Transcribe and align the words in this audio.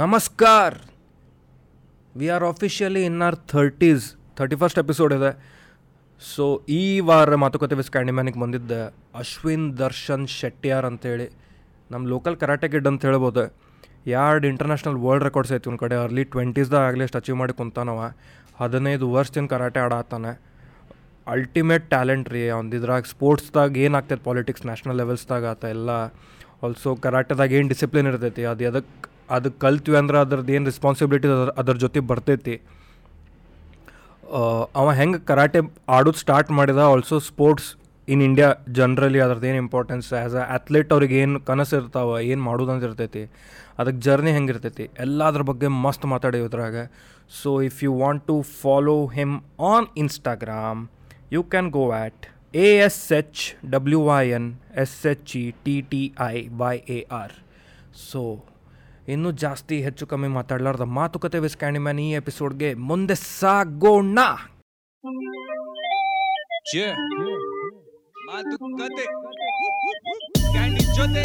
ನಮಸ್ಕಾರ. 0.00 0.72
We 2.18 2.26
are 2.34 2.44
officially 2.48 3.00
in 3.08 3.22
our 3.28 3.36
thirties 3.52 4.04
thirty 4.38 4.56
first 4.60 4.78
episode 4.82 5.12
ಇದೆ. 5.16 5.30
So 6.22 6.44
ಈ 6.76 6.82
ವಾರ 7.08 7.36
ಮಾತುಕತೆ 7.44 7.76
ವಿಸ್ 7.80 7.90
ಕ್ಯಾಂಡಿಮ್ಯಾನಿಗೆ 7.94 8.38
ಬಂದಿದ್ದೆ 8.42 8.78
ಅಶ್ವಿನ್ 9.22 9.66
ದರ್ಶನ್ 9.80 10.26
ಶೆಟ್ಟಿಯಾರ್ 10.36 10.86
ಅಂತೇಳಿ 10.90 11.26
ನಮ್ಮ 11.94 12.02
ಲೋಕಲ್ 12.12 12.36
ಕರಾಟೆ 12.42 12.68
ಗಿಡ್ 12.74 12.88
ಅಂತ 12.90 13.08
ಹೇಳ್ಬೋದು. 13.08 13.44
ಎರಡು 14.20 14.46
ಇಂಟರ್ನ್ಯಾಷನಲ್ 14.52 15.00
ವರ್ಲ್ಡ್ 15.06 15.26
ರೆಕಾರ್ಡ್ಸ್ 15.28 15.54
ಐತಿ 15.58 15.68
ಒಂದು 15.72 15.82
ಕಡೆ 15.84 15.98
ಅರ್ಲಿ 16.04 16.26
ಟ್ವೆಂಟೀಸ್ದಾಗ 16.36 16.84
ಆಗಲಿ 16.90 17.04
ಅಷ್ಟು 17.08 17.20
ಅಚೀವ್ 17.22 17.38
ಮಾಡಿ 17.42 17.56
ಕುಂತಾನವ. 17.62 18.00
ಹದಿನೈದು 18.62 19.08
ವರ್ಷದಿಂದ 19.16 19.50
ಕರಾಟೆ 19.56 19.82
ಆಡತ್ತಾನೆ 19.86 20.32
ಅಲ್ಟಿಮೇಟ್ 21.36 21.86
ಟ್ಯಾಲೆಂಟ್ 21.96 22.32
ರೀ, 22.36 22.44
ಅವ್ನು 22.56 22.76
ಇದ್ರಾಗ 22.80 23.04
ಸ್ಪೋರ್ಟ್ಸ್ದಾಗ 23.16 23.84
ಏನಾಗ್ತೈತೆ 23.88 24.24
ಪಾಲಿಟಿಕ್ಸ್ 24.30 24.66
ನ್ಯಾಷನಲ್ 24.70 24.98
ಲೆವೆಲ್ಸ್ದಾಗ 25.04 25.44
ಆತ 25.54 25.64
ಎಲ್ಲ. 25.76 25.90
ಆಲ್ಸೋ 26.66 26.92
ಕರಾಟೆದಾಗ 27.06 27.52
ಏನು 27.60 27.70
ಡಿಸಿಪ್ಲಿನ್ 27.76 28.08
ಇರ್ತೈತಿ, 28.14 28.44
ಅದು 28.54 28.64
ಎದಕ್ಕೆ 28.72 29.16
ಅದು 29.36 29.48
ಕಲ್ತ್ವಿ 29.64 29.96
ಅಂದ್ರೆ 30.00 30.18
ಅದ್ರದ್ದು 30.24 30.52
ಏನು 30.56 30.66
ರೆಸ್ಪಾನ್ಸಿಬಿಲಿಟಿ 30.70 31.28
ಅದ್ರ 31.36 31.52
ಅದ್ರ 31.62 31.74
ಜೊತೆ 31.84 32.00
ಬರ್ತೈತಿ. 32.10 32.56
ಅವ 34.80 34.86
ಹೆಂಗೆ 35.00 35.20
ಕರಾಟೆ 35.30 35.60
ಆಡೋದು 35.96 36.20
ಸ್ಟಾರ್ಟ್ 36.24 36.50
ಮಾಡಿದ 36.58 36.80
also 36.94 37.18
sports 37.28 37.68
in 38.12 38.22
India 38.26 38.48
generally 38.78 39.20
ಅದ್ರದ್ದು 39.26 39.48
ಇಂಪಾರ್ಟೆನ್ಸ್ 39.64 40.08
ಆ್ಯಸ್ 40.18 40.34
ಅ 40.42 40.44
ಅಥ್ಲೀಟ್ 40.56 40.90
ಅವ್ರಿಗೆ 40.94 41.16
ಏನು 41.22 41.38
ಕನಸು 41.48 41.74
ಇರ್ತಾವೆ, 41.80 42.16
ಏನು 42.32 42.42
ಮಾಡೋದು 42.48 42.72
ಅಂತ 42.74 42.88
ಇರ್ತೈತಿ. 42.88 43.22
ಅದಕ್ಕೆ 43.80 44.00
ಜರ್ನಿ 44.06 44.30
ಹೆಂಗೆ 44.36 44.52
ಇರ್ತೈತಿ 44.54 44.84
ಎಲ್ಲ 45.04 45.20
ಅದ್ರ 45.30 45.42
ಬಗ್ಗೆ 45.50 45.68
ಮಸ್ತ್ 45.84 46.06
ಮಾತಾಡಿ 46.12 46.38
ಇದ್ರಾಗ. 46.46 46.76
So 47.40 47.50
if 47.68 47.80
you 47.84 47.92
want 48.02 48.24
to 48.30 48.36
follow 48.60 48.96
him 49.18 49.34
on 49.72 49.88
Instagram 50.02 50.80
you 51.36 51.42
can 51.54 51.70
go 51.78 51.84
at 52.00 52.24
A 52.66 52.68
S 52.86 53.02
H 53.20 53.42
W 53.74 54.00
Y 54.10 54.22
N 54.36 54.48
S 54.84 54.98
H 55.12 55.32
E 55.42 55.46
T 55.66 55.76
T 55.92 56.02
I 56.28 56.34
Y 56.62 56.74
A 56.96 57.00
R 57.20 57.34
so 58.10 58.22
ಇನ್ನೂ 59.12 59.30
ಜಾಸ್ತಿ 59.42 59.76
ಹೆಚ್ಚು 59.82 60.04
ಕಮ್ಮಿ 60.06 60.28
ಮಾತಾಡಲಾರ್ದ 60.28 60.84
ಮಾತುಕತೆ 60.98 61.38
ವಿಸ್ 61.44 61.56
ಕ್ಯಾಂಡಿಮ್ಯಾನ್ 61.56 62.00
ಈ 62.00 62.08
ಎಪಿಸೋಡ್ಗೆ 62.12 62.74
ಮುಂದೆ 62.88 63.14
ಸಾಗೋಣ. 63.14 64.18
ಮಾತುಕತೆ. 68.28 69.04
ಕ್ಯಾಂಡಿ 70.52 70.82
ಜೊತೆ. 70.96 71.22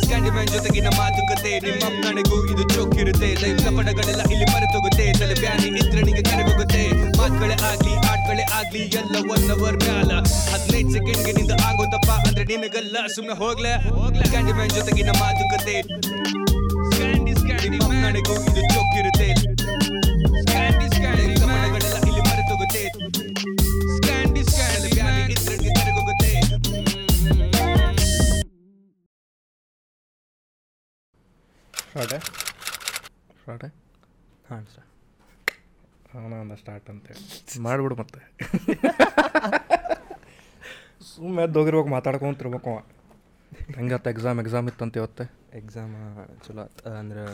ಸ್ಕ್ಯಾಂಡಿ 0.00 0.30
ಮ್ಯಾನ್ 0.30 0.48
ಜೊತೆಗಿನ 0.48 0.88
ಮಾತುಕತೆ. 0.98 1.52
ನಿಮ್ಮ 1.66 1.84
ನನಗೂ 2.04 2.36
ಇದು 2.52 2.64
ಚೋಕಿರುತ್ತೆ. 2.74 3.28
ಲೈಫ್ 3.42 3.60
ಕಪಡಗಳೆಲ್ಲ 3.64 4.22
ಇಲ್ಲಿ 4.32 4.46
ಮರೆತೋಗುತ್ತೆ. 4.54 5.06
ತಲೆ 5.20 5.36
ಬ್ಯಾನಿ 5.40 5.70
ನಿದ್ರಣಿಗೆ 5.76 6.22
ಕರೆಗೋಗುತ್ತೆ 6.30 6.82
ಮಾತುಗಳೇ 7.18 7.56
ಆಗ್ಲಿ 7.70 7.94
ಆಟ್ಗಳೇ 8.10 8.44
ಆಗ್ಲಿ, 8.58 8.82
ಎಲ್ಲ 9.00 9.16
ಒನ್ 9.34 9.46
ಅವರ್ 9.56 9.78
ಮ್ಯಾಲ. 9.84 10.10
ಹದಿನೈದು 10.52 10.90
ಸೆಕೆಂಡ್ಗೆ 10.96 11.32
ನಿಂದ 11.38 11.52
ಆಗೋದಪ್ಪ 11.68 12.10
ಅಂದ್ರೆ 12.28 12.44
ನಿನಗಲ್ಲ 12.52 12.96
ಸುಮ್ಮನೆ 13.14 13.38
ಹೋಗ್ಲೆ. 13.44 13.74
ಹೋಗ್ಲೆ 13.88 14.26
ಕ್ಯಾಂಡಿ 14.34 14.52
ಮ್ಯಾನ್ 14.52 14.70
ಜೊತೆಗಿನ 14.70 15.10
ಮಾತುಕತೆ. 15.22 15.76
ನಿಮ್ಮ 17.70 17.92
ನನಗೂ 18.02 18.34
ಇದು 18.50 18.62
ಚೊಕ್ಕಿರುತ್ತೆ 18.74 19.28
ಸ್ಕ್ಯಾಂಡಿ 20.42 20.86
ಸ್ಕ್ಯಾಂಡಿ 20.88 21.24
ಇಲ್ಲಿ 21.24 22.22
ಮರೆತೋಗುತ್ತೆ 22.28 22.82
ಸ್ಕ್ಯಾಂಡಿ 23.96 24.42
ಸ್ಕ್ಯಾಂಡಿ 24.44 24.90
ಕರೆಗೋಗುತ್ತೆ 25.78 26.30
ಹಾಂ 34.48 34.64
ಸರ್ 34.66 34.84
ಹಾಂ 36.12 36.32
ಅಂದ 36.34 36.54
ಸ್ಟಾರ್ಟ್ 36.54 36.90
ಅಂತೇಳಿ 36.90 37.24
ಮಾಡಿಬಿಡು 37.60 37.94
ಮತ್ತೆ. 37.94 38.20
ಸುಮ್ಮನೆ 41.08 41.44
ದೋಗಿರ್ಬೇಕು 41.54 41.88
ಮಾತಾಡ್ಕೊಂತಿರ್ಬೇಕು 41.88 42.70
ಅವ. 42.70 42.78
ಹೆಂಗತ್ತ 43.76 44.06
ಎಕ್ಸಾಮ್ 44.06 44.40
ಎಕ್ಸಾಮ್ 44.40 44.66
ಇತ್ತಂತ 44.68 44.96
ಇವತ್ತೆ? 44.96 45.24
ಎಕ್ಸಾಮ್ 45.54 45.94
ಚಲೋ 46.46 46.62
ಆತು 46.62 46.82
ಅಂದ್ರೆ 46.98 47.24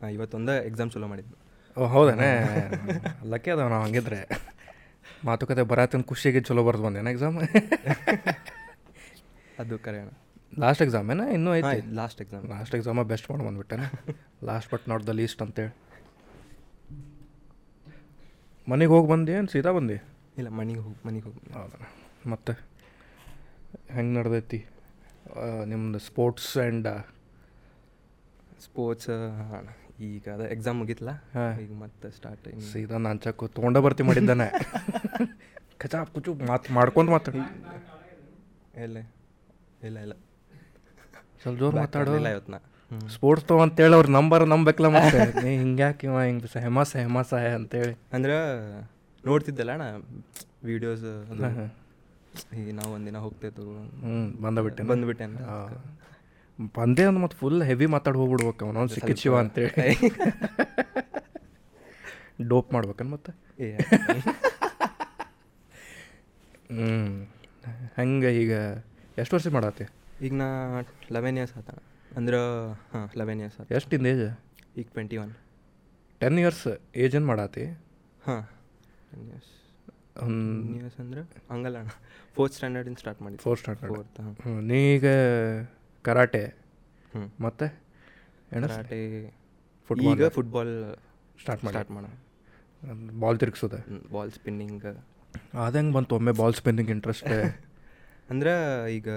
ನಾ 0.00 0.08
ಇವತ್ತೊಂದು 0.16 0.54
ಎಕ್ಸಾಮ್ 0.70 0.90
ಚಲೋ 0.94 1.08
ಮಾಡಿದ್ದು 1.12 1.36
ಓ 1.76 1.86
ಹೌದೇನೆ? 1.94 2.28
ಲಕ್ಕಿ 3.32 3.50
ಅದಾವ 3.54 3.68
ನಾವು 3.72 3.82
ಹಂಗಿದ್ರೆ. 3.86 4.20
ಮಾತುಕತೆ 5.28 5.62
ಬರತ್ತಿನ 5.72 6.02
ಖುಷಿಗೆ 6.10 6.40
ಚಲೋ 6.48 6.62
ಬರ್ದು 6.68 6.82
ಬಂದೇನ 6.86 7.08
ಎಕ್ಸಾಮ್ 7.14 7.36
ಅದು 9.62 9.74
ಕರೆಯೋಣ. 9.86 10.10
ಲಾಸ್ಟ್ 10.62 10.82
ಎಕ್ಸಾಮ್ 10.84 11.08
ಏನ? 11.14 11.22
ಇನ್ನೂ 11.36 11.50
ಐತಿ? 11.58 11.78
Last 11.98 12.20
exam 12.24 12.44
last 12.54 12.74
exam 12.78 13.02
best 13.12 13.26
ಮಾಡಿ 13.30 13.44
ಬಂದ್ಬಿಟ್ಟೆನೆ? 13.48 13.86
Last 14.50 14.70
but 14.74 14.84
not 14.92 15.04
the 15.10 15.14
least 15.20 15.42
ಅಂತೇಳಿ 15.46 15.74
ಮನೆಗೆ 18.70 18.92
ಹೋಗಿ 18.94 19.08
ಬಂದಿ 19.12 19.32
ಏನು? 19.38 19.48
ಸೀದಾ 19.54 19.70
ಬಂದಿ? 19.78 19.98
ಇಲ್ಲ 20.38 20.48
ಮನೆಗೆ 20.60 20.80
ಹೋಗಿ 20.86 20.98
ಮನೆಗೆ 21.06 21.24
ಹೋಗಿ 21.28 21.40
ಹೌದಾ 21.58 21.78
ಮತ್ತೆ 22.32 22.52
ಹೆಂಗೆ 23.96 24.12
ನಡೆದೈತಿ? 24.18 24.60
ನಿಮ್ದು 25.72 26.00
ಸ್ಪೋರ್ಟ್ಸ್ 26.08 26.50
ಆ್ಯಂಡ್ 26.58 26.88
ಸ್ಪೋರ್ಟ್ಸ್ 28.66 29.08
ಈಗ 30.00 30.26
ಅದ 30.34 30.42
ಎಕ್ಸಾಮ್ 30.54 30.78
ಮುಗಿತ್ಲ. 30.80 31.10
ಈಗ 31.62 31.72
ಮತ್ತೆ 31.80 32.08
ಸ್ಟಾರ್ಟ್ 32.10 32.46
ಸೀದಾ 32.68 32.98
ಚಕ್ಕು 33.24 33.46
ತೊಗೊಂಡ 33.48 33.78
ಬರ್ತಿ 33.78 34.02
ಮಾಡಿದ್ದಾನೆ. 34.02 34.46
ಕಚಾ 35.82 35.98
ಕುಚು 36.14 36.30
ಮಾತು 36.48 36.72
ಮಾಡ್ಕೊಂಡು 36.72 37.10
ಮಾತಾಡಿ. 37.12 37.40
ಇಲ್ಲ 38.84 38.96
ಇಲ್ಲ 39.86 39.96
ಇಲ್ಲ. 39.98 40.14
ಸ್ವಲ್ಪ 41.42 41.56
ಜೋರು 41.60 41.76
ಮಾತಾಡೋಲ್ಲ 41.76 42.28
ಇವತ್ತು 42.28 42.52
ನಾ 42.52 42.58
ಸ್ಪೋರ್ಟ್ಸ್ 43.14 43.46
ತಗೋ 43.46 43.60
ಅಂತೇಳಿ 43.60 43.94
ಅವ್ರ 43.94 44.08
ನಂಬರ್ 44.10 44.42
ನಂಬೇಕಲ್ಲ 44.46 44.88
ಮತ್ತೆ? 44.88 45.18
ನೀ 45.44 45.50
ಹಿಂಗ್ಯಾಕೆ 45.56 46.06
ಇವ 46.06 46.16
ಹಿಂಗೆ 46.22 46.48
ಸಹಮ 46.54 46.82
ಹೆಮಾಸ 47.00 47.28
ಸಹ 47.32 47.52
ಅಂತೇಳಿ. 47.58 47.94
ಅಂದ್ರೆ 48.12 48.36
ನೋಡ್ತಿದ್ದಲ್ಲ 49.24 49.72
ಅಣ್ಣ 49.76 49.86
ವೀಡಿಯೋಸ್ 50.64 51.06
ಈಗ 52.60 52.68
ನಾವು 52.74 52.90
ಒಂದಿನ 52.94 53.18
ಹೋಗ್ತೇವೆ 53.18 53.52
ಹ್ಞೂ 54.02 54.18
ಬಂದಬಿಟ್ಟೆ 54.42 54.82
ಬಂದ್ಬಿಟ್ಟೆ 54.82 55.24
ಅಂತ 55.24 55.40
ಬಂದೆ 56.76 57.02
ಅಂದ್ 57.08 57.20
ಮತ್ತೆ 57.22 57.36
ಫುಲ್ 57.40 57.60
ಹೆವಿ 57.68 57.86
ಮಾತಾಡಿ 57.94 58.18
ಹೋಗ್ಬಿಡ್ಬೇಕು 58.20 58.62
ಅವನೊಂದು 58.66 58.92
ಸಿಕ್ಕಿಚಿವ 58.96 59.22
ಶಿವ 59.22 59.36
ಅಂತೇಳಿ 59.42 59.92
ಡೋಪ್ 62.50 62.68
ಮಾಡ್ಬೇಕನ್ 62.74 63.10
ಮತ್ತೆ? 63.14 63.30
ಹ್ಞೂ 66.72 66.88
ಹಂಗೆ 67.98 68.30
ಈಗ 68.42 68.52
ಎಷ್ಟು 69.22 69.34
ವರ್ಷ 69.36 69.48
ಮಾಡತ್ತೆ 69.56 69.84
ಈಗ 70.26 70.32
ನಾ 70.42 70.48
ಲೆವೆನ್ 71.16 71.38
ಇಯರ್ಸ್ 71.40 71.54
ಆತ. 71.60 71.70
ಅಂದ್ರೆ 72.18 72.38
ಹಾಂ 72.92 73.04
ಲೆವೆನ್ 73.20 73.40
ಇಯರ್ಸ್ 73.42 73.58
ಆತ. 73.60 73.66
ಎಷ್ಟಿಂದ 73.78 74.06
ಏಜ್? 74.12 74.24
ಈಗ 74.80 74.86
twenty 74.94 75.18
one 75.22 75.32
ten 76.20 76.38
years 76.42 76.64
age 77.04 77.14
ಏನು 77.18 77.28
ಮಾಡತ್ತಿ 77.30 77.64
ಹಾಂ 78.22 78.42
ಟೆನ್ 79.10 79.26
ಇಯರ್ಸ್ 79.30 79.52
ಒಂದು 80.24 80.74
ಇಯರ್ಸ್ 80.78 80.98
ಅಂದ್ರೆ 81.04 81.20
ಹಂಗಲ್ಲ 81.52 81.76
ಅಣ್ಣ. 81.82 81.92
ಫೋರ್ತ್ 82.36 82.54
ಸ್ಟ್ಯಾಂಡರ್ಡಿಂದ 82.56 82.98
ಸ್ಟಾರ್ಟ್ 83.04 83.20
ಮಾಡಿ 83.26 83.38
ಫೋರ್ತ್ 83.44 83.60
ಸ್ಟ್ಯಾಂಡರ್ಡ್ 83.62 83.92
ಫೋರ್ತ್ 83.94 84.18
ಹಾಂ. 84.44 84.58
ನೀ 84.70 84.80
ಈಗ 84.96 85.06
ಕರಾಟೆ 86.04 86.42
ಮತ್ತೆ 87.44 87.66
ಕರಾಟೆ 88.66 88.98
ಫುಟ್ಬಾಲ್ 89.88 90.20
ಈಗ 90.20 90.28
ಫುಟ್ಬಾಲ್ 90.36 90.72
ಸ್ಟಾರ್ಟ್ 91.42 91.62
ಮಾಡಿ. 91.64 91.74
ಸ್ಟಾರ್ಟ್ 91.74 91.90
ಮಾಡೋಣ. 91.96 92.12
ಬಾಲ್ 93.22 93.38
ತಿರುಗಿಸೋದೆ. 93.42 93.80
ಬಾಲ್ 94.14 94.30
ಸ್ಪಿನ್ನಿಂಗ್ 94.36 94.86
ಅದಂಗೆ 95.64 95.92
ಬಂತು 95.96 96.14
ಒಮ್ಮೆ 96.18 96.32
ಬಾಲ್ 96.40 96.56
ಸ್ಪಿನ್ನಿಂಗ್ 96.60 96.90
ಇಂಟ್ರೆಸ್ಟ್ 96.96 97.32
ಅಂದ್ರೆ 98.32 98.52
ಈಗ 98.96 99.08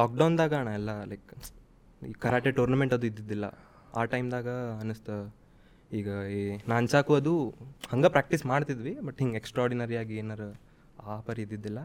ಲಾಕ್ಡೌನ್ದಾಗ 0.00 0.54
ಅಣ್ಣ 0.60 0.72
ಎಲ್ಲ 0.78 0.90
ಲೈಕ್ 1.10 1.32
ಈ 2.08 2.12
ಕರಾಟೆ 2.24 2.50
ಟೂರ್ನಮೆಂಟ್ 2.58 2.94
ಅದು 2.96 3.06
ಇದ್ದಿದ್ದಿಲ್ಲ. 3.10 3.46
ಆ 3.98 4.02
ಟೈಮ್ದಾಗ 4.12 4.48
ಅನ್ನಿಸ್ತ 4.80 5.10
ಈಗ 5.98 6.08
ಈ 6.38 6.40
ನಾನ್ಸಾಕು 6.72 7.12
ಅದು 7.20 7.32
ಹಂಗೆ 7.92 8.10
ಪ್ರಾಕ್ಟೀಸ್ 8.16 8.44
ಮಾಡ್ತಿದ್ವಿ 8.50 8.92
ಬಟ್ 9.06 9.18
ಹಿಂಗೆ 9.22 9.38
ಎಕ್ಸ್ಟ್ರಾಡಿನರಿ 9.40 9.96
ಆಗಿ 10.02 10.16
ಏನಾರು 10.22 10.48
ಆ 11.10 11.14
ಪರಿ 11.28 11.42
ಇದ್ದಿದ್ದಿಲ್ಲ. 11.46 11.80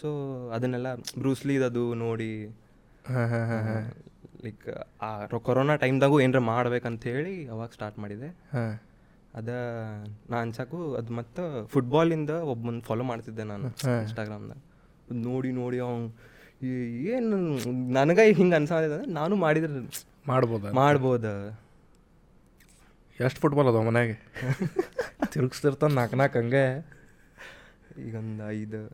ಸೊ 0.00 0.08
ಅದನ್ನೆಲ್ಲ 0.56 0.88
ಬ್ರೂಸ್ಲಿ 1.22 1.56
ಅದು 1.70 1.82
ನೋಡಿ 2.04 2.30
ಲೈಕ್ 4.44 4.68
ಆ 5.02 5.26
ಕೊರೋನಾ 5.26 5.76
ಟೈಮ್ದಾಗೂ 5.76 6.20
ಏನಾರ 6.20 6.38
ಮಾಡ್ಬೇಕಂತ 6.38 7.04
ಹೇಳಿ 7.04 7.48
ಅವಾಗ 7.48 7.68
ಸ್ಟಾರ್ಟ್ 7.68 7.98
ಮಾಡಿದೆ. 7.98 8.26
ಹಾಂ. 8.26 8.78
ಅದ 9.34 9.48
ನಾ 10.30 10.40
ಅನ್ಸಾಕು 10.40 10.94
ಅದು 10.94 11.12
ಮತ್ತು 11.12 11.66
ಫುಟ್ಬಾಲಿಂದ 11.66 12.30
ಒಬ್ಬನ 12.30 12.80
ಫಾಲೋ 12.80 13.04
ಮಾಡ್ತಿದ್ದೆ 13.04 13.42
ನಾನು. 13.42 13.68
ಇನ್ಸ್ಟಾಗ್ರಾಮ್ದಾಗ 14.00 14.58
ನೋಡಿ 15.12 15.52
ನೋಡಿ 15.52 15.78
ಅವ್ನು 15.78 16.12
ಏನು 16.90 17.36
ನನಗೆ 17.92 18.32
ಹಿಂಗೆ 18.32 18.54
ಅನ್ಸಾದಿದೆ 18.54 18.94
ಅಂದ್ರೆ 18.94 19.12
ನಾನು 19.12 19.36
ಮಾಡಿದ್ರೆ 19.36 19.80
ಮಾಡ್ಬೋದ? 20.26 20.64
ಮಾಡ್ಬೋದ. 20.70 21.24
ಎಷ್ಟು 23.20 23.40
ಫುಟ್ಬಾಲ್ 23.40 23.68
ಅದಾವ 23.68 23.82
ಮನ್ಯಾಗೆ? 23.82 24.16
ತಿರುಗಿಸ್ತಿರ್ತಾನೆ 25.32 25.94
ನಾಲ್ಕು 25.94 26.16
ನಾಲ್ಕು 26.16 26.38
ಹಂಗೆ. 26.38 26.86
ಈಗೊಂದು 28.06 28.50
ಐದು 28.50 28.88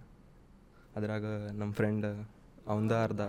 ಅದ್ರಾಗ 0.96 1.24
ನಮ್ಮ 1.52 1.72
ಫ್ರೆಂಡ್ 1.72 2.26
ಅವಂದ 2.66 2.92
ಅರ್ಧ. 2.92 3.20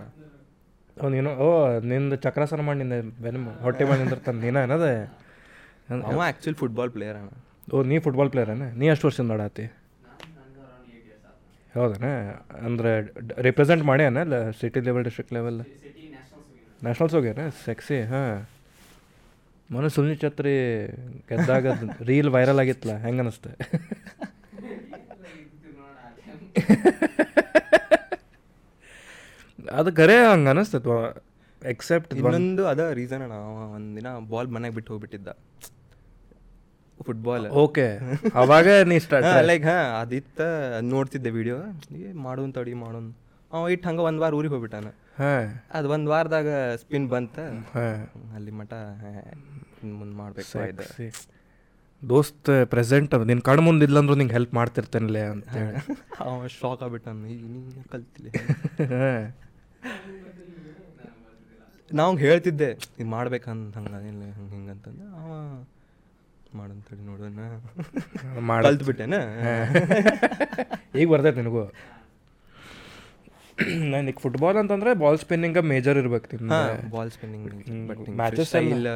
ನೀನು 0.96 1.30
ಓ 1.44 1.46
ನಿಂದು 1.90 2.16
ಚಕ್ರಾಸನ 2.24 2.60
ಮಾಡಿ 2.66 2.78
ನಿಂದ 2.82 2.96
ಬೆನ್ 3.24 3.38
ಹೊಟ್ಟೆ 3.64 3.84
ಮಾಡಿ 3.88 4.00
ನಿಂದಿರ್ತಾನೆ. 4.02 4.38
ನೀನ 4.46 4.56
ಏನದ? 4.66 4.86
ಅವ 6.10 6.18
ಆ್ಯಕ್ಚುಲಿ 6.26 6.58
ಫುಟ್ಬಾಲ್ 6.62 6.90
ಪ್ಲೇಯರ್ 6.96 7.16
ಅಣ್ಣ. 7.20 7.30
ಓ 7.72 7.82
ನೀ 7.90 7.96
ಫುಟ್ಬಾಲ್ 8.06 8.30
ಪ್ಲೇಯರೇನ 8.34 8.66
ನೀ 8.80 8.86
ಎಷ್ಟು 8.94 9.06
ವರ್ಷದಿಂದ 9.08 9.34
ಆಡಾತಿ 9.36 9.64
ಹೌದನ? 11.74 12.06
ಅಂದರೆ 12.66 12.90
ರಿಪ್ರೆಸೆಂಟ್ 13.46 13.84
ಮಾಡ್ಯಾನ 13.90 14.22
ಅಲ್ಲ 14.26 14.36
city 14.60 14.80
level 14.88 15.04
district 15.08 15.34
level 15.38 15.58
nationals 16.86 17.14
ಹೋಗ್ಯಾನ? 17.16 17.42
ಸೆಕ್ಸಿ 17.66 17.98
ಹಾಂ. 18.12 18.32
ಮೊನ್ನೆ 19.70 19.90
ಸುನಿಲ್ 19.96 20.18
ಛತ್ರಿ 20.24 20.54
ಗೆದ್ದಾಗ 21.28 21.66
ರೀಲ್ 22.10 22.30
ವೈರಲ್ 22.36 22.60
ಆಗಿತ್ತಲ್ಲ 22.64 22.96
ಹೆಂಗೆ 23.06 23.22
ಅನಿಸ್ತೆ? 23.24 23.52
ಅದು 29.72 29.90
ಖರೆ 29.92 30.16
ಹಂಗೆ 30.24 30.50
ಅನಿಸ್ತೈತೆ 30.50 30.96
ಎಕ್ಸೆಪ್ಟ್ 31.62 32.12
ಇನ್ನೊಂದು 32.14 32.62
ಅದ 32.66 32.84
ರೀಸನ್ 32.92 33.22
ಅಣ್ಣ 33.22 33.34
ಅವ 33.42 33.58
ಒಂದಿನ 33.74 34.08
ಬಾಲ್ 34.30 34.48
ಮನೆಗೆ 34.48 34.74
ಬಿಟ್ಟು 34.74 34.90
ಹೋಗ್ಬಿಟ್ಟಿದ್ದ. 34.92 35.28
ಫುಟ್ಬಾಲ್ 37.00 37.46
ಓಕೆ 37.62 37.86
ಅವಾಗ 38.34 38.68
ನೀ 38.90 38.96
ಸ್ಟಾರ್ಟ್ 38.98 39.28
ಲೈಕ್ 39.46 39.64
ಹಾ 39.64 39.78
ಅದಿತ್ತ 40.00 40.40
ನೋಡ್ತಿದ್ದೆ 40.90 41.30
ವಿಡಿಯೋ 41.30 41.58
ಮಾಡೋನ್ 42.26 42.52
ತಡಿ 42.54 42.74
ಮಾಡೋನ್. 42.82 43.08
ಅವ 43.50 43.62
ಇಟ್ಟು 43.68 43.86
ಹಂಗೆ 43.88 44.02
ಒಂದು 44.02 44.20
ವಾರ 44.22 44.32
ಊರಿಗೆ 44.34 44.54
ಹೋಗ್ಬಿಟ್ಟಾನ. 44.54 44.90
ಹಾಂ. 45.18 45.46
ಅದು 45.72 45.86
ಒಂದು 45.88 46.10
ವಾರದಾಗ 46.10 46.48
ಸ್ಪಿನ್ 46.82 47.08
ಬಂತ. 47.08 47.36
ಹಾಂ. 47.74 47.98
ಅಲ್ಲಿ 48.36 48.52
ಮಟ 48.60 48.72
ಮುಂದೆ 49.92 50.14
ಮಾಡ್ಬೇಕು 50.16 51.08
ದೋಸ್ತ್ 52.02 52.50
ಪ್ರೆಸೆಂಟ್ 52.64 53.12
ಅದು 53.14 53.24
ನಿನ್ನ 53.24 53.42
ಕಣ್ಣು 53.48 53.70
ಇಲ್ಲ 53.70 53.82
ಇಲ್ಲಂದ್ರೂ 53.82 54.14
ನಿಂಗೆ 54.14 54.32
ಹೆಲ್ಪ್ 54.32 54.54
ಮಾಡ್ತಿರ್ತೇನಲ್ಲೇ 54.54 55.22
ಅಂತೇಳಿ 55.26 55.74
ಅವ 56.22 56.46
ಶಾಕ್ 56.56 56.82
ಆಗ್ಬಿಟ್ಟಾನ 56.82 57.26
ಈಗ 57.26 57.44
ನೀ 57.46 57.60
ಕಲ್ತಿಲ್ಲ? 57.92 58.28
ಹಾಂ. 58.94 59.22
ನಾವು 61.90 62.16
ಹೇಳ್ತಿದ್ದೆ 62.16 62.68
ಇದು 62.98 63.08
ಮಾಡ್ಬೇಕಂತ 63.08 63.76
ಹಂಗೆ 63.78 64.08
ಇಲ್ಲ 64.08 64.22
ಹಂಗೆ 64.36 64.52
ಹಿಂಗೆ 64.54 64.70
ಅಂತಂದು 64.70 65.06
ಅವ 65.18 65.30
ಮಾಡಂತೇಳಿ 66.54 67.02
ನೋಡೋಣ 67.02 67.40
ಮಾಡ. 68.48 68.62
ಬಿಟ್ಟೇನ 68.88 69.16
ಈಗ 71.00 71.06
ಬರ್ತೈತೆ 71.12 71.38
ನಿನಗೂ. 71.40 71.64
ನನಗೆ 73.92 74.20
ಫುಟ್ಬಾಲ್ 74.22 74.56
ಅಂತಂದ್ರೆ 74.56 74.90
ಬಾಲ್ 74.94 75.18
ಸ್ಪಿನ್ನಿಂಗ್ 75.18 75.58
ಮೇಜರ್ 75.64 75.98
ಇರ್ಬೇಕು 75.98 76.26
ತಿನ್ನ 76.28 76.52
ಬಾಲ್ 76.90 77.10
ಸ್ಪಿನ್ನಿಂಗ್ 77.10 77.46
matches 78.20 78.52
ಇಲ್ಲ 78.74 78.88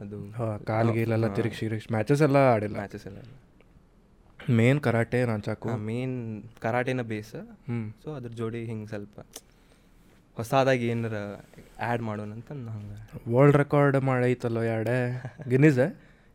ಅದು. 0.00 0.18
ಕಾಲ್ಗೆ 0.32 0.64
ಕಾಲ್ 0.64 0.90
ಗೀಲೆಲ್ಲ 0.90 1.28
ತಿರುಗಿಸಿ 1.34 1.66
ಮ್ಯಾಚಸ್ 1.92 2.22
ಎಲ್ಲ 2.22 2.38
ಆಡಿಲ್ಲ. 2.54 2.76
ಮ್ಯಾಚಸ್ 2.76 3.06
ಎಲ್ಲ 3.06 3.18
ಮೇನ್ 4.52 4.80
ಕರಾಟೆ 4.80 5.18
ನಾಚಾಕು 5.24 5.70
ಮೇನ್ 5.88 6.16
ಕರಾಟೆನ 6.60 7.02
ಬೇಸ್ 7.02 7.34
ಹ್ಞೂ 7.68 7.80
ಸೊ 8.04 8.08
ಅದ್ರ 8.14 8.30
ಜೋಡಿ 8.32 8.60
ಹಿಂಗೆ 8.64 8.86
ಸ್ವಲ್ಪ 8.86 9.18
ಹೊಸದಾಗಿ 10.40 10.86
ಏನಾರ 10.86 11.16
ಆ್ಯಡ್ 11.88 12.02
ಮಾಡೋಣ 12.02 12.30
ಅಂತ 12.38 12.50
ಹಂಗೆ. 12.76 12.96
ವರ್ಲ್ಡ್ 13.34 13.56
ರೆಕಾರ್ಡ್ 13.56 13.96
ಮಾಡೈತಲ್ಲೋ 14.00 14.62
ಎರಡೆ 14.62 14.96
ಗಿನ್ನಿಸ್ 15.48 15.80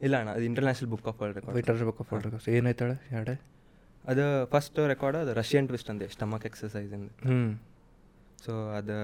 ಇಲ್ಲ 0.02 0.16
ಅಣ್ಣ 0.20 0.30
ಅದು 0.30 0.44
international 0.44 0.90
book 0.92 1.08
of 1.08 1.22
world 1.22 1.38
record 1.38 1.58
international 1.58 1.90
book 1.92 2.02
of 2.02 2.10
world 2.14 2.28
record 2.28 2.50
ಏನೈತಾಳೆ 2.50 2.96
ಎರಡೆ 3.12 3.36
ಅದು 4.06 4.46
ಫಸ್ಟ್ 4.46 4.80
ರೆಕಾರ್ಡ್ 4.88 5.18
ಅದು 5.18 5.34
ರಷ್ಯನ್ 5.34 5.68
ಟ್ವಿಸ್ಟ್ 5.68 5.90
ಅಂದೆ 5.90 6.08
ಸ್ಟಮಕ್ 6.08 6.46
ಎಕ್ಸಸೈಸ್ 6.46 6.92
ಇಂದ. 6.94 7.10
ಹ್ಞೂ 7.26 7.40
ಸೊ 8.46 8.54
ಅದು 8.70 8.98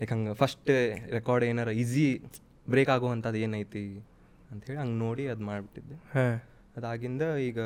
ಲೈಕ್ 0.00 0.12
ಹಂಗೆ 0.12 0.34
ಫಸ್ಟ್ 0.34 0.70
ರೆಕಾರ್ಡ್ 1.10 1.44
ಏನಾರ 1.44 1.70
ಈಸಿ 1.82 2.06
ಬ್ರೇಕ್ 2.68 2.88
ಆಗುವಂಥದ್ದು 2.88 3.38
ಏನೈತಿ 3.38 3.84
ಅಂಥೇಳಿ 4.50 4.78
ಹಂಗೆ 4.78 4.98
ನೋಡಿ 4.98 5.28
ಅದು 5.28 5.42
ಮಾಡಿಬಿಟ್ಟಿದ್ದೆ. 5.44 5.96
ಹಾಂ. 6.14 6.34
ಅದಾಗಿಂದ 6.76 7.22
ಈಗ 7.48 7.60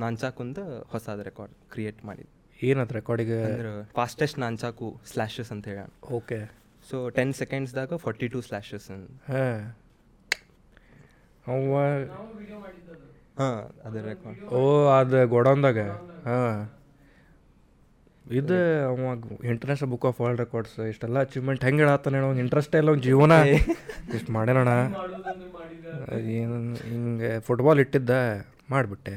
ನಾನು 0.00 0.32
ಕುಂದ 0.32 0.58
ಹೊಸದು 0.88 1.22
ರೆಕಾರ್ಡ್ 1.22 1.54
ಕ್ರಿಯೇಟ್ 1.70 2.04
ಮಾಡಿದ್ದೆ. 2.04 2.32
ಏನದು 2.70 2.94
ರೆಕಾರ್ಡಿಗೆ 2.98 3.38
ಫಾಸ್ಟೆಸ್ಟ್ 3.44 3.94
ಫಾಸ್ಟೆಸ್ಟ್ 3.98 4.38
ನಾನ್ಚಾಕು 4.42 4.88
ಸ್ಲ್ಯಾಶಸ್ 5.12 5.50
ಅಂತ 5.54 5.64
ಹೇಳ. 5.72 5.80
ಓಕೆ 6.18 6.38
ಸೊ 6.90 6.96
ಟೆನ್ 7.16 7.32
ಸೆಕೆಂಡ್ಸ್ದಾಗ 7.40 7.96
ಫಾರ್ಟಿ 8.04 8.26
ಟು 8.34 8.38
ಸ್ಲ್ಯಾಶಸ್ 8.48 8.86
ಹಾಂ. 9.30 9.58
ಅವ 11.46 11.76
ಹಾಂ 13.40 13.58
ಅದೇ 13.86 14.00
ರೆಕಾರ್ಡ್ 14.10 14.40
ಓ 14.58 14.60
ಅದು 14.98 15.20
ಗೋಡೌನ್ದಾಗ? 15.34 15.80
ಹಾಂ. 16.28 16.58
ಇದು 18.40 18.56
ಅವ 18.88 18.98
international 19.52 19.90
book 19.92 20.04
of 20.10 20.18
world 20.22 20.40
records 20.44 20.76
ಇಷ್ಟೆಲ್ಲ 20.90 21.20
ಅಚೀವ್ಮೆಂಟ್ 21.26 21.62
ಹೆಂಗೆ 21.68 21.82
ಹೇಳತ್ತಾನೆ 21.84 22.18
ಅವ್ನು 22.26 22.42
ಇಂಟ್ರೆಸ್ಟ್ 22.44 22.74
ಇಲ್ಲ 22.80 22.90
ಅವ್ನ 22.92 23.02
ಜೀವನ. 23.08 23.32
ಇಷ್ಟು 24.16 24.32
ಮಾಡ್ಯಾನಣ 24.36 24.68
ಏನು 26.36 26.58
ಹಿಂಗೆ 26.90 27.32
ಫುಟ್ಬಾಲ್ 27.48 27.80
ಇಟ್ಟಿದ್ದ 27.84 28.10
ಮಾಡಿಬಿಟ್ಟೆ. 28.74 29.16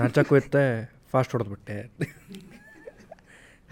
ನಾಚಕ್ಕೂ 0.00 0.36
ಇತ್ತೆ 0.42 0.64
ಫಾಸ್ಟ್ 1.12 1.32
ಹೊಡೆದ್ಬಿಟ್ಟೆ. 1.34 1.78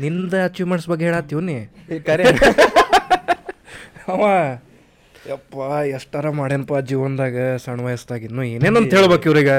ನಿಂದ 0.00 0.34
ಅಚೀವ್ಮೆಂಟ್ಸ್ 0.44 0.88
ಬಗ್ಗೆ 0.88 1.04
ಹೇಳತ್ತೀವ್ 1.04 1.42
ನೀ? 1.42 1.56
ಕರೆ. 2.00 2.24
ಅವ 4.12 4.22
ಯಪ್ಪ 5.28 5.56
ಎಷ್ಟಾರ 5.88 6.30
ಮಾಡ್ಯನಪ್ಪ 6.30 6.78
ಜೀವನದಾಗ 6.82 7.36
ಸಣ್ಣ 7.56 7.80
ವಯಸ್ಸಾಗ 7.82 8.22
ಇನ್ನೂ 8.22 8.42
ಏನೇನಂತ 8.52 8.94
ಹೇಳ್ಬೇಕು 8.94 9.28
ಇವ್ರಿಗೆ? 9.28 9.56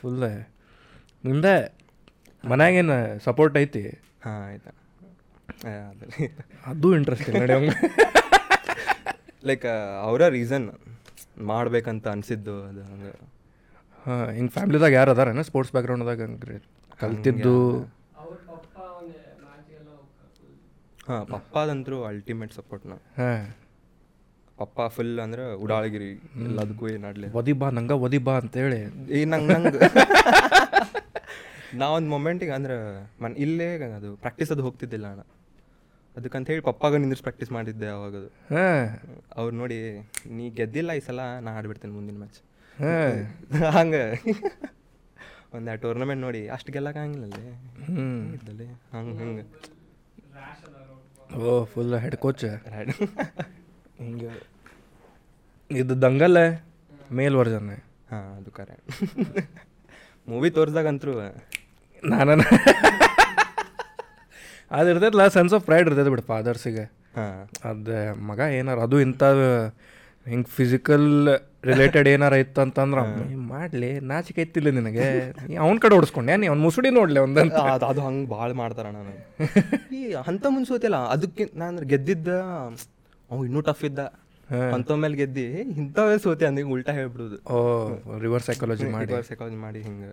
ಫುಲ್ 0.00 0.18
ನಿಂದ 1.24 1.46
ಮನ್ಯಾಗೇನು 2.44 2.96
ಸಪೋರ್ಟ್ 3.24 3.56
ಐತಿ? 3.58 3.82
ಹಾಂ 4.24 4.42
ಆಯ್ತಾ. 4.42 4.70
ಅದೇ. 5.88 6.26
ಅದು 6.66 6.94
ಇಂಟ್ರೆಸ್ಟ್ 6.94 7.28
ಇಲ್ಲ 7.28 7.40
ನಡಿ 7.44 7.70
ಲೈಕ್ 9.46 9.66
ಅವರ 10.02 10.28
ರೀಸನ್ 10.28 10.66
ಮಾಡ್ಬೇಕಂತ 11.42 12.08
ಅನ್ಸಿದ್ದು 12.08 12.64
ಅದು 12.64 12.82
ಹಂಗೆ. 12.82 13.12
ಹಾಂ 14.06 14.30
ಹಿಂಗೆ 14.30 14.52
ಫ್ಯಾಮ್ಲಿದಾಗ 14.52 14.92
ಯಾರು 14.92 15.10
ಅದಾರೇನು? 15.10 15.42
ಸ್ಪೋರ್ಟ್ಸ್ 15.42 15.72
ಬ್ಯಾಕ್ಗ್ರೌಂಡ್ದಾಗ 15.72 16.22
ಹಂಗ್ರಿ. 16.22 16.56
ಕಲ್ತಿದ್ದು 17.00 17.54
ಹಾಂ 21.10 21.26
ಪಪ್ಪಾದಂತರೂ 21.26 22.02
ಅಲ್ಟಿಮೇಟ್ 22.02 22.52
ಸಪೋರ್ಟ್ 22.52 22.86
ನಾ. 22.86 22.96
ಪಪ್ಪ 24.58 24.80
ಫುಲ್ 24.86 25.20
ಅಂದ್ರೆ 25.20 25.54
ಉಡಾಳಗಿರಿ 25.54 26.10
ಎಲ್ಲದಕ್ಕೂ 26.46 26.88
ಏನಾಡ್ಲಿ 26.88 27.28
ಒದಿ 27.32 27.52
ಬಾ 27.52 27.70
ನಂಗೆ 27.70 27.92
ಒದಿ 27.92 28.18
ಬಾ 28.18 28.36
ಅಂತೇಳಿ. 28.36 28.80
ಈ 29.20 29.24
ನಂಗೆ 29.24 29.54
ನಂಗೆ. 29.54 29.78
ನಾ 31.74 31.88
ಒಂದು 31.88 32.08
ಮೊಮೆಂಟಿಗೆ 32.08 32.50
ಅಂದ್ರೆ 32.50 32.76
ಮನ್ 33.22 33.36
ಇಲ್ಲೇ 33.36 33.82
ಅದು 33.92 34.16
ಪ್ರಾಕ್ಟೀಸ್ 34.16 34.52
ಅದು 34.52 34.62
ಹೋಗ್ತಿದ್ದಿಲ್ಲ 34.62 35.06
ಅಣ್ಣ. 35.06 35.22
ಅದಕ್ಕಂತ 36.16 36.50
ಹೇಳಿ 36.50 36.60
ಪಪ್ಪಾಗ 36.60 36.94
ನಿಂದಿಸ್ 36.96 37.22
ಪ್ರಾಕ್ಟೀಸ್ 37.22 37.52
ಮಾಡಿದ್ದೆ 37.52 37.88
ಅವಾಗ 37.88 38.16
ಅದು. 38.16 38.30
ಹಾಂ. 38.54 38.86
ಅವ್ರು 39.36 39.56
ನೋಡಿ 39.56 39.78
ನೀ 40.26 40.50
ಗೆದ್ದಿಲ್ಲ 40.50 40.92
ಈ 40.92 41.00
ಸಲ 41.00 41.20
ನಾ 41.40 41.56
ಆಡ್ಬಿಡ್ತೇನೆ 41.56 41.94
ಮುಂದಿನ 41.94 42.18
ಮ್ಯಾಚ್ 42.18 42.40
ಹಾಂ. 42.78 43.16
ಹಂಗೆ. 43.78 44.04
ಒಂದು 45.54 45.80
ಟೂರ್ನಮೆಂಟ್ 45.80 46.22
ನೋಡಿ 46.22 46.48
ಅಷ್ಟು 46.48 46.72
ಗೆಲ್ಲಕ್ಕಾಗಿಲ್ಲಲ್ಲೇ 46.72 47.52
ಹ್ಞೂ 47.84 48.06
ಹಂಗೆ 48.92 49.18
ಹಂಗೆ. 49.18 49.44
ಓ 51.38 51.64
ಫುಲ್ 51.72 51.94
ಹೆಡ್ 52.04 52.16
ಕೋಚ್ 52.16 52.44
ಹಿಂಗೆ. 54.00 54.30
ಇದು 55.70 55.94
ದಂಗಲ್ 56.02 56.38
ಮೇಲ್ 57.18 57.36
ವರ್ಜನ್ 57.40 57.68
ಹಾಂ 58.10 58.28
ಅದು 58.38 58.50
ಕರೆ 58.50 58.76
ಮೂವಿ 60.28 60.48
ತೋರಿಸ್ದಾಗಂತರೂ. 60.56 61.12
ನಾನು 62.02 62.32
ಅದು 64.70 64.88
ಇರ್ತೈತಲ್ಲ 64.90 65.26
ಸೆನ್ಸ್ 65.36 65.54
ಆಫ್ 65.54 65.64
ಪ್ರೈಡ್ 65.68 65.86
ಇರ್ತೈತೆ 65.88 66.10
ಬಿಡು 66.10 66.24
ಫಾದರ್ಸಿಗೆ 66.32 66.84
ಹಾಂ. 67.16 67.38
ಅದು 67.70 67.96
ಮಗ 68.28 68.40
ಏನಾರ 68.58 68.78
ಅದು 68.88 68.96
ಇಂಥ 69.00 69.22
ಹಿಂಗೆ 70.26 70.48
ಫಿಸಿಕಲ್ 70.56 71.06
ರಿಲೇಟೆಡ್ 71.64 72.08
ಏನಾರ 72.08 72.32
ಇತ್ತು 72.32 72.60
ಅಂತಂದ್ರೆ 72.60 73.02
ಮಾಡ್ಲಿ 73.52 73.90
ನಾಚಿಕೆ 74.10 74.40
ಐತಿಲ್ಲ 74.42 74.70
ನಿನಗೆ. 74.70 75.06
ಅವ್ನ 75.56 75.76
ಕಡೆ 75.78 75.94
ಓಡಿಸ್ಕೊಂಡೆ 75.94 76.36
ನೀ 76.36 76.46
ಅವ್ನ 76.46 76.60
ಮುಸುಡಿ 76.60 76.90
ನೋಡ್ಲಿ 76.90 77.20
ಒಂದಂತ. 77.20 77.60
ಅದು 77.90 78.00
ಹಂಗೆ 78.00 78.28
ಭಾಳ 78.30 78.50
ಮಾಡ್ತಾರ 78.52 78.86
ನಾನು 78.90 79.12
ಈ 79.96 80.00
ಅಂತ 80.12 80.46
ಮುನ್ಸೋತಿಲ್ಲ 80.48 80.96
ಅದಕ್ಕೆ 81.14 81.46
ನಾನು 81.54 81.86
ಗೆದ್ದಿದ್ದ 81.86 82.28
ಅವ್ 83.30 83.42
ಇನ್ನೂ 83.46 83.60
ಟಫ್ 83.60 83.84
ಇದ್ದ. 83.84 84.00
ಅಂತ 84.76 84.92
ಮೇಲೆ 85.02 85.16
ಗೆದ್ದಿ 85.16 85.44
ಇಂಥವೇ 85.80 86.18
ಸೋತೆ 86.18 86.46
ಅಂದಿಗೆ 86.46 86.68
ಉಲ್ಟಾ 86.68 86.92
ಹೇಳ್ಬಿಡುದು. 86.92 87.36
ಓ 87.52 88.18
ರಿವರ್ಸ್ 88.18 88.46
ಸೈಕಾಲಜಿ 88.46 88.88
ಮಾಡಿ. 88.96 89.10
ರಿವರ್ಸ್ 89.12 89.28
ಸೈಕಾಲಜಿ 89.28 89.56
ಮಾಡಿ 89.56 89.82
ಹಿಂಗೆ. 89.82 90.10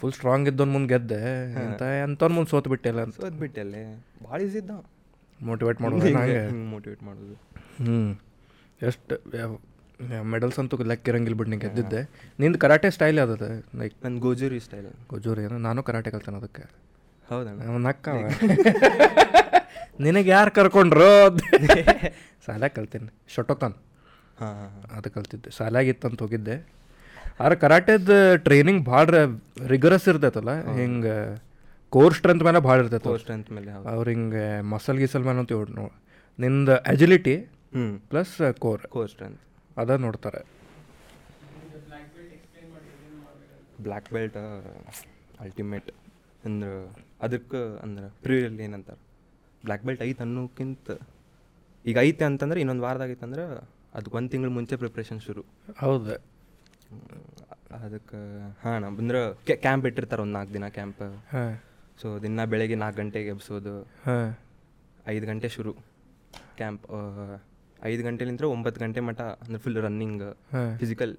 ಫುಲ್ 0.00 0.12
ಸ್ಟ್ರಾಂಗ್ 0.12 0.48
ಇದ್ದವ್ನ 0.48 0.72
ಮುಂದೆ 0.72 0.88
ಗೆದ್ದೆ. 0.94 1.22
ಅಂತ 1.62 1.82
ಅಂಥವ್ನ 2.04 2.34
ಮುಂದೆ 2.34 2.50
ಸೋತ್ 2.50 2.68
ಬಿಟ್ಟೆಲ್ಲ 2.68 3.00
ಅಂತ. 3.00 3.16
ಸೋತ್ 3.20 3.38
ಬಿಟ್ಟೆ 3.42 3.64
ಭಾಳ 4.26 4.38
ಈಸಿ 4.40 4.58
ಇದ್ದ 4.58 4.70
ಮೋಟಿವೇಟ್ 5.40 5.80
ಮಾಡೋದು 5.82 6.12
ಮೋಟಿವೇಟ್ 6.74 7.02
ಮಾಡೋದು. 7.02 7.34
ಹ್ಞೂ 7.82 7.98
ಎಷ್ಟು 8.80 9.14
ಮೆಡಲ್ಸ್ 10.32 10.58
ಅಂತೂ 10.58 10.76
ಲೆಕ್ಕ 10.84 11.08
ಇರಂಗಿಲ್ಲ 11.08 11.36
ಬಿಟ್ಟು 11.36 11.50
ನಿಂಗೆ 11.50 11.66
ಗೆದ್ದಿದ್ದೆ 11.66 12.00
ನಿಂದು 12.38 12.58
ಕರಾಟೆ 12.58 12.88
ಸ್ಟೈಲ್ 12.90 13.18
ಯಾವ್ದದ? 13.18 13.46
ಲೈಕ್ 13.78 13.94
ನನ್ನ 14.04 14.16
ಗೋಜೂರಿ 14.18 14.58
ಸ್ಟೈಲ್ 14.60 14.88
ಗೋಜೂರಿ 15.08 15.42
ಏನೋ 15.42 15.58
ನಾನು 15.58 15.82
ಕರಾಟೆ 15.82 16.10
ಕಲ್ತಾನೆ 16.10 16.36
ಅದಕ್ಕೆ. 16.36 16.64
ಹೌದಾ? 17.30 17.52
ನಕ್ಕ 17.78 18.08
ನಿನಗೆ 20.00 20.30
ಯಾರು 20.30 20.50
ಕರ್ಕೊಂಡ್ರು? 20.50 21.08
ಸಾಲ 22.46 22.66
ಕಲ್ತೀನಿ. 22.68 23.08
ಶೊಟೋಕಾನ್. 23.28 23.76
ಹಾಂ 24.38 24.54
ಹಾಂ 24.54 24.72
ಅದು 24.96 25.10
ಕಲ್ತಿದ್ದೆ. 25.10 25.50
ಸಾಲಾಗಿತ್ತಂತ 25.50 26.20
ಹೋಗಿದ್ದೆ. 26.22 26.56
ಆದ್ರೆ 27.40 27.56
ಕರಾಟೆದ 27.56 28.10
ಟ್ರೈನಿಂಗ್ 28.36 28.82
ಭಾಳ 28.86 29.08
ರಿಗರಸ್ 29.66 30.08
ಇರ್ತೈತಲ್ಲ 30.08 30.52
ಹಿಂಗೆ 30.78 31.14
ಕೋರ್ 31.92 32.14
ಸ್ಟ್ರೆಂತ್ 32.14 32.44
ಮೇಲೆ 32.44 32.60
ಭಾಳ 32.60 32.76
ಇರ್ತೈತೆ 32.80 33.04
ಕೋರ್ 33.08 33.20
ಸ್ಟ್ರೆಂತ್ 33.20 33.50
ಮೇಲೆ 33.50 33.70
ಅವ್ರು 33.92 34.08
ಹಿಂಗೆ 34.10 34.44
ಮಸಲ್ 34.72 34.98
ಗಿಸಲ್ 34.98 35.24
ಮೇಲೆ 35.24 35.38
ಅಂತ 35.38 35.52
ನೋಡಿ 35.52 35.94
ನಿಂದು 36.38 36.74
agility 36.86 37.34
plus 38.10 38.52
core 38.58 38.82
core 38.82 39.10
strength 39.10 39.40
ಅದ 39.76 39.90
ನೋಡ್ತಾರೆ. 39.90 40.46
ಬ್ಲ್ಯಾಕ್ 43.82 44.12
ಬೆಲ್ಟ್ 44.12 44.36
ಅಲ್ಟಿಮೇಟ್ 45.40 45.90
ಅಂದ್ರೆ 46.44 47.04
ಅದಕ್ಕೆ 47.22 47.78
ಅಂದ್ರೆ 47.82 48.08
ಪ್ರಿಯಲ್ಲಿ 48.22 48.62
ಏನಂತಾರೆ? 48.64 49.00
ಬ್ಲ್ಯಾಕ್ 49.62 49.84
ಬೆಲ್ಟ್ 49.84 50.02
ಐತೆ 50.02 50.22
ಅನ್ನೋಕ್ಕಿಂತ 50.22 50.90
ಈಗ 51.86 51.98
ಐತೆ 51.98 52.24
ಅಂತಂದ್ರೆ 52.24 52.60
ಇನ್ನೊಂದು 52.60 52.82
ವಾರದಾಗ 52.82 53.10
ಐತಂದ್ರೆ 53.10 53.42
ಅದಕ್ಕೆ 53.94 54.16
ಒಂದು 54.16 54.28
ತಿಂಗಳು 54.28 54.50
ಮುಂಚೆ 54.50 54.76
ಪ್ರಿಪ್ರೇಷನ್ 54.76 55.20
ಶುರು. 55.20 55.44
ಹೌದು. 55.78 56.14
ಅದಕ್ಕೆ 57.74 58.38
ಹಾಂ 58.64 58.96
ಅಂದ್ರೆ 58.98 59.56
ಕ್ಯಾಂಪ್ 59.56 59.86
ಇಟ್ಟಿರ್ತಾರೆ 59.86 60.22
ಒಂದು 60.22 60.32
ನಾಲ್ಕು 60.32 60.54
ದಿನ 60.54 60.68
ಕ್ಯಾಂಪ್ 60.68 61.02
ಹಾಂ. 61.02 61.62
ಸೊ 62.02 62.18
ದಿನ 62.18 62.44
ಬೆಳಗ್ಗೆ 62.44 62.74
ನಾಲ್ಕು 62.74 62.98
ಗಂಟೆಗೆ 62.98 63.28
ಎಬ್ಸೋದು. 63.28 63.82
ಹಾಂ. 63.82 64.38
ಐದು 65.06 65.26
ಗಂಟೆ 65.26 65.48
ಶುರು. 65.48 65.72
ಕ್ಯಾಂಪ್ 66.56 66.84
ಐದು 67.84 68.02
ಗಂಟೆಲಿಂದ 68.02 68.40
ಒಂಬತ್ತು 68.40 68.80
ಗಂಟೆ 68.80 69.00
ಮಟ್ಟ 69.00 69.20
ಅಂದ್ರೆ 69.20 69.58
ಫುಲ್ 69.58 69.76
ರನ್ನಿಂಗ್ 69.76 70.36
ಫಿಸಿಕಲ್ 70.78 71.16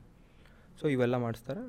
ಸೊ 0.81 0.87
ಇವೆಲ್ಲ 0.87 1.15
ಮಾಡಿಸ್ತಾರೆ 1.15 1.61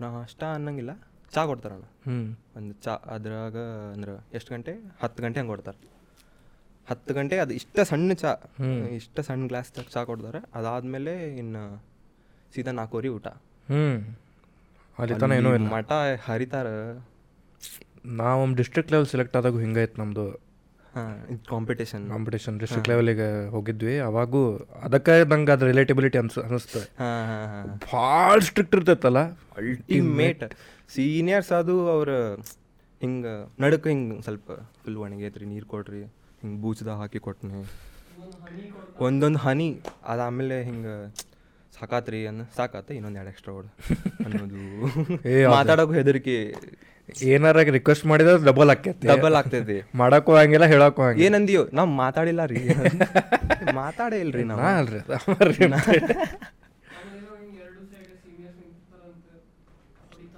ನಾಷ್ಟ 0.00 0.44
ಅನ್ನಂಗಿಲ್ಲ. 0.44 1.02
ಚಾ 1.32 1.46
ಕೊಡ್ತಾರಣ್ಣ 1.46 1.82
ಹ್ಞೂ 1.82 2.36
ಒಂದು 2.56 2.74
ಚಾ 2.82 2.90
ಅದ್ರಾಗ 2.90 3.56
ಅಂದ್ರೆ 3.92 4.26
ಎಷ್ಟು 4.34 4.54
ಗಂಟೆ? 4.54 4.72
ಹತ್ತು 5.02 5.22
ಗಂಟೆ 5.22 5.40
ಹಂಗೆ 5.40 5.50
ಕೊಡ್ತಾರೆ. 5.50 5.88
ಹತ್ತು 6.88 7.14
ಗಂಟೆ 7.14 7.38
ಅದು 7.38 7.54
ಇಷ್ಟ 7.54 7.80
ಸಣ್ಣ 7.80 8.12
ಚಾ. 8.12 8.36
ಇಷ್ಟ 8.90 9.20
ಸಣ್ಣ 9.20 9.46
ಗ್ಲಾಸ್ 9.46 9.90
ಚಾ 9.90 10.04
ಕೊಡ್ತಾರೆ. 10.04 10.38
ಅದಾದಮೇಲೆ 10.54 11.36
ಇನ್ನು 11.38 11.82
ಸೀದಾ 12.54 12.70
ನಾಲ್ಕೂವರೆ 12.70 13.08
ಊಟ. 13.08 13.26
ಹ್ಞೂ 13.70 15.66
ಮಠ 15.76 15.92
ಹರಿತಾರ. 16.22 16.66
ನಾವು 18.06 18.54
ಡಿಸ್ಟ್ರಿಕ್ಟ್ 18.54 18.92
ಲೆವೆಲ್ 18.92 19.06
ಸೆಲೆಕ್ಟ್ 19.06 19.36
ಆದಾಗ 19.36 19.60
ಹಿಂಗೈತೆ 19.60 19.98
ನಮ್ಮದು 19.98 20.43
ಕಾಂಪಿಟೇಷನ್ 21.48 22.08
ಕಾಂಪಿಟೇಷನ್ 22.08 22.60
ಡಿಸ್ಟ್ರಿಕ್ಟ್ 22.60 22.88
ಲೆವೆಲಿಗೆ 22.88 23.48
ಹೋಗಿದ್ವಿ. 23.48 23.98
ಅವಾಗೂ 23.98 24.56
ಅದಕ್ಕೆ 24.82 25.24
ನಂಗೆ 25.24 25.52
ಅದು 25.52 25.66
ರಿಲೇಟಿಬಿಲಿಟಿ 25.66 26.18
ಅನ್ಸ 26.18 26.38
ಅನಿಸ್ತು. 26.38 26.78
ಹಾಂ 26.78 27.26
ಹಾಂ 27.26 27.46
ಹಾಂ. 27.46 27.80
ಭಾಳ 27.94 28.38
ಸ್ಟ್ರಿಕ್ಟ್ 28.38 28.74
ಇರ್ತೈತಲ್ಲ? 28.74 29.18
ಅಲ್ಟಿಮೇಟ್ 29.56 30.54
ಸೀನಿಯರ್ಸ್ 30.94 31.52
ಅದು 31.52 31.88
ಅವ್ರ 31.88 32.08
ಹಿಂಗೆ 33.00 33.62
ನಡಕ್ಕೆ 33.62 33.88
ಹಿಂಗೆ 33.88 34.22
ಸ್ವಲ್ಪ 34.22 34.52
ಫುಲ್ 34.52 34.96
ಒಣಗೈತ್ರಿ 34.96 35.46
ನೀರು 35.46 35.66
ಕೊಡ್ರಿ 35.66 36.02
ಹಿಂಗೆ 36.42 36.62
ಬೂಚ್ದಾಗ 36.62 36.96
ಹಾಕಿ 36.96 37.18
ಕೊಟ್ನಿ. 37.18 37.64
ಒಂದೊಂದು 39.00 39.38
ಹನಿ 39.38 39.80
ಅದಾದಮೇಲೆ 40.04 40.62
ಹಿಂಗೆ 40.64 41.14
ಸಾಕಾತ್ರಿ 41.80 42.26
ಅನ್ನ 42.26 42.42
ಸಾಕಾತ 42.56 42.90
ಇನ್ನೊಂದು 42.90 43.18
ಎರಡು 43.18 43.30
ಎಕ್ಸ್ಟ್ರಾ 43.30 43.54
ಓಡ್ 43.54 43.66
ಅನ್ನೋದು. 44.24 44.60
ಮಾತಾಡೋಕೆ 45.50 45.94
ಹೆದರಿಕೆ 45.94 46.54
ಏನಾರ 47.28 47.56
ರಿಕ್ವೆಸ್ಟ್ 47.70 48.06
ಮಾಡಿದ್ರೆ 48.06 48.44
ಡಬಲ್ 48.44 48.70
ಆಕೈತಿ. 48.70 49.06
ಡಬಲ್ 49.06 49.34
ಆಗ್ತೈತಿ 49.34 49.76
ಮಾಡಕ್ಕೂ 49.94 50.32
ಹಂಗಿಲ್ಲ 50.36 50.66
ಹೇಳಕ್ಕೂ 50.66 51.02
ಹಂಗಿಲ್ಲ 51.02 51.26
ಏನಂದಿಯೋ? 51.26 51.62
ನಾವು 51.72 51.90
ಮಾತಾಡಿಲ್ಲ 51.96 52.44
ರೀ. 52.44 52.60
ಮಾತಾಡೇ 53.80 54.20
ಇಲ್ರಿ 54.20 54.44
ನಾವು. 54.44 54.62
ಅಲ್ರಿ. 54.72 55.00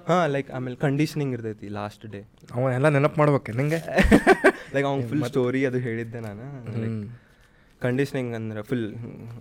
ಹಾಂ 0.09 0.27
ಲೈಕ್ 0.31 0.51
ಆಮೇಲೆ 0.51 0.77
ಕಂಡೀಷನಿಂಗ್ 0.77 1.33
ಇರ್ತೈತಿ 1.35 1.69
ಲಾಸ್ಟ್ 1.69 2.07
ಡೇ 2.07 2.21
ಅವ 2.55 2.71
ಎಲ್ಲ 2.71 2.89
ನೆನಪು 2.89 3.19
ಮಾಡ್ಬೇಕು 3.21 3.53
ನಿಂಗೆ? 3.53 3.81
ಲೈಕ್ 4.75 4.87
ಅವ್ನು 4.87 5.07
ಫುಲ್ 5.09 5.25
ಸ್ಟೋರಿ 5.25 5.65
ಅದು 5.67 5.79
ಹೇಳಿದ್ದೆ 5.79 6.21
ನಾನು. 6.21 6.45
ಕಂಡೀಷನಿಂಗ್ 7.83 8.35
ಅಂದ್ರೆ 8.35 8.63
ಫುಲ್ 8.63 8.87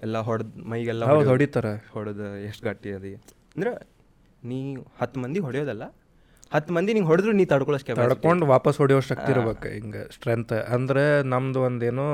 ಎಲ್ಲ 0.03 0.17
ಹೊಡೆದ್ 0.19 0.55
ಮೈಗೆಲ್ಲ 0.67 1.03
ಹೊಡಿತಾರ. 1.29 1.67
ಹೊಡೆದು 1.91 2.25
ಎಷ್ಟು 2.47 2.65
ಗಟ್ಟಿ 2.65 2.91
ಅದಿ. 2.91 3.13
ಅಂದ್ರೆ 3.55 3.71
ನೀ 4.43 4.57
ಹತ್ತು 4.99 5.19
ಮಂದಿ 5.19 5.39
ಹೊಡೆಯೋದಲ್ಲ 5.39 5.83
ಹತ್ತು 6.51 6.71
ಮಂದಿ 6.75 6.91
ನಿಂಗೆ 6.95 7.09
ಹೊಡೆದ್ರು 7.11 7.31
ನೀ 7.39 7.43
ತಡ್ಕೊಳ್ಳೋಷ್ಟು. 7.51 7.93
ತಡ್ಕೊಂಡು 8.01 8.43
ವಾಪಸ್ 8.53 8.77
ಹೊಡೆಯೋ 8.81 8.99
ಶಕ್ತಿ 9.09 9.29
ಇರ್ಬೇಕು. 9.35 9.67
ಹಿಂಗೆ 9.77 10.01
ಸ್ಟ್ರೆಂತ್ 10.15 10.53
ಅಂದರೆ 10.75 11.03
ನಮ್ದು 11.33 11.59
ಒಂದೇನು 11.67 12.05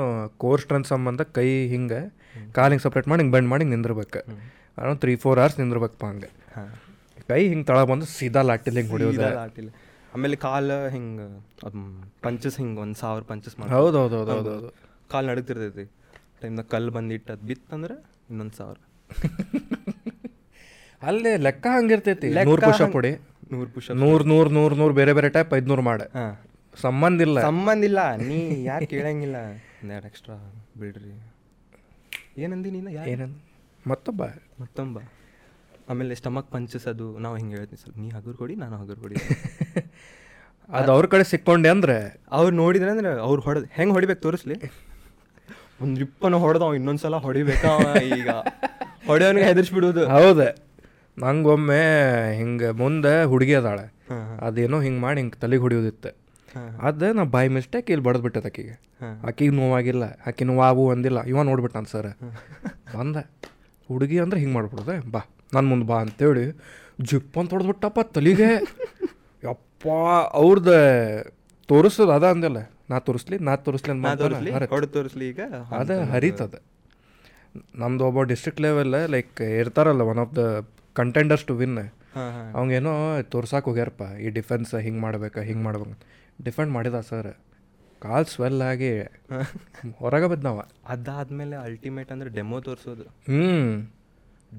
ಕೋರ್ 0.42 0.60
ಸ್ಟ್ರೆಂತ್ 0.64 0.88
ಸಂಬಂಧ 0.92 1.22
ಕೈ 1.38 1.48
ಹಿಂಗೆ 1.72 2.00
ಕಾಲು 2.56 2.70
ಹಿಂಗೆ 2.72 2.84
ಸಪ್ರೇಟ್ 2.86 3.08
ಮಾಡಿ 3.10 3.20
ಹಿಂಗೆ 3.22 3.34
ಬೆಂಡ್ 3.36 3.48
ಮಾಡಿ 3.52 3.62
ಹಿಂಗೆ 3.64 3.76
ನಿಂದಿರ್ಬೇಕು 3.76 4.20
ಅರೌಂಡ್ 4.82 5.00
ತ್ರೀ 5.02 5.14
ಫೋರ್ 5.24 5.38
ಅವರ್ಸ್ 5.42 5.56
ನಿಂದಿರ್ಬೇಕಪ್ಪ 5.60 6.04
ಹಂಗೆ. 6.10 6.28
ಕೈ 7.30 7.40
ಹಿಂಗೆ 7.52 7.66
ತಳ 7.70 7.80
ಬಂದು 7.90 8.06
ಸೀದಾ 8.16 8.42
ಲಾಟಿಲ್ 8.50 8.76
ಹಿಂಗೆ 8.80 8.92
ಹೊಡೆಯೋದು. 8.94 9.20
ಲಾಟಿಲಿ. 9.40 9.72
ಆಮೇಲೆ 10.14 10.36
ಕಾಲು 10.46 10.78
ಹಿಂಗೆ 10.94 11.26
ಪಂಚಸ್ 12.24 12.56
ಹಿಂಗೆ 12.62 12.80
ಒಂದು 12.84 12.98
ಸಾವಿರ 13.02 13.22
ಪಂಚಸ್ 13.30 13.56
ಮಾಡಿ 13.60 13.70
ಹೌದು 13.78 13.96
ಹೌದು. 14.02 14.16
ಹೌದು 14.20 14.32
ಹೌದು 14.36 14.50
ಹೌದು 14.56 14.70
ಕಾಲು 15.12 15.26
ನಡಗ್ತಿರ್ತೈತಿ 15.30 15.84
ಟೈಮ್ನಾಗ 16.42 16.66
ಕಲ್ಲು 16.74 16.92
ಬಂದಿಟ್ಟು 16.96 17.30
ಅದು 17.34 17.44
ಬಿತ್ತಂದ್ರೆ 17.50 17.96
ಇನ್ನೊಂದು 18.30 18.56
ಸಾವಿರ. 18.60 18.78
ಅಲ್ಲೇ 21.02 21.30
ಲೆಕ್ಕ 21.46 21.66
ಹಂಗಿರ್ತೈತಿ. 21.76 22.28
ನೂರು 22.48 22.62
ಪುಷಪ್ 22.66 22.94
ಹೊಡಿ. 22.98 23.12
ನೂರು 23.52 23.70
ಪುಷ 23.70 23.90
ನೂರು 23.90 24.24
ನೂರು 24.24 24.50
ನೂರು 24.50 24.74
ನೂರು 24.74 24.94
ಬೇರೆ 24.94 25.12
ಬೇರೆ 25.12 25.28
ಟೈಪ್ 25.28 25.54
ಐದ್ನೂರು 25.54 25.82
ಮಾಡ. 25.82 26.02
ಸಂಬಂಧ 26.80 27.20
ಇಲ್ಲ. 27.20 27.40
ಸಂಬಂಧ 27.40 27.84
ಇಲ್ಲ. 27.84 28.00
ನೀ 28.22 28.64
ಯಾರು 28.64 28.86
ಕೇಳಂಗಿಲ್ಲ. 28.86 29.36
ಎರಡು 29.90 30.06
ಎಕ್ಸ್ಟ್ರಾ 30.06 30.36
ಬಿಡ್ರಿ. 30.78 31.12
ಏನಂದಿ 32.38 32.70
ನೀನು? 32.70 32.90
ಏನಂದ? 33.06 33.36
ಮತ್ತೊಬ್ಬ. 33.86 34.22
ಮತ್ತೊಂಬ 34.60 34.98
ಆಮೇಲೆ 35.88 36.14
ಸ್ಟಮಕ್ 36.14 36.50
ಪಂಚಸ್ 36.50 36.86
ಅದು. 36.86 37.18
ನಾವು 37.18 37.36
ಹಿಂಗೆ 37.36 37.56
ಹೇಳ್ತೀನಿ 37.56 37.80
ಸ್ವಲ್ಪ. 37.80 37.98
ನೀ 37.98 38.08
ಹಗುರ್ 38.10 38.36
ಕೊಡಿ 38.36 38.54
ನಾನು 38.54 38.76
ಹಗುರ್ 38.76 39.00
ಕೊಡಿ. 39.00 39.14
ಅದು 40.68 40.92
ಅವ್ರ 40.92 41.06
ಕಡೆ 41.06 41.24
ಸಿಕ್ಕೊಂಡೆ 41.24 41.68
ಅಂದ್ರೆ? 41.68 41.96
ಅವ್ರು 42.30 42.56
ನೋಡಿದ್ರೆ 42.56 42.90
ಅಂದ್ರೆ 42.90 43.08
ಅವ್ರು 43.20 43.42
ಹೊಡೆದು 43.42 43.66
ಹೆಂಗೆ 43.72 43.92
ಹೊಡಿಬೇಕು 43.92 44.20
ತೋರಿಸ್ಲಿ? 44.20 44.56
ಒಂದು 45.82 46.00
ರಿಪ್ಪನ 46.00 46.34
ಹೊಡೆದ 46.34 46.62
ಅವ 46.62 46.74
ಇನ್ನೊಂದ್ಸಲ 46.74 47.16
ಹೊಡಿಬೇಕಾ 47.16 47.72
ಈಗ? 48.18 48.28
ಹೊಡೆಯೋನಿಗೆ 49.06 49.46
ಹೆದರ್ಸ್ಬಿಡೋದು 49.46 50.08
ಹೌದು. 50.08 50.71
ನಂಗೊಮ್ಮೆ 51.18 51.82
ಹಿಂಗೆ 52.36 52.70
ಮುಂದೆ 52.70 53.24
ಹುಡುಗಿ 53.24 53.54
ಅದಾಳೆ. 53.54 53.92
ಅದೇನೋ 54.40 54.80
ಹಿಂಗೆ 54.80 55.00
ಮಾಡಿ 55.00 55.20
ಹಿಂಗೆ 55.20 55.40
ತಲೆಗೆ 55.40 55.62
ಹೊಡಿಯೋದಿತ್ತು. 55.62 56.16
ಅದು 56.82 57.12
ನಾ 57.12 57.24
ಬೈ 57.24 57.48
ಮಿಸ್ಟೇಕ್ 57.48 57.90
ಇಲ್ಲಿ 57.90 58.04
ಬಡದು 58.04 58.22
ಬಿಟ್ಟದ 58.22 58.46
ಆಕಿಗೆ 58.46 58.80
ಆಕಿಗೆ 59.26 59.50
ನೋವಾಗಿಲ್ಲ. 59.50 60.02
ಆಕಿ 60.26 60.44
ನೋವಾಗು 60.44 60.90
ಅಂದಿಲ್ಲ. 60.90 61.24
ಇವ 61.24 61.42
ನೋಡ್ಬಿಟ್ಟಾನ 61.42 61.84
ಸರ್. 61.90 62.06
ಬಂದ. 62.96 63.16
ಹುಡುಗಿ 63.88 64.18
ಅಂದ್ರೆ 64.18 64.40
ಹಿಂಗೆ 64.40 64.54
ಮಾಡ್ಬಿಡ್ದೆ 64.54 65.10
ಬಾ 65.10 65.20
ನನ್ನ 65.54 65.68
ಮುಂದೆ 65.68 65.86
ಬಾ 65.86 66.00
ಅಂತೇಳಿ 66.00 66.58
ಜಿಪ್ 67.00 67.38
ಅಂತ 67.38 67.50
ಹೊಡೆದ್ಬಿಟ್ಟಪ್ಪ 67.50 68.00
ತಲೆಗೆ. 68.00 68.50
ಯಪ್ಪ 69.44 69.88
ಅವ್ರದ್ದು 70.32 70.76
ತೋರಿಸೋದು 71.66 72.10
ಅದ 72.10 72.24
ಅಂದಿಲ್ಲ. 72.26 72.70
ನಾ 72.90 72.98
ತೋರಿಸ್ಲಿ 72.98 73.38
ನಾ 73.38 73.56
ತೋರಿಸ್ಲಿ 73.56 73.92
ಅಂತ 73.92 74.86
ತೋರಿಸ್ಲಿ? 74.92 75.28
ಈಗ? 75.28 75.40
ಅದ 75.70 75.90
ಹರಿತದ. 75.98 76.54
ನಮ್ದು 77.74 78.04
ಒಬ್ಬ 78.04 78.22
ಡಿಸ್ಟ್ರಿಕ್ಟ್ 78.22 78.60
ಲೆವೆಲ್ 78.60 78.94
ಲೈಕ್ 79.08 79.40
ಇರ್ತಾರಲ್ಲ 79.40 80.00
one 80.00 80.18
of 80.18 80.36
the 80.36 80.68
contenders 80.96 81.44
to 81.44 81.54
win 81.54 81.76
ಅವಂಗೇನೋ 82.54 82.92
ತೋರ್ಸಕ್ಕೆ 83.22 83.70
ಹೋಗ್ಯಾರಪ್ಪ 83.70 84.02
ಈ 84.20 84.28
ಡಿಫೆನ್ಸ್ 84.28 84.74
ಹಿಂಗೆ 84.74 85.00
ಮಾಡ್ಬೇಕು 85.00 85.40
ಹಿಂಗೆ 85.40 85.62
ಮಾಡ್ಬೇಕು 85.62 85.94
ಡಿಫೆಂಡ್ 86.42 86.72
ಮಾಡಿದ 86.72 87.00
ಸರ್ 87.00 87.30
ಕಾಲ್ 88.02 88.24
ಸ್ವೆಲ್ 88.24 88.62
ಆಗಿ 88.62 88.92
ಹೊರಗೆ 89.98 90.26
ಬದ್ನವ 90.26 90.60
ಅದಾದ್ಮೇಲೆ 90.86 91.56
ಅಲ್ಟಿಮೇಟ್ 91.56 92.12
ಅಂದ್ರೆ 92.12 92.30
ಡೆಮೋ 92.30 92.60
ತೋರಿಸೋದು. 92.60 93.04
ಹ್ಞೂ 93.28 93.48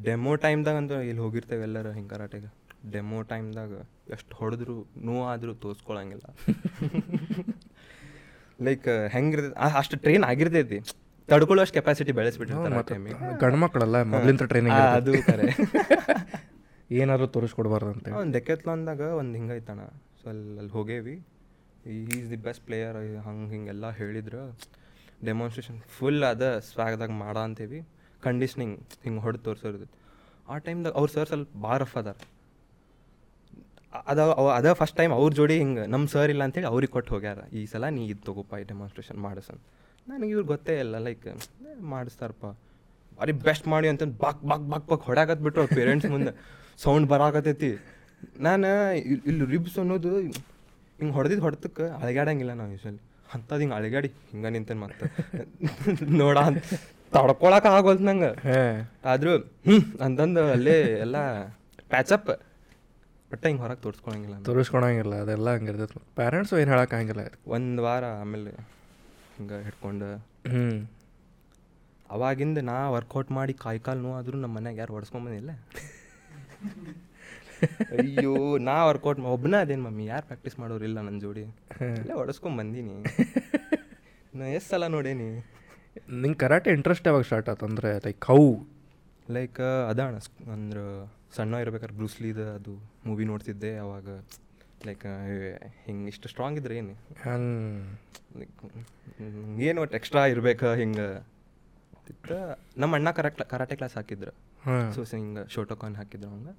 ಡೆಮೋ 0.04 0.36
ಟೈಮ್ದಾಗ 0.36 0.76
ಅಂದ್ರೆ 0.76 1.08
ಇಲ್ಲಿ 1.08 1.22
ಹೋಗಿರ್ತೇವೆ 1.22 1.64
ಎಲ್ಲರೂ 1.64 1.92
ಹಿಂಗೆ 1.92 2.10
ಕರಾಟೆಗೆ. 2.10 2.50
ಡೆಮೋ 2.92 3.22
ಟೈಮ್ದಾಗ 3.22 3.74
ಎಷ್ಟು 4.12 4.36
ಹೊಡೆದ್ರು 4.36 4.76
ನೋವಾದರೂ 4.98 5.54
ತೋರಿಸ್ಕೊಳಂಗಿಲ್ಲ. 5.54 6.26
ಲೈಕ್ 8.62 8.88
ಹೆಂಗಿರ್ತೈತಿ 9.14 9.78
ಅಷ್ಟು 9.78 9.98
ಟ್ರೈನ್ 9.98 10.24
ಆಗಿರ್ತೈತಿ. 10.24 10.80
ತಡ್ಕೊಳ್ಳೋಷ್ಟು 11.30 11.76
ಕೆಪಾಸಿಟಿ 11.78 12.12
ಬೆಳೆಸ್ಬಿಟ್ಟಿರ್ತಾರೆ 12.20 12.78
ಆ 12.82 12.86
ಟೈಮಿಗೆ 12.92 13.18
ಗಂಡು 13.44 13.60
ಮಕ್ಕಳಲ್ಲ 13.64 13.98
ಮೊದಲಿಂದ 14.14 14.46
ಟ್ರೈನಿಂಗ್ 14.52 14.80
ಅದು 14.98 15.14
ಕರೆ. 15.30 15.46
ಏನಾದ್ರು 17.02 17.28
ತೋರಿಸ್ಕೊಡ್ಬಾರ್ದು 17.36 17.90
ಅಂತ 17.94 18.08
ಒಂದು 18.20 18.34
ಡೆಕೆತ್ಲಾನ್ದಾಗ 18.38 19.02
ಒಂದು 19.20 19.34
ಹಿಂಗೈತಣ. 19.40 19.80
ಸೊ 20.20 20.26
ಅಲ್ಲಿ 20.32 20.58
ಅಲ್ಲಿ 20.62 20.74
ಹೋಗೇವಿ. 20.78 21.16
ಈಸ್ 22.16 22.28
ದಿ 22.34 22.40
ಬೆಸ್ಟ್ 22.48 22.64
ಪ್ಲೇಯರ್ 22.68 22.98
ಹಂಗೆ 23.28 23.48
ಹಿಂಗೆಲ್ಲ 23.54 23.86
ಹೇಳಿದ್ರು. 24.00 24.44
ಡೆಮಾನ್ಸ್ಟ್ರೇಷನ್ 25.30 25.80
ಫುಲ್ 25.96 26.24
ಅದ 26.32 26.44
ಸ್ವಾಗ್ದಾಗ 26.70 27.12
ಮಾಡ 27.24 27.36
ಅಂತೀವಿ. 27.48 27.80
ಕಂಡೀಷ್ನಿಂಗ್ 28.24 28.76
ಹಿಂಗೆ 29.06 29.22
ಹೊಡೆದು 29.26 29.44
ತೋರಿಸೋದು 29.48 29.88
ಆ 30.48 30.58
ಟೈಮ್ದಾಗ 30.68 30.94
ಅವ್ರ 31.00 31.10
ಸರ್ 31.16 31.28
ಸ್ವಲ್ಪ 31.32 31.50
ಭಾಳ 31.66 31.78
ರಫ್ 31.84 31.96
ಅದಾರ. 32.02 32.18
ಅದ 34.12 34.20
ಅದ 34.60 34.68
ಫಸ್ಟ್ 34.80 34.98
ಟೈಮ್ 35.00 35.14
ಅವ್ರ 35.20 35.32
ಜೋಡಿ 35.40 35.56
ಹಿಂಗೆ 35.62 35.86
ನಮ್ಮ 35.94 36.06
ಸರ್ 36.14 36.32
ಇಲ್ಲ 36.34 36.44
ಅಂತೇಳಿ 36.48 36.70
ಅವ್ರಿಗೆ 36.74 36.94
ಕೊಟ್ಟು 36.98 37.12
ಹೋಗ್ಯಾರ. 37.16 37.40
ಈ 37.60 37.64
ಸಲ 37.74 37.90
ನೀ 37.98 38.04
ಇದು 38.14 38.22
ತಗೋಪ್ಪ 38.30 38.62
ಈ 38.62 38.66
ಡೆಮಾನ್ಸ್ಟ್ರೇಷನ್ 38.74 39.20
ಮಾಡಿಸನ್ 39.28 39.60
ನನಗೆ 40.08 40.32
ಇವ್ರು 40.36 40.46
ಗೊತ್ತೇ 40.54 40.74
ಇಲ್ಲ 40.84 40.96
ಲೈಕ್ 41.08 41.26
ಮಾಡಿಸ್ತಾರಪ್ಪ. 41.94 42.46
ಭಾರಿ 43.18 43.34
ಬೆಸ್ಟ್ 43.48 43.68
ಮಾಡಿ 43.74 43.88
ಅಂತ 43.92 44.04
ಬಾಕ್ 44.24 44.42
ಬಾಕ್ 44.50 44.66
ಬಾಕ್ 44.72 44.86
ಬಾಕ್ 44.92 45.04
ಹೊಡಾಕತ್ 45.10 45.42
ಬಿಟ್ರು 45.46 45.62
ಅವ್ರ 45.64 45.72
ಪೇರೆಂಟ್ಸ್ 45.80 46.08
ಮುಂದೆ. 46.14 46.32
ಸೌಂಡ್ 46.84 47.08
ಬರಾಕತೈತಿ 47.14 47.72
ನಾನು 48.48 48.70
ಇಲ್ಲಿ 49.30 49.46
ರಿಬ್ಸ್ 49.54 49.78
ಅನ್ನೋದು 49.84 50.12
ಹಿಂಗೆ 51.00 51.14
ಹೊಡೆದಿದ್ದು 51.18 51.44
ಹೊಡೆತಕ್ಕೆ 51.48 51.86
ಅಳಗ್ಯಾಡಂಗಿಲ್ಲ 52.02 52.54
ನಾವು 52.60 52.72
ಯೂಶಲಿ 52.76 53.02
ಅಂಥದ್ದು 53.34 53.62
ಹಿಂಗೆ 53.64 53.76
ಅಳಗ್ಯಾಡಿ 53.80 54.10
ಹಿಂಗೆ 54.32 54.50
ನಿಂತೇನೆ 54.56 54.82
ಮತ್ತೆ. 54.84 55.06
ನೋಡ 56.22 56.38
ತಡ್ಕೊಳಕ್ಕೆ 57.14 57.70
ಆಗೋಲ್ತು 57.76 58.06
ನಂಗೆ. 58.10 58.30
ಹಾಂ. 58.48 58.78
ಆದರೂ 59.12 59.34
ಹ್ಞೂ 59.68 59.78
ಅಂತಂದು 60.06 60.44
ಅಲ್ಲೇ 60.56 60.76
ಎಲ್ಲ 61.06 61.18
ಪ್ಯಾಚಪ್ 61.94 62.30
ಒಟ್ಟು 63.32 63.46
ಹಿಂಗೆ 63.50 63.62
ಹೊರಗೆ 63.64 63.82
ತೋರಿಸ್ಕೊಳಂಗಿಲ್ಲ 63.86 64.36
ತೋರಿಸ್ಕೊಳಂಗಿಲ್ಲ 64.48 65.14
ಅದೆಲ್ಲ 65.24 65.50
ಹಂಗಿರ್ತೈತೆ. 65.58 66.00
ಪ್ಯಾರೆಂಟ್ಸು 66.20 66.56
ಏನು 66.62 66.72
ಹೇಳೋಕ್ಕಾಗಿಲ್ಲ 66.74 67.24
ಒಂದು 67.58 67.82
ವಾರ 67.88 68.04
ಆಮೇಲೆ 68.24 68.52
ಹಿಂಗೆ 69.36 69.58
ಹಿಡ್ಕೊಂಡು. 69.68 70.10
ಹ್ಞೂ 70.52 70.66
ಅವಾಗಿಂದ 72.10 72.60
ನಾ 72.70 72.78
ವರ್ಕೌಟ್ 72.96 73.32
ಮಾಡಿ 73.38 73.54
ಕಾಯಿ 73.64 73.80
ಕಾಲು 73.86 74.10
ಆದರೂ 74.18 74.38
ನಮ್ಮ 74.44 74.56
ಮನ್ಯಾಗ 74.58 74.78
ಯಾರು 74.82 74.94
ಹೊಡ್ಸ್ಕೊಂಬಂದಿಲ್ಲ 74.98 75.52
ಅಯ್ಯೋ 77.96 78.34
ನಾ 78.68 78.76
ವರ್ಕೌಟ್ 78.90 79.20
ಒಬ್ಬನ 79.34 79.56
ಅದೇನು 79.66 79.84
ಮಮ್ಮಿ 79.88 80.06
ಯಾರು 80.06 80.26
ಪ್ರಾಕ್ಟೀಸ್ 80.30 80.58
ಮಾಡೋರಿಲ್ಲ 80.60 80.98
ನನ್ನ 81.08 81.20
ಜೋಡಿ. 81.20 81.44
ಇಲ್ಲ 82.02 82.14
ಹೊಡೆಸ್ಕೊಂಬಂದೀನಿ 82.22 82.96
ನಾ 84.40 84.46
ಎಷ್ಟು 84.58 84.70
ಸಲ 84.74 84.86
ನೋಡೇನಿ. 84.96 85.28
ನಿಂಗೆ 86.22 86.40
ಕರಾಟೆ 86.44 86.70
ಇಂಟ್ರೆಸ್ಟ್ 86.72 87.08
ಯಾವಾಗ 87.08 87.24
ಸ್ಟಾರ್ಟ್ 87.30 87.50
ಆಯ್ತು 87.50 87.66
ಅಂದರೆ 87.70 87.90
ಲೈಕ್ 88.06 88.26
ಹೌ 88.32 88.40
ಲೈಕ್ 89.32 89.60
ಅದಾಣ 89.90 90.14
ಅಂದ್ರೆ 90.56 90.84
ಸಣ್ಣ 91.36 91.60
ಇರ್ಬೇಕಾದ್ರೆ 91.64 91.96
ಬ್ರೂಸ್ಲಿದ 92.00 92.42
ಅದು 92.58 92.74
ಮೂವಿ 93.06 93.26
ನೋಡ್ತಿದ್ದೆ 93.32 93.72
ಅವಾಗ 93.78 94.08
ಲೈಕ್ 94.88 95.06
ಹಿಂಗೆ 95.86 96.08
ಇಷ್ಟು 96.08 96.28
ಸ್ಟ್ರಾಂಗ್ 96.30 96.58
ಇದ್ರೆ 96.60 96.76
ಏನು? 96.78 96.94
ಏನು 99.68 99.82
ಒಟ್ಟು 99.82 99.96
ಎಕ್ಸ್ಟ್ರಾ 99.98 100.22
ಇರ್ಬೇಕು 100.26 100.74
ಹಿಂಗೆ? 100.82 101.08
ನಮ್ಮ 102.78 102.92
ಅಣ್ಣ 102.96 103.12
ಕರೆಕ್ಟ್ 103.12 103.44
ಕರಾಟೆ 103.50 103.76
ಕ್ಲಾಸ್ 103.76 103.96
ಹಾಕಿದ್ರು. 103.96 104.34
ಹಾಂ. 104.66 104.88
ಸೊ 104.96 105.04
ಹಿಂಗೆ 105.16 105.44
ಶೋಟೋಕಾನ್ 105.54 105.96
ಹಾಕಿದ್ರು 105.96 106.30
ಅವಂಗೆ. 106.30 106.54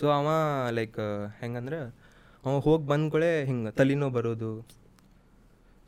ಸೊ 0.00 0.06
ಅವ 0.08 0.28
ಲೈಕ್ 0.70 1.00
ಹೆಂಗಂದ್ರೆ 1.40 1.78
ಅವ 2.44 2.54
ಹೋಗಿ 2.66 2.86
ಬಂದ್ಕೊಳೆ 2.86 3.30
ಹಿಂಗೆ 3.44 3.70
ತಲೆನೋ 3.70 4.08
ಬರೋದು. 4.10 4.50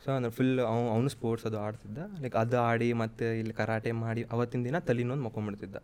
ಸೊ 0.04 0.10
ಅಂದ್ರೆ 0.12 0.32
ಫುಲ್ 0.32 0.52
ಅವ 0.60 0.76
ಅವನು 0.94 1.08
ಸ್ಪೋರ್ಟ್ಸ್ 1.08 1.46
ಅದು 1.46 1.58
ಆಡ್ತಿದ್ದ. 1.58 1.98
ಲೈಕ್ 2.22 2.36
ಅದು 2.36 2.56
ಆಡಿ 2.60 2.88
ಮತ್ತು 3.02 3.26
ಇಲ್ಲಿ 3.40 3.54
ಕರಾಟೆ 3.54 3.92
ಮಾಡಿ 4.04 4.22
ಅವತ್ತಿನ 4.34 4.64
ದಿನ 4.64 4.78
ತಲೆನೋಂದು 4.88 5.24
ಮಕ್ಕೊಂಬಿಡ್ತಿದ್ದ 5.24 5.76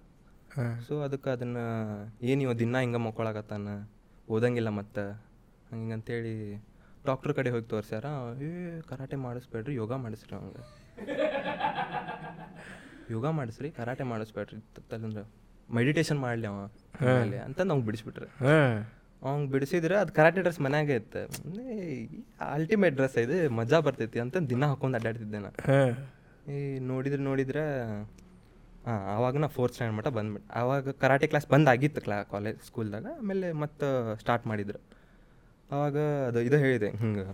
ಸೊ 0.88 0.94
ಅದಕ್ಕೆ 1.00 1.30
ಅದನ್ನು 1.30 1.64
ಏನು 2.30 2.40
ಇವ 2.42 2.52
ದಿನ 2.62 2.80
ಹಿಂಗೆ 2.80 3.00
ಮಕ್ಕೊಳಕತ್ತಾನ? 3.06 3.68
ಓದಂಗಿಲ್ಲ 4.28 4.68
ಮತ್ತೆ? 4.68 5.04
ಹಂಗೆ 5.70 5.92
ಅಂತೇಳಿ 5.92 6.34
ಡಾಕ್ಟ್ರ್ 7.06 7.34
ಕಡೆ 7.34 7.50
ಹೋಗಿ 7.50 7.64
ತೋರಿಸ್ಯಾರ 7.64 8.06
ಏ 8.42 8.48
ಕರಾಟೆ 8.80 9.16
ಮಾಡಿಸ್ಬೇಡ್ರಿ 9.16 9.74
ಯೋಗ 9.74 9.92
ಮಾಡಿಸ್ರಿ 9.94 10.36
ಅವಂಗೆ 10.36 10.62
ಯೋಗ 13.12 13.26
ಮಾಡಿಸ್ರಿ 13.30 13.70
ಕರಾಟೆ 13.70 14.02
ಮಾಡಿಸ್ಬೇಡ್ರಿ 14.02 14.58
ತಲ್ಲಂದ್ರೆ 14.90 15.24
ಮೆಡಿಟೇಷನ್ 15.74 16.18
ಮಾಡಲಿ 16.18 16.46
ಅವ 16.46 16.58
ಆಮೇಲೆ 17.00 17.38
ಅಂತ 17.38 17.60
ನಾವು 17.60 17.80
ಬಿಡಿಸ್ಬಿಟ್ರೆ. 17.80 18.26
ಹಾಂ. 18.40 18.72
ಅವ್ನು 19.22 19.46
ಬಿಡಿಸಿದ್ರೆ 19.46 19.96
ಅದು 19.96 20.12
ಕರಾಟೆ 20.12 20.40
ಡ್ರೆಸ್ 20.40 20.60
ಮನ್ಯಾಗೆ 20.60 20.94
ಇತ್ತು. 20.94 21.20
ಅಲ್ಟಿಮೇಟ್ 22.40 22.94
ಡ್ರೆಸ್ 22.94 23.18
ಇದು 23.18 23.50
ಮಜಾ 23.50 23.80
ಬರ್ತೈತಿ 23.80 24.20
ಅಂತ 24.20 24.36
ದಿನ 24.50 24.64
ಹಾಕೊಂಡು 24.64 24.96
ಅಡ್ಡಾಡ್ತಿದ್ದೆ 24.96 25.38
ನಾ 25.38 25.50
ಹಾಂ. 25.66 25.92
ಈ 26.52 26.78
ನೋಡಿದ್ರೆ 26.78 27.22
ನೋಡಿದ್ರೆ 27.22 27.64
ಹಾಂ 28.86 29.00
ಆವಾಗ 29.14 29.36
ನಾ 29.36 29.48
ಫೋರ್ತ್ 29.56 29.74
ಸ್ಟ್ಯಾಂಡ್ 29.74 29.94
ಮಟ್ಟ 29.96 30.08
ಬಂದ್ಬಿಟ್ಟು 30.16 30.48
ಆವಾಗ 30.60 30.90
ಕರಾಟೆ 31.02 31.26
ಕ್ಲಾಸ್ 31.32 31.46
ಬಂದ್ 31.52 31.68
ಆಗಿತ್ತು 31.72 32.00
ಕ್ಲಾ 32.06 32.16
ಕಾಲೇಜ್ 32.32 32.58
ಸ್ಕೂಲ್ದಾಗ 32.68 33.06
ಆಮೇಲೆ 33.20 33.48
ಮತ್ತೆ 33.62 33.88
ಸ್ಟಾರ್ಟ್ 34.22 34.46
ಮಾಡಿದ್ರು. 34.46 34.80
ಆವಾಗ 35.70 35.96
ಅದು 36.28 36.40
ಇದು 36.40 36.56
ಹೇಳಿದೆ 36.56 36.88
ಹಿಂಗೆ 37.02 37.24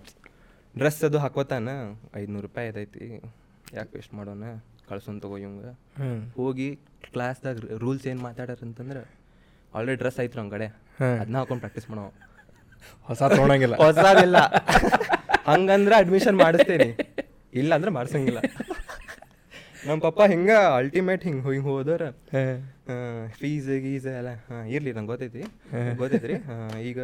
ಡ್ರೆಸ್ 0.75 1.01
ಅದು 1.05 1.19
ಹಾಕೋತಾನ 1.19 1.71
ಐದುನೂರು 2.17 2.45
ರೂಪಾಯಿ 2.47 2.69
ಇದೈತಿ 2.73 3.07
ಯಾಕೆ 3.75 3.91
ವೇಸ್ಟ್ 3.97 4.15
ಮಾಡೋಣ 4.15 4.45
ಕಳ್ಸೋನ್ 4.91 5.21
ತಗೋ 5.23 5.37
ಇವಂಗ. 5.37 5.65
ಹೋಗಿ 6.37 6.69
ಕ್ಲಾಸ್ದಾಗ 7.13 7.57
ರೂಲ್ಸ್ 7.77 8.07
ಏನು 8.07 8.21
ಮಾತಾಡೋರು 8.21 8.65
ಅಂತಂದ್ರೆ 8.67 9.01
ಆಲ್ರೆಡಿ 9.75 9.99
ಡ್ರೆಸ್ 9.99 10.21
ಐತ್ರಿ 10.21 10.39
ನಮ್ಮ 10.41 10.51
ಕಡೆ 10.51 10.67
ಹಾಂ. 11.01 11.17
ಅದನ್ನ 11.21 11.37
ಹಾಕೊಂಡು 11.39 11.61
ಪ್ರಾಕ್ಟೀಸ್ 11.61 11.89
ಮಾಡೋ 11.91 12.05
ಹೊಸ 13.09 13.23
ತೊಗೊಳಂಗಿಲ್ಲ 13.33 13.77
ಹೊಸದಿಲ್ಲ. 13.85 14.39
ಹಂಗಂದ್ರೆ 15.51 15.95
ಅಡ್ಮಿಷನ್ 15.97 16.37
ಮಾಡಿಸ್ತೇನೆ. 16.37 16.89
ಇಲ್ಲ 17.53 17.75
ಅಂದ್ರೆ 17.75 17.91
ಮಾಡ್ಸಂಗಿಲ್ಲ. 17.91 18.41
ನಮ್ಮ 19.89 20.03
ಪಪ್ಪ 20.03 20.21
ಹಿಂಗ 20.23 20.51
ಅಲ್ಟಿಮೇಟ್ 20.51 21.25
ಹಿಂಗೆ 21.25 21.43
ಹಿಂಗೆ 21.43 21.69
ಹೋದರ. 21.69 22.03
ಫೀಸ್ 23.39 23.69
ಗೀಸ್ 23.81 24.07
ಎಲ್ಲ 24.07 24.29
ಹಾಂ 24.29 24.65
ಇರ್ಲಿ 24.65 24.93
ನಂಗೆ 24.93 25.07
ಗೊತ್ತೈತಿ. 25.07 25.43
ಗೊತ್ತೈತ್ರಿ. 25.97 26.35
ಈಗ 26.89 26.99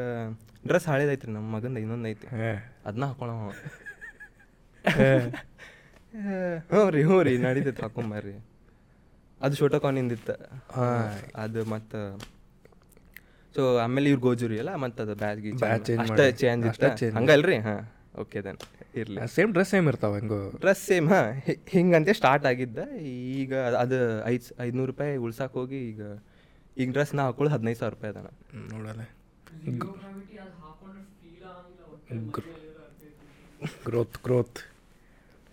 ಡ್ರೆಸ್ 0.67 0.87
ಹಳೇದೈತ್ರಿ 0.87 1.33
ನಮ್ಮ 1.33 1.57
ಮಗಂದ 1.57 1.79
ಇನ್ನೊಂದು 1.79 2.09
ಐತಿ. 2.09 2.27
ಅದನ್ನ 2.87 3.05
ಹಾಕೊಳ 3.05 3.31
ಹ್ಞೂ 6.71 6.91
ರೀ 6.91 7.03
ಹ್ಞೂ 7.03 7.23
ರೀ 7.23 7.39
ನಡೀತೈತೆ 7.39 7.83
ಹಾಕೊಂಬರ್ರಿ. 7.83 8.35
ಅದು 9.41 9.55
ಹಾ. 10.75 10.87
ಅದು 11.37 11.65
ಮತ್ತು 11.65 12.01
ಸೊ 13.55 13.79
ಆಮೇಲೆ 13.79 14.09
ಇವ್ರು 14.09 14.23
ಗೋಜುರಿ 14.23 14.59
ಅಲ್ಲ 14.59 14.75
ಮತ್ತು 14.75 15.03
ಅದು 15.03 15.15
ಬ್ಯಾಗ್ 15.15 15.41
ಗೀಚ್ 15.41 15.63
ಅಷ್ಟೇ 15.99 16.33
ಚೇಂಜ್ 16.33 16.67
ಇಷ್ಟ. 16.67 16.85
ಹಂಗಲ್ರಿ 17.17 17.57
ಹಾಂ. 17.57 17.94
ಓಕೆ 18.23 18.39
ದೆನ್ 18.47 18.59
ಇರಲಿ. 19.01 19.19
ಸೇಮ್ 19.35 19.51
ಡ್ರೆಸ್ 19.55 19.71
ಸೇಮ್ 19.75 19.87
ಇರ್ತಾವೆ 19.91 20.17
ಹೆಂಗೋ. 20.19 20.39
ಡ್ರೆಸ್ 20.63 20.83
ಸೇಮ್ 20.91 21.07
ಹಾಂ 21.13 21.27
ಹಿಂಗಂತೆ 21.75 22.13
ಸ್ಟಾರ್ಟ್ 22.21 22.45
ಆಗಿದ್ದ 22.51 22.79
ಈಗ 23.39 23.53
ಅದು 23.83 23.99
ಐದು 24.33 24.47
ಐದುನೂರು 24.67 24.91
ರೂಪಾಯಿ 24.93 25.15
ಉಳ್ಸಕ್ಕೆ 25.27 25.57
ಹೋಗಿ 25.61 25.81
ಈಗ 25.91 26.03
ಈಗ 26.83 26.89
ಡ್ರೆಸ್ 26.97 27.13
ನಾ 27.19 27.25
ಹಾಕೊಳ್ಳೋದು 27.29 27.55
ಹದಿನೈದು 27.57 27.81
ಸಾವಿರ 27.81 27.93
ರೂಪಾಯಿ 27.97 28.13
ಅದಾನ. 28.15 28.29
ನೋಡಲ್ಲ 28.75 29.03
ಗ್ರೋತ್ 33.87 34.17
ಗ್ರೋತ್ 34.25 34.61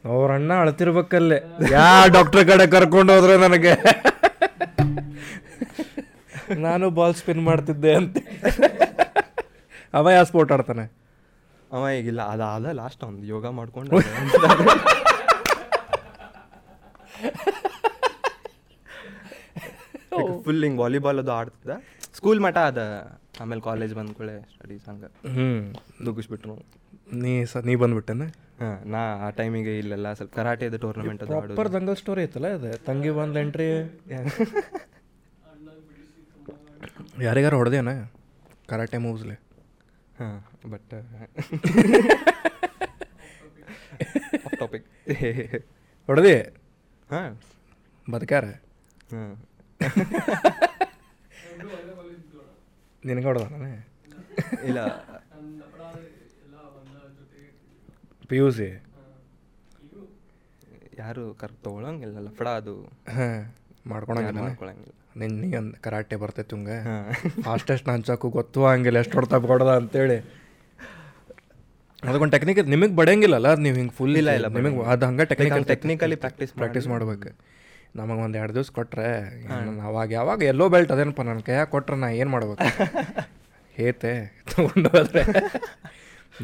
ಅವ್ರ 0.03 0.29
ಅಣ್ಣ 0.37 0.51
ಅಳ್ತಿರ್ಬೇಕಲ್ಲೇ. 0.63 1.37
ಯಾ 1.73 1.85
ಡಾಕ್ಟರ್ 2.15 2.43
ಕಡೆ 2.51 2.65
ಕರ್ಕೊಂಡು 2.75 3.11
ಹೋದ್ರೆ 3.15 3.35
ನನಗೆ? 3.45 3.73
ನಾನು 6.65 6.85
ಬಾಲ್ 6.97 7.13
ಸ್ಪಿನ್ 7.19 7.41
ಮಾಡ್ತಿದ್ದೆ 7.49 7.91
ಅಂತ. 7.99 8.15
ಅವ 9.97 10.11
ಯಾವ 10.15 10.25
ಸ್ಪೋರ್ಟ್ 10.31 10.51
ಆಡ್ತಾನೆ. 10.55 10.85
ಅವ 11.71 11.83
ಈಗಿಲ್ಲ 11.97 12.21
ಅದಾದ 12.33 12.55
ಅದ 12.59 12.75
ಲಾಸ್ಟ್ 12.79 13.03
ಒಂದು 13.09 13.23
ಯೋಗ 13.33 13.45
ಮಾಡ್ಕೊಂಡು 13.59 13.91
ಫುಲ್ 20.45 20.61
ಹಿಂಗೆ 20.65 20.79
ವಾಲಿಬಾಲ್ 20.83 21.19
ಅದು 21.23 21.31
ಆಡ್ತಿದ್ದ. 21.39 21.73
ಸ್ಕೂಲ್ 22.17 22.39
ಮಠ 22.45 22.57
ಅದ 22.71 22.79
ಆಮೇಲೆ 23.41 23.61
ಕಾಲೇಜ್ 23.67 23.93
ಬಂದ್ಕೊಳ್ಳೆ 23.99 24.35
ಸ್ಟಡೀಸ್ 24.53 24.85
ಹಂಗೆ. 24.89 25.09
ಹ್ಞೂ 25.35 25.47
ದುಗ್ಗಿಸ್ಬಿಟ್ರು. 26.05 26.55
ನೀ 27.21 27.33
ಸ 27.51 27.61
ನೀ 27.67 27.73
ಬಂದ್ಬಿಟ್ಟೆನ? 27.83 28.25
ಹಾಂ 28.61 28.75
ನಾ 28.93 29.01
ಆ 29.25 29.37
ಟೈಮಿಗೆ 29.37 29.71
ಇಲ್ಲೆಲ್ಲ 29.81 30.07
ಸ್ವಲ್ಪ 30.17 30.31
ಕರಾಟೆದು 30.39 30.77
ಟೂರ್ನಮೆಂಟ್ 30.83 31.21
ಅದು 31.23 31.31
ಪ್ರಾಪರ್ 31.45 31.69
ದಂಗಲ್ 31.75 31.97
ಸ್ಟೋರಿ 32.01 32.21
ಐತಲ್ಲ 32.25 32.49
ಅದು 32.57 32.71
ತಂಗಿ 32.87 33.11
ಒಂದು 33.23 33.39
ಎಂಟ್ರಿ 33.43 33.67
ಯಾರಿಗಾರು 37.25 37.55
ಹೊಡೆದೇನ? 37.59 37.91
ಕರಾಟೆ 38.69 38.97
ಮೂವ್ಸ್ಲೆ 39.05 39.35
ಹಾಂ 40.21 40.35
ಬಟ್ 40.71 40.93
ಟಾಪಿಕ್ 44.59 44.87
ಹೊಡೆದಿ? 46.09 46.35
ಹಾಂ. 47.09 47.31
ಬದುಕಾರ 48.07 48.45
ಹಾಂ. 49.13 49.31
ನಿನಗೆ 53.03 53.25
ಹೊಡೆದಾನೆ 53.25 53.71
ಇಲ್ಲ. 54.63 54.79
ಪಿ 58.29 58.37
ಯು 58.37 58.47
ಸಿ 58.51 58.67
ಯಾರು 60.99 61.23
ಕರ್ 61.33 61.53
ತೊಗೊಳಂಗಿಲ್ಲ 61.63 62.17
ಲಫಡ 62.19 62.47
ಅದು. 62.59 62.75
ಹಾಂ 63.15 63.39
ಮಾಡ್ಕೊಳಂಗಿಲ್ಲ 63.87 64.39
ಮಾಡ್ಕೊಳಂಗಿಲ್ಲ. 64.41 64.93
ನಿನ್ 65.19 65.33
ನೀ 65.41 65.47
ಅಂದ್ 65.59 65.73
ಕರಾಟೆ 65.85 66.17
ಬರ್ತೈತಿ 66.21 66.53
ಹಂಗೆ 66.55 66.77
ಫಾಸ್ಟೆಸ್ಟ್ 67.47 67.87
ಹಂಚಕ್ಕೂ 67.93 68.27
ಗೊತ್ತು 68.37 68.59
ಹಂಗಿಲ್ಲ 68.71 68.99
ಎಷ್ಟು 69.03 69.15
ಹೊಡ್ತಾ 69.19 69.37
ಕೊಡದ 69.51 69.71
ಅಂತೇಳಿ. 69.81 70.17
ಅದಕ್ಕೊಂದು 72.03 72.33
ಟೆಕ್ನಿಕ್ 72.35 72.59
ನಿಮಗೆ 72.73 72.93
ಬಡಂಗಿಲ್ಲಲ್ಲ 72.99 73.47
ಅದು 73.55 73.61
ನೀವು 73.65 73.77
ಹಿಂಗೆ 73.79 73.95
ಫುಲ್ 73.97 74.15
ಇಲ್ಲ, 74.21 74.29
ಇಲ್ಲ, 74.39 74.47
ನಿಮಗೆ 74.57 74.77
ಅದು 74.93 75.05
ಹಂಗೆ 75.09 75.25
ಟೆಕ್ನಿಕಲ್ 75.31 75.65
ಟೆಕ್ನಿಕಲಿ 75.71 76.17
ಪ್ರಾಕ್ಟೀಸ್ 76.23 76.53
ಪ್ರಾಕ್ಟೀಸ್ 76.59 76.87
ಮಾಡ್ಬೇಕು. 76.93 77.31
ನಮಗೆ 77.99 78.21
ಒಂದು 78.25 78.37
ಎರಡು 78.41 78.53
ದಿವ್ಸ 78.57 78.71
ಕೊಟ್ರೆ 78.77 79.09
ಅವಾಗ 79.89 80.07
ಯಾವಾಗ 80.19 80.41
ಎಲ್ಲೋ 80.51 80.65
ಬೆಲ್ಟ್ 80.73 80.91
ಅದೇನಪ್ಪ 80.95 81.23
ನನ್ನ 81.29 81.41
ಕೈಯಾಗ 81.49 81.67
ಕೊಟ್ರೆ 81.75 81.97
ನಾ 82.03 82.09
ಏನು 82.21 82.31
ಮಾಡ್ಬೇಕು? 82.35 82.65
ಹೇತೆ 83.77 84.13
ತೊಗೊಂಡು 84.53 84.89
ಹೋದ್ರೆ 84.95 85.23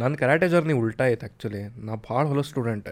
ನನ್ನ 0.02 0.14
ಕರಾಟೆ 0.22 0.48
ಜರ್ನಿ 0.54 0.76
ಉಲ್ಟಾ 0.82 1.04
ಐತೆ 1.12 1.26
ಆ್ಯಕ್ಚುಲಿ 1.28 1.62
ನಾ 1.88 1.96
ಭಾಳ 2.10 2.24
ಹೊಲ 2.32 2.42
ಸ್ಟೂಡೆಂಟ್ 2.50 2.90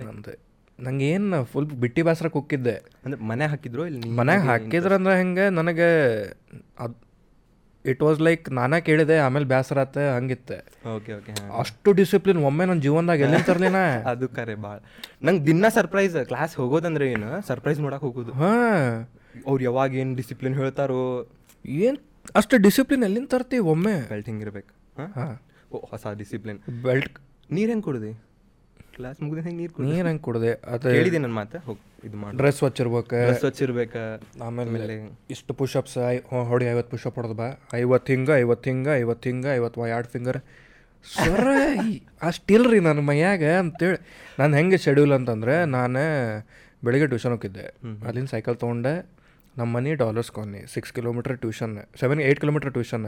ನಂದು. 0.00 0.34
ನಂಗೆ 0.78 1.04
ಏನು 1.06 1.44
ಫುಲ್ 1.44 1.66
ಬಿಟ್ಟಿ 1.82 2.02
ಬಾಸ್ರ 2.02 2.28
ಕುಕ್ಕಿದ್ದೆ. 2.28 2.76
ಅಂದ್ರೆ 3.04 3.20
ಮನೆ 3.22 3.46
ಹಾಕಿದ್ರು 3.46 3.86
ಇಲ್ಲಿ 3.86 4.08
ಮನ್ಯಾಗ 4.10 4.40
ಹಾಕಿದ್ರಂದ್ರೆ 4.42 5.16
ಹೆಂಗೆ 5.16 5.50
ನನಗೆ 5.50 5.88
ಅದು 6.78 6.94
ಇಟ್ 7.84 8.02
ವಾಸ್ 8.02 8.20
ಲೈಕ್ 8.20 8.50
ನಾನೇ 8.50 8.80
ಕೇಳಿದೆ 8.80 9.18
ಆಮೇಲೆ 9.18 9.44
ಬೇಸರ 9.44 9.78
ಆತ 9.78 9.98
ಹಂಗಿತ್ತೆ. 10.16 10.58
ಓಕೆ 10.94 11.12
ಓಕೆ 11.14 11.32
ಅಷ್ಟು 11.58 11.92
ಡಿಸಿಪ್ಲಿನ್ 11.92 12.44
ಒಮ್ಮೆ 12.44 12.64
ನನ್ನ 12.64 12.80
ಜೀವನದಾಗ 12.80 13.20
ಎಲ್ಲಿಂದ 13.20 13.46
ತರ್ಲಿನ? 13.50 13.80
ಅದು 14.06 14.28
ಕರೆ 14.28 14.54
ಭಾಳ 14.56 14.78
ನಂಗೆ 15.22 15.46
ದಿನ 15.46 15.68
ಸರ್ಪ್ರೈಸ್ 15.68 16.16
ಕ್ಲಾಸ್ 16.24 16.56
ಹೋಗೋದಂದ್ರೆ 16.56 17.08
ಏನು? 17.10 17.30
ಸರ್ಪ್ರೈಸ್ 17.46 17.80
ನೋಡಕ್ಕೆ 17.80 18.06
ಹೋಗೋದು. 18.06 18.32
ಹಾಂ. 18.32 19.06
ಅವ್ರು 19.46 19.62
ಯಾವಾಗ 19.64 19.94
ಏನು 19.94 20.14
ಡಿಸಿಪ್ಲಿನ್ 20.16 20.54
ಹೇಳ್ತಾರೋ? 20.54 21.02
ಏನು 21.64 21.98
ಅಷ್ಟು 22.34 22.56
ಡಿಸಿಪ್ಲಿನ್ 22.58 23.04
ಎಲ್ಲಿಂದ 23.04 23.26
ತರ್ತಿ 23.26 23.58
ಒಮ್ಮೆ? 23.72 23.94
ಬೆಲ್ಟ್ 24.08 24.28
ಹಿಂಗಿರ್ಬೇಕು. 24.28 24.72
ಹಾಂ? 24.98 25.10
ಹಾಂ. 25.16 25.34
ಓ 25.72 25.78
ಹೊಸ 25.90 26.06
ಡಿಸಿಪ್ಲಿನ್ 26.18 26.60
ಬೆಲ್ಟ್ 26.82 27.16
ನೀರು 27.50 27.70
ಹೆಂಗೆ 27.70 27.84
ಕುಡ್ದಿ? 27.84 28.12
ಕ್ಲಾಸ್ 28.96 29.18
ಮುಗಿದ 29.24 29.42
ಹೆಂಗೆ 29.46 29.58
ನೀರು 29.60 29.72
ಕುಡ್ದು. 29.74 29.88
ನೀರು 29.92 30.06
ಹೆಂಗೆ 30.10 30.22
ಕುಡ್ದೆ. 30.26 30.52
ಅದು 30.74 30.88
ಹೇಳಿದೆ 30.96 31.18
ನನ್ನ 31.24 31.34
ಮಾತು 31.40 31.58
ಹೋಗಿ 31.68 31.82
ಇದು 32.08 32.16
ಮಾಡಿ. 32.22 32.36
ಡ್ರೆಸ್ 32.40 32.58
ಸ್ವಚ್ಛ 32.60 32.78
ಇರ್ಬೇಕು 32.84 33.20
ಸ್ವಚ್ಛ 33.42 33.60
ಇರ್ಬೇಕು 33.66 34.02
ಆಮೇಲೆ 34.46 34.96
ಇಷ್ಟು 35.36 35.54
ಪುಷಪ್ಸ್ 35.60 35.96
ಐ 36.12 36.14
ಹೊಡಿ 36.50 36.66
ಐವತ್ತು 36.72 36.92
ಪುಷಪ್ 36.94 37.16
ಹೊಡೆದು 37.20 37.36
ಬಾ. 37.40 37.48
ಐವತ್ತು 37.82 38.12
ಹಿಂಗ 38.14 38.30
ಐವತ್ತು 38.44 38.68
ಹಿಂಗ 38.72 38.88
ಐವತ್ತು 39.02 39.28
ಹಿಂಗ 39.32 39.46
ಐವತ್ತು 39.58 39.86
ಎರಡು 39.94 40.10
ಫಿಂಗರ್ 40.14 40.40
ಸರ 41.14 41.48
ಅಷ್ಟಿಲ್ಲ 42.28 42.66
ರೀ 42.74 42.78
ನನ್ನ 42.88 43.00
ಮೈಯಾಗ 43.08 43.44
ಅಂತೇಳಿ. 43.62 43.98
ನಾನು 44.38 44.52
ಹೆಂಗೆ 44.58 44.78
ಶೆಡ್ಯೂಲ್ 44.84 45.14
ಅಂತಂದರೆ 45.18 45.56
ನಾನು 45.76 46.04
ಬೆಳಿಗ್ಗೆ 46.86 47.08
ಟ್ಯೂಷನ್ 47.12 47.32
ಹೋಗಿದ್ದೆ. 47.36 47.66
ಅಲ್ಲಿಂದ 48.08 48.30
ಸೈಕಲ್ 48.36 48.56
ತೊಗೊಂಡೆ. 48.62 48.94
ನಮ್ಮ 49.58 49.68
ಮನೆ 49.76 49.90
dollars 50.00 50.30
colony 50.36 50.60
six 50.74 50.92
kilometre 50.96 51.34
tuition 51.42 51.74
seven 52.00 52.20
eight 52.26 52.40
kilometre 52.42 52.72
tuition 52.76 53.04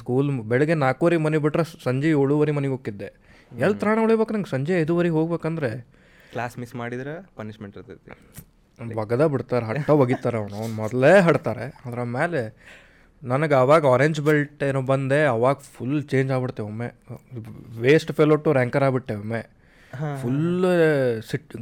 school 0.00 0.28
ಬೆಳಗ್ಗೆ 0.50 0.76
ನಾಲ್ಕೂವರೆ 0.82 1.16
ಮನೆ 1.24 1.38
ಬಿಟ್ರೆ 1.44 1.64
ಸಂಜೆ 1.86 2.10
ಏಳುವರೆ 2.18 2.52
ಮನೆಗೆ 2.58 2.72
ಹೋಗಿದ್ದೆ 2.76 3.08
ಎಲ್ಲಿ 3.60 3.78
ತ್ರಾಣ 3.78 3.98
ಉಳಿಬೇಕು 4.00 4.32
ನಂಗೆ 4.32 4.50
ಸಂಜೆ 4.50 4.80
ಐದುವರೆಗೆ 4.80 5.14
ಹೋಗ್ಬೇಕಂದ್ರೆ 5.14 5.70
ಕ್ಲಾಸ್ 6.32 6.58
ಮಿಸ್ 6.58 6.74
ಮಾಡಿದ್ರೆ 6.74 7.26
ಪನಿಷ್ಮೆಂಟ್ 7.36 7.76
ಇರ್ತೈತಿ. 7.76 8.10
ಒಗದ 8.94 9.26
ಬಿಡ್ತಾರೆ 9.26 9.66
ಹಟ್ಟ 9.66 9.90
ಒಗಿತಾರೆ 9.90 10.36
ಅವನು. 10.38 10.54
ಅವ್ನು 10.56 10.74
ಮೊದಲೇ 10.74 11.20
ಹಡ್ತಾರೆ. 11.20 11.66
ಅದ್ರ 11.84 12.02
ಮೇಲೆ 12.02 12.40
ನನಗೆ 13.22 13.54
ಅವಾಗ 13.54 13.86
ಆರೆಂಜ್ 13.86 14.20
ಬೆಲ್ಟ್ 14.20 14.62
ಏನೋ 14.62 14.82
ಬಂದೆ 14.82 15.24
ಅವಾಗ 15.24 15.54
ಫುಲ್ 15.54 16.08
ಚೇಂಜ್ 16.08 16.32
ಆಗ್ಬಿಡ್ತೇವೆ 16.32 16.68
ಒಮ್ಮೆ. 16.68 16.88
ವೇಸ್ಟ್ 17.80 18.12
ಫೆಲೋ 18.12 18.36
ಟು 18.36 18.52
ರ್ಯಾಂಕರ್ 18.52 18.82
ಆಗ್ಬಿಟ್ಟೆ 18.82 19.14
ಒಮ್ಮೆ. 19.14 19.42
ಫುಲ್ 20.22 20.66
ಸಿಟ್ 21.30 21.56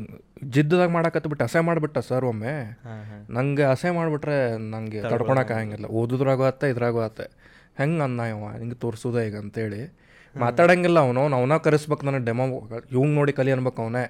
ಜಿದ್ದದಾಗ 0.50 0.88
ಮಾಡಾಕತ್ಬಿಟ್ಟು 0.88 1.44
ಅಸೆ 1.44 1.61
ಮಾಡಿಬಿಟ್ಟ 1.61 1.98
ಸರ್ 1.98 2.24
ಒಮ್ಮೆ. 2.24 2.55
ನಂಗೆ 3.31 3.62
ಅಸೆ 3.62 3.90
ಮಾಡಿಬಿಟ್ರೆ 3.90 4.57
ನಂಗೆ 4.57 5.03
ತಡ್ಕೊಳಕ್ಕೆ 5.03 5.55
ಆಗಂಗಿಲ್ಲ. 5.55 5.87
ಓದಿದ್ರಾಗೂ 5.87 6.44
ಆತ 6.44 6.64
ಇದ್ರಾಗೂ 6.64 7.00
ಆತ. 7.00 7.20
ಹೆಂಗೆ 7.79 8.03
ಅನ್ನ 8.03 8.20
ಇವ 8.20 8.53
ಹಿಂಗೆ 8.59 8.74
ತೋರಿಸೋದ 8.74 9.20
ಈಗ 9.20 9.37
ಅಂತೇಳಿ. 9.37 10.00
ಮಾತಾಡಂಗಿಲ್ಲ 10.35 10.99
ಅವನು 11.07 11.23
ಅವನ 11.38 11.57
ಕರೆಸ್ಬೇಕು 11.66 12.05
ನನಗೆ 12.07 12.25
ಡೆಮೋ 12.25 12.45
ಇವಂಗೆ 12.95 13.14
ನೋಡಿ 13.14 13.33
ಕಲಿ 13.38 13.53
ಅನ್ಬೇಕು 13.57 13.81
ಅವನೇ. 13.85 14.05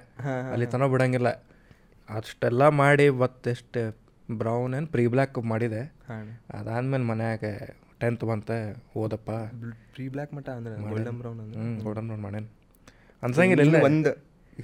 ಅಲ್ಲಿ 0.53 0.67
ತನ 0.73 0.87
ಬಿಡಂಗಿಲ್ಲ. 0.93 1.29
ಅಷ್ಟೆಲ್ಲ 2.09 2.63
ಮಾಡಿ 2.81 3.05
ಮತ್ತೆಷ್ಟು 3.21 3.81
ಬ್ರೌನ್ 4.29 4.73
ಏನು 4.75 4.87
ಪ್ರೀ 4.87 5.05
ಬ್ಲ್ಯಾಕ್ 5.13 5.37
ಮಾಡಿದೆ 5.53 5.81
ಅದಾದ್ಮೇಲೆ 6.59 7.05
ಮನ್ಯಾಗ 7.11 7.45
ಟೆಂತ್ 8.01 8.23
ಬಂತೆ 8.29 8.57
ಓದಪ್ಪ. 8.99 9.31
ಪ್ರೀ 9.95 10.05
ಬ್ಲ್ಯಾಕ್ 10.07 10.31
ಮಟ್ಟ 10.33 10.49
ಅಂದ್ರೆ 10.57 10.75
ಗೋಲ್ಡನ್ 10.91 11.17
ಬ್ರೌನ್ 11.21 11.39
ಅಂದ್ರೆ? 11.43 11.59
ಹ್ಞೂ 11.61 11.83
ಗೋಲ್ಡನ್ 11.83 12.07
ಬ್ರೌನ್ 12.07 12.23
ಮಾಡೇನು 12.23 12.49
ಅನ್ಸಂಗಿಲ್ಲ 13.23 13.63
ಇಲ್ಲ. 13.67 13.79
ಒಂದು 13.89 14.11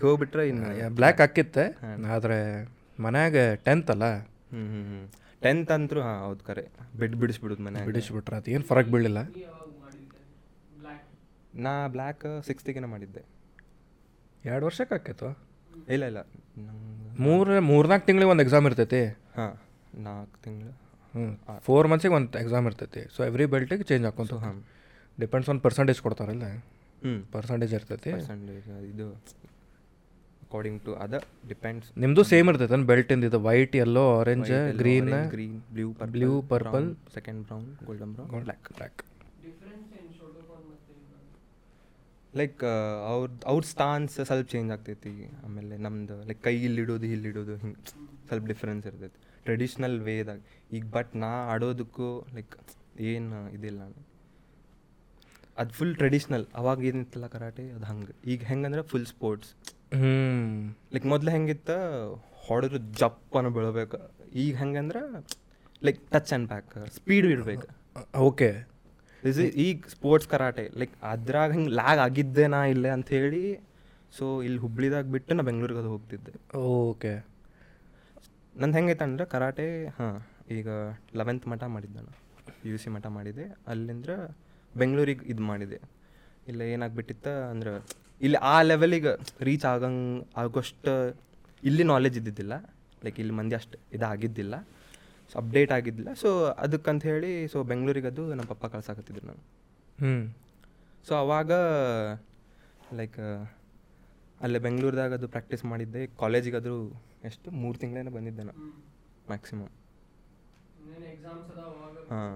ಹೋಗ್ಬಿಟ್ರೆ 0.06 0.44
ಇನ್ನು 0.48 0.70
ಬ್ಲ್ಯಾಕ್ 0.96 1.22
ಹಾಕಿತ್ತೆ. 1.22 1.66
ಆದರೆ 2.16 2.40
ಮನ್ಯಾಗ 3.00 3.36
ಟೆಂತ್ 3.66 3.90
ಅಲ್ಲ? 3.96 4.06
ಹ್ಞೂ 4.54 4.64
ಹ್ಞೂ 4.72 4.82
ಹ್ಞೂ 4.90 5.02
ಟೆಂತ್ 5.42 5.72
ಅಂತರೂ 5.72 6.00
ಹಾಂ 6.02 6.18
ಹೌದು 6.26 6.44
ಕರೆ. 6.44 6.64
ಬಿಡ್ 7.00 7.16
ಬಿಡಿಸ್ಬಿಡುದು 7.16 7.64
ಮನೆ 7.64 7.82
ಬಿಡಿಸ್ಬಿಟ್ರೆ 7.90 8.36
ಅದು 8.38 8.52
ಏನು 8.52 8.64
ಫರಕ್ 8.64 8.90
ಬೀಳಿಲ್ಲ. 8.96 9.20
ನಾ 11.66 11.72
ಬ್ಲ್ಯಾಕ್ 11.94 12.26
ಸಿಕ್ಸ್ತಿಗೆನ 12.48 12.86
ಮಾಡಿದ್ದೆ. 12.86 13.24
ಎರಡು 14.46 14.64
ವರ್ಷಕ್ಕೆ 14.66 14.96
ಆಕೈತು 14.96 15.30
ಇಲ್ಲ 15.96 16.04
ಇಲ್ಲ. 16.12 16.22
ಮೂರ 17.20 17.46
ಮೂರು 17.48 17.62
ಮೂರ್ನಾಲ್ಕು 17.62 18.06
ತಿಂಗಳಿಗೆ 18.08 18.32
ಒಂದು 18.34 18.44
ಎಕ್ಸಾಮ್ 18.46 18.66
ಇರ್ತೈತಿ. 18.70 19.02
ಹಾಂ 19.38 19.54
ನಾಲ್ಕು 20.08 20.38
ತಿಂಗಳು. 20.44 20.74
ಹ್ಞೂ 21.14 21.60
ಫೋರ್ 21.68 21.88
ಮಂತ್ಸಿಗೆ 21.92 22.14
ಒಂದು 22.14 22.40
ಎಕ್ಸಾಮ್ 22.44 22.66
ಇರ್ತೈತಿ. 22.68 23.04
ಸೊ 23.16 23.20
ಎವ್ರಿ 23.24 23.46
ಬೆಲ್ಟಿಗೆ 23.54 23.86
ಚೇಂಜ್ 23.92 24.06
ಹಾಕೊಂತ 24.06 24.40
ಹಾಂ. 24.46 24.58
ಡಿಪೆಂಡ್ಸ್ 25.20 25.50
ಆನ್ 25.50 25.62
ಪರ್ಸಂಟೇಜ್ 25.66 26.02
ಕೊಡ್ತಾರಲ್ಲ 26.02 26.48
ಹ್ಞೂ 27.04 27.14
ಪರ್ಸಂಟೇಜ್ 27.36 27.74
ಇರ್ತೈತಿ. 27.80 28.12
ಪರ್ಸಂಟೇಜ್ 28.18 28.70
ಇದು 28.94 29.08
ಅಕಾರ್ಡಿಂಗ್ 30.46 30.80
ಟು 30.82 30.92
ಅದ 31.04 31.16
ಡಿಪೆಂಡ್ಸ್ 31.48 31.88
ನಿಮ್ಮದು 31.98 32.24
ಸೇಮ್ 32.24 32.50
ಇರ್ತೈತೆ 32.50 32.78
ಬೆಲ್ಟಿಂದ 32.92 33.26
ಇದು 33.32 33.40
white 33.48 33.76
yellow 33.86 34.04
orange 34.20 34.52
green 34.82 35.12
green 35.36 35.58
blue 35.74 35.88
blue 36.16 36.32
purple 36.54 36.88
second 37.16 37.42
brown 37.48 37.68
golden 37.88 38.14
brown 38.14 38.44
black 38.46 38.70
black 38.78 39.02
like 42.36 42.64
ಅವ್ರ 43.12 43.30
ಅವ್ರ 43.52 43.62
ಸ್ಥಾನ್ಸ್ 43.74 44.16
ಸ್ವಲ್ಪ 44.30 44.48
ಚೇಂಜ್ 44.54 44.72
ಆಗ್ತೈತಿ. 44.72 45.14
ಆಮೇಲೆ 45.46 45.78
ನಮ್ದು 45.78 46.18
ಲೈಕ್ 46.30 46.42
ಕೈ 46.44 46.56
ಇಲ್ಲಿಡೋದು 46.68 47.06
ಇಲ್ಲಿಡೋದು 47.06 47.56
ಹಿಂಗೆ 47.56 47.80
ಸ್ವಲ್ಪ 48.28 48.46
ಡಿಫ್ರೆನ್ಸ್ 48.48 48.86
ಇರ್ತೈತಿ. 48.88 49.20
ಟ್ರೆಡಿಷ್ನಲ್ 49.46 50.00
ವೇದಾಗ 50.00 50.40
ಈಗ 50.74 50.84
ಬಟ್ 50.98 51.12
ನಾ 51.16 51.32
ಆಡೋದಕ್ಕೂ 51.54 52.10
ಲೈಕ್ 52.36 52.56
ಏನು 53.12 53.40
ಇದಿಲ್ಲ 53.56 53.82
ಅದು 55.62 55.72
ಫುಲ್ 55.74 55.96
ಟ್ರೆಡಿಷ್ನಲ್ 55.96 56.46
ಅವಾಗ 56.56 56.84
ಏನಿತ್ತಲ್ಲ 56.84 57.28
ಕರಾಟೆ? 57.28 57.64
ಅದು 57.72 57.86
ಹಂಗೆ. 57.86 58.14
ಈಗ 58.32 58.42
ಹೆಂಗಂದ್ರೆ 58.44 58.82
ಫುಲ್ 58.82 59.06
ಸ್ಪೋರ್ಟ್ಸ್ 59.06 59.52
ಲೈಕ್ 60.94 61.06
ಮೊದಲು 61.06 61.32
ಹೆಂಗಿತ್ತ 61.32 61.72
ಹೊಡೆದ್ರು 62.48 62.78
ಜಪ್ಪನ 62.78 63.48
ಬೆಳಬೇಕು. 63.48 64.00
ಈಗ 64.44 64.56
ಹೆಂಗಂದ್ರೆ 64.56 65.02
like 65.84 66.00
touch 66.12 66.32
and 66.34 66.48
back 66.48 66.74
speed 66.98 67.26
ಇರ್ಬೇಕು. 67.26 67.68
ಓಕೆ. 68.18 68.50
ದಿಸ್ 69.28 69.40
ಈಗ 69.66 69.90
ಸ್ಪೋರ್ಟ್ಸ್ 69.96 70.30
ಕರಾಟೆ 70.34 70.66
ಲೈಕ್ 70.82 70.94
ಅದ್ರಾಗ 71.14 71.50
ಹಿಂಗೆ 71.58 71.72
ಲ್ಯಾಗ್ 71.80 72.02
ಆಗಿದ್ದೆ 72.06 72.46
ನಾ 72.54 72.60
ಇಲ್ಲೇ 72.74 72.92
ಅಂತ 72.98 73.10
ಹೇಳಿ 73.18 73.42
ಸೊ 74.18 74.26
ಇಲ್ಲಿ 74.48 74.60
ಹುಬ್ಳಿದಾಗ 74.66 75.06
ಬಿಟ್ಟು 75.16 75.36
ನಾ 75.38 75.44
ಬೆಂಗ್ಳೂರಿಗೆ 75.50 75.80
ಅದು 75.84 75.90
ಹೋಗ್ತಿದ್ದೆ. 75.94 76.34
ಓಕೆ 76.92 77.12
ನಂದು 78.62 78.76
ಹೆಂಗೈತೆ 78.78 79.04
ಅಂದ್ರೆ 79.08 79.26
ಕರಾಟೆ 79.34 79.66
ಹಾಂ 79.98 80.16
ಈಗ 80.58 80.68
ಲೆವೆಂತ್ 81.20 81.46
ಮಠ 81.52 81.64
ಮಾಡಿದ್ದೆ 81.76 82.00
ನಾನು 82.00 82.14
ಪಿ 82.60 82.70
ಯು 82.72 82.78
ಸಿ 82.84 82.90
ಮಠ 82.96 83.06
ಮಾಡಿದೆ. 83.18 83.46
ಅಲ್ಲಿಂದ 83.72 84.12
ಬೆಂಗಳೂರಿಗೆ 84.82 85.26
ಇದು 85.34 85.44
ಮಾಡಿದೆ. 85.52 85.78
ಇಲ್ಲ 86.52 86.62
ಏನಾಗ್ಬಿಟ್ಟಿತ್ತ 86.74 87.28
ಅಂದ್ರೆ 87.54 87.72
ಇಲ್ಲಿ 88.26 88.38
ಆ 88.54 88.56
ಲೆವೆಲಿಗೆ 88.70 89.12
ರೀಚ್ 89.48 89.66
ಆಗಂಗೆ 89.74 90.24
ಆಗೋಷ್ಟು 90.44 90.94
ಇಲ್ಲಿ 91.64 91.84
ನಾಲೆಜ್ 91.94 92.18
ಇದ್ದಿದ್ದಿಲ್ಲ. 92.22 92.54
ಲೈಕ್ 93.06 93.20
ಇಲ್ಲಿ 93.24 93.36
ಮಂದಿ 93.40 93.56
ಅಷ್ಟು 93.60 93.78
ಇದಾಗಿದ್ದಿಲ್ಲ. 93.98 94.56
ಸೊ 95.34 95.40
ಅಪ್ಡೇಟ್ 95.40 95.72
ಆಗಿದ್ದಿಲ್ಲ. 95.72 96.14
ಸೊ 96.14 96.30
ಅದಕ್ಕಂತ 96.58 97.04
ಹೇಳಿ 97.04 97.48
ಸೊ 97.48 97.64
ಬೆಂಗಳೂರಿಗೆ 97.64 98.08
ಅದು 98.08 98.24
ನಮ್ಮ 98.30 98.48
ಪಪ್ಪ 98.48 98.66
ಕಳ್ಸಾಕತ್ತಿದ್ರು 98.66 99.28
ನಾನು 99.28 99.42
ಹ್ಞೂ 100.00 100.14
ಸೊ 101.08 101.16
ಅವಾಗ 101.16 101.52
ಲೈಕ್ 102.94 103.20
ಅಲ್ಲೇ 104.42 104.60
ಬೆಂಗಳೂರ್ದಾಗ 104.60 105.14
ಅದು 105.14 105.28
ಪ್ರಾಕ್ಟೀಸ್ 105.28 105.66
ಮಾಡಿದ್ದೆ. 105.66 106.08
ಕಾಲೇಜಿಗೆ 106.08 106.58
ಅದು 106.58 106.74
ಎಷ್ಟು? 107.24 107.52
ಮೂರು 107.52 107.78
ತಿಂಗಳೇನೋ 107.80 108.12
ಬಂದಿದ್ದೆ 108.12 108.44
ನಾನು 108.44 108.66
ಮ್ಯಾಕ್ಸಿಮಮ್ 109.28 109.72
ಹಾಂ. 112.10 112.36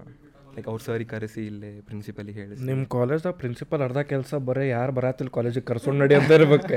ಲೈಕ್ 0.56 0.68
ಅವ್ರ 0.72 0.82
ಸರಿ 0.86 1.06
ಕರೆಸಿ 1.12 1.42
ಇಲ್ಲೇ 1.50 1.70
ಪ್ರಿನ್ಸಿಪಲಿಗೆ 1.88 2.40
ಹೇಳಿ 2.42 2.56
ನಿಮ್ಮ 2.70 2.84
ಕಾಲೇಜ್ದಾಗ 2.96 3.34
ಪ್ರಿನ್ಸಿಪಲ್ 3.42 3.82
ಅರ್ಧ 3.88 4.00
ಕೆಲಸ 4.12 4.34
ಬರೀ 4.48 4.66
ಯಾರು 4.70 4.92
ಬರತ್ತಿಲ್ಲ 4.98 5.32
ಕಾಲೇಜಿಗೆ 5.38 5.66
ಕರ್ಸೊಂಡು 5.70 6.00
ನಡಿ 6.04 6.16
ಅಂತ 6.20 6.32
ಇರ್ಬೇಕು. 6.40 6.68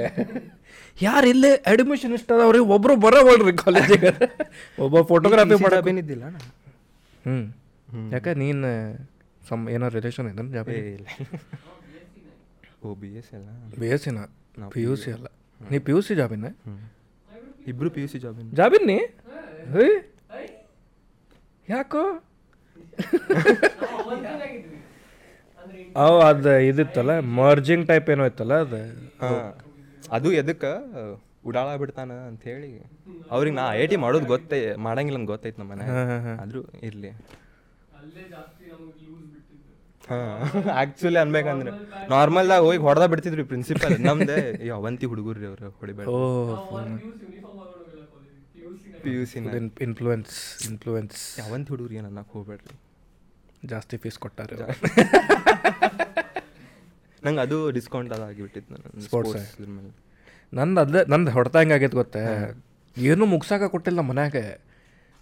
ಯಾರು 1.06 1.26
ಇಲ್ಲೇ 1.32 1.50
ಅಡ್ಮಿಷನ್ 1.72 2.14
ಇಷ್ಟ 2.18 2.30
ಅದಾವ್ರಿ 2.36 2.60
ಒಬ್ಬರು 2.76 2.94
ಬರೋವಲ್ರಿ 3.04 3.54
ಕಾಲೇಜಿಗೆ 3.64 4.10
ಒಬ್ಬ 4.86 5.02
ಫೋಟೋಗ್ರಾಫಿ 5.10 5.58
ಮಾಡ 5.64 5.74
ಏನಿದ್ದಿಲ್ಲ 5.92 6.24
ಅಣ್ಣ 6.30 6.38
ಹ್ಞೂ 7.26 7.36
ಯಾಕೆ 8.14 8.32
ನೀನು 8.42 8.70
ಸಮ್ 9.48 9.64
ಏನೋ 9.74 9.86
ರಿಲೇಷನ್ 9.96 10.28
ಇದನ್ನು 10.32 10.52
ಜಾಬ್ 10.56 10.70
ಇಲ್ಲ. 10.74 11.06
ಓ 12.84 12.94
ಬಿ 13.02 13.10
ಎಸ್ 13.20 13.30
ಎಲ್ಲ 13.38 13.48
ಬಿ 13.82 13.88
ಎಸ್ 13.94 14.04
ಸಿನ 14.06 14.18
ಪಿ 14.74 14.82
ಯು 14.86 14.94
ಸಿ 15.02 15.10
ಅಲ್ಲ. 15.16 15.26
ನೀ 15.60 15.78
ಪಿ 15.86 15.92
ಯು 15.94 16.00
ಸಿ 16.06 16.14
ಜಾಬಿನ? 16.20 16.48
ಇಬ್ಬರು 17.70 17.88
ಪಿ 17.94 18.00
ಯು 18.04 18.08
ಸಿ 18.12 18.18
ಜಾಬಿನ. 18.24 18.46
ಜಾಬಿನ್ 18.60 18.86
ನೀ? 18.90 18.98
ಯಾಕೋ? 21.68 22.02
ಅವು 25.96 26.16
ಅದು 26.28 26.52
ಇದಿತ್ತಲ್ಲ 26.68 27.12
ಮರ್ಜಿಂಗ್ 27.36 27.84
ಟೈಪ್ 27.88 28.08
ಏನೋ 28.10 28.24
ಇತ್ತಲ್ಲ 28.30 28.54
ಅದು? 28.64 28.80
ಹಾಂ. 29.20 29.36
ಅದು 30.10 30.28
ಎದಕ್ಕೆ? 30.40 30.70
ಉಡಾಳ 31.48 31.68
ಬಿಡ್ತಾನ 31.80 32.12
ಅಂತ 32.28 32.42
ಹೇಳಿ 32.50 32.70
ಅವ್ರಿಗೆ 33.30 33.54
ನಾ 33.56 33.64
ಐ 33.74 33.84
ಟಿ 33.86 33.96
ಮಾಡೋದು 34.02 34.26
ಗೊತ್ತೇ 34.32 34.58
ಮಾಡಂಗಿಲ್ಲ 34.86 35.18
ಅಂತ 35.20 35.28
ಗೊತ್ತೈತೆ 35.32 35.58
ನಮ್ಮ 35.60 35.70
ಮನೆ 35.72 35.84
ಹಾಂ 35.88 36.06
ಹಾಂ 36.10 36.20
ಹಾಂ. 36.26 36.36
ಆದರೂ 36.42 36.60
ಇರಲಿ. 36.88 37.10
ಹಾಂ. 40.04 40.32
ಆ್ಯಕ್ಚುಲಿ 40.74 41.18
ಅನ್ಬೇಕಂದ್ರೆ 41.20 41.70
ನಾರ್ಮಲ್ದಾಗ 42.10 42.62
ಹೋಗಿ 42.66 42.80
ಹೊಡೆದ 42.86 43.06
ಬಿಡ್ತಿದ್ರಿ 43.12 43.44
ಪ್ರಿನ್ಸಿಪಲ್ 43.50 43.94
ನಮ್ದೆ 44.06 44.36
ಈ 44.64 44.70
ಅವಂತಿ 44.78 45.06
ಹುಡುಗರು 45.12 45.46
ಅವ್ರು 45.50 45.68
ಹೊಡಿಬೇಡ 45.78 46.06
ಓ 46.10 46.18
P 49.04 49.12
U 49.16 49.22
C 49.30 49.36
influence 49.86 50.34
influence 50.70 51.18
ಯಾವಂತ 51.40 51.66
ಹುಡುಗರು 51.72 51.94
ಏನು 52.00 52.08
ಅನ್ನಕ್ಕೆ 52.10 52.32
ಹೋಗ್ಬೇಡ್ರಿ. 52.36 52.76
ಜಾಸ್ತಿ 53.72 53.96
ಫೀಸ್ 54.04 54.18
ಕೊಟ್ಟಾರೆ 54.24 54.56
ನಂಗೆ 57.26 57.40
ಅದು 57.44 57.56
ಡಿಸ್ಕೌಂಟ್ 57.76 58.10
ಅದು 58.14 58.24
ಆಗಿಬಿಟ್ಟಿತ್ತು 58.30 58.70
ನಾನು 58.74 59.02
ಸ್ಪೋರ್ಟ್ಸ್ 59.04 59.34
ಮೇಲೆ 59.76 59.90
ನಂದು 60.52 60.80
ಅದೇ 60.82 61.00
ನಂದು 61.12 61.30
ಹೊಡೆತ 61.36 61.56
ಹೆಂಗಾಗೈತೆ 61.62 61.96
ಗೊತ್ತೇ? 62.00 62.22
ಏನು 62.96 63.24
ಮುಗ್ಸಾಕ 63.34 63.62
ಕೊಟ್ಟಿಲ್ಲ 63.74 64.00
ಮನ್ಯಾಗ. 64.08 64.36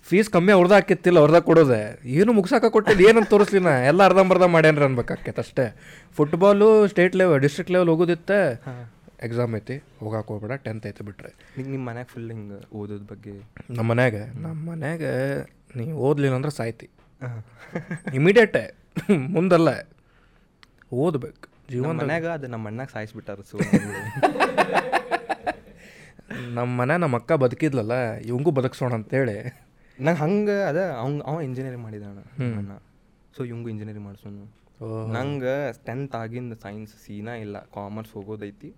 ಫೀಸ್ 0.07 0.29
ಕಮ್ಮಿ 0.35 0.53
ಅವ್ರದ್ದು 0.57 0.75
ಹಾಕಿತ್ತಿಲ್ಲ 0.77 1.19
ಅವ್ರದಾಗ 1.23 1.45
ಕೊಡೋದೆ. 1.51 1.81
ಏನು 2.21 2.31
ಮುಗ್ಸಾಕ 2.39 2.65
ಕೊಟ್ಟಿಲ್ಲ 2.77 3.01
ಏನಂತ 3.11 3.29
ತೋರಿಸ್ಲಿ 3.35 3.61
ನಾ 3.67 3.73
ಎಲ್ಲ 3.91 4.01
ಅರ್ಧಂಬರ್ಧ 4.09 4.47
ಮಾಡ್ಯಾನ್ರಿ 4.55 4.85
ಅನ್ಬೇಕಾಕೈತೆ 4.89 5.41
ಅಷ್ಟೇ. 5.45 5.67
Football 6.17 6.69
state 6.93 7.15
level 7.21 7.41
district 7.45 7.73
level 7.77 7.91
ಹೋಗೋದಿತ್ತೆ. 7.93 8.41
Exam 9.27 9.53
ಐತಿ 9.59 9.77
ಹೋಗಕ್ಕೆ 10.01 10.31
ಹೋಗ್ಬೇಡ 10.33 10.55
ಟೆಂತ್ 10.67 10.85
ಐತೆ 10.91 11.03
ಬಿಟ್ರೆ. 11.09 11.31
ನಿಂಗೆ 11.57 11.71
ನಿಮ್ಮ 11.75 11.85
ಮನ್ಯಾಗ 11.89 12.09
ಫುಲ್ 12.13 12.31
ಹಿಂಗೆ 12.35 12.59
ಓದೋದ್ 12.79 13.07
ಬಗ್ಗೆ? 13.13 13.35
ನಮ್ಮ 13.77 13.87
ಮನ್ಯಾಗ 13.91 14.17
ನಮ್ಮ 14.45 14.59
ಮನ್ಯಾಗ 14.71 15.03
ನೀ 15.79 15.85
ಓದ್ಲಿಲ್ಲ 16.07 16.37
ಅಂದ್ರೆ 16.39 16.53
ಸಾಯ್ತಿ. 16.59 16.89
ಇಮಿಡಿಯೇಟ್ 18.19 18.59
ಮುಂದಲ್ಲ. 19.37 19.71
ಓದ್ಬೇಕು 21.03 21.47
ಜೀವನ 21.73 21.93
ಮನ್ಯಾಗ 22.01 22.27
ಅದು 22.39 22.47
ನಮ್ಮ 22.55 22.65
ಅಣ್ಣಾಗ 22.73 22.89
ಸಾಯಿಸ್ಬಿಟ್ಟಾರ 22.95 23.41
ಸೊ 23.51 23.57
ನಮ್ಮ 26.57 26.71
ಮನೆ 26.81 26.95
ನಮ್ಮ 27.03 27.15
ಅಕ್ಕ 27.21 27.33
ಬದುಕಿದ್ಲಲ್ಲ 27.43 27.95
ಇವಂಗೂ 28.29 28.51
ಬದುಕ್ಸೋಣ 28.59 28.93
ಅಂತೇಳಿ. 28.99 29.37
ನಂಗೆ 29.99 30.21
ಹಂಗೆ 30.23 30.57
ಅದ 30.69 30.79
ಅವ್ನ 31.03 31.23
ಅವ 31.31 31.37
ಇಂಜಿನಿಯರಿಂಗ್ 31.47 31.85
ಮಾಡಿದ 31.87 32.05
ಅಣ್ಣ. 32.11 32.73
ಸೊ 33.37 33.41
ಇವಂಗೂ 33.51 33.69
ಇಂಜಿನಿಯರಿಂಗ್ 33.75 34.07
ಮಾಡಿಸೋಣ 34.09 34.35
ನಂಗೆ 35.17 35.57
ಟೆಂತ್ 35.87 36.15
ಆಗಿಂದ 36.21 36.55
ಸೈನ್ಸ್ 36.65 36.95
ಸೀನಾ 37.05 37.35
ಇಲ್ಲ 37.45 37.57
ಕಾಮರ್ಸ್ 37.77 38.13
ಹೋಗೋದೈತಿ. 38.17 38.71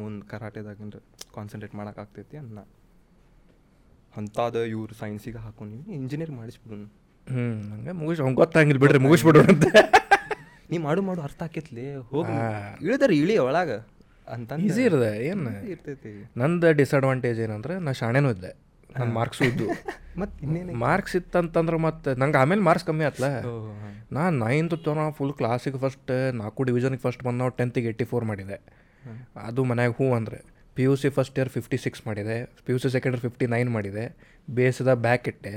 ಮುಂದೆ 0.00 0.24
ಕರಾಟೆದಾಗ 0.32 0.78
ಕಾನ್ಸಂಟ್ರೇಟ್ 1.36 1.74
ಮಾಡೋಕ್ಕಾಗ್ತೈತಿ 1.80 2.36
ಅನ್ನ. 2.36 2.58
ಅಂಥದ್ದು 4.16 4.60
ಇವ್ರು 4.74 4.94
ಸೈನ್ಸಿಗೆ 4.94 5.40
ಹಾಕೊಂಡು 5.44 5.76
ಇಂಜಿನಿಯರ್ 5.98 6.32
ಮಾಡಿಸ್ಬಿಡು 6.38 6.76
ಹ್ಞೂ 7.26 7.44
ಹಂಗೆ 7.70 7.92
ಮುಗಿಸ್ 8.00 8.20
ಹಂಗೆ 8.20 8.38
ಗೊತ್ತಾಗಿಲ್ಲ 8.42 8.80
ಬಿಡ್ರಿ 8.82 9.00
ಮುಗಿಸ್ಬಿಡು 9.06 9.40
ಅಂತ. 9.52 9.66
ನೀ 10.70 10.76
ಮಾಡು 10.86 11.00
ಮಾಡು 11.02 11.20
ಅರ್ಥ 11.26 11.42
ಆಕೈತ್ಲಿ 11.42 11.84
ಹೋಗಿ 12.12 12.36
ಇಳಿದಾರೆ 12.86 13.14
ಇಳಿ 13.22 13.34
ಒಳಗೆ. 13.48 13.76
ಅಂತ 14.28 14.52
ಈಸಿ 14.68 14.82
ಇರದೆ 14.88 15.10
ಏನು? 15.30 15.50
ಇರ್ತೈತಿ. 15.72 16.12
ನಂದು 16.36 16.68
ಡಿಸ್ಅಡ್ವಾಂಟೇಜ್ 16.78 17.40
ಏನಂದ್ರೆ 17.46 17.74
ನಾ 17.86 17.92
ಶಾಣೆನೂ 18.00 18.30
ಇದ್ದೆ. 18.30 18.52
ನನ್ನ 18.90 19.08
ಮಾರ್ಕ್ಸು 19.18 19.44
ಇದ್ದು 19.50 19.66
ಮತ್ತೆ 20.20 20.38
ಇನ್ನೇನು 20.46 20.74
ಮಾರ್ಕ್ಸ್ 20.84 21.14
ಇತ್ತಂತಂದ್ರೆ 21.18 21.76
ಮತ್ತೆ 21.86 22.10
ನಂಗೆ 22.20 22.38
ಆಮೇಲೆ 22.42 22.62
ಮಾರ್ಕ್ಸ್ 22.68 22.86
ಕಮ್ಮಿ 22.88 23.04
ಆತ್ಲ. 23.04 23.26
ನಾ 24.16 24.22
ನೈನ್ತ್ 24.44 24.76
ತನಕ 24.86 25.08
ಫುಲ್ 25.18 25.34
ಕ್ಲಾಸಿಗೆ 25.40 25.78
ಫಸ್ಟ್ 25.78 26.12
ನಾಲ್ಕು 26.40 26.62
ಡಿವಿಷನ್ಗೆ 26.68 27.02
ಫಸ್ಟ್ 27.06 27.22
ಬಂದು 27.26 27.38
ನಾವು 27.38 27.52
ಟೆಂತಿಗೆ 27.60 27.88
ಏಯ್ಟಿ 27.90 28.04
ಫೋರ್ 28.04 28.24
ಮಾಡಿದೆ. 28.24 28.56
ಅದು 29.48 29.62
ಮನ್ಯಾಗ 29.70 29.92
ಹೂ 29.98 30.06
ಅಂದರೆ 30.18 30.38
P 30.76 30.84
U 30.86 30.94
C 31.02 31.08
first 31.16 31.36
year 31.38 31.50
fifty 31.56 31.78
six 31.84 32.02
ಮಾಡಿದೆ 32.06 32.36
P 32.64 32.72
U 32.74 32.78
C 32.82 32.88
second 32.94 33.14
year 33.14 33.24
fifty 33.26 33.46
nine 33.54 33.70
ಮಾಡಿದೆ 33.76 34.04
ಬೇಸದ 34.48 34.90
ಬ್ಯಾಕ್ 35.06 35.26
ಇಟ್ಟೆ. 35.32 35.52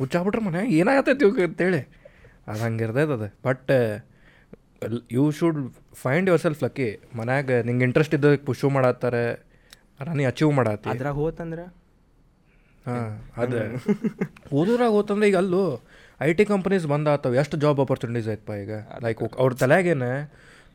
ಹುಚ್ಚಾಗ್ಬಿಟ್ರೆ 0.00 0.42
ಮನ್ಯಾಗ 0.46 0.66
ಏನಾಗತ್ತೈತಿ 0.80 1.24
ಇವಾಗ 1.26 1.42
ಅಂತೇಳಿ. 1.48 1.80
ಅದು 2.48 2.60
ಹಂಗಿರ್ತೈತೆ 2.66 3.14
ಅದು. 3.18 3.28
But 3.46 3.70
you 5.16 5.24
should 5.38 5.58
find 6.02 6.28
your 6.30 6.42
self 6.44 6.60
lucky 6.64 6.88
ಮನ್ಯಾಗ 7.18 7.56
ನಿಂಗೆ 7.68 7.84
ಇಂಟ್ರೆಸ್ಟ್ 7.88 8.14
ಇದ್ದ 8.18 8.28
ಪುಷು 8.48 8.68
ಮಾಡತ್ತಾರೆ 8.76 9.24
ನೀ 10.18 10.24
ಅಚೀವ್ 10.30 10.52
ಮಾಡತ್ತೆ 10.58 10.88
ಅದ್ರಾಗ 10.92 11.16
ಹೋತಂದ್ರೆ? 11.22 11.64
ಹಾಂ 12.86 13.10
ಅದೇ. 13.42 13.62
ಓದೋರಾಗ 14.58 14.90
ಹೋತಂದ್ರೆ 14.96 15.26
ಈಗ 15.30 15.36
ಅಲ್ಲೂ 15.42 15.64
ಐ 16.20 16.30
ಟಿ 16.38 16.44
ಕಂಪನೀಸ್ 16.52 16.86
ಬಂದಾತವು 16.92 17.34
ಎಷ್ಟು 17.42 17.56
ಜಾಬ್ 17.64 17.80
ಆಪರ್ಚುನಿಟೀಸ್ 17.84 18.28
ಐತಪ್ಪ 18.34 18.52
ಈಗ? 18.62 18.72
ಲೈಕ್ 19.04 19.20
ಅವ್ರ 19.42 19.52
ತಲೆಗೇನೆ 19.62 20.12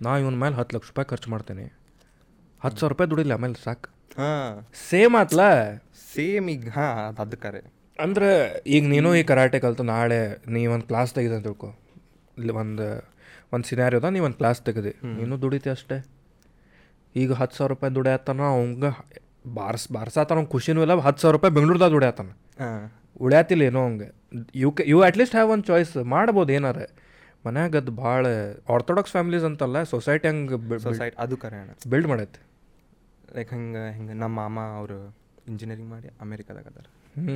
ನಾ 0.02 0.18
ಇವನ 0.18 0.34
ಮೇಲೆ 0.34 0.56
ಹತ್ತು 0.56 0.76
ಲಕ್ಷ 0.76 0.88
ರೂಪಾಯಿ 0.88 1.06
ಖರ್ಚು 1.06 1.32
ಮಾಡ್ತೇನೆ. 1.32 1.74
ಹತ್ತು 2.64 2.80
ಸಾವಿರ 2.80 2.92
ರೂಪಾಯಿ 2.92 3.10
ದುಡಿಲ್ಲ 3.10 3.32
ಆಮೇಲೆ 3.32 3.64
ಸಾಕು. 3.64 3.90
ಹಾಂ. 4.18 4.68
ಸೇಮ್ 4.90 5.16
ಆತ್ಲ? 5.16 5.40
ಸೇಮ್ 6.16 6.50
ಈಗ 6.50 6.70
ಹಾಂ 6.70 7.16
ಅದು 7.16 7.38
ಕರೆ. 7.38 7.74
ಅಂದ್ರೆ 8.00 8.60
ಈಗ 8.68 8.88
ನೀನು 8.88 9.16
ಈ 9.16 9.24
ಕರಾಟೆ 9.24 9.60
ಕಲ್ತು 9.60 9.84
ನಾಳೆ 9.84 10.42
ನೀ 10.48 10.66
ಒಂದು 10.66 10.86
ಕ್ಲಾಸ್ 10.86 11.14
ತೆಗೆದ 11.14 11.34
ಅಂತ 11.34 11.44
ತಿಳ್ಕೊ. 11.44 11.76
ಇಲ್ಲಿ 12.38 12.54
ಒಂದು 12.54 13.08
ಒಂದು 13.54 13.68
ಸಿನಾರಿಯೋದ 13.68 14.04
ನೀ 14.04 14.20
ಒಂದು 14.20 14.36
ಕ್ಲಾಸ್ 14.36 14.62
ತೆಗೆದಿ. 14.62 14.90
ನೀನು 15.04 15.42
ದುಡಿತಿ 15.42 15.70
ಅಷ್ಟೇ. 15.70 16.06
ಈಗ 17.16 17.34
ಹತ್ತು 17.34 17.58
ಸಾವಿರ 17.58 17.70
ರೂಪಾಯಿ 17.70 17.96
ದುಡಿಯತ್ತಾನ 17.96 18.42
ಅವಂಗ 18.42 18.84
ಬಾರ್ಸ್ 19.54 19.92
ಬಾರ್ಸಾತಾನ 19.92 20.38
ಅವ್ನು 20.38 20.50
ಖುಷಿನೂ 20.50 20.82
ಇಲ್ಲ 20.82 20.94
ಹತ್ತು 20.94 21.22
ಸಾವಿರ 21.22 21.36
ರೂಪಾಯಿ 21.36 21.54
ಬೆಂಗಳೂರ್ದಾಗ 21.54 21.92
ದುಡಿಯತ್ತಾನ 21.92 22.30
ಉಳ್ಯಾತಿಲ್ಲ 23.22 23.62
ಏನೋ 23.62 23.84
ಅವಂಗೆ. 23.84 24.14
You 24.56 24.72
K 24.72 24.84
you 24.88 25.02
at least 25.02 25.36
have 25.36 25.52
one 25.52 25.64
choice 25.64 25.98
ಮಾಡ್ಬೋದು 25.98 26.54
ಏನಾರ. 26.54 26.78
ಮನ್ಯಾಗ 27.46 27.78
ಅದು 27.84 27.92
ಭಾಳ 28.04 28.26
ಆರ್ಥೋಡಾಕ್ಸ್ 28.76 29.14
ಫ್ಯಾಮಿಲೀಸ್ 29.16 29.46
ಅಂತಲ್ಲ 29.50 29.78
ಸೊಸೈಟಿ 29.94 30.28
ಹಂಗೆ 30.28 30.78
ಸೊಸೈಟಿ 30.86 31.16
ಅದು 31.24 31.36
ಕರೆ 31.44 31.60
ಬಿಲ್ಡ್ 31.94 32.08
ಮಾಡೈತೆ. 32.12 32.40
ಲೈಕ್ 33.36 33.52
ಹಂಗೆ 33.56 33.84
ಹಿಂಗೆ 33.98 34.16
ನಮ್ಮ 34.24 34.36
ಮಾಮ 34.40 34.60
ಅವರು 34.80 34.98
ಇಂಜಿನಿಯರಿಂಗ್ 35.52 35.90
ಮಾಡಿ 35.96 36.08
ಅಮೇರಿಕಾದಾಗ 36.24 36.66
ಅದಾರ. 36.74 36.88
ಹ್ಞೂ 37.18 37.36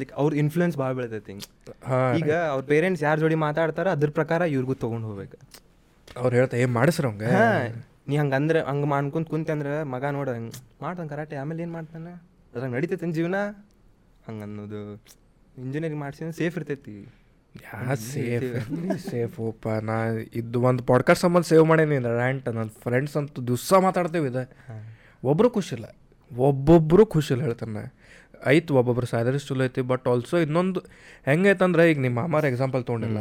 ಲೈಕ್ 0.00 0.12
ಅವ್ರ 0.20 0.30
ಇನ್ಫ್ಲೂಯೆನ್ಸ್ 0.42 0.76
ಭಾಳ 0.82 0.90
ಬೆಳೆದೈತಿ 0.98 1.30
ಹಿಂಗೆ. 1.32 1.48
ಈಗ 2.20 2.30
ಅವ್ರ 2.52 2.62
ಪೇರೆಂಟ್ಸ್ 2.72 3.02
ಯಾರ 3.06 3.16
ಜೋಡಿ 3.22 3.36
ಮಾತಾಡ್ತಾರ 3.46 3.88
ಅದ್ರ 3.96 4.10
ಪ್ರಕಾರ 4.18 4.40
ಇವ್ರಿಗೂ 4.54 4.74
ತೊಗೊಂಡು 4.84 5.06
ಹೋಗ್ಬೇಕು. 5.10 5.38
ಅವ್ರು 6.20 6.34
ಹೇಳ್ತಾ 6.38 6.56
ಏನು 6.62 6.72
ಮಾಡಿಸ್ರ 6.78 7.06
ಹಂಗೆ 7.10 7.30
ನೀ 8.08 8.16
ಹಂಗೆ 8.20 8.36
ಅಂದ್ರೆ 8.40 8.60
ಹಂಗೆ 8.70 8.86
ಮಾಡ್ಕೊಂತ 8.94 9.28
ಕುಂತೆ 9.32 9.52
ಅಂದ್ರೆ 9.56 9.72
ಮಗ 9.94 10.04
ನೋಡ 10.18 10.28
ಹಂಗೆ 10.36 10.52
ಮಾಡ್ತಾನೆ 10.84 11.08
ಕರಾಟೆ 11.14 11.36
ಆಮೇಲೆ 11.42 11.62
ಏನು 11.64 11.72
ಮಾಡ್ತಾನೆ 11.78 12.12
ಅದ್ರಾಗ 12.52 12.70
ನಡೀತೈತೆ 12.76 13.10
ಜೀವನ? 13.18 13.36
ಹಂಗೆ 14.26 14.44
ಅನ್ನೋದು. 14.46 14.80
ಇಂಜಿನಿಯರಿಂಗ್ 15.64 16.00
ಮಾಡ್ಸಿದ್ರೆ 16.04 16.34
ಸೇಫ್ 16.40 16.56
ಇರ್ತೈತಿ. 16.58 16.96
ಯಾ 17.56 17.94
ಸೇಫ್. 17.94 18.70
ಸೇಫ್ 19.10 19.40
ಓಪ 19.40 19.68
ನಾ 19.68 20.06
ಇದು 20.34 20.60
ಒಂದು 20.60 20.82
ಪಾಡ್ಕಾಸ್ಟ್ 20.82 21.22
ಸಂಬಂಧ 21.22 21.44
ಸೇವ್ 21.44 21.66
ಮಾಡೇನಿ 21.66 21.98
ರ್ಯಾಂಟ್ 21.98 22.48
ನನ್ನ 22.48 22.68
ಫ್ರೆಂಡ್ಸ್ 22.68 23.16
ಅಂತೂ 23.16 23.42
ದಿವಸ 23.42 23.72
ಮಾತಾಡ್ತೇವೆ 23.74 24.28
ಇದೆ. 24.28 24.56
ಒಬ್ಬರು 25.24 25.50
ಖುಷಿಲ್ಲ 25.50 25.96
ಒಬ್ಬೊಬ್ಬರು 26.36 27.06
ಖುಷಿಲ್ಲ 27.06 27.42
ಹೇಳ್ತಾನೆ 27.42 27.94
ಐತು 28.46 28.76
ಒಬ್ಬೊಬ್ರು 28.76 29.06
ಸ್ಯಾಲರಿ 29.06 29.38
ಚಲೋ 29.38 29.64
ಐತಿ 29.64 29.80
ಬಟ್ 29.80 30.08
ಆಲ್ಸೋ 30.08 30.38
ಇನ್ನೊಂದು 30.38 30.80
ಹೆಂಗೈತಂದ್ರೆ 31.26 31.90
ಈಗ 31.90 31.98
ನಿಮ್ಮ 31.98 32.20
ಮಾಮಾರ 32.20 32.44
ಎಕ್ಸಾಂಪಲ್ 32.44 32.84
ತೊಗೊಂಡಿಲ್ಲ. 32.84 33.18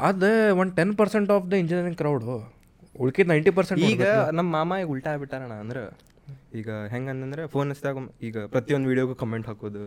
ಅದು 0.00 0.56
ಒಂದು 0.56 0.74
ten 0.74 0.98
percent 0.98 1.30
of 1.30 1.50
the 1.50 1.52
engineering 1.52 1.98
crowd 1.98 2.54
ಉಳ್ಕಿದ 3.00 3.26
ninety 3.28 3.50
percent 3.50 3.82
ಈಗ 3.82 4.06
ನಮ್ಮ 4.32 4.52
ಮಾಮ 4.52 4.72
ಈಗ 4.80 4.86
ಉಲ್ಟಾ 4.86 5.10
ಆಗ್ಬಿಟ್ಟಾರಣ 5.10 5.52
ಅಂದ್ರೆ 5.52 6.12
ಈಗ 6.54 6.70
ಹೆಂಗಂದ್ರೆ 6.70 7.46
ಫೋನ್ 7.46 7.70
ಹಚ್ಚಿದಾಗ 7.70 7.96
ಈಗ 8.22 8.38
ಪ್ರತಿಯೊಂದು 8.38 8.88
ವೀಡಿಯೋಗೂ 8.88 9.14
ಕಮೆಂಟ್ 9.14 9.46
ಹಾಕೋದು. 9.46 9.86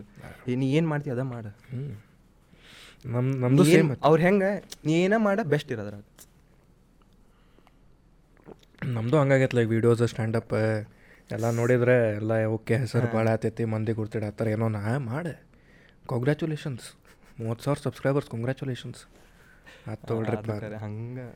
ನೀ 0.56 0.72
ಏನು 0.72 0.88
ಮಾಡ್ತೀಯ 0.88 1.12
ಅದ 1.12 1.18
ಮಾಡು. 1.18 1.66
ನಮ್ಮ 3.14 3.28
ನಮ್ಮದು 3.42 3.64
ಸೇಮ್ 3.70 3.88
ಅವ್ರು 4.08 4.20
ಹೆಂಗೆ? 4.26 4.50
ನೀ 4.86 4.92
ಏನ 5.04 5.14
ಮಾಡ 5.26 5.40
ಬೆಸ್ಟ್ 5.52 5.70
ಇರೋದ್ರಾಗ. 5.74 6.02
ನಮ್ಮದು 8.94 9.16
ಹಂಗಾಗೈತೆ 9.20 9.56
ಲೈಕ್ 9.58 9.70
ವೀಡಿಯೋಸ್ 9.74 10.02
ಸ್ಟ್ಯಾಂಡಪ್ 10.12 10.52
ಎಲ್ಲ 11.30 11.46
ನೋಡಿದ್ರೆ 11.60 11.96
ಎಲ್ಲ 12.20 12.32
ಓಕೆ 12.56 12.74
ಹೆಸರು 12.82 13.06
ಭಾಳ 13.14 13.26
ಆತೈತಿ 13.36 13.64
ಮಂದಿ 13.74 13.92
ಗುರ್ತಿಡತ್ತಾರ 13.92 14.48
ಏನೋ 14.54 14.68
ನಾ 14.76 14.82
ಮಾಡೆ. 15.08 15.34
ಕಾಂಗ್ರ್ಯಾಚುಲೇಷನ್ಸ್ 16.10 16.86
ಮೂವತ್ತು 17.40 17.64
ಸಾವಿರ 17.64 17.78
ಸಬ್ಸ್ಕ್ರೈಬರ್ಸ್ 17.86 18.28
ಕಾಂಗ್ರ್ಯಾಚುಲೇಷನ್ಸ್ 18.34 19.00
ಆತು 19.92 20.14
ಹಂಗ 20.20 20.76
ಹಂಗೆ. 20.84 21.26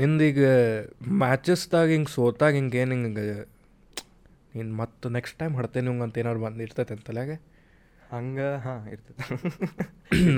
ನಿಂದೀಗ 0.00 0.40
ಮ್ಯಾಚಸ್ದಾಗ 1.22 1.88
ಹಿಂಗೆ 1.96 2.12
ಸೋತಾಗ 2.16 2.52
ಹಿಂಗೆ 2.60 2.78
ಏನು 2.82 2.94
ಹಿಂಗೆ 2.96 3.24
ನೀನು 4.54 4.72
ಮತ್ತೆ 4.80 5.10
ನೆಕ್ಸ್ಟ್ 5.16 5.36
ಟೈಮ್ 5.40 5.54
ಹೊಡ್ತೇನೆ 5.58 5.88
ಹಿಂಗೆ 5.90 6.04
ಅಂತ 6.06 6.18
ಏನಾದ್ರು 6.22 6.42
ಬಂದು 6.46 6.62
ಇರ್ತೈತೆ 6.66 6.94
ಅಂತಲ್ಯಾಗ 6.96 7.32
ಹಂಗೆ 8.12 8.48
ಹಾಂ 8.64 8.80
ಇರ್ತೈತೆ 8.92 9.24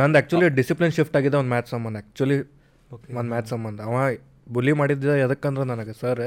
ನಂದು 0.00 0.18
ಆ್ಯಕ್ಚುಲಿ 0.18 0.48
ಡಿಸಿಪ್ಲಿನ್ 0.48 0.92
ಶಿಫ್ಟ್ 0.92 1.16
ಆಗಿದೆ 1.16 1.36
ಒಂದು 1.36 1.48
ಮ್ಯಾಥ್ಸ್ 1.48 1.70
ಸಂಬಂಧ 1.70 1.96
ಆ್ಯಕ್ಚುಲಿ 1.96 2.38
ಒಂದು 2.90 3.28
ಮ್ಯಾಥ್ಸ್ 3.28 3.50
ಸಂಬಂಧ. 3.50 3.80
ಅವ 3.80 3.96
ಬುಲಿ 4.52 4.72
ಮಾಡಿದ್ದ 4.72 5.04
ಎದಕ್ಕಂದ್ರೆ 5.24 5.64
ನನಗೆ 5.64 5.92
ಸರ್ 5.92 6.24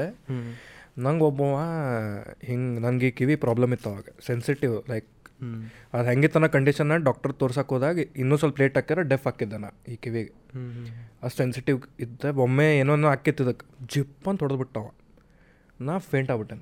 ನಂಗೆ 0.98 1.24
ಒಬ್ಬವ 1.24 1.56
ಹಿಂಗೆ 2.44 2.80
ನನಗೆ 2.80 3.10
ಕಿವಿ 3.10 3.36
ಪ್ರಾಬ್ಲಮ್ 3.36 3.72
ಇತ್ತು 3.72 3.88
ಅವಾಗ 3.90 4.08
ಸೆನ್ಸಿಟಿವ್ 4.26 4.74
ಲೈಕ್ 4.90 5.08
ಅದು 5.94 6.04
ಹೆಂಗಿತ್ತನ 6.08 6.46
ಕಂಡೀಷನ್ನ 6.46 6.94
ಡಾಕ್ಟರ್ 7.08 7.32
ತೋರ್ಸಕ್ಕೆ 7.32 7.74
ಹೋದಾಗ 7.74 7.98
ಇನ್ನೂ 8.16 8.36
ಸ್ವಲ್ಪ 8.36 8.60
ಲೇಟ್ 8.60 8.76
ಹಾಕ್ಯಾರ 8.76 9.02
ಡೆಫ್ 9.02 9.26
ಹಾಕಿದ್ದೆ 9.26 9.58
ನಾ 9.58 9.68
ಈ 9.88 9.96
ಕಿವಿಗೆ. 9.96 10.32
ಅಷ್ಟು 11.22 11.36
ಸೆನ್ಸಿಟಿವ್ 11.36 11.78
ಇದ್ದೆ 12.00 12.30
ಒಮ್ಮೆ 12.44 12.78
ಏನೋ 12.78 12.94
ಹಾಕಿತ್ತು 13.08 13.44
ಇದಕ್ಕೆ 13.44 13.66
ಜಿಪ್ 13.94 14.28
ಅಂತ 14.28 14.40
ಹೊಡೆದ್ಬಿಟ್ಟವ 14.40 14.86
ನಾ 15.80 15.98
ಫೇಂಟ್ 16.12 16.30
ಆಗ್ಬಿಟ್ಟೆ 16.30 16.56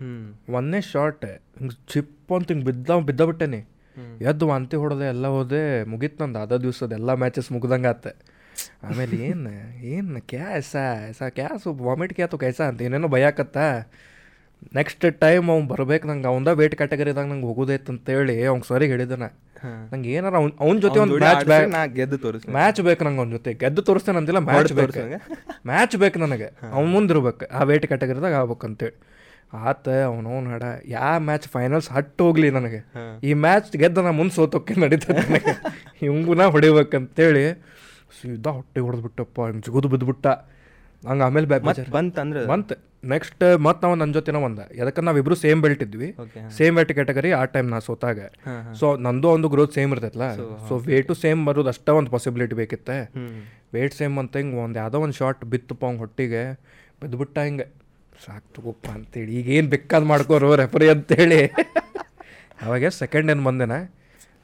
ಹ್ಞೂ 0.00 0.54
ಒಂದೇ 0.54 0.80
ಶಾರ್ಟ್ 0.92 1.24
ಹಿಂಗೆ 1.58 1.76
ಜಿಪ್ 1.94 2.32
ಅಂತ 2.32 2.48
ಹಿಂಗೆ 2.52 2.64
ಬಿದ್ದ 2.64 2.98
ಬಿದ್ದ 3.08 3.22
ಬಿಟ್ಟೆನಿ. 3.22 3.60
ಎದ್ದು 4.26 4.44
ವಾಂತಿ 4.48 4.76
ಹೊಡೆದೆ 4.76 5.06
ಎಲ್ಲ 5.06 5.26
ಹೋದೆ 5.28 5.60
ಮುಗೀತು 5.84 6.18
ನಂದು 6.22 6.38
ಅದ 6.38 6.56
ದಿವ್ಸದ 6.62 6.92
ಎಲ್ಲ 6.92 7.14
ಮ್ಯಾಚಸ್ 7.14 7.50
ಮುಗ್ದಂಗೆ 7.52 7.88
ಆತ. 7.88 8.06
ಆಮೇಲೆ 8.84 9.16
ಏನು 9.26 9.52
ಏನು 9.90 10.20
ಕ್ಯಾ 10.28 10.46
ಎಸ 10.56 10.74
ಎಸಾ 11.08 11.26
ಕ್ಯಾ 11.30 11.48
ಸು 11.62 11.70
ವಾಮಿಟ್ 11.82 12.14
ಕ್ಯಾತು 12.14 12.36
ಕೈಸ 12.38 12.60
ಅಂತ 12.66 12.80
ಏನೇನೋ 12.80 13.08
ಭಯಾಕತ್ತ 13.08 13.56
ನೆಕ್ಸ್ಟ್ 14.72 15.04
ಟೈಮ್ 15.20 15.46
ಅವ್ನು 15.50 15.66
ಬರ್ಬೇಕು 15.68 16.04
ನಂಗೆ 16.08 16.28
ಅವಂದ 16.28 16.48
ವೇಟ್ 16.58 16.74
ಕ್ಯಾಟಗರಿದಾಗ 16.74 17.26
ನಂಗೆ 17.26 17.46
ಹೋಗೋದೈತೆ 17.46 17.92
ಅಂತೇಳಿ 17.92 18.36
ಅವ್ನು 18.44 18.64
ಸರಿಗೆ 18.64 18.92
ಹೇಳಿದ 18.92 19.16
ನಾ 19.18 19.28
ಹಾಂ. 19.56 19.82
ನಂಗೆ 19.92 20.08
ಏನಾರ 20.10 20.34
ಅವ್ನ 20.34 20.50
ಅವ್ನ 20.60 20.76
ಜೊತೆ 20.80 20.98
ಒಂದು 20.98 21.16
ಮ್ಯಾಚ್ 21.18 21.44
ಬ್ಯಾಕ್ 21.46 21.92
ಗೆದ್ದು 21.94 22.18
ತೋರಿಸ್ 22.18 22.44
ಮ್ಯಾಚ್ 22.48 22.80
ಬೇಕು 22.80 23.04
ನಂಗೆ 23.04 23.20
ಅವ್ನ 23.20 23.32
ಜೊತೆ. 23.32 23.52
ಗೆದ್ದು 23.54 23.82
ತೋರಿಸ್ತೇನೆ 23.82 24.18
ಅಂದಿಲ್ಲ 24.18 24.40
ಮ್ಯಾಚ್ 24.48 24.72
ಬೇಕು? 24.72 25.02
ಮ್ಯಾಚ್ 25.66 25.96
ಬೇಕು 25.96 26.18
ನನಗೆ. 26.18 26.48
ಅವ್ನು 26.72 26.88
ಮುಂದಿರ್ಬೇಕು 26.90 27.46
ಆ 27.52 27.62
ವೇಟ್ 27.62 27.86
ಕ್ಯಾಟಗರಿದಾಗ 27.86 28.34
ಆಗ್ಬೇಕಂತೇಳಿ. 28.34 28.96
ಆತ 29.52 29.88
ಅವನವನ್ 29.88 30.46
ಹಡ 30.52 30.62
ಯಾ 30.88 31.18
ಮ್ಯಾಚ್ 31.18 31.48
ಫೈನಲ್ಸ್ 31.48 31.90
ಹಟ್ಟು 31.90 32.24
ಹೋಗ್ಲಿ 32.24 32.50
ನನಗೆ. 32.50 32.80
ಈ 33.24 33.32
ಮ್ಯಾಚ್ 33.34 33.76
ಗೆದ್ದ 33.76 33.98
ನಾ 33.98 34.10
ಮುಂದೆ 34.10 34.34
ಸೋತೋಕೆ 34.34 34.74
ನಡೀತದೆ 34.80 35.20
ನನಗೆ. 35.20 35.54
ಹಿಂಗೂ 36.00 36.34
ನಾ 36.34 36.44
ಹೊಡಿಬೇಕಂತೇಳಿ 36.44 37.52
ಸೀದಾ 38.20 38.50
ಹೊಟ್ಟೆ 38.50 38.80
ಹೊಡೆದ್ಬಿಟ್ಟಪ್ಪ 38.80 39.40
ಹಿಂಗೆ 39.40 39.60
ಜಿಗುದು 39.60 39.88
ಬಿದ್ದುಬಿಟ್ಟ 39.88 40.26
ಹಂಗೆ 41.08 41.24
ಆಮೇಲೆ 41.24 41.46
ಬಂತ 41.46 41.68
ಅಂದ್ರೆ? 41.68 41.90
ಬಂತಂದ್ರೆ 41.90 42.46
ಬಂತು. 42.46 42.74
ನೆಕ್ಸ್ಟ್ 43.08 43.58
ಮತ್ತೆ 43.58 43.86
ನಾವು 43.86 43.94
ನನ್ನ 43.94 44.12
ಜೊತೆನ 44.12 44.36
ಒಂದ. 44.36 44.58
ಯಾಕಂದ್ರೆ 44.74 45.04
ನಾವಿಬ್ರು 45.04 45.34
ಸೇಮ್ 45.34 45.62
ಬೆಲ್ಟ್ 45.62 45.82
ಇದ್ವಿ. 45.82 46.16
ಸೇಮ್ 46.56 46.76
ವೆಟ್ 46.76 46.92
ಕ್ಯಾಟಗರಿ 46.92 47.32
ಆ 47.32 47.44
ಟೈಮ್ 47.44 47.70
ನಾ 47.70 47.78
ಸೋತಾಗ. 47.78 48.20
ಸೊ 48.74 48.96
ನಂದು 48.96 49.28
ಒಂದು 49.28 49.48
ಗ್ರೋತ್ 49.48 49.74
ಸೇಮ್ 49.74 49.92
ಇರ್ತೈತಲ್ಲ 49.92 50.34
ಸೊ 50.68 50.76
ವೇಟು 50.76 51.14
ಸೇಮ್ 51.14 51.46
ಬರೋದು 51.46 51.68
ಅಷ್ಟೇ 51.68 51.92
ಒಂದು 51.92 52.10
ಪಾಸಿಬಿಲಿಟಿ 52.10 52.54
ಬೇಕಿತ್ತೆ. 52.54 53.12
ವೇಟ್ 53.74 53.94
ಸೇಮ್ 53.94 54.18
ಅಂತ 54.18 54.36
ಹಿಂಗೆ 54.36 54.56
ಒಂದು 54.56 54.78
ಯಾವುದೋ 54.78 55.00
ಒಂದು 55.00 55.14
ಶಾರ್ಟ್ 55.14 55.44
ಬಿತ್ತಪ್ಪ 55.44 55.84
ಅವ್ನ 55.84 55.98
ಹೊಟ್ಟಿಗೆ. 55.98 56.44
ಬಿದ್ದುಬಿಟ್ಟ 57.02 57.38
ಹಿಂಗೆ. 57.38 57.85
ಸಾಕು 58.24 58.54
ತಗೋಪ್ಪ 58.54 58.88
ಅಂತೇಳಿ. 58.88 59.34
ಈಗ 59.34 59.48
ಏನು 59.48 59.68
ಬೇಕಾದ್ 59.68 60.04
ಮಾಡ್ಕೋರು 60.04 60.56
ರೆಫರಿ 60.56 60.88
ಅಂತೇಳಿ. 60.88 61.46
ಅವಾಗ 62.62 62.86
ಸೆಕೆಂಡ್ 62.86 63.30
ಏನು 63.30 63.44
ಬಂದೆನ? 63.44 63.72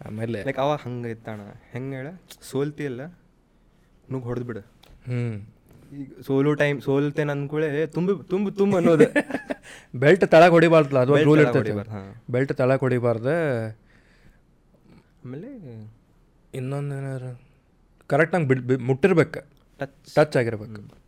ಆಮೇಲೆ 0.07 0.45
ಲೈಕ್ 0.45 0.59
ಅವಾಗ 0.59 0.79
ಹಂಗೆ 0.83 1.11
ಇತ್ತಣ 1.11 1.41
ಹೆಂಗೆ 1.73 1.97
ಹೇಳ? 1.97 2.07
ಸೋಲ್ತಿಯಲ್ಲ 2.51 3.05
ನುಗ್ 4.13 4.25
ಹೊಡೆದು 4.25 4.47
ಬಿಡು. 4.47 4.61
ಹ್ಞೂ 4.61 5.49
ಈಗ 5.97 6.13
ಸೋಲು 6.27 6.55
ಟೈಮ್ 6.55 6.81
ಸೋಲ್ತೇನೆ 6.81 7.33
ಅಂದ್ಕೂಳೆ 7.33 7.87
ತುಂಬಿ 7.87 8.29
ತುಂಬ 8.29 8.49
ತುಂಬ 8.49 8.77
ಅನ್ನೋದು. 8.77 9.05
ಬೆಲ್ಟ್ 9.95 10.27
ತಳಗೆ 10.27 10.51
ಹೊಡಿಬಾರ್ದಲ್ಲ 10.51 10.99
ಅದು 10.99 11.23
ರೂಲ್ 11.23 11.41
ಇರ್ತೈತೆ. 11.41 11.91
ಹಾಂ. 11.91 12.15
ಬೆಲ್ಟ್ 12.31 12.53
ತಳಗೆ 12.53 12.81
ಹೊಡಿಬಾರ್ದು. 12.81 13.69
ಆಮೇಲೆ 15.25 15.47
ಇನ್ನೊಂದು 16.55 16.95
ಏನಾರು? 16.95 17.41
ಕರೆಕ್ಟ್ 18.07 18.35
ನಂಗೆ 18.35 18.49
ಬಿಡ್ 18.49 18.61
ಬಿ- 18.61 18.81
ಮುಟ್ಟಿರ್ಬೇಕು. 18.81 19.41
ಟಚ್ 19.79 20.15
ಟಚ್ 20.15 20.37
ಆಗಿರ್ಬೇಕು. 20.37 21.03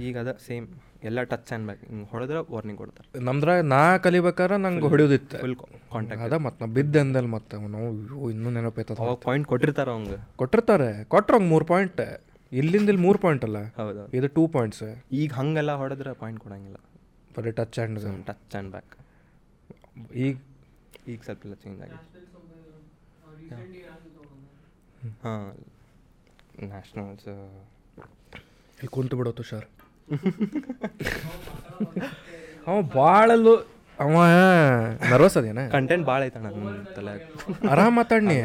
ಈಗ 0.00 0.18
ಅದ 0.18 0.38
ಸೇಮ್ 0.46 0.68
ಎಲ್ಲ 1.08 1.20
ಟಚ್ 1.30 1.50
ಅನ್ಬೇಕು 1.56 1.82
ಹಿಂಗೆ 1.90 2.06
ಹೊಡೆದ್ರೆ 2.12 2.38
ವಾರ್ನಿಂಗ್ 2.54 2.78
ಕೊಡ್ತಾರೆ. 2.80 3.06
ನಮ್ದ್ರ 3.28 3.50
ನಾ 3.72 3.80
ಕಲಿಬೇಕಾದ್ರೆ 4.06 4.56
ನಂಗೆ 4.64 4.88
ಹೊಡೆಯೋದಿತ್ತು. 4.92 5.36
ಫುಲ್ 5.42 5.54
ಕಾಂಟ್ಯಾಕ್ಟ್ 5.92 6.24
ಅದ 6.26 6.38
ಮತ್ತೆ 6.46 6.58
ನಾವು 6.62 6.74
ಬಿದ್ದೆ 6.78 7.00
ಅಂದಲ್ಲಿ 7.04 7.30
ಮತ್ತೆ 7.36 7.60
ನಾವು 7.76 7.88
ಇನ್ನೂ 8.34 8.50
ನೆನಪಾಯ್ತದ 8.56 8.96
ಅವಾಗ 9.06 9.16
ಪಾಯಿಂಟ್ 9.26 9.46
ಕೊಟ್ಟಿರ್ತಾರೆ 9.52 9.92
ಅವಂಗೆ. 9.94 10.18
ಕೊಟ್ಟಿರ್ತಾರೆ. 10.36 10.90
ಕೊಟ್ರಂಗೆ 11.14 11.48
ಮೂರು 11.54 11.66
ಪಾಯಿಂಟ್ 11.72 12.02
ಇಲ್ಲಿಂದ 12.52 12.88
ಇಲ್ಲಿ 12.92 13.02
ಮೂರು 13.06 13.18
ಪಾಯಿಂಟ್ 13.24 13.44
ಅಲ್ಲ? 13.48 13.58
ಹೌದು 13.80 14.04
ಇದು 14.18 14.28
ಟೂ 14.36 14.44
ಪಾಯಿಂಟ್ಸ್ 14.56 14.84
ಈಗ 15.22 15.30
ಹಂಗೆಲ್ಲ 15.40 15.72
ಹೊಡೆದ್ರೆ 15.82 16.12
ಪಾಯಿಂಟ್ 16.22 16.40
ಕೊಡಂಗಿಲ್ಲ. 16.44 16.78
ಬರೀ 17.36 17.52
touch 17.60 17.78
and 17.78 18.00
touch 18.30 18.54
and 18.54 18.70
back 18.70 18.94
ಈಗ? 20.26 20.34
ಈಗ 21.12 21.18
ಸ್ವಲ್ಪ 21.26 21.42
ಎಲ್ಲ 21.46 21.56
ಚೇಂಜ್ 21.64 21.80
ಆಗಿದೆ. 21.84 22.06
ಹಾಂ. 25.24 25.44
ನ್ಯಾಷನಲ್ಸ್ 26.70 27.28
ಇಲ್ಲಿ 28.78 28.90
ಕುಂತು 28.96 29.14
ಬಿಡೋ 29.18 29.32
ತುಷಾರ್ 29.38 29.66
ಅವ 32.68 32.76
ಭಾಳಲ್ಲೂ 32.96 33.54
ಅವ 34.04 34.22
ನರ್ವಸ್ 35.12 35.36
ಅದೇನ? 35.38 35.62
ಕಂಟೆಂಟ್ 35.76 36.04
ಭಾಳ 36.10 36.20
ಐತಣ 36.28 36.42
ನನ್ನ 36.44 36.84
ತಲೆ 36.96 37.12
ಆರಾಮ್ 37.72 37.94
ಮಾತಾಡ್ನಿ. 38.00 38.38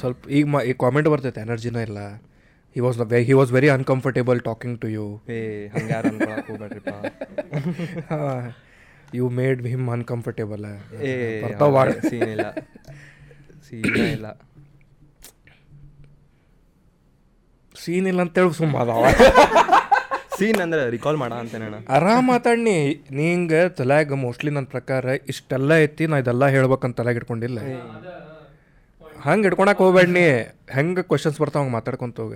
ಸ್ವಲ್ಪ 0.00 0.28
ಈಗ 0.36 0.44
ಮ 0.54 0.60
ಈಗ 0.68 0.76
ಕಾಮೆಂಟ್ 0.84 1.08
ಬರ್ತೈತೆ 1.12 1.40
ಎನರ್ಜಿನ 1.46 1.78
ಇಲ್ಲ. 1.88 2.00
He 2.76 2.80
was 2.84 2.98
he 3.28 3.34
was 3.38 3.50
very 3.56 3.68
uncomfortable 3.76 4.38
talking 4.48 4.76
to 4.82 4.88
you 4.96 5.06
ಏ 5.36 5.38
ಹಂಗೆ 5.74 5.92
ಯಾರು 5.94 6.08
ಅನ್ಕೊಳಕ್ 6.12 6.46
ಹೋಗ್ಬೇಡ್ರಿಪ್ಪ. 6.50 6.94
ಯು 9.18 9.24
ಮೇಡ್ 9.38 9.60
ಹಿಮ್ 9.72 9.88
ಅನ್ಕಂಫರ್ಟೇಬಲ್ 9.96 10.64
ಏ 11.10 11.12
ಬರ್ತಾವ 11.44 11.84
ಸೀನ್ 12.10 12.30
ಇಲ್ಲ. 12.36 12.46
ಸೀನ್ 13.68 13.98
ಇಲ್ಲ. 14.16 14.28
ಸೀನ್ 17.82 18.06
ಇಲ್ಲ 18.10 18.20
ಅಂತೇಳಿ 18.26 18.54
ಸುಮ್ಮ 18.60 18.76
ಅದಾವ. 18.84 19.02
ಸೀನ್ 20.36 20.60
ಅಂದ್ರೆ 20.64 20.82
ರಿಕಾಲ್ 20.94 21.16
ಮಾಡ 21.22 21.32
ಅಂತ 21.42 21.84
ಆರಾಮ್ 21.96 22.26
ಮಾತಾಡ್ನಿ. 22.32 22.76
ನೀ 23.16 23.24
ಹಿಂಗೆ 23.32 23.60
ತಲ್ಯಾಗ 23.78 24.14
ಮೋಸ್ಟ್ಲಿ 24.24 24.50
ನನ್ನ 24.56 24.68
ಪ್ರಕಾರ 24.76 25.04
ಇಷ್ಟೆಲ್ಲ 25.32 25.70
ಐತಿ 25.84 26.06
ನಾ 26.12 26.18
ಇದೆಲ್ಲ 26.22 26.44
ಹೇಳ್ಬೇಕಂತ 26.56 26.96
ತಲೆಗೆ 27.00 27.20
ಇಟ್ಕೊಂಡಿಲ್ಲ. 27.20 27.58
ಹಂಗೆ 29.26 29.46
ಇಟ್ಕೊಳಕ್ 29.50 29.82
ಹೋಗ್ಬೇಡ್ನಿ. 29.84 30.26
ಹೆಂಗೆ 30.76 31.02
ಕ್ವಶನ್ಸ್ 31.10 31.38
ಬರ್ತಾವ 31.42 31.62
ಹಂಗೆ 31.62 31.74
ಮಾತಾಡ್ಕೊಂತ 31.78 32.18
ಹೋಗ. 32.24 32.34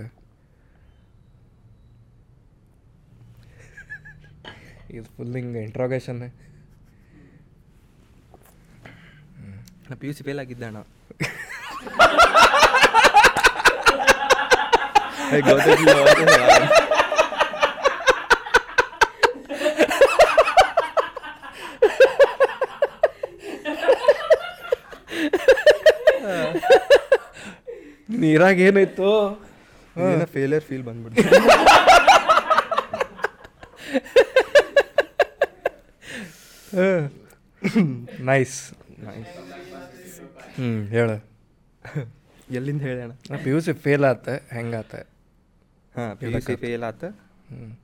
ಇದು 4.96 5.08
ಫುಲ್ 5.16 5.34
ಹಿಂಗೆ 5.40 5.62
ಇಂಟ್ರೋಗೇಷನ್ 5.68 6.20
ನಾ 9.88 9.96
ಪಿ 10.02 10.06
ಯು 10.08 10.14
ಸಿ 10.18 10.22
ಫೇಲ್ 10.28 10.40
ಆಗಿದ್ದೆ 10.44 10.66
ಅಣ್ಣ. 10.70 10.78
ಏ, 15.34 15.40
ಗೊತ್ತಿಲ್ಲ, 15.48 15.92
ಗೊತ್ತಿಲ್ಲ. 16.00 16.36
ನೀರಾಗ 28.20 28.58
ಏನಾಯ್ತು 28.68 29.10
ಏನೋ 29.96 30.26
ಫೇಲಿಯರ್ 30.34 30.64
ಫೀಲ್ 30.68 30.84
ಬಂದ್ಬಿಡ್ತು 30.88 31.22
ನೈಸ್ 38.28 38.56
ನೈಸ್ 39.06 39.34
ಹ್ಞೂ 40.56 40.68
ಹೇಳು. 40.94 41.16
ಎಲ್ಲಿಂದ 42.58 42.80
ಹೇಳೋಣ 42.88 43.12
ಪಿ 43.44 43.50
ಯು 43.52 43.58
ಸಿ 43.66 43.72
ಫೇಲ್ 43.84 44.04
ಆತ 44.10 44.26
ಹೆಂಗಾತ? 44.56 44.92
ಹಾಂ 45.96 46.16
ಪಿ 46.16 46.26
ಯು 46.32 46.40
ಸಿ 46.40 46.54
ಫೇಲ್ 46.56 46.84
ಆತ 46.84 47.04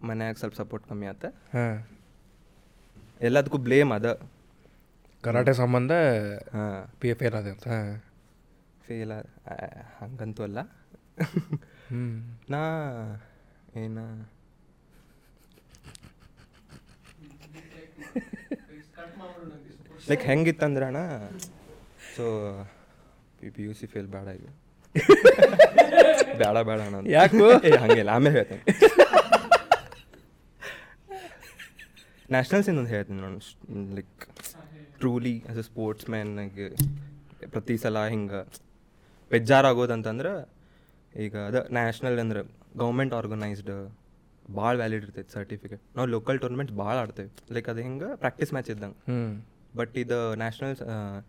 ಮನ್ಯಾಗ 0.09 0.35
ಸ್ವಲ್ಪ 0.35 0.57
ಸಪೋರ್ಟ್ 0.57 0.87
ಕಮ್ಮಿ 0.88 1.07
ಆತ. 1.07 1.25
ಹಾಂ. 1.55 1.77
ಎಲ್ಲದಕ್ಕೂ 3.20 3.59
ಬ್ಲೇಮ್ 3.59 3.92
ಅದ. 3.92 4.07
ಕರಾಟೆ 5.25 5.53
ಸಂಬಂಧ 5.53 5.92
ಹಾಂ. 6.55 6.79
ಪಿ 7.01 7.09
ಎ 7.09 7.14
ಫೇಲ್ 7.14 7.35
ಆದ 7.35 7.46
ಅಂತ 7.46 7.68
ಹಾಂ. 7.68 7.90
ಫೇಲ್ 8.87 9.12
ಹಂಗಂತೂ 10.01 10.42
ಅಲ್ಲ. 10.42 10.59
ನಾ 12.51 12.62
ಏನ? 13.77 13.98
ಲೈಕ್ 20.11 20.22
ಹೆಂಗಿತ್ತಂದ್ರೆ 20.22 20.85
ಅಣ್ಣ 20.87 21.01
so 22.16 22.25
P 23.40 23.51
P 23.51 23.62
U 23.62 23.75
C 23.75 23.87
fail 23.87 24.09
ಬೇಡ 24.09 24.29
ಈಗ. 24.38 24.46
ಬೇಡ 26.40 26.57
ಬೇಡ 26.68 26.78
ಅಣ್ಣ 26.87 26.96
ಅಂತ. 26.98 27.07
ಯಾಕೋ? 27.11 27.46
ಹಂಗಿಲ್ಲ 27.83 28.11
ಆಮೇಲೆ 28.11 28.35
ಹೇಳ್ತೇನೆ. 28.38 28.62
ನ್ಯಾಷನಲ್ಸ್ 32.31 32.68
ಇನ್ನೊಂದು 32.68 32.90
ಹೇಳ್ತೀನಿ 32.90 33.20
ನಾನು 33.20 33.38
like 33.94 34.22
truly 35.00 35.35
as 35.50 35.59
a 35.59 35.62
sports 35.62 36.07
ಮ್ಯಾನ್ನಾಗೆ 36.11 36.68
ಪ್ರತಿ 37.46 37.76
ಸಲ 37.78 38.05
ಹಿಂಗೆ 38.07 38.40
ಬೇಜಾರಾಗೋದಂತಂದ್ರೆ 39.31 40.33
ಈಗ 41.14 41.37
ಅದ 41.48 41.59
ನ್ಯಾಷನಲ್ 41.72 42.18
ಅಂದ್ರೆ 42.18 42.42
ಗೌರ್ಮೆಂಟ್ 42.76 43.14
ಆರ್ಗನೈಸ್ಡ್ 43.14 43.72
ಭಾಳ 44.57 44.76
ವ್ಯಾಲಿಡ್ 44.76 45.05
ಇರ್ತೈತೆ 45.05 45.33
ಸರ್ಟಿಫಿಕೇಟ್ 45.33 45.83
ನಾವು 45.96 46.09
ಲೋಕಲ್ 46.09 46.38
ಟೂರ್ನಮೆಂಟ್ಸ್ 46.40 46.76
ಭಾಳ 46.76 46.94
ಆಡ್ತೇವೆ. 46.98 47.31
ಲೈಕ್ 47.52 47.68
ಅದು 47.68 47.81
ಹಿಂಗೆ 47.81 48.16
ಪ್ರಾಕ್ಟೀಸ್ 48.16 48.52
ಮ್ಯಾಚ್ 48.52 48.70
ಇದ್ದಂಗೆ. 48.70 48.98
ಬಟ್ 49.76 49.94
ಇದು 49.98 50.18
ನ್ಯಾಷನಲ್ಸ್ 50.35 50.83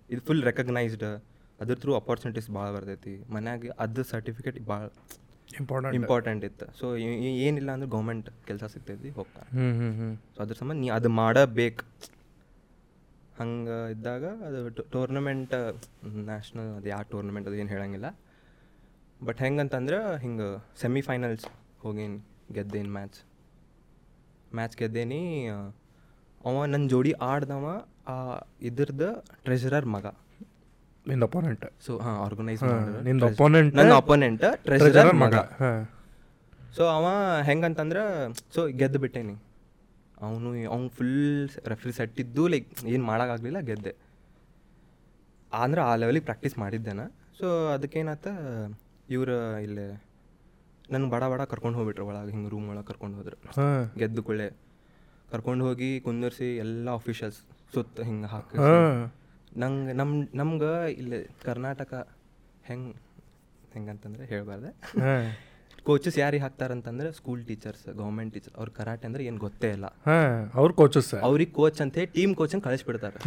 ಇದು 0.09 0.21
ಫುಲ್ 0.21 0.43
ರೆಕಗ್ನೈಸ್ಡ್ 0.43 1.05
ಅದ್ರ 1.61 1.75
ಥ್ರೂ 1.81 1.91
ಅಪಾರ್ಚುನಿಟೀಸ್ 2.01 2.49
ಭಾಳ 2.57 2.67
ಬರ್ತೈತಿ. 2.75 3.13
ಮನ್ಯಾಗ 3.35 3.73
ಅದು 3.85 4.03
ಸರ್ಟಿಫಿಕೇಟ್ 4.13 4.57
ಭಾಳ 4.71 4.83
ಇಂಪಾರ್ಟೆಂಟ್ 5.61 5.95
ಇಂಪಾರ್ಟೆಂಟ್ 5.99 6.43
ಇತ್ತು. 6.49 6.65
ಸೊ 6.79 6.85
ಏನಿಲ್ಲ 7.47 7.69
ಅಂದ್ರೆ 7.75 7.89
ಗೌರ್ಮೆಂಟ್ 7.95 8.29
ಕೆಲಸ 8.47 8.63
ಸಿಗ್ತೈತಿ 8.73 9.09
ಹೋಗ್ತಾನೆ 9.17 9.47
ಹ್ಞೂ 9.55 9.67
ಹ್ಞೂ 9.79 9.89
ಹ್ಞೂ 9.99 10.09
ಸೊ 10.35 10.39
ಅದ್ರ 10.43 10.55
ಸಂಬಂಧ 10.61 10.79
ನೀ 10.83 10.89
ಅದು 10.97 11.09
ಮಾಡಬೇಕು. 11.21 11.83
ಹಂಗೆ 13.39 13.77
ಇದ್ದಾಗ 13.93 14.25
ಅದು 14.47 14.59
ಟೂರ್ನಮೆಂಟ್ 14.95 15.53
ನ್ಯಾಷನಲ್ 16.29 16.71
ಅದು 16.79 16.89
ಯಾವ 16.93 17.03
ಟೂರ್ನಮೆಂಟ್ 17.13 17.47
ಅದು 17.49 17.57
ಏನು 17.61 17.71
ಹೇಳಂಗಿಲ್ಲ. 17.75 18.09
ಬಟ್ 19.27 19.39
ಹೆಂಗಂತಂದ್ರೆ 19.45 19.99
ಹಿಂಗೆ 20.23 20.49
ಸೆಮಿಫೈನಲ್ಸ್ 20.81 21.45
ಹೋಗೇನಿ 21.83 22.19
ಗೆದ್ದೇನು 22.57 22.91
ಮ್ಯಾಚ್ 22.97 23.19
ಮ್ಯಾಚ್ 24.57 24.75
ಗೆದ್ದೇನಿ 24.81 25.21
ಅವ 26.49 26.53
ನನ್ನ 26.73 26.85
ಜೋಡಿ 26.93 27.11
ಆಡ್ದವ 27.29 27.67
ಆ 28.13 28.17
ಇದ್ರದ್ದು 28.69 29.09
ಟ್ರೆಜರರ್ 29.45 29.87
ಮಗ. 29.95 30.05
ನಿಂದ 31.09 31.23
ಅಪೋನೆಂಟ್ 31.29 31.65
ಸೊ 31.85 31.93
ಹಾಂ 32.05 32.17
ಆರ್ಗನೈಸ್ನಿಂದ 32.25 33.23
opponent 33.29 33.69
ನನ್ನ 33.79 33.93
ಅಪೋನೆಂಟ್ 34.03 34.43
ಟ್ರೆಜರ್ 34.65 34.91
ಟ್ರೆಜರರ್ 34.91 35.17
ಮಗ. 35.23 35.35
ಸೊ 36.77 36.83
ಅವ 36.97 37.07
ಹೆಂಗಂತಂದ್ರೆ 37.49 38.03
ಸೊ 38.55 38.61
ಗೆದ್ದು 38.81 38.99
ಬಿಟ್ಟೇನಿ. 39.03 39.35
ಅವನು 40.25 40.49
ಅವ್ನು 40.73 40.87
ಫುಲ್ 40.97 41.49
ರೆಫ್ರಿ 41.71 41.93
ಸೆಟ್ 41.97 42.19
ಇದ್ದು 42.23 42.43
ಲೈಕ್ 42.53 42.69
ಏನು 42.93 43.03
ಮಾಡೋಕ್ಕಾಗಲಿಲ್ಲ 43.09 43.59
ಗೆದ್ದೆ. 43.69 43.93
ಅಂದ್ರೆ 45.63 45.81
ಆ 45.81 45.91
ಲೆವೆಲಿಗೆ 46.01 46.25
ಪ್ರಾಕ್ಟೀಸ್ 46.29 46.55
ಮಾಡಿದ್ದೆ 46.63 46.93
ಸೊ 47.39 47.47
ಅದಕ್ಕೇನಾತ 47.73 48.27
ಇವ್ರು 49.09 49.35
ಇಲ್ಲೇ 49.65 49.87
ನನ್ 50.93 51.05
ಬಡ 51.13 51.23
ಬಡ 51.31 51.41
ಕರ್ಕೊಂಡು 51.51 51.77
ಹೋಗ್ಬಿಟ್ರು 51.77 52.05
ಒಳಗೆ 52.07 52.31
ಹಿಂಗೆ 52.31 52.49
ರೂಮ್ 52.53 52.69
ಒಳಗೆ 52.69 52.85
ಕರ್ಕೊಂಡು 52.87 53.17
ಹೋದ್ರು. 53.17 53.37
ಗೆದ್ದು 53.99 54.23
ಕೊಳ್ಳೆ 54.29 54.47
ಕರ್ಕೊಂಡು 55.31 55.65
ಹೋಗಿ 55.65 55.89
ಕುಂದರ್ಸಿ 55.99 56.49
ಎಲ್ಲ 56.63 56.87
ಅಫಿಷಿಯಲ್ಸ್ 56.99 57.39
ಸುತ್ತ 57.73 57.99
ಹಿಂಗೆ 58.09 58.29
ಹಾಕಿ 58.33 58.57
ನಂಗೆ 59.57 59.93
ನಮ್ಮ 59.93 60.27
ನಮ್ಗೆ 60.35 60.91
ಇಲ್ಲಿ 60.91 61.19
ಕರ್ನಾಟಕ 61.45 61.93
ಹೆಂಗೆ 62.65 62.93
ಹೆಂಗಂತಂದ್ರೆ 63.73 64.25
ಹೇಳ್ಬಾರ್ದೆ. 64.25 64.71
ಕೋಚಸ್ 65.83 66.17
ಯಾರಿಗೆ 66.19 66.43
ಹಾಕ್ತಾರಂತಂದ್ರೆ 66.43 67.11
ಸ್ಕೂಲ್ 67.11 67.45
ಟೀಚರ್ಸ್ 67.45 67.85
ಗೌರ್ಮೆಂಟ್ 67.97 68.33
ಟೀಚರ್ 68.33 68.53
ಅವ್ರ 68.57 68.69
ಕರಾಟೆ 68.69 69.07
ಅಂದ್ರೆ 69.07 69.25
ಏನು 69.25 69.37
ಗೊತ್ತೇ 69.37 69.69
ಇಲ್ಲ. 69.69 69.85
ಅವ್ರ 70.53 70.71
ಕೋಚಸ್ 70.71 71.13
ಅವ್ರಿಗೆ 71.27 71.51
ಕೋಚ್ 71.51 71.81
ಅಂತ 71.81 71.95
ಹೇಳಿ 71.95 72.11
ಟೀಮ್ 72.17 72.35
ಕೋಚನ್ 72.35 72.61
ಕಳಿಸ್ಬಿಡ್ತಾರೆ. 72.61 73.19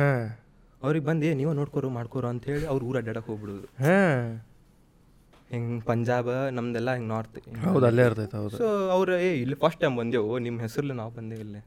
ಅವ್ರಿಗೆ 0.82 1.06
ಬಂದು 1.06 1.34
ನೀವು 1.34 1.52
ನೋಡ್ಕೊರು 1.52 1.88
ಮಾಡ್ಕೊರು 1.90 2.28
ಅಂತ 2.28 2.44
ಹೇಳಿ 2.44 2.66
ಅವ್ರು 2.66 2.86
ಊರ 2.86 2.96
ಅಡ್ಡಾಡಕ್ಕೆ 2.96 3.30
ಹೋಗ್ಬಿಡೋದು. 3.32 3.68
ಹಾಂ. 3.84 4.42
ಹಿಂಗೆ 5.50 5.80
ಪಂಜಾಬ್ 5.84 6.28
ನಮ್ದೆಲ್ಲ 6.50 6.94
ಹಿಂಗೆ 6.94 7.08
ನಾರ್ತ್ 7.08 7.36
ಹೌದು 7.66 7.86
ಅಲ್ಲೇ 7.86 8.04
ಇರ್ತೈತೆ 8.04 8.36
ಹೌದು. 8.36 8.56
ಸೊ 8.56 8.88
ಅವ್ರು 8.88 9.12
ಏ 9.18 9.28
ಇಲ್ಲಿ 9.42 9.54
ಫಸ್ಟ್ 9.54 9.80
ಟೈಮ್ 9.80 9.96
ಬಂದೆವು 9.98 10.38
ನಿಮ್ಮ 10.38 10.60
ಹೆಸರಲ್ಲಿ 10.60 10.94
ನಾವು 10.94 11.10
ಬಂದೇವು 11.10 11.40
ಇಲ್ಲಿ. 11.40 11.60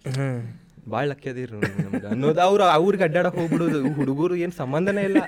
ಭಾಳ 0.89 1.05
ಲಕ್ಕದಿರಿ 1.11 1.51
ನಮ್ಗೆ. 1.83 2.07
ಅನ್ನೋದು 2.07 2.41
ಅವ್ರು 2.41 2.63
ಅವ್ರಿಗೆ 2.77 3.03
ಅಡ್ಡಾಡಕ್ಕೆ 3.03 3.39
ಹೋಗ್ಬಿಡೋದು. 3.41 3.93
ಹುಡುಗರು 3.93 4.35
ಏನು 4.45 4.51
ಸಂಬಂಧನೇ 4.51 5.03
ಇಲ್ಲ. 5.09 5.21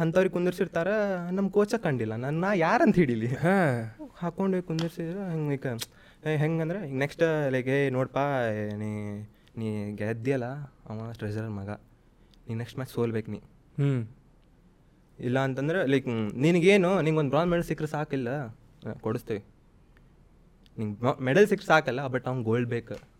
ಅಂಥವ್ರಿಗೆ 0.00 0.32
ಕುಂದಿರ್ಸಿರ್ತಾರ 0.32 0.88
ನಮ್ಮ 1.30 1.46
ಕೋಚ 1.50 1.74
ಕಂಡಿಲ್ಲ. 1.74 2.14
ನನ್ನ 2.16 2.40
ನಾ 2.44 2.50
ಯಾರಂತ 2.54 2.96
ಹಿಡೀಲಿ? 2.96 3.28
ಹಾಂ. 3.44 4.08
ಹಾಕೊಂಡು 4.16 4.62
ಕುಂದಿರ್ಸಿದ್ರೆ 4.62 5.22
ಹಂಗೆ 5.30 5.54
ಈಗ 5.54 6.36
ಹೆಂಗಂದ್ರೆ 6.42 6.78
ಈಗ 6.88 6.96
ನೆಕ್ಸ್ಟ್ 6.98 7.22
ಲೈಕ್ 7.50 7.68
ಏ 7.68 7.78
ನೋಡಪ್ಪ 7.90 8.20
ನೀ 8.82 8.90
ನೀ 9.58 9.68
ಗೆದ್ದಿಯಲ್ಲ 9.92 10.46
ಅವ 10.90 10.98
ಟ್ರೆಜರರ್ 11.18 11.50
ಮಗ. 11.50 11.70
ನೀ 12.48 12.54
ನೆಕ್ಸ್ಟ್ 12.54 12.78
ಮ್ಯಾಚ್ 12.78 12.92
ಸೋಲ್ಬೇಕು 12.92 13.30
ನೀ. 13.30 13.40
ಹ್ಞೂ 13.80 13.90
ಇಲ್ಲ 15.18 15.38
ಅಂತಂದ್ರೆ 15.38 15.80
ಲೈಕ್ 15.86 16.06
ನಿನಗೇನು 16.44 16.90
ನಿಂಗೆ 17.02 17.20
ಒಂದು 17.20 17.30
ಬ್ರಾನ್ 17.30 17.50
ಮೆಡಲ್ 17.50 17.64
ಸಿಕ್ಕರೆ 17.64 17.88
ಸಾಕಿಲ್ಲ. 17.88 18.28
ಕೊಡಿಸ್ತೀವಿ. 19.00 19.42
ನಿಂಗೆ 20.78 21.24
ಮೆಡಲ್ 21.24 21.48
ಸಿಕ್ಕರೆ 21.48 21.66
ಸಾಕಲ್ಲ 21.66 22.06
ಬಟ್ 22.06 22.26
ಅವ್ನು 22.28 22.42
ಗೋಲ್ಡ್ 22.42 22.70
ಬೇಕು. 22.70 23.13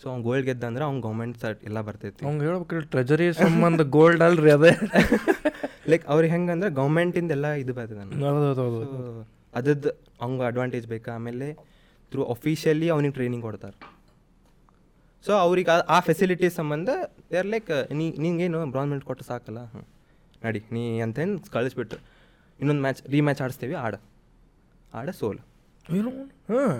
ಸೊ 0.00 0.10
ಅವ್ನು 0.10 0.22
ಗೋಲ್ಡ್ 0.22 0.46
ಗೆದ್ದ 0.46 0.64
ಅಂದ್ರೆ 0.64 0.84
ಅವ್ನು 0.84 1.00
ಗೌರ್ಮೆಂಟ್ 1.00 1.38
ಸರ್ಟ್ 1.38 1.64
ಎಲ್ಲ 1.64 1.80
ಬರ್ತೈತಿ. 1.80 2.20
ಹೇಳ್ಬೇಕು 2.24 2.44
ಹೇಳ್ಬೇಕ್ರಿ 2.44 2.80
ಟ್ರೆಜರಿ 2.86 3.32
ಸಂಬಂಧ 3.34 3.80
ಗೋಲ್ಡ್ 3.88 4.22
ಅಲ್ರಿ 4.22 4.50
ಅದೇ. 4.50 4.70
ಲೈಕ್ 5.88 6.06
ಅವ್ರಿಗೆ 6.06 6.32
ಹೆಂಗಂದ್ರೆ 6.32 6.70
ಗೌರ್ಮೆಂಟಿಂದ 6.70 7.30
ಎಲ್ಲ 7.30 7.46
ಇದು 7.52 7.74
ಬರ್ತದೆ 7.74 8.00
ಅದದ್ದು 9.54 9.90
ಅವ್ಗೆ 10.20 10.44
ಅಡ್ವಾಂಟೇಜ್ 10.44 10.86
ಬೇಕಾ? 10.86 11.14
ಆಮೇಲೆ 11.14 11.46
ಥ್ರೂ 12.12 12.24
ಅಫಿಷಿಯಲಿ 12.24 12.88
ಅವ್ನಿಗೆ 12.88 13.14
ಟ್ರೈನಿಂಗ್ 13.14 13.44
ಕೊಡ್ತಾರೆ. 13.44 13.76
ಸೊ 15.24 15.32
ಅವ್ರಿಗೆ 15.32 15.70
ಆ- 15.70 15.80
ಫೆಸಿಲಿಟಿ 15.80 16.06
ಫೆಸಿಲಿಟೀಸ್ 16.06 16.54
ಸಂಬಂಧ 16.54 16.90
ದೇರ್ 17.30 17.46
ಲೈಕ್ 17.46 17.70
ನೀ 17.92 18.10
ನಿಂಗೇನು 18.18 18.66
ಬ್ರಾನ್ಮೆಂಟ್ 18.66 18.90
ಮೆಡಲ್ 18.90 19.06
ಕೊಟ್ಟು 19.06 19.24
ಸಾಕಲ್ಲ? 19.24 19.58
ಹ್ಞೂ 19.64 19.82
ನಡಿ 20.44 20.62
ನೀ 20.72 21.00
ಅಂತೇನು 21.00 21.50
ಕಳಿಸ್ಬಿಟ್ಟು 21.50 21.96
ಇನ್ನೊಂದು 22.60 22.82
ಮ್ಯಾಚ್ 22.82 23.02
ರೀ 23.08 23.20
ಮ್ಯಾಚ್ 23.20 23.42
ಆಡಿಸ್ತೀವಿ 23.42 23.74
ಆಡ. 23.74 23.94
ಆಡ 24.94 25.10
ಸೋಲ್. 25.10 25.38
ಹಾಂ 26.48 26.72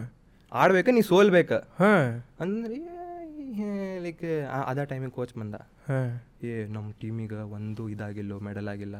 ಆಡ್ಬೇಕು 0.52 0.90
ನೀ 0.90 1.00
ಸೋಲ್ಬೇಕು? 1.02 1.54
ಹಾಂ. 1.54 2.06
ಅಂದ್ರೆ 2.40 2.78
ಲೈಕ್ 4.10 4.22
ಅದೇ 4.66 4.84
ಟೈಮಿಗೆ 4.84 5.12
ಕೋಚ್ 5.12 5.32
ಬಂದ. 5.38 5.56
ಹಾಂ. 5.88 6.08
ಏ 6.44 6.52
ನಮ್ಮ 6.66 6.86
ಟೀಮಿಗೆ 7.00 7.40
ಒಂದು 7.56 7.88
ಇದಾಗಿಲ್ಲ 7.88 8.38
ಮೆಡಲ್ 8.48 8.68
ಆಗಿಲ್ಲ 8.68 8.96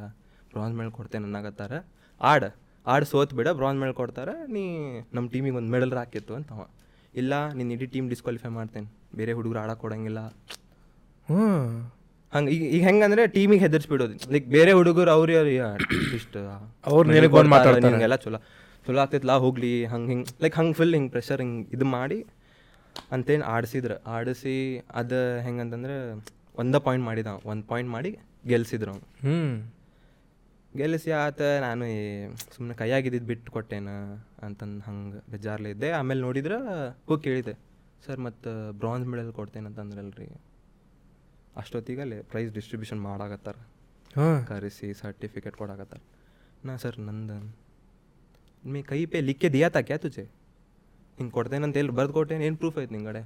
ಬ್ರಾಂಜ್ 0.53 0.75
ಮೆಡಲ್ 0.77 0.91
ಕೊಡ್ತೇನೆ 0.91 1.25
ಅನ್ನಕತ್ತಾರ 1.25 1.73
ಆಡ 2.21 2.43
ಆಡ್ 2.85 3.05
ಸೋತ್ 3.05 3.33
ಬಿಡ 3.33 3.47
ಬ್ರಾಂಜ್ 3.49 3.79
ಮೆಡಲ್ 3.79 3.93
ಕೊಡ್ತಾರೆ 3.93 4.33
ನೀ 4.47 4.63
ನಮ್ಮ 5.13 5.25
ಟೀಮಿಗೆ 5.29 5.57
ಒಂದು 5.57 5.71
ಮೆಡಲ್ 5.71 5.93
ಹಾಕಿತ್ತು 5.93 6.33
ಅಂತ 6.35 6.51
ಅವ. 6.51 6.63
ಇಲ್ಲ 7.13 7.33
ನಿನ್ನ 7.53 7.71
ಇಡೀ 7.71 7.85
ಟೀಮ್ 7.85 8.09
ಡಿಸ್ಕ್ವಾಲಿಫೈ 8.09 8.49
ಮಾಡ್ತೇನೆ. 8.49 8.87
ಬೇರೆ 9.15 9.33
ಹುಡುಗರು 9.33 9.59
ಆಡಕ್ಕೆ 9.59 9.81
ಕೊಡಂಗಿಲ್ಲ. 9.81 10.19
ಹ್ಞೂ 11.29 11.45
ಹಂಗೆ 12.33 12.51
ಈಗ 12.51 12.63
ಈಗ 12.75 12.81
ಹೆಂಗಂದ್ರೆ 12.83 13.27
ಟೀಮಿಗೆ 13.27 13.61
ಹೆದರ್ಸ್ಬಿಡೋದು. 13.61 14.31
ಲೈಕ್ 14.33 14.47
ಬೇರೆ 14.47 14.71
ಹುಡುಗರು 14.71 15.11
ಅವ್ರಿ 15.11 15.33
ಇಷ್ಟ 16.15 16.35
ಅವ್ರು. 16.85 17.09
ಎಲ್ಲ 18.07 18.15
ಚಲೋ 18.15 18.39
ಚಲೋ 18.85 18.99
ಆಗ್ತೈತ್ಲಾ 18.99 19.33
ಹೋಗ್ಲಿ 19.37 19.85
ಹಂಗೆ 19.85 20.09
ಹಿಂಗೆ 20.13 20.43
ಲೈಕ್ 20.43 20.55
ಹಂಗೆ 20.55 20.73
ಫುಲ್ 20.73 20.93
ಹಿಂಗೆ 20.93 21.09
ಪ್ರೆಷರ್ 21.09 21.41
ಹಿಂಗೆ 21.41 21.67
ಇದು 21.73 21.85
ಮಾಡಿ 21.85 22.19
ಅಂತೇನು 23.11 23.45
ಆಡಿಸಿದ್ರು. 23.45 24.03
ಆಡಿಸಿ 24.03 24.85
ಅದು 24.93 25.39
ಹೆಂಗಂತಂದ್ರೆ 25.39 26.13
ಒಂದೇ 26.57 26.79
ಪಾಯಿಂಟ್ 26.79 27.05
ಮಾಡಿದ 27.05 27.27
ಒಂದು 27.45 27.67
ಪಾಯಿಂಟ್ 27.67 27.91
ಮಾಡಿ 27.91 28.19
ಗೆಲ್ಸಿದ್ರು 28.47 28.91
ಅವ್ನು. 28.91 29.05
ಹ್ಞೂ 29.19 29.73
ಗೆಲ್ಲಿಸಿ 30.77 31.11
ಆತ 31.11 31.41
ನಾನು 31.41 31.85
ಸುಮ್ಮನೆ 32.55 32.77
ಕೈಯಾಗಿದ್ದಿದ್ದು 32.77 33.27
ಬಿಟ್ಟು 33.27 33.51
ಕೊಟ್ಟೇನ 33.51 33.89
ಅಂತಂದು 34.41 34.81
ಹಂಗೆ 34.81 35.31
ಬೇಜಾರ್ಲೆ 35.31 35.69
ಇದ್ದೆ. 35.69 35.91
ಆಮೇಲೆ 35.91 36.21
ನೋಡಿದ್ರೆ 36.21 36.55
ಹೋಗಿ 37.07 37.23
ಕೇಳಿದೆ. 37.23 37.53
ಸರ್ 38.05 38.19
ಮತ್ತು 38.19 38.73
ಬ್ರಾಂಜ್ 38.73 39.07
ಮೆಡಲ್ 39.07 39.33
ಕೊಡ್ತೇನೆ 39.33 39.65
ಅಂತಂದ್ರಲ್ರಿ. 39.65 40.41
ಅಷ್ಟೊತ್ತಿಗಲ್ಲೇ 41.55 42.21
ಪ್ರೈಸ್ 42.21 42.53
ಡಿಸ್ಟ್ರಿಬ್ಯೂಷನ್ 42.53 43.01
ಮಾಡಾಕತ್ತಾರ. 43.01 43.55
ಹಾಂ. 44.15 44.45
ಕರೆಸಿ 44.45 44.93
ಸರ್ಟಿಫಿಕೇಟ್ 44.93 45.55
ಕೊಡಾಕತ್ತಾರ. 45.55 45.99
ನಾ 46.65 46.75
ಸರ್ 46.75 46.99
ನಂದು 46.99 47.55
ಮೇ 48.69 48.81
ಕೈ 48.81 49.05
ಪೇ 49.05 49.19
ಲಿಕ್ಕೆ 49.19 49.49
ದಿಯಾ 49.49 49.69
ತಾ 49.69 49.81
ಕ್ಯಾ 49.81 49.97
ತುಜೆ? 49.97 50.40
ಹಿಂಗೆ 51.17 51.31
ಕೊಡ್ತೇನೆ 51.31 51.63
ಅಂತ 51.67 51.77
ಎಲ್ಲಿ 51.77 51.91
ಬರ್ದು 51.91 52.13
ಕೊಟ್ಟೇನೆ 52.13 52.45
ಏನು 52.45 52.57
ಪ್ರೂಫ್ 52.57 52.77
ಐತೆ 52.79 52.93
ನಿಂಗಡೆ? 52.95 53.21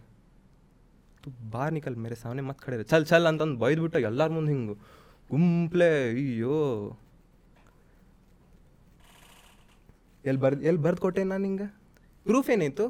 ತು 1.24 1.30
ಬಾರ್ 1.52 1.74
ನಿಕಲ್ 1.74 1.96
ಮೇರೆ 1.96 2.16
ಸಾಮನೆ 2.16 2.42
ಮತ್ತೆ 2.42 2.64
ಕಡೆ. 2.66 2.84
ಚಲ್ 2.84 3.06
ಚಲ್ 3.06 3.28
ಅಂತಂದು 3.28 3.58
ಬೈದ್ಬಿಟ್ಟು 3.60 4.00
ಎಲ್ಲರ 4.00 4.30
ಮುಂದೆ 4.30 4.52
ಹಿಂಗೆ 4.52 4.76
ಗುಂಪ್ಲೆ 5.30 5.90
ಅಯ್ಯೋ. 6.10 6.58
ಎಲ್ಲಿ 10.26 10.42
ಬರ್ದು 10.42 10.62
ಎಲ್ಲಿ 10.62 10.82
ಬರ್ದು 10.82 11.02
ಕೊಟ್ಟೆ 11.02 11.24
ನಾನು 11.24 11.44
ಹಿಂಗೆ 11.44 11.68
ಪ್ರೂಫ್ 12.26 12.50
ಏನಾಯ್ತು? 12.50 12.86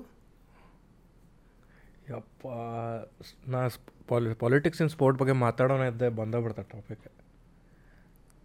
ಯಪ್ಪ 2.09 2.47
ನಾ 3.53 3.61
ಪಾಲಿ 4.07 4.33
ಪಾಲಿಟಿಕ್ಸ್ 4.33 4.81
ಇನ್ 4.81 4.89
ಸ್ಪೋರ್ಟ್ 4.89 5.17
ಬಗ್ಗೆ 5.19 5.33
ಮಾತಾಡೋಣ 5.45 5.83
ಇದ್ದೆ 5.91 6.09
ಬಂದ 6.19 6.35
ಬಿಡ್ತಾ 6.35 6.63
ಟಾಪಿಕ್ 6.73 7.05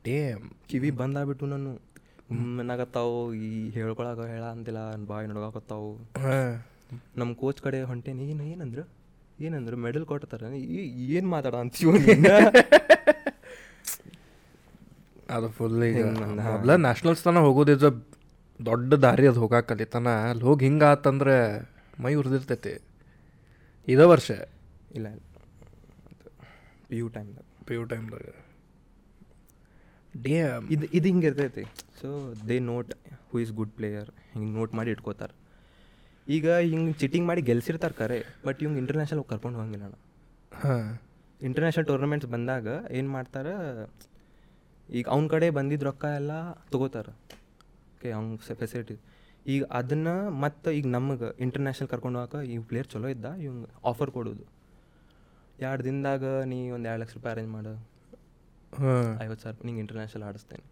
ಡೇಮ್ 0.04 0.44
ಕಿವಿ 0.68 0.90
ಬಂದಾಗ್ಬಿಟ್ಟು 1.00 1.46
ನಾನು. 1.46 1.72
ಸುಮ್ಮನಾಗತ್ತಾವು 2.30 3.14
ಈ 3.42 3.48
ಹೇಳ್ಕೊಳಕ 3.76 4.20
ಹೇಳ 4.32 4.42
ಅಂತಿಲ್ಲ 4.54 4.80
ಬಾಯಿ 5.06 5.26
ನಡ್ಗಾಕತ್ತಾವು. 5.30 5.88
ಹಾಂ. 6.24 6.50
ನಮ್ಮ 7.18 7.30
ಕೋಚ್ 7.40 7.60
ಕಡೆ 7.64 7.78
ಹೊಂಟೇನಿ 7.82 8.24
ಏನು 8.32 8.44
ಏನಂದ್ರು 8.52 8.84
ಏನಂದ್ರು 9.40 9.76
ಮೆಡಲ್ 9.84 10.04
ಕೊಟ್ಟತಾರ. 10.10 10.42
ಏನು 11.16 11.28
ಮಾತಾಡ 11.34 11.54
ಅಂತೀವ 11.62 11.90
ಅದು 15.34 15.48
ಫುಲ್. 15.56 15.74
ಮೊದ್ಲ 16.46 16.70
ನ್ಯಾಷನಲ್ಸ್ 16.84 17.22
ತನ 17.24 17.38
ಹೋಗೋದು 17.46 17.72
ಇಸ್ 17.74 17.84
ದೊಡ್ಡ 18.60 18.92
ದಾರಿ 19.04 19.26
ಅದು 19.30 19.40
ಹೋಗಾಕಲ್ಲಿ 19.40 19.84
ತನ 19.94 20.08
ಅಲ್ಲಿ 20.30 20.44
ಹೋಗಿ 20.48 20.64
ಹಿಂಗೆ 20.66 20.86
ಆತಂದ್ರೆ 20.88 21.36
ಮೈ 22.00 22.12
ಉರಿದಿರ್ತೈತಿ. 22.14 22.72
ಇದೇ 23.88 24.06
ವರ್ಷ. 24.12 24.28
ಇಲ್ಲ 24.94 25.06
ಪಿ 26.88 26.96
ಯು 26.98 27.08
ಟೈಮ್ದಾಗ 27.16 27.46
ಪಿ 27.66 27.74
ಯು 27.74 27.84
ಟೈಮ್ದಾಗ 27.84 28.26
ಡೇ 30.14 30.32
ಇದು 30.74 30.86
ಇದು 30.98 31.06
ಹಿಂಗೆ 31.10 31.26
ಇರ್ತೈತಿ. 31.30 31.64
So 32.00 32.08
they 32.48 32.56
note 32.72 32.90
who 33.30 33.38
is 33.44 33.52
good 33.60 33.72
player 33.78 34.10
ಹಿಂಗೆ 34.32 34.52
ನೋಟ್ 34.58 34.72
ಮಾಡಿ 34.78 34.90
ಇಟ್ಕೋತಾರೆ. 34.94 35.34
ಈಗ 36.36 36.48
ಹಿಂಗೆ 36.72 36.92
ಚಿಟಿಂಗ್ 37.02 37.26
ಮಾಡಿ 37.30 37.42
ಗೆಲ್ಸಿರ್ತಾರೆ 37.50 37.94
ಕರೆ 38.00 38.18
ಬಟ್ 38.46 38.58
ಇವಂಗೆ 38.62 38.80
ಇಂಟರ್ನ್ಯಾಷನಲ್ 38.82 39.24
ಕರ್ಕೊಂಡು 39.30 39.58
ಹೋಗಂಗಿಲ್ಲ 39.58 39.84
ಅಣ್ಣ 39.88 39.96
ಹಾಂ. 40.62 40.86
ಇಂಟರ್ನ್ಯಾಷನಲ್ 41.40 41.86
ಟೂರ್ನಮೆಂಟ್ಸ್ 41.90 42.28
ಬಂದಾಗ 42.34 42.68
ಏನು 42.98 43.10
ಮಾಡ್ತಾರೆ 43.16 43.52
ಈಗ 44.88 45.06
ಅವ್ನ 45.14 45.26
ಕಡೆ 45.34 45.46
ಬಂದಿದ್ದ 45.58 45.84
ರೊಕ್ಕ 45.88 46.04
ಎಲ್ಲ 46.20 46.32
ತೊಗೋತಾರೆ. 46.72 47.12
ಓಕೆ 47.94 48.10
ಅವ್ನ 48.18 48.54
ಫೆಸಿಲಿಟಿ 48.62 48.96
ಈಗ 49.46 49.62
ಅದನ್ನು 49.78 50.14
ಮತ್ತು 50.44 50.68
ಈಗ 50.78 50.86
ನಮಗೆ 50.96 51.28
ಇಂಟರ್ನ್ಯಾಷನಲ್ 51.44 51.88
ಕರ್ಕೊಂಡು 51.92 52.18
ಹೋಗಕ್ಕೆ 52.20 52.40
ಈ 52.52 52.56
ಪ್ಲೇಯರ್ 52.70 52.88
ಚಲೋ 52.94 53.08
ಇದ್ದ 53.08 53.26
ಇವಂಗೆ 53.44 53.68
ಆಫರ್ 53.90 54.10
ಕೊಡೋದು. 54.16 54.44
ಎರಡು 55.66 55.82
ದಿನದಾಗ 55.84 56.24
ನೀ 56.50 56.58
ಒಂದು 56.76 56.88
ಎರಡು 56.90 57.00
ಲಕ್ಷ 57.02 57.14
ರೂಪಾಯಿ 57.18 57.32
ಅರೇಂಜ್ 57.34 57.52
ಮಾಡು. 57.56 57.72
ಐವತ್ತು 59.24 59.42
ಸಾವಿರ 59.42 59.66
ನಿಂಗೆ 59.66 59.80
ಇಂಟರ್ನ್ಯಾಷನಲ್ 59.80 60.24
ಆಡಿಸ್ತೇನೆ. 60.24 60.64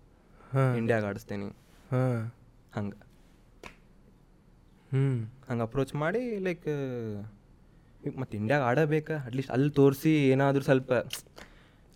ಹಾಂ. 0.53 0.77
ಇಂಡಿಯಾಗೆ 0.77 1.07
ಆಡಿಸ್ತೇನೆ. 1.07 1.45
ಹಾಂ. 1.91 2.33
ಹಂಗೆ. 2.75 3.09
ಹ್ಞೂ 4.93 5.25
ಹಂಗೆ 5.49 5.63
ಅಪ್ರೋಚ್ 5.63 5.95
ಮಾಡಿ 5.95 6.39
ಲೈಕ್ 6.39 6.69
ಮತ್ತು 8.17 8.37
ಇಂಡಿಯಾಗೆ 8.37 8.65
ಆಡಬೇಕಾ 8.65 9.17
ಅಟ್ಲೀಸ್ಟ್ 9.17 9.51
ಅಲ್ಲಿ 9.51 9.71
ತೋರಿಸಿ 9.71 10.29
ಏನಾದರೂ 10.29 10.63
ಸ್ವಲ್ಪ 10.63 10.93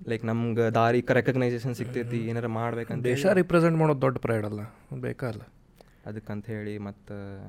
ಲೈಕ್ 0.08 0.24
ನಮ್ಗೆ 0.24 0.70
ದಾರಿ 0.70 1.04
ರೆಕಗ್ನೈಸೇಷನ್ 1.12 1.74
ಸಿಗ್ತೈತಿ 1.74 2.18
ಏನಾರ 2.18 2.46
ಮಾಡ್ಬೇಕಂತ 2.46 3.04
ದೇಶ 3.04 3.26
ರಿಪ್ರೆಸೆಂಟ್ 3.26 3.78
ಮಾಡೋದು 3.78 4.00
ದೊಡ್ಡ 4.00 4.18
ಪ್ರೈಡ್ 4.18 4.46
ಅಲ್ಲ 4.46 4.60
ಬೇಕಲ್ಲ 5.00 5.42
ಅದಕ್ಕಂತ 6.06 6.46
ಹೇಳಿ 6.46 6.78
ಮತ್ತು 6.78 7.48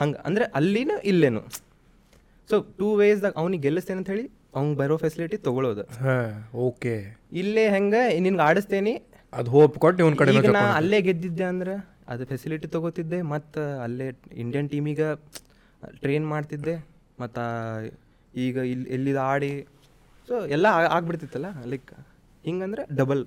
ಹಂಗೆ 0.00 0.18
ಅಂದರೆ 0.18 0.44
ಅಲ್ಲಿನೂ 0.44 0.98
ಇಲ್ಲೇನು. 0.98 1.40
ಸೊ 2.50 2.60
ಟೂ 2.60 2.96
ವೇಸ್ದಾಗ 2.96 3.32
ಅವ್ನಿಗೆ 3.36 3.62
ಗೆಲ್ಲಿಸ್ತೇನೆ 3.62 3.98
ಅಂತ 3.98 4.10
ಹೇಳಿ 4.10 4.30
ಅವ್ನಿಗೆ 4.54 4.76
ಬರೋ 4.80 4.96
ಫೆಸಿಲಿಟಿ 5.02 5.36
ತಗೊಳೋದು. 5.46 5.82
ಹಾಂ 6.00 6.28
ಓಕೆ. 6.66 6.94
ಇಲ್ಲೇ 7.40 7.64
ಹೆಂಗೆ 7.74 8.02
ನಿನ್ಗೆ 8.20 8.44
ಆಡಿಸ್ತೇನಿ. 8.48 8.94
ಅದು 9.32 9.48
ಹೋಪ್ 9.54 9.74
ಕೊಟ್ಟು 9.84 10.00
ಇವ್ನ 10.04 10.16
ಕಡೆ 10.20 10.52
ನಾ 10.56 10.62
ಅಲ್ಲೇ 10.78 10.98
ಗೆದ್ದಿದ್ದೆ 11.06 11.46
ಅಂದ್ರೆ 11.52 11.74
ಅದು 12.12 12.22
ಫೆಸಿಲಿಟಿ 12.30 12.66
ತಗೋತಿದ್ದೆ 12.74 13.18
ಮತ್ತು 13.32 13.62
ಅಲ್ಲೇ 13.84 14.06
ಇಂಡಿಯನ್ 14.42 14.68
ಟೀಮಿಗೆ 14.72 15.08
ಟ್ರೈನ್ 16.02 16.26
ಮಾಡ್ತಿದ್ದೆ 16.26 16.76
ಮತ್ತು 17.18 17.42
ಈಗ 18.34 18.56
ಇಲ್ಲಿ 18.72 18.86
ಎಲ್ಲಿದ 18.96 19.20
ಆಡಿ 19.32 19.52
ಸೊ 20.28 20.34
ಎಲ್ಲ 20.56 20.66
ಆಗ್ಬಿಡ್ತಿತ್ತಲ್ಲ 20.96 21.50
ಲೈಕ್ 21.72 21.92
ಹಿಂಗಂದ್ರೆ 22.44 22.82
ಡಬಲ್ 23.00 23.22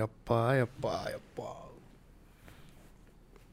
ಯಪ್ಪ 0.00 0.30
ಯಪ್ಪ 0.62 0.84
ಯಪ್ಪ. 1.14 1.40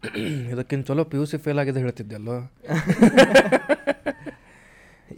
ಇದಕ್ಕಿಂತ 0.54 0.84
ಚಲೋ 0.88 1.04
ಪಿ 1.10 1.18
ಯು 1.18 1.26
ಸಿ 1.32 1.38
ಫೇಲ್ 1.44 1.60
ಆಗಿದೆ 1.62 1.80
ಹೇಳ್ತಿದ್ದೆ 1.80 2.16
ಹೇಳ್ತಿದ್ದೆಲ್ಲೋ 2.18 2.38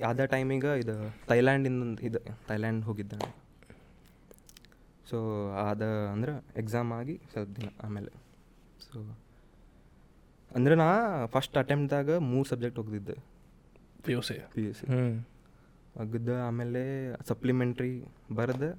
ಅದ 0.09 0.25
ಟೈಮಿಗೆ 0.25 0.71
ಇದು 0.79 0.95
ಥೈಲ್ಯಾಂಡಿಂದ 1.27 1.99
ಇದು 2.01 2.19
ಥೈಲ್ಯಾಂಡ್ 2.47 2.83
ಹೋಗಿದ್ದೆ 2.85 3.17
ಸೊ 5.09 5.17
ಅದ 5.63 5.83
ಅಂದ್ರೆ 6.13 6.31
ಎಕ್ಸಾಮ್ 6.55 6.91
ಆಗಿ 6.93 7.15
ಸ್ವಲ್ಪ 7.31 7.49
ದಿನ 7.59 7.69
ಆಮೇಲೆ. 7.83 8.11
ಸೊ 8.85 8.97
ಅಂದ್ರೆ 10.51 10.75
ನಾ 10.75 10.87
ಫಸ್ಟ್ 11.25 11.57
ಅಟೆಂಪ್ಟ್ದಾಗ 11.57 12.17
ಮೂರು 12.29 12.47
ಸಬ್ಜೆಕ್ಟ್ 12.49 12.79
ಹೋಗಿದ್ದೆ 12.79 13.15
P 14.05 14.11
U 14.11 14.21
C 14.21 14.35
P 14.55 14.61
U 14.65 14.73
C 14.73 14.85
ಹ್ಞೂ 14.85 15.03
ಅಗ್ದ 15.99 16.29
ಆಮೇಲೆ 16.47 16.81
ಸಪ್ಲಿಮೆಂಟ್ರಿ 17.27 17.91
ಬರೆದು 18.35 18.69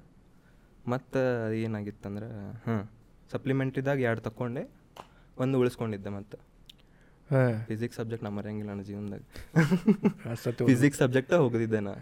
ಮತ್ತು 0.89 1.21
ಏನಾಗಿತ್ತಂದ್ರೆ 1.57 2.27
ಹಾಂ 2.65 2.81
ಸಪ್ಲಿಮೆಂಟ್ರಿದಾಗ 3.31 3.99
ಎರಡು 3.99 4.21
ತಗೊಂಡೆ 4.21 4.63
ಒಂದು 5.37 5.55
ಉಳಿಸ್ಕೊಂಡಿದ್ದೆ 5.59 6.09
ಮತ್ತು. 6.09 6.37
ಫಿಸಿಕ್ಸ್ 7.69 7.97
ಸಬ್ಜೆಕ್ಟ್ 7.97 8.23
ನಾ 8.27 8.29
ಮರೆಯಂಗಿಲ್ಲ 8.29 8.69
ನನ್ನ 8.71 8.83
ಜೀವನದಾಗ. 8.89 9.21
ಫಿಸಿಕ್ಸ್ 10.69 10.99
ಸಬ್ಜೆಕ್ಟ್ 10.99 11.33
ಹೋಗದಿದ್ದೆ 11.33 11.79
ನಾ. 11.79 11.93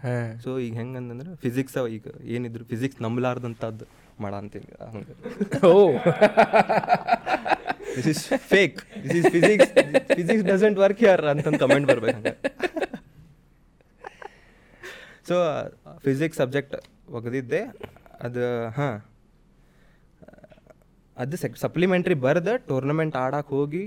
ಸೊ 0.44 0.58
ಈಗ 0.58 0.74
ಹೆಂಗಂದ್ರೆ 0.80 1.34
ಫಿಸಿಕ್ಸ್ 1.44 1.76
ಈಗ 1.96 2.06
ಏನಿದ್ರು 2.34 2.64
ಫಿಸಿಕ್ಸ್ 2.64 3.02
ನಂಬಲಾರ್ದಂಥದ್ದು 3.02 3.86
ಮಾಡ 4.22 4.34
ಅಂತೀನಿ 4.34 4.68
ಹಂಗೆ. 4.92 5.14
ಓ. 5.70 5.72
This 7.96 8.08
is 8.12 8.22
fake 8.52 8.78
this 9.04 9.16
is 9.20 9.28
physics 9.36 9.72
physics 10.18 10.44
doesn't 10.44 10.78
work 10.84 11.02
ಯಾರ 11.02 11.30
ಅಂತಂದು 11.34 11.60
ಕಮೆಂಟ್ 11.64 11.88
ಬರ್ಬೇಕು 11.92 12.16
ಹಂಗೆ. 12.18 12.34
ಸೊ 15.28 15.36
ಫಿಸಿಕ್ಸ್ 16.06 16.38
ಸಬ್ಜೆಕ್ಟ್ 16.38 16.76
ಒಗದಿದ್ದೆ. 17.18 17.62
ಅದು 18.20 18.44
ಹಾಂ. 18.78 18.94
ಅದು 21.16 21.36
ಸೆಕ್ 21.36 21.56
ಸಪ್ಲಿಮೆಂಟ್ರಿ 21.56 22.14
ಬರೆದು 22.14 22.66
ಟೂರ್ನಮೆಂಟ್ 22.68 23.16
ಆಡಕ್ಕೆ 23.16 23.54
ಹೋಗಿ 23.54 23.82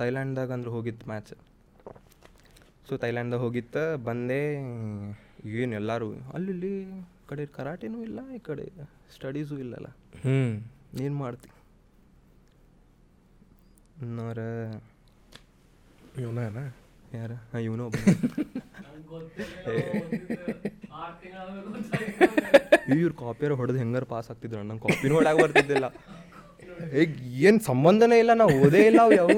ಥೈಲ್ಯಾಂಡ್ದಾಗ 0.00 0.50
ಅಂದ್ರೆ 0.56 0.70
ಹೋಗಿತ್ತು 0.76 1.06
ಮ್ಯಾಚ್ 1.10 1.32
ಸೊ 2.88 2.96
ಥೈಲ್ಯಾಂಡ್ದಾಗ 3.04 3.40
ಹೋಗಿತ್ತು 3.46 3.82
ಬಂದೆ 4.08 4.40
ಏನು 5.62 5.72
ಎಲ್ಲರೂ 5.80 6.08
ಅಲ್ಲಿ 6.36 6.50
ಇಲ್ಲಿ 6.56 6.72
ಕಡೆ 7.30 7.44
ಕರಾಟೆನೂ 7.56 7.98
ಇಲ್ಲ 8.08 8.20
ಈ 8.36 8.38
ಕಡೆ 8.48 8.64
ಸ್ಟಡೀಸು 9.14 9.54
ಇಲ್ಲಲ್ಲ. 9.64 9.88
ಹ್ಞೂ 10.24 10.38
ಏನು 11.04 11.16
ಮಾಡ್ತಿ. 11.22 11.50
ಇನ್ನೋರ 14.04 14.40
ಇವನ 16.22 16.40
ಯಾರ? 17.18 17.32
ಹಾಂ 17.52 17.60
ಇವನು 17.68 17.84
ಇವ್ರು 22.98 23.14
ಕಾಪಿಯರ್ 23.22 23.54
ಹೊಡೆದು 23.60 23.78
ಹೆಂಗಾರ 23.82 24.04
ಪಾಸ್ 24.12 24.28
ಆಗ್ತಿದ್ರು? 24.32 24.62
ನಂಗೆ 24.68 24.82
ಕಾಪಿನೂ 24.86 25.14
ಹೊಡಾಗ 25.18 25.36
ಬರ್ತಿದ್ದಿಲ್ಲ. 25.44 25.86
ಏನು 27.48 27.58
ಸಂಬಂಧನೇ 27.70 28.18
ಇಲ್ಲ 28.24 28.32
ನಾವು 28.42 28.54
ಓದೇ 28.66 28.82
ಇಲ್ಲ 28.90 29.00
ಅವು 29.06 29.14
ಯಾವ. 29.22 29.34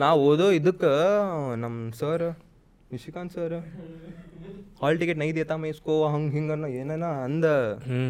ನಾ 0.00 0.08
ಓದೋ 0.28 0.46
ಇದಕ್ಕೆ 0.58 0.92
ನಮ್ಮ 1.62 1.76
sir 2.00 2.24
Nishikant 2.92 3.32
sir 3.36 3.56
hall 4.80 4.98
ticket 5.02 5.18
ನೈ 5.22 5.28
ದೇತಾ 5.40 5.56
ಮೈ 5.64 5.70
ಹಂಗ 6.14 6.50
ಅನ್ನೋ 6.56 6.68
ಏನೇನ 6.80 7.08
ಅಂದ 7.26 7.46
ಹ್ಞೂ 7.88 8.06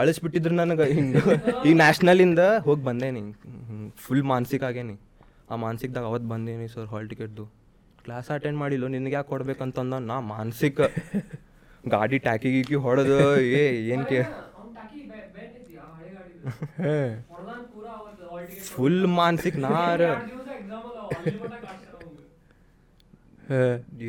ಅಳಿಸ್ಬಿಟ್ಟಿದ್ರು 0.00 0.54
ನನಗೆ 0.60 0.84
ಹಿಂಗೆ. 0.96 1.20
ಈಗ 1.66 1.74
ನ್ಯಾಷನಲಿಂದ 1.82 2.42
ಹೋಗಿ 2.66 2.82
ಬಂದೇನಿ. 2.88 3.20
ಫುಲ್ 4.04 4.24
ಮಾನಸಿಕ 4.30 4.62
ಆಗೇನಿ. 4.68 4.94
ಆ 5.50 5.56
ಮಾನಸಿಕದಾಗ 5.64 6.06
ಅವತ್ತು 6.10 6.28
ಬಂದೇನಿ 6.32 6.66
ಸರ್ 6.74 6.88
ಹಾಲ್ 6.92 7.06
ಟಿಕೆಟ್ದು. 7.12 7.44
ಕ್ಲಾಸ್ 8.04 8.28
ಅಟೆಂಡ್ 8.36 8.58
ಮಾಡಿಲ್ಲ 8.62 8.86
ನಿನಗೆ 8.94 9.16
ಯಾಕೆ 9.18 9.28
ಕೊಡ್ಬೇಕಂತಂದ 9.32 9.94
ನಾ 10.10 10.16
ಮಾನಸಿಕ. 10.32 10.80
ಗಾಡಿ 11.94 12.18
ಟ್ಯಾಕಿ 12.26 12.50
ಗೀಕಿ 12.54 12.76
ಹೊಡೆದು 12.86 13.18
ಏ 13.60 13.62
ಏನು 13.94 14.04
ಕೇ 14.10 14.18
ಫುಲ್ 18.70 19.02
ಮಾನಸಿಕ 19.20 19.56
ನಾರ 19.66 20.00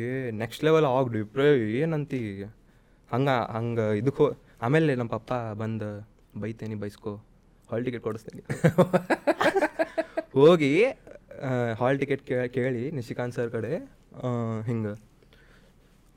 ಏ 0.06 0.10
ನೆಕ್ಸ್ಟ್ 0.42 0.62
ಲೆವೆಲ್ 0.66 0.86
ಆಗ್ಲಿ 0.96 1.22
ಏನಂತಿ? 1.80 2.20
ಹಂಗ 3.14 3.30
ಹಂಗೆ 3.56 3.86
ಇದಕ್ಕೆ 4.00 4.22
ಹೋ 4.22 4.28
ಆಮೇಲೆ 4.66 4.94
ನಮ್ಮ 5.00 5.10
ಪಪ್ಪ 5.16 5.32
ಬಂದು 5.62 5.88
ಬೈತೇನಿ 6.42 6.76
ಬೈಸ್ಕೊ 6.82 7.12
ಹಾಲ್ 7.70 7.84
ಟಿಕೆಟ್ 7.86 8.02
ಕೊಡಿಸ್ತೇನೆ. 8.06 8.42
ಹೋಗಿ 10.38 10.72
ಹಾಲ್ 11.80 11.98
ಟಿಕೆಟ್ 12.02 12.22
ಕೇಳಿ 12.56 12.82
ನಿಶಿಕಾಂತ್ 12.98 13.36
ಸರ್ 13.38 13.50
ಕಡೆ 13.56 13.72
ಹಿಂಗೆ. 14.68 14.94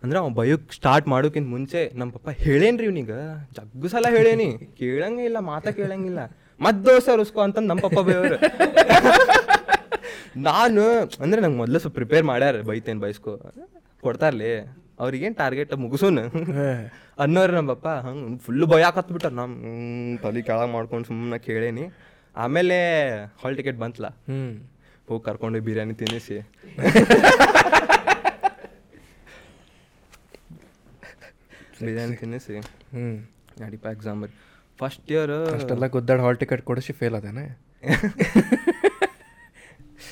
ಅಂದ್ರೆ 0.03 0.17
ಅವ 0.19 0.29
ಬಯೋಕ್ 0.39 0.67
ಸ್ಟಾರ್ಟ್ 0.79 1.07
ಮಾಡೋಕ್ಕಿಂತ 1.13 1.49
ಮುಂಚೆ 1.55 1.81
ನಮ್ಮ 1.99 2.09
ಪಪ್ಪ 2.17 2.29
ಹೇಳೇನ್ರಿ 2.45 2.85
ಇವ್ನಿಗೆ? 2.89 3.17
ಜಗ್ಗು 3.57 3.87
ಸಲ 3.93 4.05
ಹೇಳೇನಿ. 4.17 4.49
ಕೇಳಂಗೇ 4.81 5.25
ಇಲ್ಲ 5.29 5.39
ಮಾತಾ 5.51 5.71
ಕೇಳಂಗಿಲ್ಲ. 5.79 6.21
ಮತ್ 6.61 6.85
ದೋಸೆ 6.85 7.15
ರುಸ್ಕೊ 7.15 7.41
ಅಂತ 7.41 7.59
ನಮ್ಮ 7.59 7.81
ಪಪ್ಪ 7.81 7.99
ಬೈಯವ್ರು 7.99 8.35
ನಾನು 10.41 10.81
ಅಂದ್ರೆ 11.21 11.41
ನಂಗೆ 11.41 11.57
ಮೊದಲು 11.57 11.79
ಸ್ವಲ್ಪ 11.79 11.95
ಪ್ರಿಪೇರ್ 11.95 12.23
ಮಾಡ್ಯಾರ 12.23 12.61
ಬೈತೇನೆ 12.61 12.99
ಬೈಸ್ಕೊ. 12.99 13.53
ಕೊಡ್ತಾರ್ಲಿ. 14.01 14.77
ಅವ್ರಿಗೇನು 14.99 15.35
ಟಾರ್ಗೆಟ್ 15.35 15.75
ಮುಗಿಸೋನು. 15.75 16.21
ಅನ್ನೋರು 17.19 17.53
ನಮ್ಮ 17.53 17.73
ಪಪ್ಪ 17.73 17.87
ಹಂಗೆ 17.87 18.37
ಫುಲ್ಲು 18.37 18.67
ಭಯ 18.67 18.83
ಹಾಕತ್ಬಿಟ್ಟಾರ. 18.83 19.31
ನಮ್ಮ 19.31 20.17
ತಲೆ 20.17 20.41
ಕೆಳಗೆ 20.41 20.71
ಮಾಡ್ಕೊಂಡು 20.71 21.07
ಸುಮ್ಮನೆ 21.07 21.39
ಕೇಳೇನಿ. 21.39 21.93
ಆಮೇಲೆ 22.37 22.75
ಹಾಲ್ 23.43 23.57
ಟಿಕೆಟ್ 23.57 23.77
ಬಂತಲ್ಲ 23.77 24.07
ಹ್ಞೂ 24.07 24.69
ಹೋಗಿ 25.09 25.25
ಕರ್ಕೊಂಡು 25.25 25.61
ಬಿರಿಯಾನಿ 25.61 25.93
ತಿನ್ನಿಸಿ. 25.93 26.39
ಬಿರಿಯಾನಿ 31.85 32.15
ತಿನ್ನಿಸಿ. 32.15 32.59
ಹ್ಞೂ 32.59 33.29
ನಡಿಪ 33.65 33.85
ಎಕ್ಸಾಮ್ 33.85 34.27
ಫಸ್ಟ್ 34.79 35.07
ಇಯರ್ 35.13 35.33
ಅಷ್ಟೆಲ್ಲ 35.55 35.87
ಗುದ್ದಾಡ 35.95 36.19
ಹಾಲ್ 36.25 36.39
ಟಿಕೆಟ್ 36.43 36.63
ಕೊಡಿಸಿ 36.69 36.93
ಫೇಲ್ 36.99 37.15
ಅದೇನೆ 37.19 37.45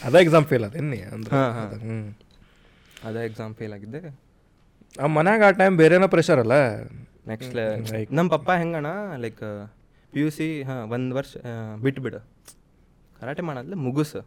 ಅದ 0.07 0.15
ಎಕ್ಸಾಮ್ 0.23 0.45
ಫೇಲ್ 0.45 0.65
ಅದೇನಿ 0.67 0.99
ಅಂದ್ರೆ? 1.15 1.31
ಹಾ, 1.35 1.43
ಹಾ. 1.57 1.63
ಹ್ಞೂ 1.83 1.97
ಅದೇ 3.07 3.21
ಎಕ್ಸಾಮ್ 3.29 3.53
ಫೇಲ್ 3.59 3.73
ಆಗಿದ್ದೆ. 3.73 4.01
ಆ 5.01 5.07
ಮನ್ಯಾಗ 5.15 5.43
ಆ 5.47 5.51
ಟೈಮ್ 5.59 5.75
ಬೇರೆನೋ 5.81 6.07
ಪ್ರೆಷರ್ 6.07 6.39
ಅಲ್ಲ? 6.43 6.55
ನೆಕ್ಸ್ಟ್ 7.31 7.53
ಲೈಕ್ 7.57 8.11
ನಮ್ಮ 8.17 8.27
ಪಪ್ಪ 8.35 8.49
ಹೆಂಗಣ 8.61 8.87
ಲೈಕ್ 9.23 9.41
ಪಿ 10.13 10.19
ಯು 10.21 10.29
ಸಿ 10.37 10.47
ಹಾಂ 10.63 10.81
ಒಂದು 10.95 11.15
ವರ್ಷ 11.15 11.31
ಬಿಟ್ಬಿಡು 11.85 12.19
ಕರಾಟೆ 13.19 13.43
ಮಾಡಂದ್ಲೆ 13.49 13.77
ಮುಗಿಸು. 13.85 14.21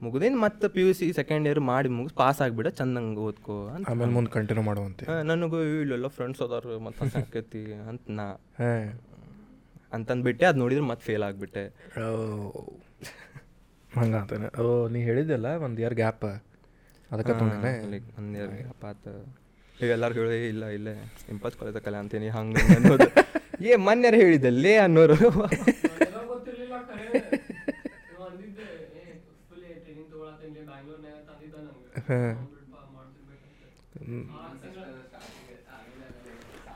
ಮುಗಿದೇನು 0.00 0.38
ಮತ್ತೆ 0.44 0.68
P 0.74 0.80
U 0.80 0.92
C 0.98 1.06
second 1.12 1.44
year 1.48 1.60
ಮಾಡಿ 1.70 1.88
ಮುಗಿಸ್ 1.96 2.14
ಪಾಸ್ 2.22 2.40
ಆಗಿಬಿಡ 2.44 2.68
ಚಂದಂಗೆ 2.78 3.20
ಓದ್ಕೋ 3.28 3.56
ಅಂತ. 3.74 3.84
ಆಮೇಲೆ 3.90 4.12
ಮುಂದೆ 4.16 4.30
ಕಂಟಿನ್ಯೂ 4.30 4.64
ಮಾಡುವಂತೆ. 4.70 5.04
ನನಗೂ 5.30 5.58
ಇಲ್ಲೆಲ್ಲ 5.82 6.08
ಫ್ರೆಂಡ್ಸ್ 6.16 6.42
ಅದಾರ 6.46 6.78
ಮತ್ತೆ 6.86 7.08
ಸಾಕೈತಿ 7.16 7.62
ಅಂತ 7.90 8.02
ನಾ. 8.20 8.26
ಹಾಂ. 8.60 8.86
ಅಂತಂದ್ಬಿಟ್ಟೆ 9.96 10.44
ಅದು 10.50 10.58
ನೋಡಿದ್ರೆ 10.62 10.84
ಮತ್ತೆ 10.90 11.04
ಫೇಲ್ 11.08 11.24
ಆಗಿಬಿಟ್ಟೆ. 11.28 11.64
ಹಂಗಾತಾನೆ 13.92 14.46
ಓ 14.62 14.64
ನೀ 14.94 15.00
ಹೇಳಿದ್ದೆಲ್ಲ 15.08 15.48
ಒಂದು 15.66 15.78
ಇಯರ್ 15.82 15.96
ಗ್ಯಾಪ್ 16.02 16.24
ಅದಕ್ಕೆ 17.10 17.32
ಲೈಕ್ 17.92 18.06
ಒಂದು 18.20 18.36
ಇಯರ್ 18.38 18.52
ಪಾತ 18.84 19.02
ಈಗ 19.76 19.88
ಎಲ್ಲರೂ 19.96 20.14
ಹೇಳಿ 20.20 20.36
ಇಲ್ಲ 20.52 20.64
ಇಲ್ಲೇ 20.76 20.94
ಇಂಪಾಸ್ 21.34 21.56
ಕಾಲೇಜ್ 21.60 21.78
ಕಲೆ 21.86 21.98
ಅಂತೀನಿ 22.02 22.28
ಹಂಗೆ 22.36 22.60
ಹಿಂಗೆ 22.60 22.76
ಅನ್ನೋದು. 22.80 23.08
ಏ 23.70 23.76
ಮೊನ್ನೆರ 23.86 24.14
ಹೇಳಿದ್ದಲ್ಲೇ 24.22 24.74
ಅನ್ನೋರು. 24.84 25.16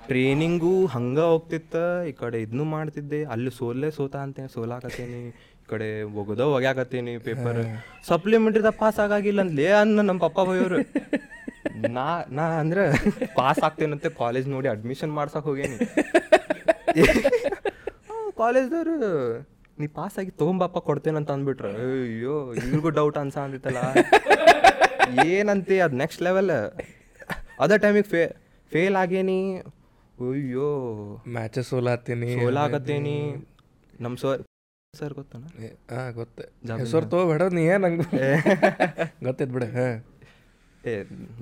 ಟ್ರೈನಿಂಗು 0.09 0.73
ಹಂಗೆ 0.95 1.25
ಹೋಗ್ತಿತ್ತ 1.33 1.77
ಈ 2.11 2.13
ಕಡೆ 2.21 2.39
ಇದನ್ನು 2.45 2.65
ಮಾಡ್ತಿದ್ದೆ 2.75 3.21
ಅಲ್ಲಿ 3.35 3.51
ಸೋಲೇ 3.59 3.89
ಸೋತ 3.97 4.15
ಅಂತೇನೆ 4.25 4.51
ಸೋಲಾಕತ್ತೇನಿ 4.57 5.21
ಈ 5.29 5.67
ಕಡೆ 5.73 5.89
ಒಗದ 6.21 6.43
ಒಗ್ಯಾಕತ್ತೀನಿ 6.57 7.13
ಪೇಪರ್. 7.27 7.61
ಸಪ್ಲಿಮೆಂಟ್ರಿದ 8.11 8.71
ಪಾಸ್ 8.83 8.99
ಆಗಾಗಿಲ್ಲ 9.05 9.41
ಅಂದ್ಲೇ 9.47 9.67
ಅನ್ನ 9.81 10.07
ನಮ್ಮ 10.11 10.21
ಪಪ್ಪ 10.27 10.39
ಬೈಯೋರು. 10.51 10.79
ನಾ 11.97 12.07
ನಾ 12.39 12.45
ಅಂದ್ರೆ 12.63 12.85
ಪಾಸ್ 13.39 13.61
ಆಗ್ತೇನಂತೆ 13.67 14.09
ಕಾಲೇಜ್ 14.23 14.49
ನೋಡಿ 14.55 14.69
ಅಡ್ಮಿಷನ್ 14.75 15.13
ಮಾಡ್ಸಕ್ 15.19 15.47
ಹೋಗೇನಿ. 15.51 15.79
ಕಾಲೇಜ್ದವ್ರು 18.41 18.97
ನೀ 19.81 19.87
ಪಾಸ್ 19.97 20.17
ಆಗಿ 20.21 20.33
ತೊಗೊಂಬಪ್ಪ 20.41 20.79
ಕೊಡ್ತೇನಂತ 20.89 21.31
ಅಂದ್ಬಿಟ್ರೆ. 21.37 21.71
ಅಯ್ಯೋ 21.87 22.35
ಇವ್ರಿಗೂ 22.61 22.91
ಡೌಟ್ 22.99 23.19
ಅನ್ಸ 23.23 23.37
ಅಂದಿತ್ತಲ್ಲ. 23.47 23.81
ಏನಂತೆ 25.33 25.77
ಅದು 25.87 25.97
ನೆಕ್ಸ್ಟ್ 26.03 26.23
ಲೆವೆಲ್ 26.27 26.53
ಅದೇ 27.65 27.77
ಟೈಮಿಗೆ 27.85 28.09
ಫೇ 28.13 28.23
ಫೇಲ್ 28.73 28.97
ಆಗೇನಿ. 29.03 29.41
ಅಯ್ಯೋ. 30.19 30.69
ಮ್ಯಾಚಸ್ 31.35 31.69
ಸೋಲಾತೀನಿ 31.71 32.29
ಸೋಲಾಗತ್ತೇನಿ 32.37 33.17
ನಮ್ಮ 34.01 34.15
ಸರ್ 34.17 34.43
ಸರ್ 34.95 35.15
ಗೊತ್ತನ? 35.15 35.45
ಹಾ 35.93 36.03
ಗೊತ್ತೆ. 36.11 36.45
ಹೆಸರು 36.81 37.07
ತೋ 37.07 37.19
ಬೇಡ 37.31 37.43
ನೀ 37.57 37.63
ಏನು 37.73 37.83
ನಂಗೆ 37.85 38.05
ಗೊತ್ತೈತೆ 39.25 39.53
ಬಿಡ 39.57 39.65
ಹಾಂ. 39.77 39.97
ಏ 40.85 40.95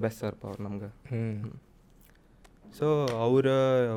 ಬೆಸ್ಟ್ 0.02 0.20
ಸರ್ 0.20 0.36
ಅವ್ರು 0.42 0.60
ನಮ್ಗೆ. 0.64 0.88
ಹ್ಞೂ 1.10 1.50
ಸೊ 2.74 2.86
ಅವ್ರ 3.24 3.46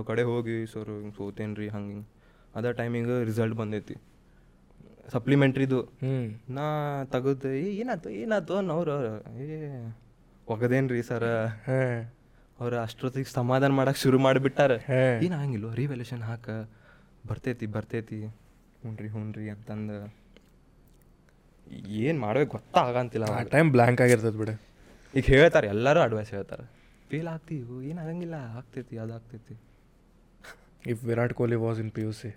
ಕಡೆ 0.07 0.23
ಹೋಗಿ 0.23 0.55
ಸರ್ 0.73 0.91
ಹಿಂಗೆ 0.93 1.15
ಸೋತೇನ್ರಿ 1.17 1.63
ರೀ 1.63 1.69
ಹಂಗೆ 1.69 1.91
ಹಿಂಗೆ. 1.93 2.07
ಅದೇ 2.53 2.71
ಟೈಮಿಗೆ 2.73 3.17
ರಿಸಲ್ಟ್ 3.23 3.55
ಬಂದೈತಿ. 3.55 3.95
ಸಪ್ಲಿಮೆಂಟ್ರಿದು 5.13 5.79
ಹ್ಞೂ 6.01 6.13
ನಾ 6.55 6.65
ತೆಗೆದು 7.13 7.51
ಏನಾಯ್ತು 7.73 8.09
ಏನಾಯ್ತು 8.21 8.55
ಅನ್ನೋರು 8.57 8.95
ಏ 9.43 9.47
ಒಗದೇನ್ರಿ 10.47 11.01
ಸರ 11.01 11.25
ಹಾಂ. 11.67 11.97
ಅವ್ರು 12.59 12.85
ಅಷ್ಟೊತ್ತಿಗೆ 12.85 13.39
ಸಮಾಧಾನ 13.39 13.71
ಮಾಡಕ್ಕೆ 13.71 14.01
ಶುರು 14.05 14.19
ಮಾಡಿಬಿಟ್ಟಾರೆ. 14.19 14.77
ಏನು 15.25 15.41
ಹಂಗಿಲ್ಲ 15.41 15.73
ರಿವ್ಯಾಲ್ಯೂಷನ್ 15.73 16.21
ಹಾಕ 16.21 16.49
ಬರ್ತೈತಿ 17.29 17.67
ಬರ್ತೈತಿ 17.75 18.31
ಹ್ಞೂನ್ರಿ 18.81 19.07
ಹ್ಞೂ 19.07 19.37
ರೀ 19.37 19.49
ಅಂತಂದು. 19.49 20.13
ಏನು 22.01 22.19
ಮಾಡ್ಬೇಕು 22.19 22.57
ಗೊತ್ತಾಗಂತಿಲ್ಲ 22.57 23.25
ಆ 23.37 23.41
ಟೈಮ್ 23.55 23.71
ಬ್ಲ್ಯಾಂಕ್ 23.71 24.01
ಆಗಿರ್ತದೆ 24.01 24.37
ಬಿಡು. 24.37 24.61
ಈಗ 25.13 25.35
ಹೇಳ್ತಾರೆ 25.35 25.67
ಎಲ್ಲರೂ 25.67 25.99
ಅಡ್ವೈಸ್ 25.99 26.37
ಹೇಳ್ತಾರೆ. 26.37 26.63
ಫೀಲ್ 27.09 27.27
ಆಗ್ತೀವಿ 27.27 27.89
ಏನು 27.89 28.01
ಆಗಂಗಿಲ್ಲ 28.01 28.35
ಆಗ್ತೈತಿ 28.59 28.97
ಅದು 29.03 29.13
ಆಗ್ತೈತಿ. 29.13 29.57
If 30.91 31.09
Virat 31.09 31.33
Kohli 31.33 31.65
was 31.65 31.79
in 31.79 31.91
P 31.91 32.01
U 32.01 32.11
C 32.11 32.31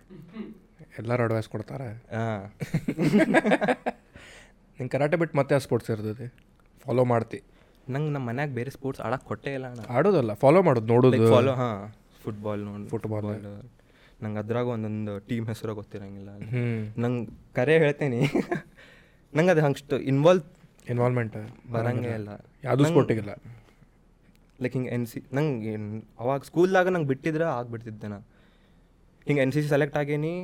ಎಲ್ಲರೂ 0.98 1.24
ಅಡ್ವೈಸ್ 1.24 1.48
ಕೊಡ್ತಾರೆ. 1.48 2.14
ಹಾಂ. 2.14 2.60
ನಿಂಗೆ 4.78 4.88
ಕರಾಟೆ 4.88 5.16
ಬಿಟ್ಟು 5.16 5.38
ಮತ್ತೆ 5.38 5.54
ಆ 5.54 5.58
ಸ್ಪೋರ್ಟ್ಸ್ 5.58 5.90
ಇರ್ತದೆ. 5.90 6.32
ಫಾಲೋ 6.80 7.04
ಮಾಡ್ತಿ. 7.04 7.42
ನಂಗೆ 7.92 8.10
ನಮ್ಮ 8.14 8.26
ಮನ್ಯಾಗ 8.30 8.50
ಬೇರೆ 8.58 8.70
ಸ್ಪೋರ್ಟ್ಸ್ 8.76 9.02
ಆಡಕ್ಕೆ 9.06 9.26
ಕೊಟ್ಟೇ 9.30 9.52
ಇಲ್ಲ 9.58 9.66
ಅಣ್ಣ. 9.72 9.84
ಆಡೋದಲ್ಲ 9.96 10.32
ಫಾಲೋ 10.42 10.62
ಮಾಡೋದು 10.68 10.88
ನೋಡೋದು. 10.92 11.28
ಫಾಲೋ 11.34 11.54
ಹಾಂ 11.60 11.78
ಫುಟ್ಬಾಲ್ 12.24 12.60
ನೋಡಿ 12.68 12.88
ಫುಟ್ಬಾಲ್ 12.92 13.28
ನಂಗೆ 14.22 14.38
ಅದ್ರಾಗ 14.42 14.66
ಒಂದೊಂದು 14.74 15.14
ಟೀಮ್ 15.28 15.46
ಹೆಸರು 15.50 15.72
ಗೊತ್ತಿರಂಗಿಲ್ಲ. 15.78 16.30
ನಂಗೆ 17.04 17.24
ಕರೆ 17.56 17.74
ಹೇಳ್ತೇನೆ. 17.84 18.20
ನಂಗೆ 19.32 19.52
ಅದು 19.54 19.62
ಹಂಗಷ್ಟು 19.66 19.96
ಇನ್ವಾಲ್ವ್ 20.12 20.44
ಇನ್ವಾಲ್ವ್ಮೆಂಟ್ 20.92 21.36
ಬರಂಗೇ 21.74 22.12
ಇಲ್ಲ. 22.20 22.30
ಯಾವುದು 22.66 22.84
ಸ್ಪೋರ್ಟಿಗಿಲ್ಲ 22.90 23.32
ಲೈಕ್ 24.62 24.74
ಹಿಂಗೆ 24.76 24.90
ಎನ್ 24.96 25.06
ಸಿ 25.10 25.20
ನಂಗೆ 25.36 25.72
ಅವಾಗ 26.22 26.40
ಸ್ಕೂಲ್ದಾಗ 26.48 26.88
ನಂಗೆ 26.94 27.08
ಬಿಟ್ಟಿದ್ರೆ 27.12 27.46
ಆಗಿಬಿಡ್ತಿದ್ದೆ 27.58 28.08
ನಾ. 28.12 28.18
ಹಿಂಗೆ 29.26 29.40
ಎನ್ 29.44 29.52
ಸಿ 29.54 29.60
ಸಿ 29.64 29.68
ಸೆಲೆಕ್ಟ್ 29.74 29.96
ಆಗೇನಿ 30.00 30.34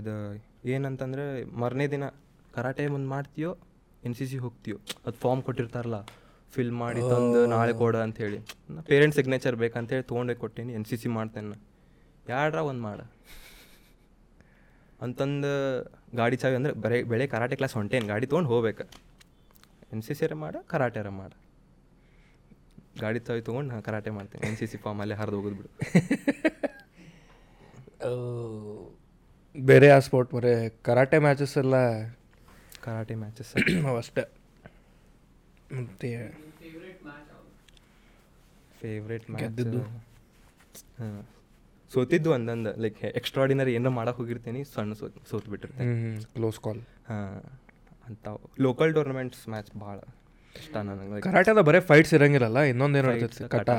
ಇದು 0.00 0.14
ಏನಂತಂದ್ರೆ 0.74 1.24
ಮರನೇ 1.62 1.86
ದಿನ 1.94 2.04
ಕರಾಟೆ 2.56 2.86
ಮುಂದೆ 2.94 3.08
ಮಾಡ್ತೀಯೋ 3.14 3.50
ಎನ್ 4.08 4.14
ಸಿ 4.18 4.26
ಸಿ 4.30 4.38
ಹೋಗ್ತೀಯೋ. 4.44 4.76
ಅದು 5.06 5.16
ಫಾರ್ಮ್ 5.24 5.42
ಕೊಟ್ಟಿರ್ತಾರಲ್ಲ. 5.48 5.98
ಫಿಲ್ 6.54 6.72
ಮಾಡಿ 6.82 7.00
ತಂದು 7.12 7.40
ನಾಳೆ 7.54 7.72
ಕೊಡ 7.80 7.96
ಅಂತ 8.06 8.16
ಹೇಳಿ 8.24 8.38
ಪೇರೆಂಟ್ 8.90 9.14
ಸಿಗ್ನೇಚರ್ 9.18 9.56
ಬೇಕಂತೇಳಿ 9.62 10.04
ತೊಗೊಂಡೆ 10.10 10.34
ಕೊಟ್ಟೀನಿ 10.42 10.72
ಎನ್ 10.78 10.86
ಸಿ 10.90 10.96
ಸಿ 11.02 11.08
ಮಾಡ್ತೇನೆ 11.16 11.58
ಯಾಡ್ರ 12.32 12.58
ಒಂದು 12.70 12.82
ಮಾಡ. 12.88 13.00
ಅಂತಂದು 15.04 15.52
ಗಾಡಿ 16.20 16.36
ಚಾವಿ 16.40 16.54
ಅಂದ್ರೆ 16.58 16.72
ಬರೇ 16.84 16.96
ಬೆಳೆ 17.12 17.26
ಕರಾಟೆ 17.34 17.56
ಕ್ಲಾಸ್ 17.60 17.74
ಹೊಂಟೇನು 17.78 18.08
ಗಾಡಿ 18.12 18.26
ತೊಗೊಂಡು 18.32 18.50
ಹೋಗ್ಬೇಕು. 18.54 18.84
ಎನ್ 19.94 20.02
ಸಿ 20.06 20.14
ಸಿರ 20.18 20.32
ಮಾಡ 20.42 20.56
ಕರಾಟೆರ 20.72 21.08
ಮಾಡ. 21.20 21.30
ಗಾಡಿ 23.02 23.20
ಚಾವಿ 23.26 23.42
ತೊಗೊಂಡು 23.48 23.68
ನಾನು 23.72 23.84
ಕರಾಟೆ 23.88 24.10
ಮಾಡ್ತೇನೆ 24.16 24.42
ಎನ್ 24.50 24.58
ಸಿ 24.60 24.66
ಸಿ 24.72 24.78
ಫಾರ್ಮಲ್ಲೇ 24.84 25.16
ಹರಿದು 25.20 25.36
ಹೋಗೋದು 25.38 25.56
ಬಿಡು. 25.60 25.70
ಬೇರೆ 29.70 29.88
ಆ 29.94 29.98
ಸ್ಪೋರ್ಟ್ 30.08 30.30
ಬರೀ 30.36 30.52
ಕರಾಟೆ 30.88 31.18
ಮ್ಯಾಚಸ್ 31.26 31.56
ಎಲ್ಲ 31.62 31.76
ಕರಾಟೆ 32.84 33.14
ಮ್ಯಾಚಸ್ 33.22 33.50
ಅಷ್ಟೇ. 34.02 34.24
ಮತ್ತೆ 35.78 36.08
ಫೇವ್ರೇಟ್ 38.80 39.26
ಗೆದ್ದಿದ್ದು? 39.32 39.80
ಹಾಂ. 40.98 41.20
ಸೋತಿದ್ದು 41.90 42.30
ಒಂದೊಂದು 42.30 42.80
ಲೈಕ್ 42.80 43.04
ಎಕ್ಸ್ಟ್ರಾಡಿನರಿ 43.04 43.74
ಏನೋ 43.74 43.90
ಮಾಡಕ್ಕೆ 43.90 44.18
ಹೋಗಿರ್ತೀನಿ 44.22 44.64
ಸಣ್ಣ 44.64 44.92
ಸೋತ್ 44.92 45.28
ಸೋತ್ 45.30 45.48
ಬಿಟ್ಟಿರ್ತೇನೆ 45.48 45.94
ಕ್ಲೋಸ್ 46.34 46.60
ಕಾಲ್ 46.60 46.80
ಹಾಂ. 47.08 47.40
ಅಂತ 48.06 48.28
ಲೋಕಲ್ 48.60 48.94
ಟೂರ್ನಮೆಂಟ್ಸ್ 48.94 49.48
ಮ್ಯಾಚ್ 49.48 49.76
ಭಾಳ 49.76 49.98
ಇಷ್ಟ 50.56 50.76
ನನಗೆ 50.76 51.20
ಕರಾಟೆದ 51.20 51.58
ಬರೀ 51.58 51.80
ಫೈಟ್ಸ್ 51.80 52.14
ಇರಂಗಿಲ್ಲಲ್ಲ 52.14 52.58
ಇನ್ನೊಂದೇನೋ 52.58 53.10
ಇರ್ತೈತಿ. 53.12 53.48
ಕಟ. 53.48 53.70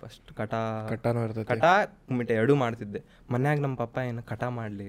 ಫಸ್ಟ್ 0.00 0.32
ಕಟ. 0.32 0.54
ಕಟಾನು 0.88 1.24
ಇರ್ತೈತಿ. 1.24 1.48
ಕಟ 1.48 1.64
ಮಿಟ 2.12 2.30
ಎರಡೂ 2.30 2.54
ಮಾಡ್ತಿದ್ದೆ. 2.54 3.00
ಮನ್ಯಾಗ 3.30 3.60
ನಮ್ಮ 3.60 3.76
ಪಪ್ಪ 3.76 3.98
ಏನು 3.98 4.22
ಕಟ 4.22 4.44
ಮಾಡಲಿ. 4.44 4.88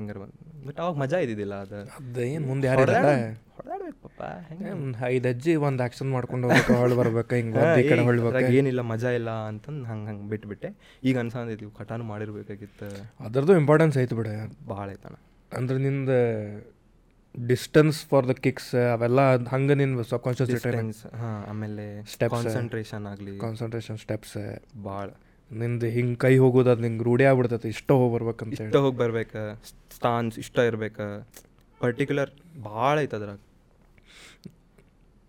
ಹೆಂಗಾರ 0.00 0.18
ಬಟ್ 0.66 0.78
ಅವಾಗ 0.82 0.94
ಮಜಾ 1.02 1.18
ಇದ್ದಿದ್ದಿಲ್ಲ 1.24 1.54
ಅದು. 1.66 1.78
ಅದು 1.98 2.20
ಏನು 2.32 2.44
ಮುಂದೆ 2.48 2.66
ಯಾರು 2.68 2.80
ಹೊಡೆದಾಡ್ಬೇಕು 2.80 3.96
ಪಪ್ಪ 4.04 4.22
ಹೆಂಗೆ 4.48 4.70
ಐದು 5.14 5.26
ಅಜ್ಜಿ 5.28 5.52
ಒಂದು 5.68 5.82
ಆಕ್ಷನ್ 5.86 6.10
ಮಾಡ್ಕೊಂಡು 6.10 6.44
ಹೋಗ್ಬೇಕು 6.48 6.74
ಹೊಳ್ 6.80 6.94
ಬರ್ಬೇಕು 7.00 7.34
ಹಿಂಗೆ 7.34 7.64
ಈ 7.80 7.88
ಕಡೆ 7.88 8.02
ಹೊಳ್ಬೇಕು 8.08 8.52
ಏನಿಲ್ಲ 8.58 8.82
ಮಜಾ 8.92 9.10
ಇಲ್ಲ 9.18 9.30
ಅಂತಂದು 9.50 9.84
ಹಂಗೆ 9.84 10.08
ಹಂಗೆ 10.10 10.26
ಬಿಟ್ಬಿಟ್ಟೆ. 10.32 10.68
ಈಗ 11.08 11.18
ಅನ್ಸಂದಿದ್ವಿ 11.18 11.70
ಕಟಾನು 11.78 12.04
ಮಾಡಿರ್ಬೇಕಾಗಿತ್ತು. 12.12 12.88
ಅದ್ರದ್ದು 13.26 13.56
ಇಂಪಾರ್ಟೆನ್ಸ್ 13.62 13.98
ಐತೆ 14.02 14.16
ಬಿಡ. 14.20 14.28
ಭಾಳ 14.68 14.86
ಐತಣ 14.96 15.14
ಅಂದ್ರೆ 15.52 15.78
ನಿಂದ 15.86 16.10
ಡಿಸ್ಟೆನ್ಸ್ 17.34 17.98
ಫಾರ್ 18.10 18.28
ದ 18.28 18.36
ಕಿಕ್ಸ್ 18.44 18.70
ಅವೆಲ್ಲ 18.94 19.20
ಹಂಗೆ 19.54 19.74
ನಿನ್ನ 19.80 20.02
ಸಬ್ 20.12 20.22
ಕಾನ್ಷಿಯಸ್ 20.24 21.02
ಹಾಂ 21.22 21.40
ಆಮೇಲೆ 21.50 21.84
ಸ್ಟೆಪ್ 22.14 22.32
ಕಾನ್ಸಂಟ್ರೇಷನ್ 22.36 23.06
ಆಗಲಿ. 23.12 23.34
ಕಾನ್ಸಂಟ್ರೇಷನ್ 23.46 23.98
ಸ್ಟೆಪ್ಸ್ 23.98 24.36
ಭಾಳ. 24.88 25.08
ನಿಂದು 25.50 25.86
ಹಿಂಗೆ 25.96 26.16
ಕೈ 26.16 26.32
ಹೋಗೋದು 26.38 26.70
ಅದು 26.70 26.82
ನಿಂಗೆ 26.86 27.04
ರೂಢಿ 27.04 27.24
ಆಗ್ಬಿಡ್ತೈತಿ. 27.24 27.68
ಇಷ್ಟ 27.76 27.90
ಹೋಗಿ 28.00 28.12
ಬರ್ಬೇಕಂತ 28.14 28.52
ಇಷ್ಟ 28.56 28.76
ಹೋಗಿ 28.84 28.96
ಬರ್ಬೇಕು 28.96 29.40
ಸ್ಥಾನ್ಸ್ 29.94 30.36
ಇಷ್ಟ 30.38 30.58
ಇರ್ಬೇಕು. 30.70 31.06
ಪರ್ಟಿಕ್ಯುಲರ್ 31.80 32.30
ಭಾಳ 32.64 32.94
ಐತೆ 33.04 33.16
ಅದ್ರಾಗ. 33.16 33.38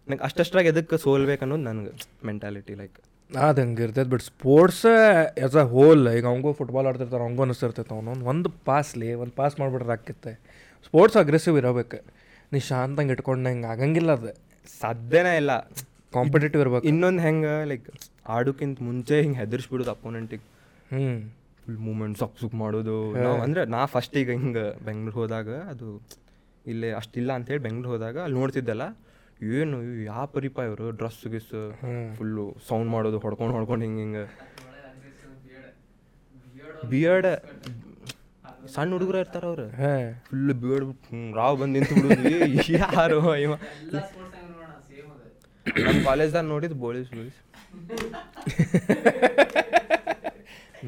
ನಂಗೆ 0.07 0.23
ಅಷ್ಟಷ್ಟಾಗಿ 0.27 0.67
ಎದಕ್ಕೆ 0.73 0.97
ಸೋಲ್ಬೇಕು 1.05 1.41
ಅನ್ನೋದು 1.45 1.63
ನನಗೆ 1.69 1.91
ಮೆಂಟಾಲಿಟಿ 2.29 2.75
ಲೈಕ್ 2.81 2.97
ಅದು 3.29 3.61
ಹಂಗೆ 3.61 3.83
ಇರ್ತೈತೆ 3.83 4.09
but 4.13 4.23
sports 4.29 4.85
as 4.85 5.55
a 5.55 5.65
whole 5.73 6.01
ಈಗ 6.17 6.25
ಅವಂಗೂ 6.31 6.49
ಫುಟ್ಬಾಲ್ 6.53 6.87
ಆಡ್ತಿರ್ತಾರೆ 6.89 7.23
ಅವಂಗೂ 7.25 7.43
ಅನಿಸ್ತಿರ್ತೈತೆ 7.45 7.93
ಅವನು. 7.97 8.13
ಒಂದು 8.31 8.49
ಪಾಸ್ಲಿ 8.69 9.09
ಒಂದು 9.23 9.33
ಪಾಸ್ 9.39 9.55
ಮಾಡಿಬಿಟ್ರೆ 9.59 9.93
ಆಕೈತೆ 9.97 10.33
ಸ್ಪೋರ್ಟ್ಸ್ 10.87 11.17
ಅಗ್ರೆಸಿವ್ 11.17 11.57
ಇರಬೇಕು. 11.61 11.99
ನೀ 12.53 12.59
ಶಾಂತಂಗೆ 12.71 13.13
ಇಟ್ಕೊಂಡು 13.15 13.49
ಹಿಂಗೆ 13.49 13.67
ಆಗಂಗಿಲ್ಲ 13.67 14.11
ಅದು. 14.19 14.33
ಸಾಧ್ಯನೇ 14.81 15.33
ಇಲ್ಲ. 15.41 15.51
ಕಾಂಪಿಟೇಟಿವ್ 16.15 16.61
ಇರ್ಬೇಕು. 16.63 16.85
ಇನ್ನೊಂದು 16.91 17.21
ಹೆಂಗೆ 17.27 17.53
ಲೈಕ್ 17.71 17.85
ಆಡೋಕ್ಕಿಂತ 18.37 18.77
ಮುಂಚೆ 18.89 19.17
ಹಿಂಗೆ 19.25 19.39
ಹೆದರ್ಸ್ಬಿಡೋದು 19.43 19.91
ಅಪೋನೆಂಟಿಗೆ 19.97 20.45
ಹ್ಞೂ 20.91 21.11
ಫುಲ್ 21.63 21.79
ಮೂಮೆಂಟ್ 21.87 22.15
ಸೊಕ್ 22.21 22.37
ಸುಕ್ 22.41 22.55
ಮಾಡೋದು. 22.63 22.97
ನಾವು 23.25 23.37
ಅಂದರೆ 23.45 23.63
ನಾ 23.75 23.81
ಫಸ್ಟ್ 23.93 24.15
ಈಗ 24.21 24.29
ಹಿಂಗೆ 24.39 24.65
ಬೆಂಗ್ಳೂರು 24.87 25.17
ಹೋದಾಗ 25.21 25.49
ಅದು 25.73 25.87
ಇಲ್ಲೇ 26.65 26.89
ಅಷ್ಟಿಲ್ಲ 27.01 27.31
ಅಂತೇಳಿ 27.39 27.63
ಬೆಂಗ್ಳೂರು 27.67 27.91
ಹೋದಾಗ 27.95 28.17
ಅಲ್ಲಿ 28.25 28.37
ನೋಡ್ತಿದ್ದಲ್ಲ 28.41 28.87
ಏನು 29.57 29.77
ಯಾವ 30.09 30.23
ಪರಿಪ 30.35 30.57
ಇವರು 30.69 30.87
ಡ್ರೆಸ್ 30.99 31.23
ಗಿಸ್ 31.33 31.53
ಫುಲ್ಲು 32.17 32.45
ಸೌಂಡ್ 32.69 32.89
ಮಾಡೋದು 32.95 33.19
ಹೊಡ್ಕೊಂಡು 33.23 33.53
ಹೊಡ್ಕೊಂಡು 33.57 33.83
ಹಿಂಗೆ 33.87 34.01
ಹಿಂಗೆ. 34.05 34.25
ಬಿಯರ್ಡ್ 36.91 37.29
ಸಣ್ಣ 38.73 38.89
ಹುಡುಗರು 38.95 39.17
ಇರ್ತಾರ 39.23 39.43
ಅವ್ರು. 39.51 39.65
ಫುಲ್ 40.27 40.53
ಬಿಯರ್ಡ್ 40.63 40.85
ರಾವ್ 41.39 41.55
ಬಂದು 41.61 41.73
ನಿಂತು 41.77 41.95
ಬಿಡೋದು 42.01 42.29
ಯಾರು 42.77 43.19
ಇವ. 43.45 43.53
ನಮ್ಮ 45.85 45.97
ಕಾಲೇಜ್ದಾಗ 46.09 46.45
ನೋಡಿದ್ದು 46.53 46.77
ಬೋಳಿಸ್ 46.83 47.09
ಬೋಳಿಸ್. 47.17 47.39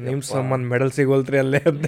ನಿಮ್ಮ 0.06 0.20
ಸಂಬಂಧ 0.34 0.64
ಮೆಡಲ್ 0.72 0.92
ಸಿಗೋಲ್ತ್ರಿ 0.98 1.38
ಅಲ್ಲೇ 1.42 1.60
ಅಂತ 1.70 1.86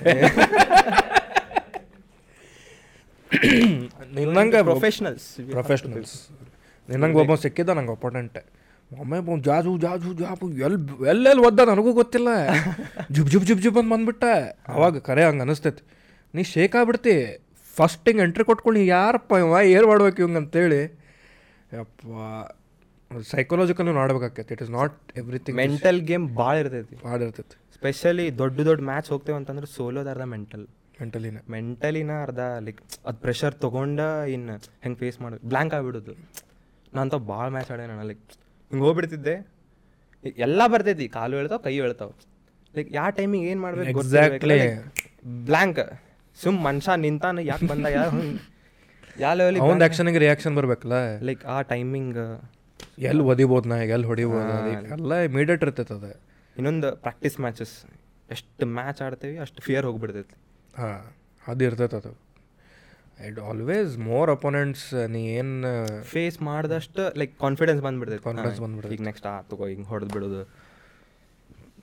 ನಿನ್ನಂಗೆ 4.18 4.60
ಪ್ರೊಫೆಷನಲ್ಸ್ 4.68 5.26
ಪ್ರೊಫೆಷ್ನಲ್ಸ್ 5.54 6.14
ನಿನ್ನಂಗೆ 6.90 7.18
ಒಬ್ಬ 7.22 7.34
ಸಿಕ್ಕಿದ್ದ 7.44 7.74
ನಂಗೆ 7.78 7.94
ಅಪಾರ್ಟೆಂಟ್ 7.98 8.38
ಒಮ್ಮೆ 9.02 9.18
ಬಂದು 9.26 9.42
ಜಾಜು 9.48 9.72
ಜಾಜು 9.84 10.10
ಜಾಬು 10.20 10.46
ಎಲ್ಲಿ 10.66 10.78
ಎಲ್ಲೆಲ್ಲಿ 11.12 11.42
ಒದ್ದ 11.48 11.60
ನನಗೂ 11.70 11.92
ಗೊತ್ತಿಲ್ಲ. 12.00 12.28
ಜುಬ್ 13.14 13.30
ಜುಬ್ 13.32 13.46
ಜುಬ್ 13.48 13.62
ಜುಬ್ 13.64 13.78
ಅಂತ 13.80 13.90
ಬಂದ್ಬಿಟ್ಟ. 13.94 14.24
ಅವಾಗ 14.74 14.98
ಕರೆ 15.08 15.22
ಹಂಗೆ 15.28 15.42
ಅನಿಸ್ತೈತಿ. 15.46 15.82
ನೀ 16.34 16.42
ಶೇಕ್ 16.52 16.74
ಆಗ್ಬಿಡ್ತಿ. 16.80 17.16
ಫಸ್ಟಿಂಗ್ 17.76 18.20
ಎಂಟ್ರಿ 18.24 18.44
ಕೊಟ್ಕೊಂಡು 18.50 18.80
ಯಾರಪ್ಪ 18.96 19.32
ಇವ 19.42 19.58
ಏರ್ 19.76 19.86
ಮಾಡ್ಬೇಕು 19.90 20.18
ಇವಂಗೆ 20.22 20.40
ಅಂತೇಳಿ. 20.42 20.80
ಯಪ್ಪ 21.78 22.06
psychological 23.32 23.88
ನೋಡ್ಬೇಕಾಕೈತಿ 23.98 24.52
it 24.56 24.62
is 24.64 24.72
not 24.78 24.94
everything 25.20 25.56
mental 25.62 25.98
game 26.10 26.24
ಭಾಳ 26.40 26.54
ಇರ್ತೈತಿ. 26.62 26.96
ಭಾಳ 27.06 27.18
ಇರ್ತೈತಿ. 27.26 27.56
ಸ್ಪೆಷಲಿ 27.76 28.26
ದೊಡ್ಡ 28.40 28.58
ದೊಡ್ಡ 28.68 28.80
ಮ್ಯಾಚ್ 28.90 29.08
ಹೋಗ್ತೇವೆ 29.12 29.36
ಅಂತಂದ್ರೆ 29.40 29.68
ಸೋಲೋದ 29.76 30.08
ಅರ್ಧ 30.14 30.24
ಮೆಂಟಲ್ 30.34 30.64
ಮೆಂಟಲಿನ 31.00 31.38
ಮೆಂಟಲಿನ 31.54 32.12
ಅರ್ಧ 32.26 32.42
ಲೈಕ್ 32.66 32.80
ಅದು 33.08 33.18
ಪ್ರೆಷರ್ 33.24 33.54
ತೊಗೊಂಡ 33.64 34.00
ಇನ್ನು 34.34 34.54
ಹೆಂಗೆ 34.84 34.98
ಫೇಸ್ 35.02 35.18
ಮಾಡೋದು 35.22 35.42
ಬ್ಲ್ಯಾಂಕ್ 35.52 35.74
ಆಗಿಬಿಡೋದು. 35.78 36.14
ನಾನು 36.92 37.18
ಭಾಳ 37.32 37.46
ಮ್ಯಾಚ್ 37.56 37.70
ಆಡೇ 37.74 37.86
ನಾನು 37.92 38.06
ಲೈಕ್ 38.10 38.22
ಹಿಂಗೆ 38.70 38.84
ಹೋಗ್ಬಿಡ್ತಿದ್ದೆ. 38.86 39.34
ಎಲ್ಲ 40.46 40.60
ಬರ್ತೈತಿ 40.72 41.06
ಕಾಲು 41.18 41.34
ಹೇಳ್ತಾವ 41.40 41.60
ಕೈ 41.66 41.74
ಹೇಳ್ತಾವ 41.84 42.10
ಲೈಕ್ 42.74 42.90
ಯಾವ 42.98 43.08
ಟೈಮಿಗೆ 43.18 43.46
ಏನು 43.52 43.60
ಮಾಡ್ಬೇಕು 43.66 43.90
ಎಕ್ಸಾಕ್ಟ್ಲಿ 43.94 44.58
ಬ್ಲ್ಯಾಂಕ್ 45.48 45.80
ಸುಮ್ 46.36 46.58
ಮನುಷ್ಯ 46.68 46.96
ನಿಂತಾನ 47.06 47.44
ಯಾಕೆ 47.50 47.66
ಬಂದ 47.72 47.86
ಯಾರು 47.98 48.22
ಯಾವ 49.24 49.32
ಲೆವೆಲಿಗೆ 49.40 49.68
ಒಂದು 49.72 49.84
ಆ್ಯಕ್ಷನ್ಗೆ 49.84 50.20
ರಿಯಾಕ್ಷನ್ 50.24 50.54
ಬರಬೇಕಲ್ಲ. 50.58 50.96
ಲೈಕ್ 51.28 51.42
ಆ 51.54 51.58
ಟೈಮಿಂಗ್ 51.72 52.18
ಎಲ್ಲಿ 53.08 53.24
ಒದಿಬೋದು 53.32 53.66
ನಾ 53.72 53.76
ಎಲ್ಲಿ 53.94 54.06
ಹೊಡಿಬೋದು 54.10 54.52
ಎಲ್ಲ 54.96 55.14
ಇಮಿಡಿಯೇಟ್ 55.28 55.62
ಇರ್ತೈತೆ 55.66 55.94
ಅದು. 55.98 56.10
ಇನ್ನೊಂದು 56.56 56.88
ಪ್ರಾಕ್ಟೀಸ್ 57.04 57.36
ಮ್ಯಾಚಸ್ 57.44 57.74
ಎಷ್ಟು 58.28 58.66
ಮ್ಯಾಚ್ 58.78 59.00
ಆಡ್ತೀವಿ 59.06 59.36
ಅಷ್ಟು 59.44 59.60
ಫಿಯರ್ 59.66 59.84
ಹೋಗಿಬಿಡ್ತೈತಿ. 59.88 60.36
ಹಾಂ 60.80 61.02
ಅದು 61.44 61.64
ಇರ್ತೈತೆ 61.68 61.96
ಅದು. 62.02 62.12
ಇಟ್ 63.28 63.38
ಆಲ್ವೇಸ್ 63.48 63.92
ಮೋರ್ 64.08 64.30
ಅಪೋನೆಂಟ್ಸ್ 64.36 64.86
ನೀ 65.14 65.20
ಏನು 65.40 65.70
ಫೇಸ್ 66.12 66.38
ಮಾಡಿದಷ್ಟು 66.48 67.02
ಲೈಕ್ 67.20 67.34
ಕಾನ್ಫಿಡೆನ್ಸ್ 67.44 67.82
ಬಂದ್ಬಿಡ್ತೈತೆ. 67.86 68.22
ಕಾನ್ಫಿಡೆನ್ಸ್ 68.28 68.60
ಬಂದ್ಬಿಡ್ತು 68.64 68.64
ಬಂದ್ಬಿಡ್ತೈತಿ. 68.64 69.02
ಈಗ 69.02 69.06
ನೆಕ್ಸ್ಟ್ 69.10 69.26
ಆ 69.32 69.36
ತಗೋ 69.50 69.66
ಹಿಂಗೆ 69.72 69.88
ಹೊಡೆದು 69.92 70.12
ಬಿಡೋದು. 70.16 70.42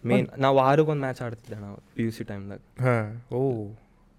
ಮೇನ್ 0.10 0.28
ನಾವು 0.44 0.56
ವಾರಕ್ಕೊಂದು 0.62 1.04
ಮ್ಯಾಚ್ 1.06 1.22
ಆಡ್ತಿದ್ದೆ 1.26 1.58
ನಾವು 1.66 1.78
ಪಿ 1.96 2.04
ಯು 2.06 2.12
ಸಿ 2.18 2.24
ಟೈಮ್ದಾಗ 2.32 2.62
ಹಾಂ 2.86 3.08
ಓ. 3.36 3.40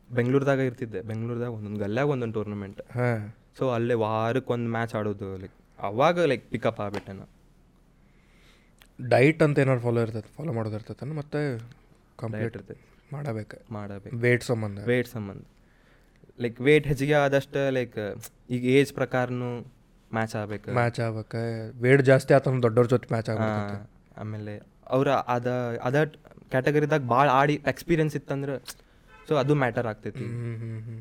ಬೆಂಗ್ಳೂರ್ದಾಗ 0.09 0.61
ಇರ್ತಿದ್ದೆ 0.71 1.01
ಬೆಂಗ್ಳೂರ್ದಾಗ 1.11 1.51
ಒಂದೊಂದು 1.59 1.81
ಗಲ್ಯಾಗ 1.85 2.09
ಒಂದೊಂದು 2.15 2.37
ಟೂರ್ನಮೆಂಟ್ 2.39 2.81
ಹಾಂ. 2.99 3.21
ಸೊ 3.59 3.65
ಅಲ್ಲೇ 3.77 3.97
ವಾರಕ್ಕೊಂದು 4.07 4.71
ಮ್ಯಾಚ್ 4.77 4.95
ಆಡೋದು 5.01 5.29
ಲೈಕ್ 5.43 5.57
ಅವಾಗ 5.79 6.25
ಲೈಕ್ 6.31 6.45
ಪಿಕಪ್ 6.51 6.81
ಆಗ್ಬಿಟ್ಟೆ 6.81 7.13
ನಾನು 7.13 7.31
ಡೈಟ್ 8.99 9.41
ಅಂತ 9.43 9.57
ಏನಾರು 9.59 9.81
ಫಾಲೋ 9.81 10.01
ಇರ್ತೈತೆ 10.01 10.31
ಫಾಲೋ 10.37 10.53
ಮಾಡೋದು 10.53 10.77
ಇರ್ತೈತೆ 10.79 11.15
ಮತ್ತೆ 11.21 11.41
ಕಂಪ್ಲೀಟ್ 12.19 12.57
ಇರ್ತೈತೆ. 12.59 12.83
ಮಾಡಬೇಕು? 13.13 13.57
ಮಾಡಬೇಕು. 13.71 14.15
ವೇಟ್ 14.23 14.45
ಸಂಬಂಧ? 14.45 14.79
ವೇಟ್ 14.91 15.09
ಸಂಬಂಧ. 15.09 15.43
ಲೈಕ್ 16.39 16.59
ವೇಟ್ 16.61 16.87
ಹೆಚ್ಚಿಗೆ 16.87 17.17
ಆದಷ್ಟು 17.21 17.63
ಲೈಕ್ 17.71 17.99
ಈಗ 18.51 18.63
ಏಜ್ 18.77 18.93
ಪ್ರಕಾರನು 18.95 19.51
ಮ್ಯಾಚ್ 20.11 20.35
ಆಗ್ಬೇಕು. 20.37 20.71
ಮ್ಯಾಚ್ 20.73 20.99
ಆಗ್ಬೇಕು. 21.01 21.41
ವೇಟ್ 21.83 22.03
ಜಾಸ್ತಿ 22.05 22.33
ಆತನ 22.35 22.61
ದೊಡ್ಡವ್ರ 22.65 22.89
ಜೊತೆ 22.91 23.09
ಮ್ಯಾಚ್ 23.13 23.29
ಆಗ್ಬೇಕು 23.33 23.61
ಆ, 23.75 23.85
ಆಮೇಲೆ 24.17 24.55
ಅವ್ರ 24.89 25.09
ಅದ 25.35 25.49
ಅದ 25.83 25.97
ಕ್ಯಾಟಗರಿದಾಗ 26.53 27.03
ಭಾಳ 27.13 27.27
ಆಡಿ 27.39 27.55
ಎಕ್ಸ್ಪೀರಿಯನ್ಸ್ 27.73 28.17
ಇತ್ತಂದ್ರೆ 28.17 28.55
ಸೊ 29.29 29.35
ಅದು 29.37 29.53
ಮ್ಯಾಟರ್ 29.57 29.87
ಆಗ್ತೈತಿ. 29.87 30.25
ಹ್ಞೂ 30.33 30.55
ಹ್ಞೂ 30.63 30.97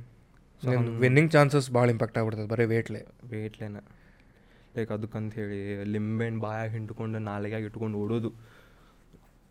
ಹ್ಞೂ 0.63 0.93
ವಿನ್ನಿಂಗ್ 1.01 1.32
ಚಾನ್ಸಸ್ 1.32 1.67
ಭಾಳ 1.71 1.88
ಇಂಪ್ಯಾಕ್ಟ್ 1.89 2.17
ಆಗ್ಬಿಡ್ತದೆ 2.19 2.47
ಬರೀ 2.47 2.65
ವೇಟ್ಲೆ 2.71 3.01
ವೇಟ್ಲೇನ 3.32 3.80
ಲೈಕ್ 4.78 4.91
ಅದಕ್ಕಂತ 4.95 5.34
ಹೇಳಿ 5.39 5.59
ಲಿಂಬೆಣ್ಣು 5.93 6.39
ಬಾಯಾಗ 6.45 6.69
ಹಿಂಡ್ಕೊಂಡು 6.78 7.19
ನಾಲಿಗ್ಯಾಗ 7.30 7.63
ಇಟ್ಕೊಂಡು 7.69 7.97
ಓಡೋದು. 8.03 8.30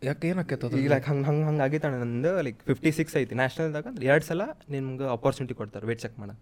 ಯಾಕೆ 0.01 0.27
ಏನಾಕೈತದ 0.31 0.79
ಈಗ 0.79 0.89
ಲೈಕ್ 0.93 1.05
ಹಂಗೆ 1.09 1.25
ಹಂಗೆ 1.29 1.45
ಹಂಗೆ 1.49 1.63
ಆಗಿತ್ತಣ್ಣ 1.65 1.97
ನಂದು 2.03 2.31
ಲೈಕ್ 2.45 2.57
ಫಿಫ್ಟಿ 2.69 2.91
ಸಿಕ್ಸ್ 2.97 3.15
ಐತಿ 3.19 3.35
ನ್ಯಾಷನಲ್ದಾಗ 3.41 3.85
ಎರಡು 4.09 4.25
ಸಲ 4.29 4.41
ನಿಮ್ಗೆ 4.75 5.05
ಅಪಾರ್ಚುನಿಟಿ 5.17 5.55
ಕೊಡ್ತಾರೆ 5.59 5.85
ವೇಟ್ 5.89 6.01
ಚೆಕ್ 6.05 6.17
ಮಾಡೋಕೆ. 6.21 6.41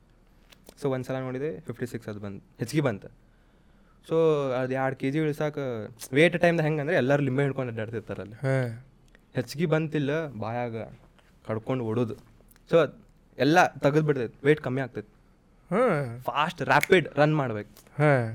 ಸೊ 0.82 0.90
ಒಂದು 0.96 1.08
ಸಲ 1.10 1.18
ನೋಡಿದೆ 1.28 1.52
ಫಿಫ್ಟಿ 1.68 1.88
ಸಿಕ್ಸ್ 1.94 2.10
ಅದು 2.14 2.20
ಬಂದು 2.26 2.42
ಹೆಚ್ಚಿಗೆ 2.62 2.84
ಬಂತು. 2.90 3.10
ಸೊ 4.08 4.16
ಅದು 4.60 4.74
ಎರಡು 4.80 4.96
ಕೆ 5.02 5.08
ಜಿ 5.14 5.20
ಇಳಿಸಾಕ 5.26 5.58
ವೇಟ್ 6.18 6.36
ಟೈಮ್ದಾಗ 6.44 6.66
ಹೆಂಗೆ 6.68 6.82
ಅಂದರೆ 6.84 6.96
ಎಲ್ಲರೂ 7.02 7.24
ಲಿಂಬೆ 7.28 7.44
ಹಿಡ್ಕೊಂಡು 7.46 7.72
ಅಡ್ಡಾಡ್ತಿರ್ತಾರಲ್ಲಿ 7.74 8.38
ಹಾಂ. 8.46 8.70
ಹೆಚ್ಚಿಗೆ 9.38 9.68
ಬಂತಿಲ್ಲ 9.74 10.12
ಬಾಯಾಗ 10.44 10.78
ಕಡ್ಕೊಂಡು 11.48 11.84
ಓಡೋದು. 11.90 12.16
ಸೊ 12.72 12.78
ಎಲ್ಲ 13.38 13.58
ತೆಗೆದು 13.84 14.06
ಬಿಡ್ತೈತೆ 14.08 14.38
ವೇಟ್ 14.48 14.62
ಕಮ್ಮಿ 14.68 14.82
ಆಗ್ತೈತೆ. 14.86 15.12
ಹಾಂ. 15.72 16.00
ಫಾಸ್ಟ್ 16.30 16.62
ರ್ಯಾಪಿಡ್ 16.72 17.06
ರನ್ 17.20 17.36
ಮಾಡ್ಬೇಕು. 17.42 17.70
ಹಾಂ. 18.00 18.26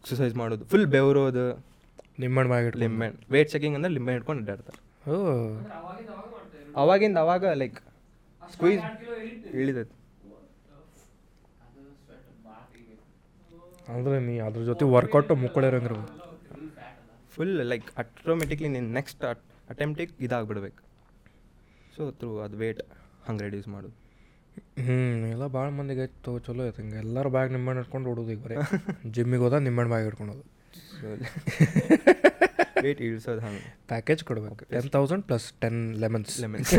ಎಕ್ಸಸೈಸ್ 0.00 0.34
ಮಾಡೋದು. 0.34 0.64
ಫುಲ್ 0.64 0.86
ಬೆವರೋದು. 0.86 1.44
ಲಿಂಬೆ 1.48 2.20
ನಿಮ್ಮಣ್ಣ 2.20 2.50
ಬಾಗಿಟ್ಟು 2.50 3.32
ವೇಟ್ 3.32 3.50
ಚೆಕಿಂಗ್ 3.50 3.74
ಅಂದ್ರೆ 3.76 3.92
ಲಿಂಬೆ 3.92 4.12
ಇಟ್ಕೊಂಡು 4.14 4.40
ಅಡ್ಡಾಡ್ತಾರೆ. 4.40 5.10
ಓ. 5.10 5.16
ಅವಾಗಿಂದ 6.76 7.16
ಅವಾಗ 7.16 7.46
ಲೈಕ್ 7.46 7.80
ಸ್ಕ್ವೀಸ್ 8.52 8.82
ಇಳಿದೈತೆ 9.54 10.00
ಅಂದ್ರೆ 13.88 14.20
ನೀ 14.20 14.38
ಅದ್ರ 14.38 14.60
ಜೊತೆ 14.62 14.84
ವರ್ಕೌಟು 14.84 15.34
ಮುಕ್ಕಳಿರಂಗಿರ್ಬೋದು. 15.34 16.12
ಫುಲ್ 17.30 17.66
ಲೈಕ್ 17.66 17.98
ಆಟೋಮೆಟಿಕ್ಲಿ 17.98 18.68
ನೀನು 18.68 18.92
ನೆಕ್ಸ್ಟ್ 18.92 19.24
ಅಟೆಂಪ್ಟಿಗೆ 19.70 20.24
ಇದಾಗ್ಬಿಡ್ಬೇಕು. 20.24 20.82
ಸೊ 21.96 22.10
ಥ್ರೂ 22.10 22.38
ಅದು 22.38 22.56
ವೇಟ್ 22.56 22.82
ಹಂಗೆ 23.28 23.42
ರೆಡ್ಯೂಸ್ 23.42 23.68
ಮಾಡೋದು. 23.68 24.09
ಹ್ಞೂ 24.56 24.96
ಎಲ್ಲ 25.26 25.46
ಭಾಳ 25.46 25.68
ಮಂದಿಗೆ 25.68 26.00
ಆಯ್ತು 26.00 26.38
ಚಲೋ 26.38 26.66
ಐತೆ 26.68 26.82
ಹಂಗೆ. 26.82 26.96
ಎಲ್ಲರೂ 26.96 27.30
ಬ್ಯಾಗ್ 27.30 27.52
ನಿಂಬೆಹಣ್ಣು 27.52 27.82
ಹಿಡ್ಕೊಂಡು 27.82 28.10
ಓಡೋದು 28.10 28.32
ಈಗ 28.32 28.38
ಬರೀ. 28.38 28.54
ಜಿಮ್ಮಿಗೆ 29.14 29.42
ಹೋದ 29.42 29.52
ನಿಂಬೆಹಣ್ಣು 29.52 29.88
ಬ್ಯಾಗ್ 29.88 30.04
ಹಿಡ್ಕೊಳೋದು 30.04 30.44
ವೇಟ್ 32.82 33.00
ಇಳಿಸೋದು 33.02 33.40
ಹಂಗೆ. 33.40 33.62
ಪ್ಯಾಕೇಜ್ 33.88 34.24
ಕೊಡ್ಬೇಕು. 34.24 34.64
Ten 34.64 34.90
thousand 34.90 35.24
plus 35.24 35.52
ten 35.60 35.80
lemons 35.96 36.40
lemons 36.40 36.74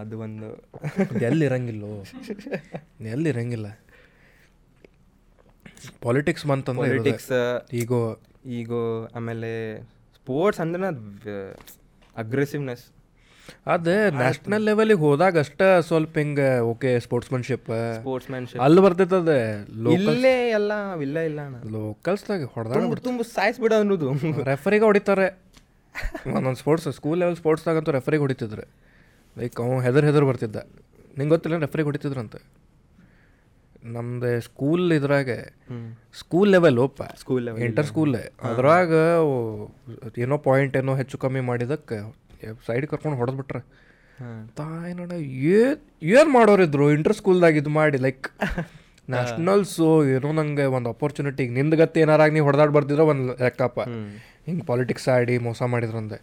ಅದು 0.00 0.18
ಒಂದು. 0.18 0.48
ಎಲ್ಲಿ 1.22 1.44
ಇರಂಗಿಲ್ಲೋ. 1.44 1.90
ಎಲ್ಲಿ 3.06 3.28
ಇರಂಗಿಲ್ಲ. 3.28 3.68
ಪಾಲಿಟಿಕ್ಸ್ 5.88 6.46
ಬಂತಂದ್ರೆ 6.46 6.88
ಪಾಲಿಟಿಕ್ಸ್ 6.88 7.30
ಈಗೋ 7.72 8.18
ಈಗೋ 8.46 9.08
ಆಮೇಲೆ 9.14 9.80
ಸ್ಪೋರ್ಟ್ಸ್ 10.14 10.60
ಅಂದ್ರೆ 10.60 10.90
ಅಗ್ರೆಸಿವ್ನೆಸ್ 12.16 12.84
ಅದ 13.66 13.88
ನ್ಯಾಷನಲ್ 13.88 14.62
ಲೆವೆಲಿಗೆ 14.62 15.00
ಹೋದಾಗ 15.00 15.38
ಅಷ್ಟ 15.38 15.62
ಸ್ವಲ್ಪ 15.80 16.18
ಹಿಂಗ 16.18 16.38
ಓಕೆ 16.62 17.00
ಸ್ಪೋರ್ಟ್ಸ್ಮನ್ಶಿಪ್ 17.00 17.94
ಸ್ಪೋರ್ಟ್ಸ್ 17.94 18.30
ಮ್ಯಾನ್ಶಿಪ್ 18.30 18.60
ಅಲ್ಲಿ 18.60 18.80
ಬರ್ತೈತದೆ 18.80 19.66
ಇಲ್ಲೇ 19.92 20.50
ಎಲ್ಲ 20.50 20.72
ಇಲ್ಲ 21.02 21.18
ಇಲ್ಲ 21.18 21.40
ಲೋಕಲ್ಸ್ದಾಗ 21.72 22.44
ಹೊಡೆದಾಗ 22.44 22.94
ತುಂಬ 22.94 23.22
ಸಾಯಿಸ್ಬಿಡ 23.22 23.72
ಅನ್ನೋದು. 23.72 24.12
ರೆಫರಿಗೆ 24.44 24.84
ಹೊಡಿತಾರೆ. 24.84 25.26
ಒಂದೊಂದು 26.36 26.58
ಸ್ಪೋರ್ಟ್ಸ್ 26.58 26.88
ಸ್ಕೂಲ್ 26.88 27.18
ಲೆವೆಲ್ 27.18 27.36
ಸ್ಪೋರ್ಟ್ಸ್ದಾಗಂತೂ 27.36 27.90
ರೆಫರಿಗೆ 27.90 28.20
ಹೊಡಿತಿದ್ರು. 28.20 28.62
ಲೈಕ್ 29.38 29.60
ಅವ 29.60 29.80
ಹೆದರ್ 29.80 30.04
ಹೆದರ್ 30.04 30.24
ಬರ್ತಿದ್ದ. 30.24 30.56
ನಿಂಗೆ 31.18 31.28
ಗೊತ್ತಿಲ್ಲ 31.28 31.58
ರೆಫರಿಗೆ 31.58 31.84
ಹೊಡಿತಿದ್ರಂತೆ? 31.84 32.38
ನಮ್ದು 33.84 34.28
ಸ್ಕೂಲ್ 34.46 34.92
ಇದ್ರಾಗ 34.96 35.30
ಸ್ಕೂಲ್ 36.20 36.50
ಲೆವೆಲ್ 36.54 36.78
ಒಪ್ಪ 36.84 37.02
ಸ್ಕೂಲ್ 37.22 37.48
ಇಂಟರ್ 37.66 37.86
ಸ್ಕೂಲ್ 37.90 38.14
ಅದ್ರಾಗ 38.50 38.92
ಏನೋ 40.24 40.36
ಪಾಯಿಂಟ್ 40.46 40.76
ಏನೋ 40.80 40.92
ಹೆಚ್ಚು 41.00 41.16
ಕಮ್ಮಿ 41.24 41.42
ಮಾಡಿದಕ್ಕೆ 41.50 41.98
ಸೈಡ್ 42.66 42.86
ಕರ್ಕೊಂಡು 42.90 43.18
ಹೊಡೆದ್ಬಿಟ್ರೆ. 43.20 43.60
ತಾಯಿ 44.58 44.92
ನೋಡ 44.98 45.12
ಏನ್ 45.56 45.78
ಏನು 46.14 46.30
ಮಾಡೋರಿದ್ರು? 46.36 46.86
ಇಂಟರ್ 46.96 47.16
ಸ್ಕೂಲ್ದಾಗ 47.20 47.60
ಇದು 47.62 47.70
ಮಾಡಿ 47.78 47.98
ಲೈಕ್ 48.06 48.26
ನ್ಯಾಷನಲ್ಸು 49.08 49.86
ಏನೋ 50.14 50.28
ನಂಗೆ 50.38 50.66
ಒಂದು 50.76 50.88
ಅಪರ್ಚುನಿಟಿ 50.94 51.44
ನಿಂದ 51.56 51.74
ಗತಿ 51.80 51.98
ಏನಾರಾಗ 52.04 52.32
ನೀವು 52.36 52.46
ಹೊಡೆದಾಡ್ 52.48 52.72
ಬರ್ದಿದ್ರೆ 52.76 53.04
ಒಂದು 53.12 53.32
ಲೆಕ್ಕಪ್ಪ. 53.42 53.80
ಹಿಂಗೆ 54.46 54.64
ಪಾಲಿಟಿಕ್ಸ್ 54.70 55.08
ಆಡಿ 55.14 55.34
ಮೋಸ 55.46 55.62
ಮಾಡಿದ್ರಂದೆ 55.74 56.18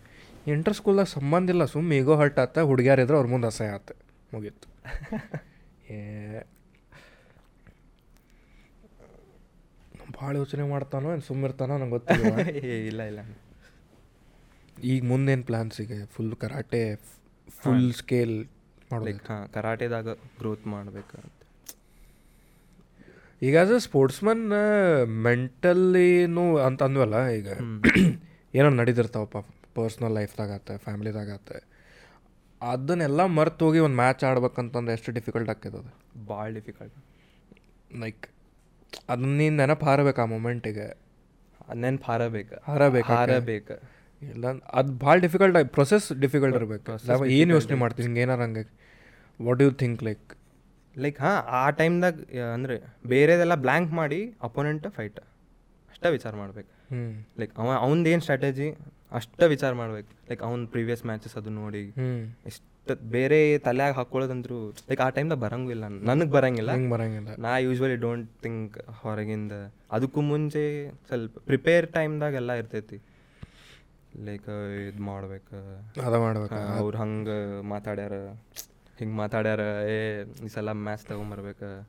ಇಂಟರ್ 0.53 0.75
ಸ್ಕೂಲ್ದಾಗ 0.79 1.09
ಸಂಬಂಧ 1.17 1.53
ಇಲ್ಲ 1.55 1.65
ಸುಮ್ಮ 1.73 1.93
ಈಗೋ 1.99 2.15
ಹರ್ಟ್ 2.21 2.39
ಆತ 2.43 2.65
ಹುಡುಗಿಯರ್ 2.71 3.01
ಇದ್ರೆ 3.05 3.17
ಅವ್ರ 3.19 3.29
ಮುಂದೆ 3.33 3.49
ಅಸಹ್ಯ 3.51 3.77
ಆತ. 3.77 3.89
ಮುಗೀತು 4.31 4.67
ಏ 5.93 5.99
ಭಾಳ 10.21 10.33
ಯೋಚನೆ 10.37 10.63
ಮಾಡ್ತಾನೋ 10.71 11.07
ಏನು 11.13 11.25
ಸುಮ್ಮಿರ್ತಾನೋ 11.27 11.75
ನಂಗೆ 11.77 11.95
ಗೊತ್ತಿಲ್ಲ. 11.97 12.25
ಇಲ್ಲ 12.89 13.01
ಇಲ್ಲ. 13.11 13.21
ಈಗ 14.87 15.01
ಮುಂದೇನು 15.09 15.43
ಪ್ಲ್ಯಾನ್ಸ್ 15.47 15.77
ಈಗ? 15.83 15.93
ಫುಲ್ 16.13 16.33
ಕರಾಟೆ 16.41 16.81
ಫುಲ್ 17.57 17.87
ಸ್ಕೇಲ್ 17.99 18.35
ಮಾಡಬೇಕು. 18.91 19.19
ಹಾಂ 19.29 19.43
ಕರಾಟೆದಾಗ 19.55 20.07
ಗ್ರೋತ್ 20.39 20.65
ಮಾಡ್ಬೇಕು 20.73 21.15
ಅಂತ 21.19 21.37
ಈಗ 23.41 23.55
ಆಸ್ 23.61 23.71
ಅ 23.71 23.81
ಸ್ಪೋರ್ಟ್ಸ್ಮನ್ 23.85 24.43
ಮೆಂಟಲಿನೂ 25.25 26.45
ಅಂತ 26.65 26.81
ಅಂದ್ವಲ್ಲ 26.87 27.19
ಈಗ 27.37 27.47
ಏನೋ 28.53 28.69
ನಡೀತಿರ್ತಾವಪ್ಪ 28.79 29.37
ಪರ್ಸ್ನಲ್ 29.75 30.15
ಲೈಫ್ದಾಗ 30.17 30.51
ಆತ 30.57 30.71
ಫ್ಯಾಮ್ಲಿದಾಗ 30.85 31.29
ಆತ 31.37 31.51
ಅದನ್ನೆಲ್ಲ 32.61 33.21
ಮರ್ತು 33.35 33.65
ಹೋಗಿ 33.65 33.79
ಒಂದು 33.85 33.97
ಮ್ಯಾಚ್ 33.99 34.23
ಆಡ್ಬೇಕಂತಂದ್ರೆ 34.29 34.93
ಎಷ್ಟು 34.97 35.11
ಡಿಫಿಕಲ್ಟ್ 35.17 35.49
ಆಗ್ತದೆ 35.53 35.77
ಅದು? 35.79 35.91
ಭಾಳ 36.27 36.47
ಡಿಫಿಕಲ್ಟ್ 36.57 36.97
ಲೈಕ್ 38.01 38.25
ಅದನ್ನ 39.11 39.31
ನೀನು 39.41 39.55
ನೆನಪು 39.61 39.85
ಹಾರಬೇಕು 39.89 40.21
ಆ 40.23 40.27
ಮೂಮೆಂಟಿಗೆ 40.33 40.87
ನೆನಪು 41.83 42.05
ಹಾರಬೇಕು 42.11 42.55
ಹಾರಬೇಕು 42.69 43.09
ಹಾರಬೇಕು. 43.13 43.75
ಇಲ್ಲ 44.21 44.45
ಅದು 44.79 44.91
ಭಾಳ 45.03 45.15
ಡಿಫಿಕಲ್ಟ್ 45.25 45.57
ಪ್ರೊಸೆಸ್ 45.77 46.07
ಡಿಫಿಕಲ್ಟ್ 46.23 46.57
ಇರಬೇಕು. 46.59 46.91
ಏನು 47.37 47.49
ಯೋಚನೆ 47.57 47.77
ಮಾಡ್ತೀನಿ 47.83 48.05
ಹಿಂಗೆ 48.07 48.21
ಏನಾರ 48.25 48.41
ಹಂಗೆ 48.45 48.63
what 49.47 49.61
you 49.65 49.69
think 49.83 50.01
like 50.07 50.25
like 50.95 51.19
ಹಾಂ 51.25 51.37
ಆ 51.59 51.63
ಟೈಮ್ದಾಗ 51.79 52.15
ಅಂದರೆ 52.55 52.75
ಬೇರೆದೆಲ್ಲ 53.13 53.55
ಬ್ಲ್ಯಾಂಕ್ 53.65 53.91
ಮಾಡಿ 54.01 54.21
ಅಪೋನೆಂಟ್ 54.47 54.87
ಫೈಟ್ 54.97 55.19
ಅಷ್ಟೇ 55.93 56.09
ವಿಚಾರ 56.17 56.33
ಮಾಡ್ಬೇಕು. 56.41 56.71
ಹ್ಞೂ 56.91 57.05
ಲೈಕ್ 57.41 57.53
ಅವ 57.61 57.69
ಅವ್ನದೇನು 57.85 58.23
ಸ್ಟ್ರಾಟಜಿ 58.25 58.67
ಅಷ್ಟೇ 59.19 59.47
ವಿಚಾರ 59.53 59.71
ಮಾಡ್ಬೇಕು. 59.81 60.11
ಲೈಕ್ 60.29 60.43
ಅವ್ನ 60.47 60.65
ಪ್ರೀವಿಯಸ್ 60.73 61.03
ಮ್ಯಾಚಸ್ 61.09 61.35
ಅದು 61.41 61.51
ನೋಡಿ. 61.61 61.83
ಹ್ಞೂ 61.99 62.11
ಎಷ್ಟು 62.49 62.67
ಬೇರೆ 62.87 63.57
ತಲೆಯಾಗ 63.57 63.93
ಹಾಕೊಳ್ಳೋದಂದ್ರು 63.93 64.69
ಲೈಕ್ 64.69 65.01
ಆ 65.01 65.09
ಟೈಮ್ದಾಗ 65.09 65.39
ಬರಂಗಿಲ್ಲ. 65.39 65.87
ನನಗೆ 65.87 66.31
ಬರಂಗಿಲ್ಲ. 66.31 66.71
ಹಿಂಗೆ 66.71 66.91
ಬರಂಗಿಲ್ಲ. 66.91 67.35
ನಾ 67.39 67.57
ಯೂಶ್ವಲಿ 67.57 67.95
ಡೋಂಟ್ 67.95 68.31
ಥಿಂಕ್ 68.41 68.89
ಹೊರಗಿಂದ. 68.89 69.51
ಅದಕ್ಕೂ 69.91 70.21
ಮುಂಚೆ 70.21 70.89
ಸ್ವಲ್ಪ 70.89 71.39
ಪ್ರಿಪೇರ್ 71.39 71.93
ಟೈಮ್ದಾಗ 71.93 72.33
ಎಲ್ಲ 72.33 72.51
ಇರ್ತೈತಿ. 72.51 73.01
ಲೈಕ್ 74.23 74.49
ಇದು 74.89 75.03
ಮಾಡ್ಬೇಕು. 75.03 75.77
ಅದ 76.01 76.13
ಮಾಡ್ಬೇಕು. 76.13 76.55
ಅವ್ರು 76.55 76.97
ಹಂಗೆ 76.97 77.61
ಮಾತಾಡ್ಯಾರ. 77.61 78.13
ಹಿಂಗೆ 78.99 79.15
ಮಾತಾಡ್ಯಾರ 79.15 79.59
ಏ 79.89 80.23
ಈ 80.45 80.47
ಸಲ 80.47 80.71
ಮ್ಯಾಚ್ 80.71 81.05
ತಗೊಂಬರ್ಬೇಕು. 81.05 81.87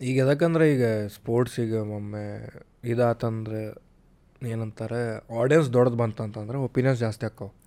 ಈಗ 0.00 0.18
ಎದಕ್ಕಂದ್ರೆ 0.18 0.74
ಈಗ 0.74 0.84
ಸ್ಪೋರ್ಟ್ಸ್ 1.06 1.60
ಈಗ 1.60 1.74
ಒಮ್ಮೆ 1.74 2.50
ಇದಾತಂದ್ರೆ 2.84 3.74
ಏನಂತಾರೆ 4.48 5.16
ಆಡಿಯನ್ಸ್ 5.40 5.72
ದೊಡ್ಡದು 5.72 5.96
ಬಂತಂತಂದ್ರೆ 5.96 6.58
ಒಪಿನಿಯನ್ಸ್ 6.58 7.00
ಜಾಸ್ತಿ 7.00 7.26
ಆಕ್ಕವು 7.26 7.61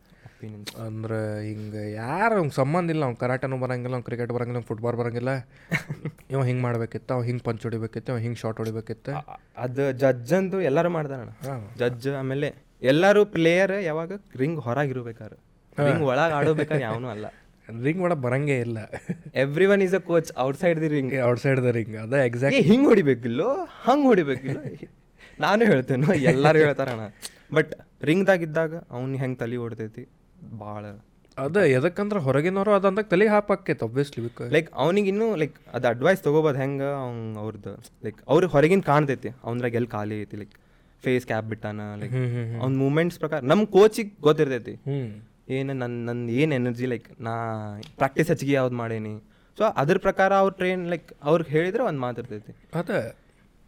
ಒಪಿನಿಯನ್ಸ್ 0.46 0.74
ಅಂದ್ರೆ 0.86 1.20
ಹಿಂಗೆ 1.48 1.84
ಯಾರು 1.94 2.34
ಅವ್ನಿಗೆ 2.36 2.56
ಸಂಬಂಧ 2.56 2.90
ಇಲ್ಲ 2.94 3.04
ಅವ್ನು 3.08 3.18
ಕರಾಟನೂ 3.24 3.58
ಬರಂಗಿಲ್ಲ 3.64 3.94
ಅವ್ನು 3.96 4.08
ಕ್ರಿಕೆಟ್ 4.10 4.32
ಬರಂಗಿಲ್ಲ 4.38 4.58
ಅವ್ನು 4.60 4.70
ಫುಟ್ಬಾಲ್ 4.72 4.98
ಬರಂಗಿಲ್ಲ. 5.02 5.32
ಇವ 6.32 6.42
ಹಿಂಗೆ 6.50 6.64
ಮಾಡ್ಬೇಕಿತ್ತು 6.66 7.12
ಅವ 7.16 7.24
ಹಿಂಗೆ 7.30 7.44
ಪಂಚ್ 7.44 7.64
ಹೊಡಿಬೇಕಿತ್ತು 7.64 8.12
ಅವ 8.14 8.20
ಹಿಂಗೆ 8.26 8.40
ಶಾರ್ಟ್ 8.42 8.60
ಹೊಡಿಬೇಕಿತ್ತು. 8.62 9.12
ಅದು 9.58 9.86
ಜಡ್ಜ್ 10.02 10.34
ಅಂತೂ 10.40 10.60
ಎಲ್ಲರೂ 10.70 10.90
ಮಾಡ್ದಾರಣ 10.90 11.30
ಹಾಂ. 11.48 11.64
ಜಡ್ಜ್ 11.82 12.08
ಆಮೇಲೆ 12.22 12.50
ಎಲ್ಲರೂ 12.92 13.22
ಪ್ಲೇಯರ್ 13.36 13.76
ಯಾವಾಗ 13.90 14.12
ರಿಂಗ್ 14.42 14.60
ಹೊರಗಿರ್ಬೇಕಾರೆ 14.68 15.38
ರಿಂಗ್ 15.78 16.04
ಒಳಗೆ 16.10 16.34
ಆಡೋಬೇಕಾದ್ರೆ 16.40 16.84
ಯಾವನೂ 16.88 17.08
ಅಲ್ಲ. 17.08 17.26
ರಿಂಗ್ 17.84 18.02
ಒಳಗೆ 18.06 18.22
ಬರಂಗೇ 18.26 18.58
ಇಲ್ಲ. 18.66 18.80
Every 19.44 19.66
one 19.66 19.82
is 19.82 19.96
a 19.96 20.02
coach 20.10 20.30
outside 20.40 20.80
the 20.82 20.90
ring 20.96 21.14
outside 21.44 21.62
the 21.64 21.72
ring 21.78 21.96
ಅದ 22.04 22.20
ಎಕ್ಸಾಕ್ಟ್ 22.30 22.60
ಹಿಂಗೆ 22.70 22.88
ಹೊಡಿಬೇಕಿಲ್ಲೋ 22.88 23.50
ಹಂಗೆ 23.86 24.08
ಹೊಡಿಬೇಕಿಲ್ಲ 24.08 24.60
ನಾನು 25.40 25.62
ಹೇಳ್ತೇನೆ 25.66 26.18
ಎಲ್ಲರೂ 26.32 26.60
ಹೇಳ್ತಾರಣ್ಣ. 26.60 27.06
ಬಟ್ 27.54 27.72
ರಿಂಗ್ದಾಗಿದ್ದಾಗ 28.02 28.76
ಅವ್ನು 28.92 29.18
ಹೆಂಗೆ 29.18 29.38
ತಲೆ 29.38 29.58
ಹೊಡ್ತೈತಿ 29.64 30.04
ಭಾಳ 30.64 30.84
ಅದ 31.38 31.58
ಎದಕ್ಕಂದ್ರೆ 31.78 32.20
ಹೊರಗಿನವರು 32.20 32.72
ಅದಂತ 32.76 33.00
ತಲೆಗೆ 33.14 33.32
ಹಾಪಾಕೈತೆ 33.32 33.84
ಒಬ್ವಿಯಸ್ಲಿ 33.86 34.22
ಬಿಕಾಸ್ 34.24 34.52
ಲೈಕ್ 34.56 34.70
ಅವ್ನಿಗೆ 34.84 35.10
ಇನ್ನೂ 35.10 35.36
ಲೈಕ್ 35.36 35.56
ಅದು 35.74 35.88
ಅಡ್ವೈಸ್ 35.88 36.22
ತೊಗೋಬೋದು 36.24 36.58
ಹೆಂಗೆ 36.58 36.90
ಅವ್ನು 37.04 37.40
ಅವ್ರದ್ದು 37.40 37.74
ಲೈಕ್ 38.06 38.20
ಅವ್ರಿಗೆ 38.28 38.52
ಹೊರಗಿನ 38.52 38.84
ಕಾಣ್ತೈತಿ 38.92 39.32
ಅವ್ನ್ರಾಗ 39.44 39.76
ಎಲ್ಲಿ 39.76 39.92
ಖಾಲಿ 39.96 40.18
ಐತಿ 40.22 40.38
ಲೈಕ್ 40.38 40.56
ಫೇಸ್ 41.04 41.26
ಕ್ಯಾಪ್ 41.26 41.46
ಬಿಟ್ಟಾನ 41.46 41.82
ಲೈಕ್ 42.02 42.14
ಅವ್ನ 42.62 42.72
ಮೂಮೆಂಟ್ಸ್ 42.76 43.20
ಪ್ರಕಾರ 43.20 43.40
ನಮ್ಮ 43.52 43.66
ಕೋಚಿಗೆ 43.66 44.14
ಗೊತ್ತಿರ್ತೈತಿ 44.22 44.76
ಏನು 45.56 45.74
ನನ್ನ 45.74 45.96
ನನ್ನ 46.06 46.30
ಏನು 46.30 46.54
ಎನರ್ಜಿ 46.56 46.86
ಲೈಕ್ 46.86 47.08
ನಾ 47.20 47.34
ಪ್ರಾಕ್ಟೀಸ್ 47.98 48.30
ಹೆಚ್ಚಿಗೆ 48.30 48.52
ಯಾವ್ದು 48.52 48.76
ಮಾಡೇನಿ. 48.76 49.12
ಸೊ 49.58 49.64
ಅದ್ರ 49.82 49.98
ಪ್ರಕಾರ 49.98 50.32
ಅವ್ರ 50.34 50.54
ಟ್ರೈನ್ 50.54 50.90
ಲೈಕ್ 50.90 51.10
ಅವ್ರಿಗೆ 51.22 51.50
ಹೇಳಿದ್ರೆ 51.50 51.84
ಒಂದು 51.84 52.00
ಮಾತಿರ್ತೈತಿ 52.00 52.54
ಅದೇ. 52.74 53.02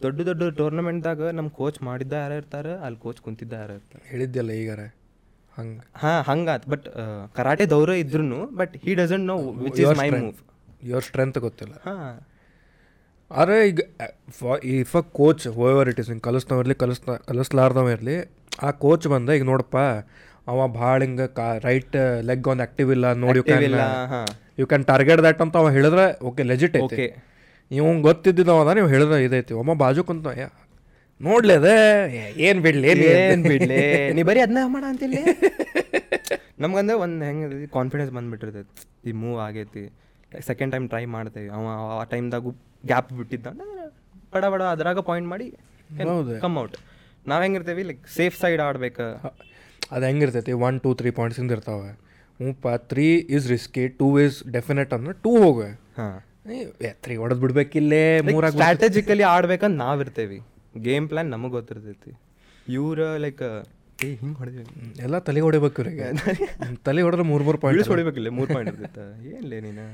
ದೊಡ್ಡ 0.01 0.17
ದೊಡ್ಡ 0.21 0.49
ಟೂರ್ನಮೆಂಟ್ದಾಗ 0.57 1.29
ನಮ್ಮ 1.29 1.49
ಕೋಚ್ 1.49 1.83
ಮಾಡಿದ್ದ 1.83 2.13
ಯಾರು 2.13 2.33
ಇರ್ತಾರೆ 2.33 2.73
ಅಲ್ಲಿ 2.85 2.99
ಕೋಚ್ 2.99 3.21
ಕುಂತಿದ್ದ 3.21 3.53
ಯಾರು 3.53 3.73
ಇರ್ತಾರೆ. 3.73 4.03
ಹೇಳಿದ್ದೆಲ್ಲ 4.09 4.51
ಈಗಾರ. 4.51 4.81
ಹಂಗೆ 5.57 5.81
ಹಾಂ 5.95 6.17
ಹಂಗಾತ್ 6.27 6.65
ಬಟ್ 6.69 6.87
ಕರಾಟೆ 7.35 7.65
ದೌರ 7.73 7.91
ಇದ್ರು 8.03 8.23
but 8.59 8.73
he 8.83 8.93
doesn't 8.95 9.25
know 9.25 9.37
which 9.61 9.79
is 9.83 9.93
my 10.01 10.07
move 10.15 10.39
your 10.83 11.05
strength 11.05 11.37
ಗೊತ್ತಿಲ್ಲ. 11.39 11.73
ಹಾಂ. 11.85 12.15
ಆದರೆ 13.31 13.55
ಈಗ 13.69 13.79
if 14.75 14.95
a 14.95 15.03
coach 15.13 15.45
over 15.63 15.89
it 15.89 15.99
is 15.99 16.09
ಹಿಂಗೆ 16.09 16.25
ಕಲಿಸ್ನವ 16.27 16.63
ಇರಲಿ 16.63 16.75
ಕಲಿಸ್ನ 16.75 17.15
ಕಲಿಸ್ಲಾರ್ದವ 17.29 17.89
ಇರಲಿ 17.95 18.17
ಆ 18.63 18.69
ಕೋಚ್ 18.83 19.07
ಬಂದ 19.07 19.29
ಈಗ 19.29 19.43
ನೋಡಪ್ಪ 19.43 19.77
ಅವ 20.47 20.67
ಭಾಳ 20.77 20.99
ಹಿಂಗೆ 21.03 21.27
ಕಾ 21.39 21.47
ರೈಟ್ 21.65 21.97
ಲೆಗ್ 22.21 22.47
ಒಂದು 22.47 22.63
ಆ್ಯಕ್ಟಿವ್ 22.63 22.91
ಇಲ್ಲ 22.91 23.07
ನೋಡಿ 23.23 23.39
ಯು 24.57 24.65
ಕ್ಯಾನ್ 24.67 24.85
ಟಾರ್ಗೆಟ್ 24.85 25.21
ದ್ಯಾಟ್ 25.21 25.41
ಅಂತ 25.45 25.57
ಅವ 25.57 25.69
ಹೇಳಿದ್ರೆ 25.69 26.05
ಓಕೆ 26.21 26.43
ಲೆಜಿಟ್ 26.51 26.75
ಐತಿ. 26.77 26.85
ಓಕೆ 26.87 27.07
ಇವ್ 27.71 27.87
ಗೊತ್ತಿದ್ದಿದ್ದವ 28.01 28.61
ಅದ 28.63 28.73
ನೀವು 28.77 28.89
ಹೇಳಿದ್ರೆ 28.93 29.17
ಇದೈತಿ 29.25 29.53
ಒಮ್ಮ 29.61 29.73
ಬಾಜು 29.81 30.03
ಕುಂತ 30.03 30.27
ನೋಡ್ಲಿ 31.21 31.53
ಅದೇ. 31.53 31.75
ಏನ್ 32.37 32.59
ಬಿಡ್ಲಿ 32.61 32.87
ಏನ್ 33.21 33.43
ಬಿಡ್ಲಿ? 33.43 33.79
ನೀ 34.13 34.23
ಬರೀ 34.23 34.39
ಅದನ್ನ 34.39 34.63
ಮಾಡ 34.67 34.83
ಅಂತಿಲ್ಲ? 34.87 35.17
ನಮ್ಗಂದ್ರೆ 36.61 36.95
ಒಂದು 36.97 37.25
ಹೆಂಗೆ 37.25 37.67
ಕಾನ್ಫಿಡೆನ್ಸ್ 37.67 38.11
ಬಂದ್ಬಿಟ್ಟಿರ್ತೈತಿ. 38.11 38.85
ಈ 39.09 39.11
ಮೂವ್ 39.11 39.37
ಆಗೈತಿ. 39.39 39.83
ಸೆಕೆಂಡ್ 40.47 40.71
ಟೈಮ್ 40.73 40.89
ಟ್ರೈ 40.89 41.05
ಮಾಡ್ತೇವೆ. 41.05 41.49
ಅವ 41.49 41.65
ಆ 41.99 42.03
ಟೈಮ್ದಾಗು 42.03 42.51
ಗ್ಯಾಪ್ 42.85 43.13
ಬಿಟ್ಟಿದ್ದ. 43.13 43.47
ಬಡ 44.33 44.45
ಬಡ 44.45 44.61
ಅದ್ರಾಗ 44.73 44.99
ಪಾಯಿಂಟ್ 44.99 45.29
ಮಾಡಿ 45.29 45.47
ಕಮ್ 46.41 46.57
ಔಟ್ 46.57 46.77
ನಾವ್ 47.27 47.43
ಹೆಂಗಿರ್ತೇವಿ 47.43 47.83
ಲೈಕ್ 47.83 48.03
ಸೇಫ್ 48.09 48.35
ಸೈಡ್ 48.39 48.61
ಆಡ್ಬೇಕು. 48.61 49.05
ಅದು 49.91 50.03
ಹೆಂಗಿರ್ತೈತಿ 50.05 50.53
ಒನ್ 50.67 50.81
ಟೂ 50.81 50.93
ತ್ರೀ 50.93 51.09
ಪಾಯಿಂಟ್ಸಿಂದ 51.11 51.51
ಇರ್ತಾವೆ. 51.51 51.89
ಮೂಪ 52.39 52.67
three 52.89 53.07
is 53.35 53.47
risky 53.47 53.87
two 53.99 54.19
is 54.19 54.37
definite 54.51 54.93
ಅಂದ್ರೆ 54.93 55.13
ಟೂ 55.23 55.31
ಹೋಗ. 55.43 55.59
ಹಾ. 55.97 56.07
ತ್ರೀ 57.03 57.15
ಹೊಡೆದ್ 57.15 57.41
ಬಿಡ್ಬೇಕಿಲ್ಲೇ 57.41 58.03
ಮೂರಾಗ 58.27 58.51
ಸ್ಟ್ರಾಟಜಿಕಲಿ 58.51 59.23
ಆಡ್ಬೇಕಂತ 59.31 59.77
ನಾವ್ 59.77 60.01
ಇರ್ತೇವಿ. 60.01 60.39
ಗೇಮ್ 60.81 61.09
ಪ್ಲಾನ್ 61.09 61.29
ನಮಗೆ 61.29 61.51
ಗೊತ್ತಿರ್ತೈತಿ. 61.51 62.11
ಇವ್ರ 62.69 62.99
ಲೈಕ್ 63.17 63.43
ಏ 64.05 64.15
ಹಿಂಗೆ 64.15 64.37
ಹೊಡೆದ್ವಿ. 64.37 64.65
ಎಲ್ಲ 65.01 65.19
ತಲೆ 65.19 65.39
ಹೊಡಿಬೇಕು 65.39 65.81
ಇವ್ರಿಗೆ. 65.81 66.07
ತಲೆ 66.83 67.01
ಹೊಡೆದ್ರೆ 67.01 67.27
ಮೂರು 67.27 67.43
ಮೂರು 67.43 67.57
ಪಾಯಿಂಟ್ 67.57 67.87
ಹೊಡಿಬೇಕಿಲ್ಲ 67.87 68.29
ಮೂರು 68.29 68.53
ಪಾಯಿಂಟ್ 68.53 68.69
ಇರ್ತೈತೆ. 68.69 69.35
ಏನ್ಲೇ 69.35 69.59
ನೀನು? 69.59 69.85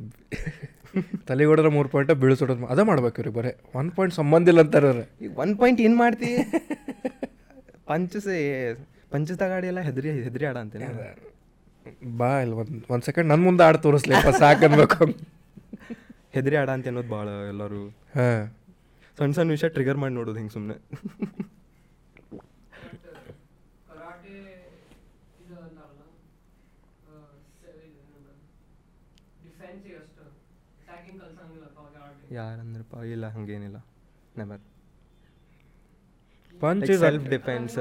ತಲೆ 1.26 1.44
ಹೊಡೆದ್ರೆ 1.44 1.70
ಮೂರು 1.70 1.88
ಪಾಯಿಂಟ್ 1.88 2.12
ಹೊಡೋದು 2.40 2.66
ಅದೇ 2.66 2.82
ಮಾಡ್ಬೇಕು 2.82 3.20
ಇವ್ರಿಗೆ 3.20 3.36
ಬರೇ. 3.36 3.56
ಒನ್ 3.74 3.90
ಪಾಯಿಂಟ್ 3.90 4.14
ಸಂಬಂಧ 4.14 4.48
ಇಲ್ಲ 4.48 4.60
ಅಂತಾರೆ. 4.60 4.92
ಈಗ 5.20 5.38
ಒನ್ 5.38 5.58
ಪಾಯಿಂಟ್ 5.58 5.80
ಏನು 5.80 5.96
ಮಾಡ್ತಿ? 5.96 6.30
ಪಂಚಸೇ 7.86 8.38
ಪಂಚದ 9.10 9.42
ಗಾಡಿ 9.48 9.66
ಎಲ್ಲ 9.66 9.80
ಹೆದ್ರಿ 9.80 10.10
ಹೆದ್ರಿ 10.10 10.46
ಆಡ 10.46 10.56
ಅಂತೀನಿ? 10.56 10.88
ಬಾ 12.16 12.40
ಇಲ್ಲ 12.40 12.52
ಒಂದು 12.52 12.92
ಒಂದು 12.92 13.04
ಸೆಕೆಂಡ್ 13.04 13.28
ನನ್ನ 13.28 13.42
ಮುಂದೆ 13.44 13.64
ಆಡ್ 13.64 13.82
ತೋರಿಸ್ಲಿಪ್ಪ 13.82 14.28
ಸಾಕನ್ಬೇಕು 14.28 14.98
ಹೆದ್ರಿ 16.34 16.56
ಆಡ 16.56 16.70
ಅಂತ 16.70 16.86
ಅನ್ನೋದು 16.86 17.08
ಭಾಳ 17.08 17.28
ಎಲ್ಲರೂ. 17.28 17.88
ಹಾಂ. 18.14 18.59
ಸಣ್ಣ 19.20 19.32
ಸಣ್ಣ 19.36 19.50
ವಿಷಯ 19.56 19.68
ಟ್ರಿಗರ್ 19.76 19.98
ಮಾಡಿ 20.02 20.14
ನೋಡೋದು 20.18 20.38
ಹಿಂಗೆ 20.40 20.54
ಸುಮ್ಮನೆ 20.54 20.76
ಕರಾಟೆ 23.88 24.34
ಇದು 25.42 25.54
ಅಂತಾರಲ್ಲ 25.64 26.02
ಡಿಫೆನ್ಸಿಗೆ 29.44 29.96
ಅಷ್ಟು 30.02 30.22
ಅಟ್ಯಾಕಿಂಗ್ 30.78 31.18
ಕಲ್ಸಂಗಿಲ್ಲ 31.22 31.66
ಅವಾಗ 31.74 31.96
ಆಡಿ 32.06 32.34
ಯಾರಂದ್ರಪ್ಪ 32.38 32.94
ಇಲ್ಲ 33.14 33.28
ಹಂಗೇನಿಲ್ಲ. 33.36 33.78
Never 34.38 34.62
punch 36.54 36.90
self 37.02 37.26
defence 37.34 37.78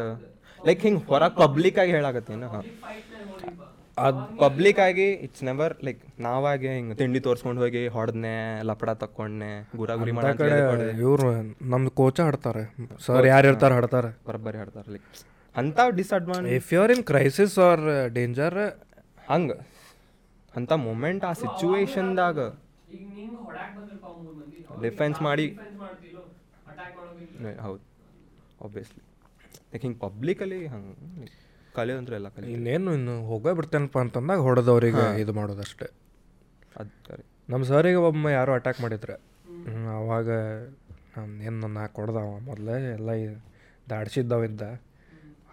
like 0.59 0.81
ಹಿಂಗೆ 0.85 1.03
ಹೊರಗೆ 1.09 1.37
ಪಬ್ಲಿಕ್ 1.43 1.77
ಆಗಿ 1.81 1.91
ಹೇಳಾಕತ್ತೇನು. 1.97 2.47
ಹಾಂ 2.53 2.65
ಫೈಟ್ನ 2.83 3.17
ನೋಡಿ 3.29 3.51
ಬಾ 3.59 3.67
ಅದು 4.03 4.21
ಪಬ್ಲಿಕ್ 4.41 4.79
ಆಗಿ 4.85 5.07
ಇಟ್ಸ್ 5.25 5.43
ನೆವರ್ 5.43 5.73
ಲೈಕ್ 5.85 6.01
ನಾವಾಗೆ 6.19 6.71
ಹಿಂಗೆ 6.75 6.95
ತಿಂಡಿ 7.01 7.19
ತೋರ್ಸ್ಕೊಂಡು 7.25 7.61
ಹೋಗಿ 7.63 7.81
ಹೊಡೆದ್ನೆ 7.95 8.33
ಲಪಡ 8.69 8.91
ತಕ್ಕೊಂಡ್ನೆ 9.03 9.51
ಗುರ 9.75 9.95
ಗುರಿ 10.01 10.13
ಕಡೆ 10.41 10.57
ಇವ್ರು 11.05 11.29
ನಮ್ದು 11.73 11.91
ಕೋಚ 11.99 12.19
ಆಡ್ತಾರೆ 12.27 12.63
ಸರ್ 13.07 13.27
ಯಾರು 13.27 13.47
ಇರ್ತಾರೆ 13.51 13.75
ಆಡ್ತಾರೆ 13.79 14.11
ಬರೋಬ್ಬರಿ 14.27 14.59
ಆಡ್ತಾರೆ 14.63 14.87
ಲೈಕ್ 14.95 15.07
ಅಂಥವು 15.55 15.91
disadvantage 15.99 16.55
if 16.57 16.69
you 16.73 16.79
are 16.83 16.93
in 16.95 17.03
crisis 17.03 17.57
or 17.67 17.83
danger 18.17 18.57
ಹಂಗೆ. 19.31 19.57
ಅಂಥ 20.53 20.71
ಮೂಮೆಂಟ್ 20.85 21.23
ಆ 21.23 21.33
ಸಿಚುವೇಶನ್ದಾಗ 21.41 22.37
ಡಿಫೆನ್ಸ್ 24.83 25.19
ಮಾಡಿ. 25.21 25.45
ಹೌದು. 27.65 27.83
ಆಬ್ವಿಯಸ್ಲಿ 28.65 29.01
ಲೈಕ್ 29.71 29.83
ಹಿಂಗೆ 29.85 29.99
ಪಬ್ಲಿಕಲ್ಲಿ 29.99 30.59
ಹಂಗೆ 30.67 30.95
ಕಲಿಯೋದಂದ್ರೆ 31.77 32.15
ಎಲ್ಲ 32.19 32.29
ಕಲಿ 32.35 32.47
ಇನ್ನೇನು 32.53 32.93
ಇನ್ನು 32.97 33.15
ಹೋಗೇ 33.29 33.51
ಬಿಡ್ತೇನಪ್ಪ 33.59 33.97
ಅಂತಂದಾಗ 34.03 34.41
ಹೊಡೆದವ್ರಿಗೆ 34.47 35.05
ಇದು 35.23 35.33
ಮಾಡೋದಷ್ಟೇ. 35.39 35.87
ಅದು 36.79 36.91
ಕರೆ 37.07 37.23
ನಮ್ಮ 37.51 37.63
ಸರಿಗೆ 37.71 38.01
ಒಮ್ಮೆ 38.09 38.31
ಯಾರೋ 38.33 38.51
ಅಟ್ಯಾಕ್ 38.59 38.79
ಮಾಡಿದ್ರೆ. 38.85 39.15
ಅವಾಗ 39.99 40.29
ನಾನು 41.15 41.31
ಏನು 41.47 41.57
ನನ್ನ 41.63 41.85
ಕೊಡ್ದವ? 41.97 42.27
ಮೊದಲೇ 42.49 42.75
ಎಲ್ಲ 42.97 43.09
ದಾಡ್ಸಿದ್ದವಿದ್ದ 43.89 44.63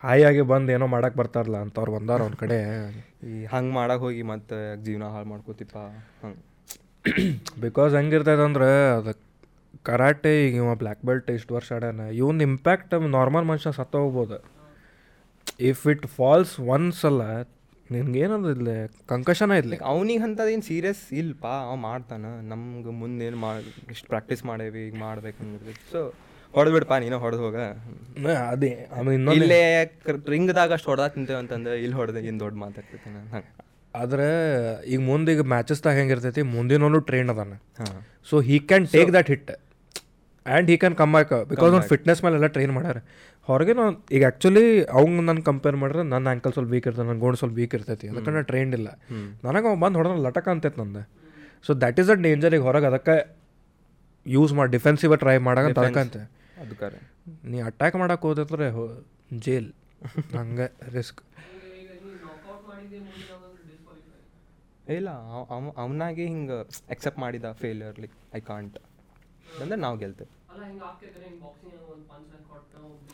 ಹಾಯಾಗಿ 0.03 0.43
ಬಂದು 0.51 0.71
ಏನೋ 0.73 0.87
ಮಾಡಕ್ಕೆ 0.95 1.19
ಬರ್ತಾರಲ್ಲ 1.19 1.59
ಅಂತವ್ರು 1.67 1.93
ಬಂದಾರ 1.97 2.21
ಅವ್ನ 2.27 2.37
ಕಡೆ. 2.43 2.59
ಈ 3.29 3.37
ಹಂಗೆ 3.53 3.73
ಮಾಡಕ್ಕೆ 3.79 4.03
ಹೋಗಿ 4.07 4.23
ಮತ್ತೆ 4.33 4.59
ಜೀವನ 4.85 5.05
ಹಾಳು 5.15 5.29
ಮಾಡ್ಕೋತಿಪ್ಪ. 5.33 5.77
ಹಂಗೆ 6.23 6.43
ಬಿಕಾಸ್ 7.61 7.93
ಹೆಂಗಿರ್ತೈತೆ 7.99 8.45
ಅಂದ್ರೆ 8.49 8.69
ಅದು 8.99 9.15
ಕರಾಟೆ 9.89 10.31
ಈಗ 10.47 10.55
ಇವ 10.63 10.75
ಬ್ಲ್ಯಾಕ್ 10.83 11.03
ಬೆಲ್ಟ್ 11.09 11.29
ಇಷ್ಟು 11.39 11.55
ವರ್ಷ 11.55 11.69
ಆಡ್ಯಾನ. 11.77 12.05
ಇವನ್ 12.21 12.41
ಇಂಪ್ಯಾಕ್ಟ್ 12.49 12.95
ನಾರ್ಮಲ್ 13.17 13.47
ಮನುಷ್ಯ 13.51 13.73
ಸತ್ತ 13.79 13.97
ಹೋಗ್ಬೋದು 14.05 14.39
ಇಫ್ 15.61 15.83
ಇಟ್ 15.93 16.07
ಫಾಲ್ಸ್ 16.19 16.55
ಒನ್ಸ್ 16.75 17.03
ಅಲ್ಲ 17.11 17.23
ನಿನ್ಗೇನದು 17.95 18.51
ಇಲ್ಲ? 18.57 18.69
ಕಂಕಷನ 19.13 19.57
ಇರ್ಲಿ 19.61 19.77
ಅವ್ನಿಗೆ 19.93 20.23
ಅಂಥದ್ದೇನು 20.27 20.65
ಸೀರಿಯಸ್ 20.69 21.03
ಇಲ್ಲಪ್ಪ 21.21 21.47
ಅವ 21.67 21.75
ಮಾಡ್ತಾನೆ. 21.89 22.31
ನಮ್ಗೆ 22.53 22.93
ಮುಂದೇನು 23.01 23.39
ಮಾಡಿ 23.45 23.71
ಇಷ್ಟು 23.95 24.09
ಪ್ರಾಕ್ಟೀಸ್ 24.13 24.43
ಮಾಡೇವಿ 24.51 24.81
ಈಗ 24.89 24.97
ಮಾಡ್ಬೇಕು 25.07 25.39
ಅಂದ್ರೆ 25.45 25.75
ಸೊ 25.93 26.01
ಹೊಡೆದ್ಬಿಡಪ್ಪ 26.55 26.97
ನೀನು 27.05 27.17
ಹೊಡೆದು 27.25 27.43
ಹೋಗ. 27.47 27.59
ಅದೇ 28.53 28.73
ಆಮೇಲೆ 28.97 29.15
ಇನ್ನೊಂದು 29.19 29.45
ಇಲ್ಲೇ 29.45 29.61
ರಿಂಗ್ದಾಗ 30.35 30.73
ಅಷ್ಟು 30.79 30.91
ಹೊಡೆದಾಗ 30.93 31.11
ತಿಂತೇವೆ 31.17 31.39
ಅಂತಂದ್ರೆ 31.43 31.77
ಇಲ್ಲಿ 31.85 31.97
ಹೊಡೆದ 32.01 32.19
ಏನು 32.31 32.41
ದೊಡ್ಡ 32.45 32.57
ಮಾತಾಡ್ತೈತಿ 32.65 33.11
ನಾನು. 33.17 33.43
ಆದ್ರೆ 33.95 34.29
ಈಗ 34.93 35.01
ಮುಂದೆ 35.11 35.31
ಈಗ 35.37 35.43
ಮ್ಯಾಚಸ್ದಾಗ 35.53 35.97
ಹೆಂಗಿರ್ತೈತಿ 36.01 36.43
ಮುಂದಿನವನು 36.57 36.99
ಟ್ರೈನ್ 37.11 37.31
ಅದಾನ. 37.35 37.55
So 38.31 38.41
he 38.49 38.59
can 38.71 38.87
take 38.97 39.13
that 39.19 39.31
hit 39.35 39.51
and 40.47 40.69
he 40.71 40.77
can 40.83 40.97
come 41.03 41.13
back 41.17 41.33
because 41.53 41.71
ಅವ್ನು 41.73 41.87
ಫಿಟ್ನೆಸ್ 41.93 42.21
ಮೇಲೆಲ್ಲ 42.25 42.49
ಟ್ರೈನ್ 42.57 42.73
ಮಾಡ್ಯಾರ 42.77 42.99
ಹೊರಗೆ 43.49 43.73
ನಾನು 43.75 43.93
ಈಗ 44.11 44.23
ಆ್ಯಕ್ಚುಲಿ 44.25 44.65
ಅವ್ನು 44.93 45.23
ನಾನು 45.23 45.43
ಕಂಪೇರ್ 45.45 45.77
ಮಾಡಿದ್ರೆ 45.77 46.03
ನನ್ನ 46.09 46.27
ಆ್ಯಂಕಲ್ 46.29 46.53
ಸ್ವಲ್ಪ 46.53 46.71
ವೀಕ್ 46.73 46.87
ಇರ್ತದೆ 46.89 47.05
ನನ್ನ 47.05 47.21
ಗೋಣ್ 47.21 47.37
ಸ್ವಲ್ಪ 47.37 47.57
ವೀಕ್ 47.57 47.75
ಇರ್ತೈತಿ 47.75 48.07
ಅದಕ್ಕೆ 48.11 48.31
ನಾನು 48.31 48.47
ಟ್ರೈನ್ಡ್ 48.47 48.75
ಇಲ್ಲ. 48.79 48.89
ನನಗೆ 49.45 49.67
ಅವ್ನು 49.69 49.81
ಬಂದು 49.81 49.99
ಹೊಡೆದ್ರೆ 50.01 50.23
ಲಟಕ 50.27 50.47
ಅಂತೈತೆ 50.55 50.79
ನಂದು. 50.83 51.03
So 51.65 51.75
that 51.81 52.01
is 52.01 52.11
a 52.11 52.19
danger 52.25 52.55
ಈಗ 52.55 52.63
ಹೊರಗೆ 52.63 52.89
ಅದಕ್ಕೆ 52.91 53.17
ಯೂಸ್ 54.27 54.53
ಮಾಡಿ 54.53 54.71
ಡಿಫೆನ್ಸಿವ್ 54.73 55.13
ಟ್ರೈ 55.19 55.37
ಮಾಡಕಂತ 55.47 55.79
ಅದಕ್ಕಂತೆ 55.85 56.23
ಅದಕ್ಕೆ 56.63 57.01
ನೀ 57.45 57.59
ಅಟ್ಯಾಕ್ 57.63 57.97
ಮಾಡಕ್ಕೆ 57.97 58.27
ಹೋದ್ರೆ 58.29 58.69
ಜೇಲ್ 59.41 59.69
ಹಂಗೆ 60.37 60.67
ರಿಸ್ಕ್ 60.93 61.21
ಇಲ್ಲ 64.95 65.09
ಅವ- 65.29 65.47
ಅವ 65.51 65.71
ಅವನಾಗೆ 65.77 66.25
ಹಿಂಗೆ 66.27 66.57
ಎಕ್ಸೆಪ್ಟ್ 66.91 67.19
ಮಾಡಿದ 67.19 67.47
ಫೇಲ್ಯೂರ್ಲಿ 67.61 68.03
ಲೈಕ್ 68.05 68.17
ಐ 68.35 68.43
ಕಾಂಟ್ 68.49 68.77
ಅಂದ್ರೆ 69.61 69.79
ನಾವು 69.79 69.97
ಗೆಲ್ತೇವೆ. 69.99 70.31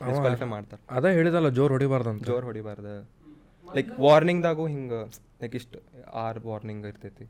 ಡಿಸ್ಕ್ವಾಲಿಫೈ 0.09 0.47
ಮಾಡ್ತಾರೆ. 0.55 0.83
ಅದೇ 0.97 1.11
ಹೇಳಿದಲ್ಲ 1.19 1.49
ಜೋರ್ 1.59 1.73
ಹೊಡಿಬಾರ್ದಂತ. 1.75 2.23
ಜೋರ್ 2.31 2.45
ಹೊಡಿಬಾರ್ದ. 2.49 2.91
ಲೈಕ್ 3.67 3.91
ವಾರ್ನಿಂಗ್ದಾಗೂ 4.05 4.65
ಹಿಂಗ 4.75 4.95
ಲೈಕ್ 5.43 5.55
ಇಷ್ಟು 5.61 5.79
ಆರ್ 6.25 6.39
ವಾರ್ನಿಂಗ್ 6.49 6.87
ಇರ್ತೈತಿ. 6.91 7.27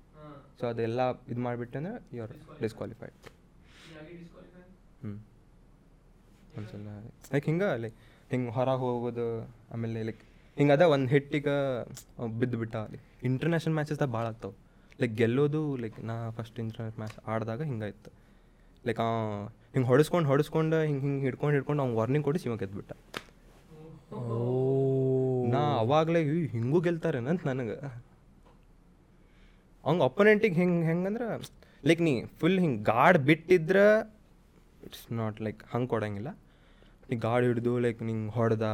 ಸೊ 0.58 0.64
ಅದೆಲ್ಲ 0.70 1.00
ಇದು 1.32 1.40
ಮಾಡಿಬಿಟ್ಟೆ 1.46 1.78
ಅಂದ್ರೆ 1.80 1.94
ಯುವರ್ 2.16 2.32
ಡಿಸ್ಕ್ವಾಲಿಫೈಡ್ 2.62 3.16
ಹೀಗಾಗಿ 3.84 4.14
ಡಿಸ್ಕ್ವಾಲಿಫೈ 4.22 4.62
ಹ್ಞೂ 5.02 5.12
ಒಂದ್ಸಲ 6.58 6.94
ಲೈಕ್ 7.34 7.46
ಹಿಂಗ 7.50 7.64
ಲೈಕ್ 7.84 7.96
ಹಿಂಗೆ 8.30 8.52
ಹೊರಗೆ 8.58 8.82
ಹೋಗೋದು 8.86 9.26
ಆಮೇಲೆ 9.74 10.02
ಲೈಕ್ 10.08 10.22
ಹಿಂಗ 10.56 10.72
ಅದ 10.76 10.84
ಒಂದು 10.94 11.08
ಹಿಟ್ಟಿಗೆ 11.14 11.54
ಬಿದ್ದು 12.40 12.56
ಬಿಟ್ಟ 12.62 12.74
ಇಂಟರ್ನ್ಯಾಷನಲ್ 13.30 13.76
ಮ್ಯಾಚಸ್ದಾಗ 13.78 14.10
ಭಾಳ 14.16 14.26
ಆಗ್ತಾವೆ. 14.26 14.56
ಲೈಕ್ 15.00 15.14
ಗೆಲ್ಲೋದು 15.20 15.62
ಲೈಕ್ 15.82 15.98
ನಾ 16.10 16.16
ಫಸ್ಟ್ 16.38 16.58
ಇಂಟರ್ನ್ಯಾಷನಲ್ 16.64 17.00
ಮ್ಯಾಚ್ 17.02 17.16
ಆಡಿದಾಗ 17.32 17.62
ಹಿಂಗಾಯ್ತು. 17.70 18.10
ಲೈಕ್ 18.86 19.00
ಹಿಂಗೆ 19.74 19.88
ಹೊಡಿಸ್ಕೊಂಡು 19.90 20.28
ಹೊಡಿಸ್ಕೊಂಡು 20.30 20.78
ಹಿಂಗೆ 20.88 21.02
ಹಿಂಗೆ 21.06 21.24
ಹಿಡ್ಕೊಂಡು 21.26 21.54
ಹಿಡ್ಕೊಂಡು 21.56 21.82
ಅವ್ನು 21.82 21.96
ವಾರ್ನಿಂಗ್ 21.98 22.24
ಕೊಡಿ 22.28 22.40
ಇವಾಗ 22.48 22.62
ಎದ್ಬಿಟ್ಟ. 22.68 22.92
ನಾ 25.54 25.62
ಅವಾಗಲೇ 25.84 26.20
ಹಿಂಗೂ 26.54 26.78
ಗೆಲ್ತಾರೇನಂತ 26.86 27.42
ನನಗೆ. 27.50 27.76
ಅವ್ನು 29.84 30.02
ಅಪೋನೆಂಟಿಗೆ 30.10 30.56
ಹೆಂಗೆ 30.60 30.84
ಹೆಂಗಂದ್ರೆ 30.90 31.28
ಲೈಕ್ 31.88 32.00
ನೀ 32.08 32.12
ಫುಲ್ 32.40 32.58
ಹಿಂಗೆ 32.64 32.80
ಗಾಡ್ 32.92 33.18
ಬಿಟ್ಟಿದ್ರೆ 33.28 33.86
ಇಟ್ಸ್ 34.86 35.06
ನಾಟ್ 35.20 35.38
ಲೈಕ್ 35.46 35.60
ಹಂಗೆ 35.72 35.88
ಕೊಡಂಗಿಲ್ಲ. 35.94 36.30
ನೀ 37.08 37.16
ಗಾಡ್ 37.26 37.44
ಹಿಡ್ದು 37.48 37.72
ಲೈಕ್ 37.84 38.00
ನಿಂಗೆ 38.08 38.32
ಹೊಡೆದ 38.38 38.66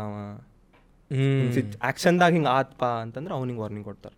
ಆ್ಯಕ್ಷನ್ದಾಗ 1.11 2.33
ಹಿಂಗೆ 2.37 2.51
ಆತ್ಪ 2.59 2.83
ಅಂತಂದ್ರೆ 3.05 3.35
ಅವ್ನಿಗೆ 3.35 3.61
ವಾರ್ನಿಂಗ್ 3.61 3.87
ಕೊಡ್ತಾರೆ. 3.91 4.17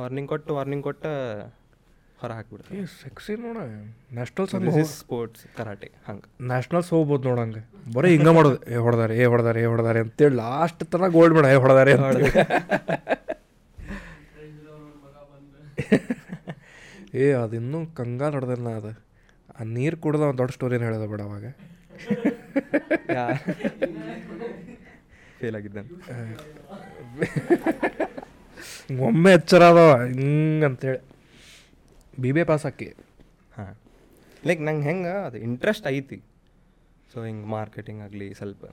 ವಾರ್ನಿಂಗ್ 0.00 0.28
ಕೊಟ್ಟು 0.28 0.54
ವಾರ್ನಿಂಗ್ 0.56 0.84
ಕೊಟ್ಟು 0.88 1.10
ಹೊರ 2.20 2.30
ಹಾಕ್ಬಿಡ್ತಾರೆ. 2.36 2.82
ಸೆಕ್ಸಿ 3.00 3.32
ನೋಡ. 3.44 3.56
ನ್ಯಾಷನಲ್ಸ್ 4.16 4.52
ಹಂಗೆ 4.56 4.84
ಸ್ಪೋರ್ಟ್ಸ್ 4.98 5.42
ಕರಾಟೆ 5.56 5.88
ಹಂಗೆ. 6.08 6.26
ನ್ಯಾಷನಲ್ಸ್ 6.50 6.90
ಹೋಗ್ಬೋದು 6.94 7.24
ನೋಡಂಗೆ 7.30 7.62
ಬರೀ 7.96 8.10
ಹಿಂಗೆ 8.14 8.32
ಮಾಡೋದು. 8.38 8.58
ಏ 8.74 8.76
ಹೊಡೆದಾರೆ 8.86 9.14
ಏ 9.22 9.24
ಹೊಡೆದಾರೆ 9.32 9.58
ಏ 9.64 9.66
ಹೊಡೆದಾರೆ 9.72 10.00
ಅಂತೇಳಿ 10.06 10.36
ಲಾಸ್ಟ್ 10.44 10.82
ತನ 10.92 11.08
ಗೋಲ್ಡ್ 11.16 11.34
ಮೇಡ 11.38 11.46
ಏ 11.54 11.58
ಹೊಡೆದಾರೆ 11.64 11.92
ಏ 17.24 17.26
ಅದು 17.42 17.54
ಇನ್ನೂ 17.58 17.78
ಕಂಗಾಲ್ 17.98 18.34
ಹೊಡೆದಿಲ್ಲ 18.36 18.68
ಅದು. 18.78 18.90
ಆ 19.56 19.64
ನೀರು 19.76 19.96
ಕುಡ್ದ 20.04 20.22
ಒಂದು 20.28 20.38
ದೊಡ್ಡ 20.40 20.52
ಸ್ಟೋರಿನ 20.56 20.82
ಹೇಳಿದ 20.88 21.04
ಬೇಡ 21.12 21.20
ಅವಾಗ. 21.28 21.44
ಫೇಲ್ 25.38 25.56
ಆಗಿದ್ದಾನೆ. 25.58 25.88
ಒಮ್ಮೆ 29.08 29.30
ಎಚ್ಚರ 29.38 29.62
ಅದಾವ 29.72 29.90
ಹಿಂಗೆ 30.18 30.66
ಅಂತೇಳಿ 30.70 31.00
ಬಿ 32.20 32.32
ಬಿ 32.32 32.40
ಎ 32.40 32.44
ಪಾಸ್ 32.44 32.66
ಆಕಿ 32.66 32.88
ಹಾಂ. 33.56 33.74
ಲೈಕ್ 34.46 34.60
ನಂಗೆ 34.60 34.86
ಹೆಂಗೆ 34.86 35.12
ಅದು 35.26 35.38
ಇಂಟ್ರೆಸ್ಟ್ 35.38 35.86
ಐತಿ. 35.86 36.18
ಸೊ 37.12 37.24
ಹಿಂಗೆ 37.24 37.46
ಮಾರ್ಕೆಟಿಂಗ್ 37.46 38.00
ಆಗಲಿ 38.02 38.34
ಸ್ವಲ್ಪ. 38.34 38.64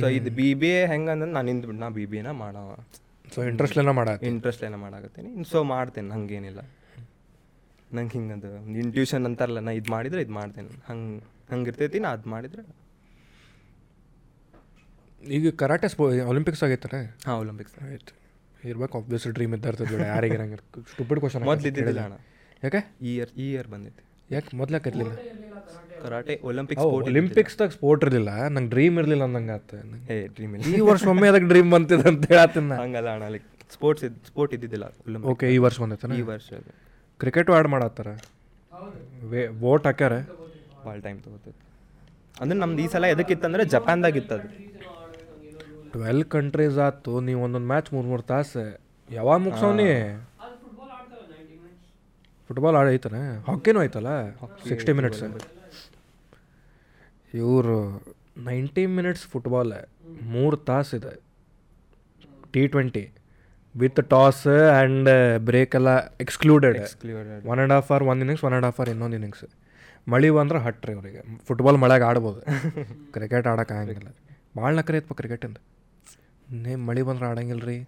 ಸೊ 0.00 0.08
ಇದು 0.08 0.30
ಬಿ 0.30 0.54
ಬಿ 0.54 0.68
ಎ 0.68 0.86
ಹೆಂಗೆ 0.86 1.10
ಅಂದ್ರೆ 1.10 1.30
ನಾನು 1.30 1.46
ನಿಂತು 1.46 1.72
ನಾ 1.72 1.88
ಬಿ 1.88 2.06
ಬಿ 2.06 2.16
ಎನ 2.16 2.30
ಮಾಡವ. 2.30 2.68
ಸೊ 3.34 3.44
ಇಂಟ್ರೆಸ್ಟ್ಲೇನ 3.44 3.90
ಮಾಡ 3.90 4.08
ಇಂಟ್ರೆಸ್ಟ್ 4.22 4.64
ಏನೋ 4.64 4.76
ಮಾಡಾಕತ್ತೀನಿ. 4.76 5.44
ಸೊ 5.44 5.62
ಮಾಡ್ತೇನೆ 5.62 6.10
ಹಂಗೇನಿಲ್ಲ. 6.14 6.60
ನಂಗೆ 7.94 8.12
ಹಿಂಗೆ 8.12 8.34
ಅದು 8.34 8.50
ಇಂಟ್ಯೂಷನ್ 8.78 9.26
ಅಂತಾರಲ್ಲ 9.26 9.58
ನಾ 9.58 9.70
ಇದು 9.70 9.90
ಮಾಡಿದ್ರೆ 9.92 10.22
ಇದು 10.22 10.32
ಮಾಡ್ತೇನೆ. 10.32 10.74
ಹಂಗೆ 10.88 11.18
ಹಂಗೆ 11.52 11.68
ಇರ್ತೈತಿ 11.70 11.98
ನಾ 11.98 12.10
ಅದು 12.16 12.30
ಮಾಡಿದ್ರೆ. 12.30 12.62
ಈಗ 15.36 15.50
ಕರಾಟೆ 15.62 15.88
ಸ್ಪೋ 15.88 16.04
ಒಲಿಂಪಿಕ್ಸ್ 16.32 16.62
ಆಗೈತಾರೆ 16.62 17.00
ಹಾಂ 17.26 17.36
ಒಲಿಂಪಿಕ್ಸ್ 17.40 17.74
ಆಯ್ತು. 17.82 18.14
ಇರ್ಬೇಕು 18.70 18.94
ಆಬ್ವಿಯಸ್ 18.98 19.26
ಡ್ರೀಮ್ 19.36 19.54
ಇದ್ದ 19.54 19.66
ಇರ್ತದೆ 19.66 19.96
ಯಾರಿಗೆ 20.08 20.34
ಇರಂಗಿಲ್ಲ. 20.34 20.64
ಸ್ಟುಪಿಡ್ 20.92 21.20
ಕ್ವಶನ್ 21.20 21.44
ಮೊದ್ಲು 21.50 21.68
ಇದ್ದಿದ್ದಿಲ್ಲ 21.68 22.02
ಅಣ್ಣ. 22.08 22.18
ಯಾಕೆ? 22.62 22.80
ಈ 23.06 23.10
ಇಯರ್ 23.16 23.30
ಈ 23.42 23.46
ಇಯರ್ 23.52 23.68
ಬಂದೈತಿ 23.74 24.02
ಯಾಕೆ? 24.34 24.50
ಮೊದಲು 24.60 24.76
ಇರಲಿಲ್ಲ 24.90 25.12
ಕರಾಟೆ 26.04 26.34
ಒಲಿಂಪಿಕ್ಸ್ 26.50 26.84
ಸ್ಪೋರ್ಟ್ 26.84 27.08
ಒಲಿಂಪಿಕ್ಸ್ದಾಗ 27.10 27.70
ಸ್ಪೋರ್ಟ್ 27.76 28.02
ಇರಲಿಲ್ಲ. 28.04 28.30
ನಂಗೆ 28.54 28.70
ಡ್ರೀಮ್ 28.74 28.96
ಇರಲಿಲ್ಲ 29.00 29.24
ಅಂದಂಗೆ 29.28 29.52
ಆತ. 29.56 29.72
ಏ 30.12 30.16
ಡ್ರೀಮ್ 30.36 30.52
ಇಲ್ಲ. 30.56 30.64
ಈ 30.76 30.80
ವರ್ಷ 30.90 31.04
ಒಮ್ಮೆ 31.12 31.26
ಅದಕ್ಕೆ 31.32 31.48
ಡ್ರೀಮ್ 31.52 31.68
ಬಂತಿದೆ 31.74 32.06
ಅಂತ 32.12 32.24
ಹೇಳ್ತೀನಿ 32.34 32.66
ನಾ 32.70 32.76
ಹಂಗಲ್ಲ 32.84 33.08
ಅಣ್ಣ 33.16 33.26
ಲೈಕ್ 33.34 33.46
ಸ್ಪೋರ್ಟ್ಸ್ 33.76 34.04
ಇದು 34.08 34.16
ಸ್ಪೋರ್ಟ್ 34.30 34.52
ಇದ್ದಿದ್ದಿಲ್ಲ 34.56 34.86
ಒಲಿಂಪಿಕ್ 35.06 35.28
ಓಕೆ 35.32 35.48
ಈ 35.56 35.58
ವರ್ಷ 35.66 35.76
ಬಂದೈತನ 35.84 36.16
ಈ 36.20 36.24
ವರ್ಷ 36.32 36.48
ಕ್ರಿಕೆಟು 37.20 37.52
ಆಡ್ 37.58 37.68
ಮಾಡತ್ತಾರ? 37.74 38.08
ವೇ 39.32 39.42
ವೋಟ್ 39.64 39.84
ಹಾಕ್ಯಾರ? 39.88 40.14
ಭಾಳ 40.86 40.96
ಟೈಮ್ 41.06 41.18
ತೊಗೋತೈತಿ. 41.26 41.58
ಅಂದ್ರೆ 42.42 42.58
ನಮ್ದು 42.62 42.82
ಈ 42.84 42.88
ಸಲ 42.94 43.04
ಎದಕ್ಕಿತ್ತಂದ್ರೆ 43.14 43.64
ಜಪಾನ್ದಾಗ 43.74 44.16
ಇತ್ತದು. 44.22 44.48
ಟ್ವೆಲ್ 45.94 46.24
ಕಂಟ್ರೀಸ್ 46.34 46.78
ಆತು. 46.88 47.14
ನೀವು 47.28 47.40
ಒಂದೊಂದು 47.46 47.68
ಮ್ಯಾಚ್ 47.72 47.90
ಮೂರು 47.94 48.06
ಮೂರು 48.12 48.24
ತಾಸು. 48.32 48.64
ಯಾವಾಗ 49.08 49.38
ಮುಗ್ಸವ್ನಿ 49.46 49.86
ಅದು 50.44 50.54
ಫುಟ್ಬಾಲ್ 50.62 50.90
ಆಡ್ತಾರ 50.98 51.22
ನೈಂಟಿ 51.32 51.54
ಮಿನಿಟ್ಸ್ 51.62 51.88
ಫುಟ್ಬಾಲ್ 52.52 52.76
ಆಡ 52.78 52.88
ಐತನ 52.96 53.18
ಹಾಕಿನೂ 53.46 53.78
ಐತಲ್ಲ? 53.82 54.10
ಸಿಕ್ಸ್ಟಿ 54.70 54.92
ಮಿನಿಟ್ಸ್ 54.96 55.20
ಇವರು 57.34 57.76
ನೈಂಟಿ 58.48 58.84
ಮಿನಿಟ್ಸ್ 58.96 59.22
ಫುಟ್ಬಾಲ್ 59.32 59.72
ಮೂರು 60.34 60.56
ತಾಸು 60.68 60.92
ಇದೆ. 60.98 61.12
T 62.54 62.62
twenty 62.72 63.04
with 63.74 64.00
toss 64.10 64.42
and 64.46 65.08
break 65.48 65.74
ಎಲ್ಲ 65.78 65.90
excluded. 66.24 66.78
One 67.52 67.58
and 67.58 67.74
half 67.76 67.90
or 67.96 68.04
ಒಂದು 68.10 68.22
innings 68.24 68.44
one 68.48 68.52
and 68.52 68.68
half 68.68 68.80
or 68.84 68.90
ಇನ್ನೊಂದು 68.94 69.16
ಇನ್ನಿಂಗ್ಸ್ 69.20 69.44
ಮಳೆ 70.14 70.30
ಬಂದ್ರೆ 70.38 70.60
ಹಟ್ರಿ 70.66 70.94
ಅವರಿಗೆ. 70.98 71.22
ಫುಟ್ಬಾಲ್ 71.48 71.78
ಮಳೆಗೆ 71.84 72.06
ಆಡ್ಬೋದು. 72.10 72.40
ಕ್ರಿಕೆಟ್ 73.16 73.48
ಆಡೋಕೆ 73.52 73.74
ಆಗಂಗಿಲ್ಲ. 73.80 74.12
ಭಾಳ 74.60 74.72
ನಕರಿ 74.80 74.98
ಐತಪ್ಪ 75.00 75.16
ಕ್ರಿಕೆಟಿಂದ 75.22 75.58
ನೇ 76.64 76.74
ಮಳೆ 76.88 77.02
ಬಂದ್ರೆ 77.10 77.26
ಆಡಂಗಿಲ್ಲ 77.32 77.64
ರೀ 77.72 77.78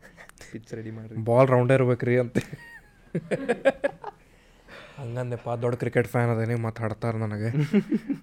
ಪಿಚ್ 0.52 0.74
ರೆಡಿ 0.78 0.92
ಮಾಡ್ರಿ. 0.98 1.18
ಬಾಲ್ 1.30 1.48
ರೌಂಡೇ 1.54 1.74
ಇರ್ಬೇಕು 1.80 2.06
ರೀ 2.10 2.16
ಅಂತ. 2.24 2.38
ಹಂಗಂದೆಪ್ಪ 4.98 5.50
ದೊಡ್ಡ 5.50 5.78
ಕ್ರಿಕೆಟ್ 5.78 6.08
ಫ್ಯಾನ್ 6.08 6.30
ಅದೇನಿ 6.30 6.60
ಮಾತಾಡ್ತಾರೆ 6.60 7.18
ನನಗೆ. 7.18 7.50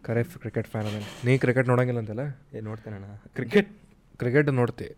ಕರೆ 0.03 0.23
ಕ್ರಿಕೆಟ್ 0.23 0.67
ಫ್ಯಾನ್ 0.67 0.87
ಅದೇನಿ. 0.87 1.25
ನೀ 1.25 1.37
ಕ್ರಿಕೆಟ್ 1.37 1.67
ನೋಡಂಗಿಲ್ಲ 1.67 1.99
ಅಂತೆಲ್ಲ 1.99 2.19
ಏ 2.53 2.59
ಅಣ್ಣ. 2.59 3.05
Cricket 3.35 3.69
cricket 4.17 4.47
ನೋಡ್ತಿ. 4.47 4.89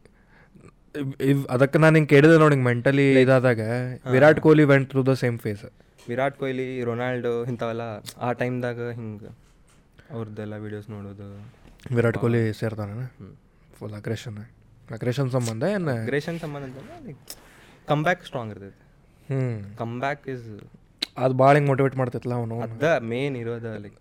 ಇವ್- 1.21 1.47
ಅದಕ್ಕೆ 1.49 1.79
ನಾನು 1.79 1.95
ಹಿಂಗೆ 1.95 2.09
ಕೇಳಿದೆ 2.09 2.39
ನೋಡಿ 2.39 2.55
mentally 2.55 3.21
ಇದಾದಾಗ. 3.21 3.59
Virat 4.11 4.39
Kohli 4.39 4.63
went 4.63 4.89
through 4.89 5.03
the 5.03 5.13
same 5.13 5.39
phase 5.39 5.65
Virat 6.09 6.37
Kohli 6.37 6.83
Ronaldo 6.83 7.45
ಇಂಥವೆಲ್ಲ 7.45 7.81
ಆ 8.17 8.31
ಟೈಮ್ದಾಗ 8.31 8.91
ಹಿಂಗೆ 8.91 9.37
ಅವ್ರದ್ದೆಲ್ಲ 10.11 10.55
ವೀಡಿಯೋಸ್ 10.55 10.89
ನೋಡೋದು. 10.89 11.53
ವಿರಾಟ್ 11.95 12.17
ಕೊಹ್ಲಿ 12.17 12.53
ಸೇರ್ತಾನೆ 12.53 13.17
ಫುಲ್ 13.79 13.93
ಅಗ್ರೆಷನ್ 13.93 14.37
ಅಗ್ರೆಷನ್ 14.91 15.31
ಸಂಬಂಧ 15.31 15.63
ಏನು? 15.63 16.01
ಅಗ್ರೇಷನ್ 16.01 16.39
ಸಂಬಂಧ 16.39 16.63
ಅಂತಂದ್ರೆ 16.63 17.17
ಕಮ್ 17.87 18.03
ಬ್ಯಾಕ್ 18.03 18.25
ಸ್ಟ್ರಾಂಗ್ 18.25 18.51
ಇರ್ತೈತಿ. 18.51 18.83
ಹ್ಞೂ 19.33 19.77
ಕಮ್ 19.77 19.99
ಬ್ಯಾಕ್ 19.99 20.29
ಇಸ್ 20.29 20.59
ಅದು 21.17 21.33
ಭಾಳ 21.41 21.53
ಹಿಂಗೆ 21.57 21.69
ಮೋಟಿವೇಟ್ 21.71 21.95
ಮಾಡ್ತೈತಲ್ಲ 21.99 22.35
ಅವನು. 22.41 22.55
ಅದ 22.65 22.85
ಮೇನ್ 23.11 23.35
ಇರೋದು 23.43 23.71
ಲೈಕ್ 23.83 23.99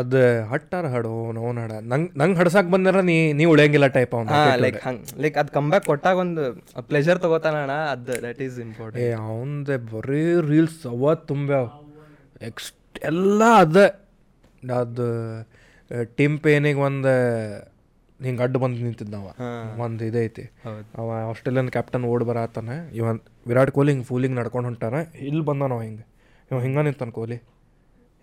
ಅದು 0.00 0.20
ಹಟ್ಟಾರ 0.52 0.84
ಹಾಡು 0.92 1.10
ಅವ್ನು 1.24 1.60
ಹಾಡ. 1.62 1.72
ನಂಗೆ 1.90 2.10
ನಂಗೆ 2.20 2.38
ಹಡ್ಸಕ್ಕೆ 2.40 2.70
ಬಂದಾರ 2.74 3.00
ನೀ 3.10 3.16
ನೀ 3.38 3.44
ಉಳಿಯಂಗಿಲ್ಲ 3.52 3.88
ಟೈಪ್ 3.96 4.14
ಅವ್ನು. 4.18 4.38
ಲೈಕ್ 4.64 4.78
ಹಂಗೆ 4.86 5.20
ಲೈಕ್ 5.24 5.36
ಅದು 5.42 5.52
ಕಮ್ 5.56 5.68
ಬ್ಯಾಕ್ 5.72 5.86
ಕೊಟ್ಟಾಗ 5.90 6.16
ಒಂದು 6.24 6.44
ಪ್ಲೆಜರ್ 6.90 7.20
ತಗೋತಾನಣ 7.24 7.74
ಅದು 7.94 8.14
ದಟ್ 8.26 8.40
ಈಸ್ 8.46 8.56
ಏ 8.60 8.64
ಇಂಪಾರ್ಟೆಂಟ್ 8.66 9.20
ಅವಂದೆ 9.26 9.76
ಬರೀ 9.92 10.24
ರೀಲ್ಸ್ 10.50 10.80
ಅವ. 10.94 11.14
ತುಂಬ್ಯಾವ 11.30 11.66
ಎಕ್ಸ್ಟ್ 12.50 12.98
ಎಲ್ಲ 13.10 13.42
ಅದ. 13.64 13.76
ಅದು 14.80 15.06
ಟಿಮ್ 16.18 16.36
ಪೇನಿಗೆ 16.44 16.80
ಒಂದು 16.88 17.12
ಹಿಂಗೆ 18.20 18.42
ಅಡ್ಡು 18.44 18.58
ಬಂದು 18.62 18.78
ನಿಂತಿದ್ದವ 18.86 19.28
ಒಂದು 19.84 20.02
ಇದೈತಿ. 20.10 20.44
ಅವ 21.00 21.08
ಆಸ್ಟ್ರೇಲಿಯನ್ 21.30 21.70
ಕ್ಯಾಪ್ಟನ್ 21.76 22.04
ಓಡ್ 22.12 22.24
ಬರತ್ತಾನೆ 22.28 22.76
ಇವನ್ 22.98 23.18
ವಿರಾಟ್ 23.50 23.72
ಕೊಹ್ಲಿ 23.76 23.92
ಹಿಂಗೆ 23.92 24.06
ಫೂಲಿಂಗ್ 24.10 24.36
ನಡ್ಕೊಂಡು 24.40 24.68
ಹೊಂಟಾನ. 24.70 24.96
ಇಲ್ಲಿ 25.28 25.44
ಅವ 25.76 25.80
ಹಿಂಗೆ. 25.88 26.04
ಇವ 26.52 26.58
ಹಿಂಗ 26.60 26.78
ನಿಂತಾನ 26.78 27.10
ಕೊಹ್ಲಿ 27.10 27.38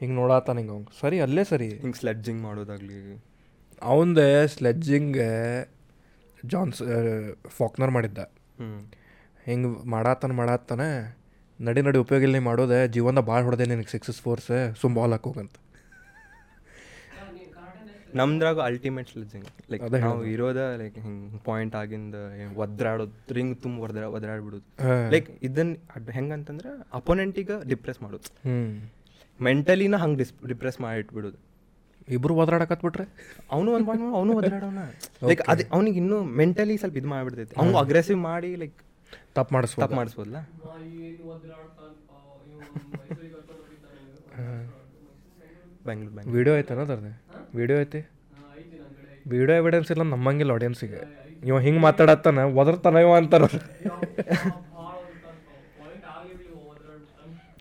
ಹಿಂಗೆ 0.01 0.15
ನೋಡತ್ತಾನ 0.15 0.57
ಹಿಂಗೆ 0.57 0.73
ಅವ್ನು 0.73 0.89
ಸರಿ 1.01 1.17
ಅಲ್ಲೇ 1.19 1.43
ಸರಿ. 1.43 1.67
ಹಿಂಗೆ 1.81 1.97
ಸ್ಲೆಡ್ಜಿಂಗ್ 1.97 2.41
ಮಾಡೋದಾಗ್ಲಿ. 2.41 2.99
ಅವಂದೆ 3.81 4.27
ಸ್ಲೆಡ್ಜಿಂಗ್ 4.47 5.17
ಜಾನ್ಸ್ 6.45 6.79
ಫಾಕ್ನರ್ 7.57 7.91
ಮಾಡಿದ್ದ. 7.91 8.19
ಹಿಂಗೆ 9.45 9.69
ಮಾಡಾತನ 9.89 10.31
ಮಾಡಾತನ 10.31 10.81
ನಡಿ 11.59 11.81
ನಡಿ 11.81 11.97
ಉಪಯೋಗ 11.97 12.21
ಇಲ್ಲಿ 12.23 12.39
ಮಾಡೋದೆ 12.39 12.87
ಜೀವನ 12.87 13.21
ಭಾಳ 13.29 13.41
ಹೊಡೆದೆ 13.43 13.65
ನಿನಗೆ 13.65 13.91
ಸಿಕ್ಸಸ್ 13.91 14.19
ಫೋರ್ಸ್ 14.21 14.51
ಸುಮ್ 14.81 14.95
ಬಾಲ್ 14.95 15.11
ಹಾಕೋಗಂತ 15.11 15.55
ನಮ್ದ್ರಾಗ 18.19 18.57
ಅಲ್ಟಿಮೇಟ್ 18.67 19.09
ಸ್ಲೆಡ್ಜಿಂಗ್ 19.11 19.47
ಲೈಕ್ 19.71 19.83
ನಾವು 20.05 20.21
ಇರೋದ 20.33 20.61
ಲೈಕ್ 20.81 20.95
ಹಿಂಗ್ 21.05 21.23
ಪಾಯಿಂಟ್ 21.47 21.75
ಆಗಿಂದ 21.81 22.15
ಒದ್ರಾಡೋದು 22.63 23.33
ರಿಂಗ್ 23.37 23.55
ತುಂಬ 23.65 23.83
ಒದ್ರ 23.85 24.03
ಒದ್ರಾಡ್ಬಿಡೋದು. 24.17 24.65
ಲೈಕ್ 25.13 25.27
ಇದನ್ನ 25.47 25.73
ಅದ್ 25.97 26.09
ಹೆಂಗಂತಂದ್ರೆ 26.17 26.69
ಅಪೋನೆಂಟಿಗೆ 26.99 27.57
ಡಿಪ್ರೆಸ್ 27.71 27.99
ಮಾಡೋದು. 28.05 28.29
ಮೆಂಟಲಿನ 29.39 29.97
ಹಂಗೆ 30.03 30.17
ಡಿಸ್ 30.21 30.33
ಡಿಪ್ರೆಸ್ 30.51 30.79
ಮಾಡಿ 30.85 30.99
ಇಟ್ಬಿಡೋದು 31.03 31.39
ಇಬ್ರು 32.15 32.35
ಒದ್ರಾಡಕತ್ಬಿಟ್ರೆ 32.43 33.05
ಅವನು 33.53 33.69
ಒಂದು 33.77 33.87
ಪಾಯಿಂಟ್ 33.89 34.05
ಅವನು 34.19 34.33
ಒದ್ರಾಡೋಣ 34.41 34.79
ಲೈಕ್ 35.29 35.43
ಅದೇ 35.53 35.65
ಅವ್ನಿಗೆ 35.75 35.97
ಇನ್ನೂ 36.03 36.19
ಮೆಂಟಲಿ 36.41 36.77
ಸ್ವಲ್ಪ 36.83 36.97
ಇದು 37.01 37.09
ಮಾಡ್ಬಿಡ್ತೈತಿ. 37.15 37.53
ಅವ್ನು 37.61 37.77
ಅಗ್ರೆಸಿವ್ 37.83 38.19
ಮಾಡಿ 38.29 38.51
ಲೈಕ್ 38.63 38.77
ತಪ್ಪು 39.37 39.53
ಮಾಡಿಸ್ 39.55 39.73
ತಪ್ಪು 39.83 39.97
ಮಾಡಿಸ್ಬೋದಲ್ಲ? 39.99 40.39
ಬೆಂಗ್ಳೂರ್ 45.85 46.13
ಬೆಂಗ್ಳೂರು 46.13 46.13
ಬೆಂಗ್ಳೂರು 46.15 46.35
ವಿಡಿಯೋ 46.37 46.53
ಐತನ 46.61 46.81
ಅದ್ರದ್ದು? 46.85 47.11
ವಿಡಿಯೋ 47.53 47.77
ಐತಿ? 47.81 48.01
ವಿಡಿಯೋ 49.31 49.55
ಎವಿಡೆನ್ಸ್ 49.59 49.89
ಇಲ್ಲ 49.93 50.03
ನಮ್ಮಂಗಿಲ್ಲ 50.11 50.51
ಆಡಿಯನ್ಸಿಗೆ 50.51 50.99
ಇವ 51.43 51.57
ಹಿಂಗೆ 51.65 51.81
ಮಾತಾಡತ್ತಾನ 51.85 52.39
ಒದರ್ತಾನ 52.61 53.03
ಇವ 53.05 53.13
ಅಂತಾರ. 53.19 53.43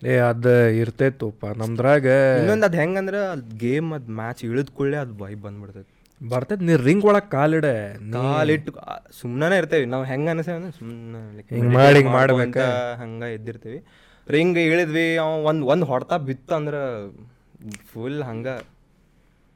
ಏ 0.03 0.13
ಅದು 0.27 0.51
ಇರ್ತೈತುಪ್ಪ 0.81 1.45
ನಮ್ದ್ರಾಗ 1.61 2.05
ಇನ್ನೊಂದು 2.39 2.65
ಅದು 2.67 2.77
ಹೆಂಗಂದ್ರೆ 2.81 3.19
ಅದು 3.31 3.43
ಗೇಮ್ 3.63 3.89
ಅದು 3.95 4.11
ಮ್ಯಾಚ್ 4.19 4.41
ಇಳಿದ 4.45 4.69
ಕೂಡಲೇ 4.77 4.97
ಅದು 5.01 5.13
ಬೈ 5.21 5.31
ಬಂದ್ಬಿಡ್ತೈತಿ. 5.41 5.89
ಬರ್ತೈತಿ 6.21 6.63
ನೀ 6.67 6.75
ರಿಂಗ್ 6.85 7.05
ಒಳಗೆ 7.09 7.27
ಕಾಲಿಡೆ 7.33 7.73
ಕಾಲಿಟ್ಟು 8.15 8.71
ಸುಮ್ಮನೆ 9.19 9.57
ಇರ್ತೇವಿ 9.61 9.87
ನಾವು 9.93 10.05
ಹೆಂಗೆ 10.11 10.29
ಅನಿಸ್ತೇವೆ 10.33 10.57
ಅಂದ್ರೆ 10.59 10.73
ಸುಮ್ಮನೆ 10.79 11.19
ಹಿಂಗೆ 11.51 11.71
ಮಾಡಿ, 11.77 11.97
ಹಿಂಗೆ 11.97 12.13
ಮಾಡ್ಬೇಕಾ? 12.15 12.67
ಹಂಗ 13.01 13.21
ಇದ್ದಿರ್ತೀವಿ. 13.37 13.79
ರಿಂಗ್ 14.27 14.59
ಇಳಿದ್ವಿ 14.65 15.05
ಅವ 15.17 15.29
ಒಂದು 15.51 15.65
ಒಂದು 15.73 15.87
ಹೊಡೆತ 15.91 16.13
ಬಿತ್ತು 16.29 16.53
ಅಂದ್ರೆ 16.59 16.81
ಫುಲ್ 17.89 18.19
ಹಂಗ 18.23 18.47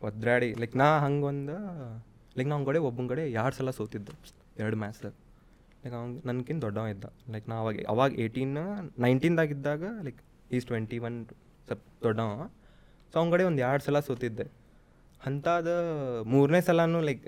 ಒದ್ರಾಡಿ 0.07 0.49
ಲೈಕ್ 0.61 0.75
ನಾ 0.83 0.87
ಹಂಗೆ 1.03 1.25
ಒಂದು 1.31 1.55
ಲೈಕ್ 2.37 2.49
ನಾ 2.51 2.57
ಕಡೆ 2.69 2.79
ಒಬ್ಬನ 2.89 3.05
ಕಡೆ 3.13 3.23
ಎರಡು 3.39 3.55
ಸಲ 3.59 3.71
ಸೋತಿದ್ದೆ 3.79 4.13
ಎರಡು 4.63 4.77
ಮ್ಯಾಚ್ದಾಗ 4.83 5.13
ಲೈಕ್ 5.83 5.95
ಅವ್ನು 5.99 6.19
ನನ್ಕಿಂತ 6.29 6.61
ದೊಡ್ಡವ 6.65 6.87
ಇದ್ದ. 6.93 7.05
ಲೈಕ್ 7.33 7.47
ನಾ 7.51 7.55
ಅವಾಗ 7.63 7.85
ಅವಾಗ 7.93 8.11
ಏಯ್ಟೀನ್ 8.23 8.53
ನೈನ್ಟೀನ್ದಾಗಿದ್ದಾಗ 9.05 9.83
ಲೈಕ್ 10.07 10.19
ಈಸ್ 10.57 10.65
ಟ್ವೆಂಟಿ 10.69 10.97
ಒನ್ 11.07 11.17
ಸ್ವಲ್ಪ 11.67 11.81
ದೊಡ್ಡವ. 12.05 12.45
ಸೊ 13.11 13.15
ಅವ್ನ 13.21 13.29
ಕಡೆ 13.33 13.43
ಒಂದು 13.49 13.61
ಎರಡು 13.67 13.83
ಸಲ 13.87 13.99
ಸೋತಿದ್ದೆ. 14.09 14.45
ಅಂಥದ 15.27 15.71
ಮೂರನೇ 16.33 16.61
ಸಲನೂ 16.67 17.01
ಲೈಕ್ 17.09 17.25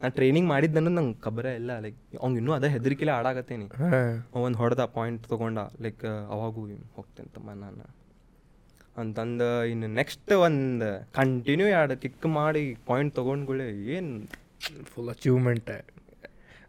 ನಾನು 0.00 0.12
ಟ್ರೈನಿಂಗ್ 0.18 0.48
ಮಾಡಿದ್ದನ್ನು 0.52 0.90
ನಂಗೆ 0.98 1.16
ಖಬರ 1.26 1.46
ಇಲ್ಲ. 1.60 1.70
ಲೈಕ್ 1.84 1.98
ಅವ್ನು 2.22 2.36
ಇನ್ನೂ 2.40 2.52
ಅದೇ 2.58 2.68
ಹೆದರಿಕೆಲೆ 2.76 3.12
ಆಡಾಕತ್ತೇನಿ 3.18 3.66
ಒಂದು 4.46 4.58
ಹೊಡೆದ 4.62 4.84
ಪಾಯಿಂಟ್ 4.96 5.22
ತೊಗೊಂಡ 5.32 5.58
ಲೈಕ್ 5.86 6.04
ಅವಾಗೂ 6.34 6.62
ಹೋಗ್ತೇನೆ 6.96 7.30
ತಮ್ಮ 7.36 7.50
ನಾನು. 7.64 7.86
ಅಂತಂದು 8.96 9.48
ಇನ್ನು 9.64 9.88
ನೆಕ್ಸ್ಟ್ 10.00 10.32
ಒಂದು 10.46 10.88
ಕಂಟಿನ್ಯೂ 11.12 11.66
ಎರಡು 11.78 11.96
ಕಿಕ್ 12.00 12.26
ಮಾಡಿ 12.38 12.64
ಪಾಯಿಂಟ್ 12.86 13.14
ತೊಗೊಂಡ್ಗಳೇ 13.14 13.66
ಏನು 13.96 14.12
ಫುಲ್ 14.84 15.08
ಅಚೀವ್ಮೆಂಟ್ 15.08 15.70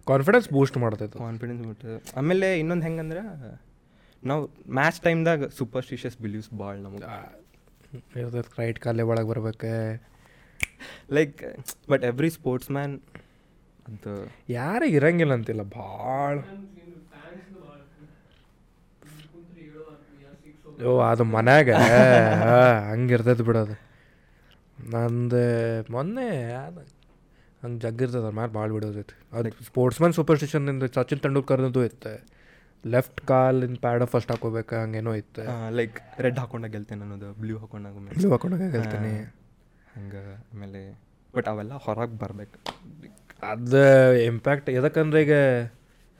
ಕಾನ್ಫಿಡೆನ್ಸ್ 0.08 0.48
ಬೂಸ್ಟ್ 0.54 0.78
ಮಾಡ್ತೈತೆ 0.78 1.18
ಕಾನ್ಫಿಡೆನ್ಸ್ 1.20 1.62
ಬೂಸ್ಟ್ 1.68 1.86
ಆಮೇಲೆ 2.18 2.50
ಇನ್ನೊಂದು 2.60 2.86
ಹೆಂಗಂದ್ರೆ 2.86 3.22
ನಾವು 4.24 4.44
ಮ್ಯಾಚ್ 4.70 5.00
ಟೈಮ್ದಾಗ 5.02 5.48
ಸೂಪರ್ಸ್ಟಿಷಿಯಸ್ 5.58 6.18
ಬಿಲೀವ್ಸ್ 6.22 6.50
ಭಾಳ 6.54 6.76
ನಮ್ಗೆ. 6.78 7.08
ಇರ್ತೈತೆ 8.20 8.54
ರೈಟ್ 8.60 8.80
ಕಾಲೇ 8.80 9.04
ಒಳಗೆ 9.04 9.28
ಬರ್ಬೇಕು. 9.28 9.74
Like 11.14 11.36
but 11.90 12.04
every 12.04 12.30
sports 12.30 12.72
man 12.72 12.96
ಅಂತ 13.88 14.08
ಯಾರಿಗೆ 14.50 14.96
ಇರಂಗಿಲ್ಲ 14.96 15.34
ಅಂತಿಲ್ಲ 15.34 15.64
ಭಾಳ 15.78 16.34
ಓ 20.78 20.92
ಅದು 21.12 21.24
ಮನ್ಯಾಗ? 21.36 21.70
ಹಂಗೆ 22.90 23.14
ಇರ್ತೈತೆ 23.14 23.44
ಬಿಡೋದು 23.44 23.76
ನಂದು 24.94 25.42
ಮೊನ್ನೆ 25.94 26.28
ಹಂಗೆ 27.64 27.80
ಜಗ್ಗಿರ್ತದೆ 27.80 28.20
ಅದ್ರ 28.22 28.30
ಮ್ಯಾಲೆ 28.30 28.52
ಭಾಳ 28.58 28.68
ಬಿಡೋದೈತಿ. 28.72 29.16
ಅದು 29.34 29.50
ಸ್ಪೋರ್ಟ್ಸ್ 29.66 30.00
ಮ್ಯಾನ್ 30.02 30.14
ಸೂಪರ್ಸ್ಟಿಷನ್ನಿಂದ 30.14 30.86
ಸಚಿನ್ 30.98 31.22
ತೆಂಡೂಲ್ಕರ್ದು 31.24 31.84
ಇತ್ತು. 31.90 32.14
ಲೆಫ್ಟ್ 32.84 33.22
ಕಾಲಿನ 33.22 33.76
ಪ್ಯಾಡ 33.86 34.04
ಫಸ್ಟ್ 34.04 34.32
ಹಾಕೋಬೇಕು 34.32 34.76
ಹಂಗೇನೋ 34.82 35.14
ಇತ್ತು. 35.22 35.44
ಲೈಕ್ 35.78 35.98
ರೆಡ್ 36.26 36.40
ಹಾಕೊಂಡಾಗ 36.40 36.72
ಗೆಲ್ತೇನೆ 36.72 37.02
ಅನ್ನೋದು 37.02 37.30
ಬ್ಲೂ 37.42 37.58
ಹಾಕೊಂಡಾಗ 37.58 37.96
ಬ್ಲೂ 38.20 38.30
ಹಾಕೊಂಡಾಗ 38.32 38.68
ಗೆಲ್ತೇನೆ. 38.76 39.14
ಹಂಗೆ 39.96 40.22
ಆಮೇಲೆ 40.54 40.82
ಬಟ್ 41.36 41.48
ಅವೆಲ್ಲ 41.48 41.74
ಹೊರಗೆ 41.86 42.18
ಬರಬೇಕು. 42.18 42.58
ಅದು 43.44 43.82
ಇಂಪ್ಯಾಕ್ಟ್ 44.32 44.70
ಎದಕ್ಕಂದ್ರೆ 44.70 45.22
ಈಗ 45.22 45.34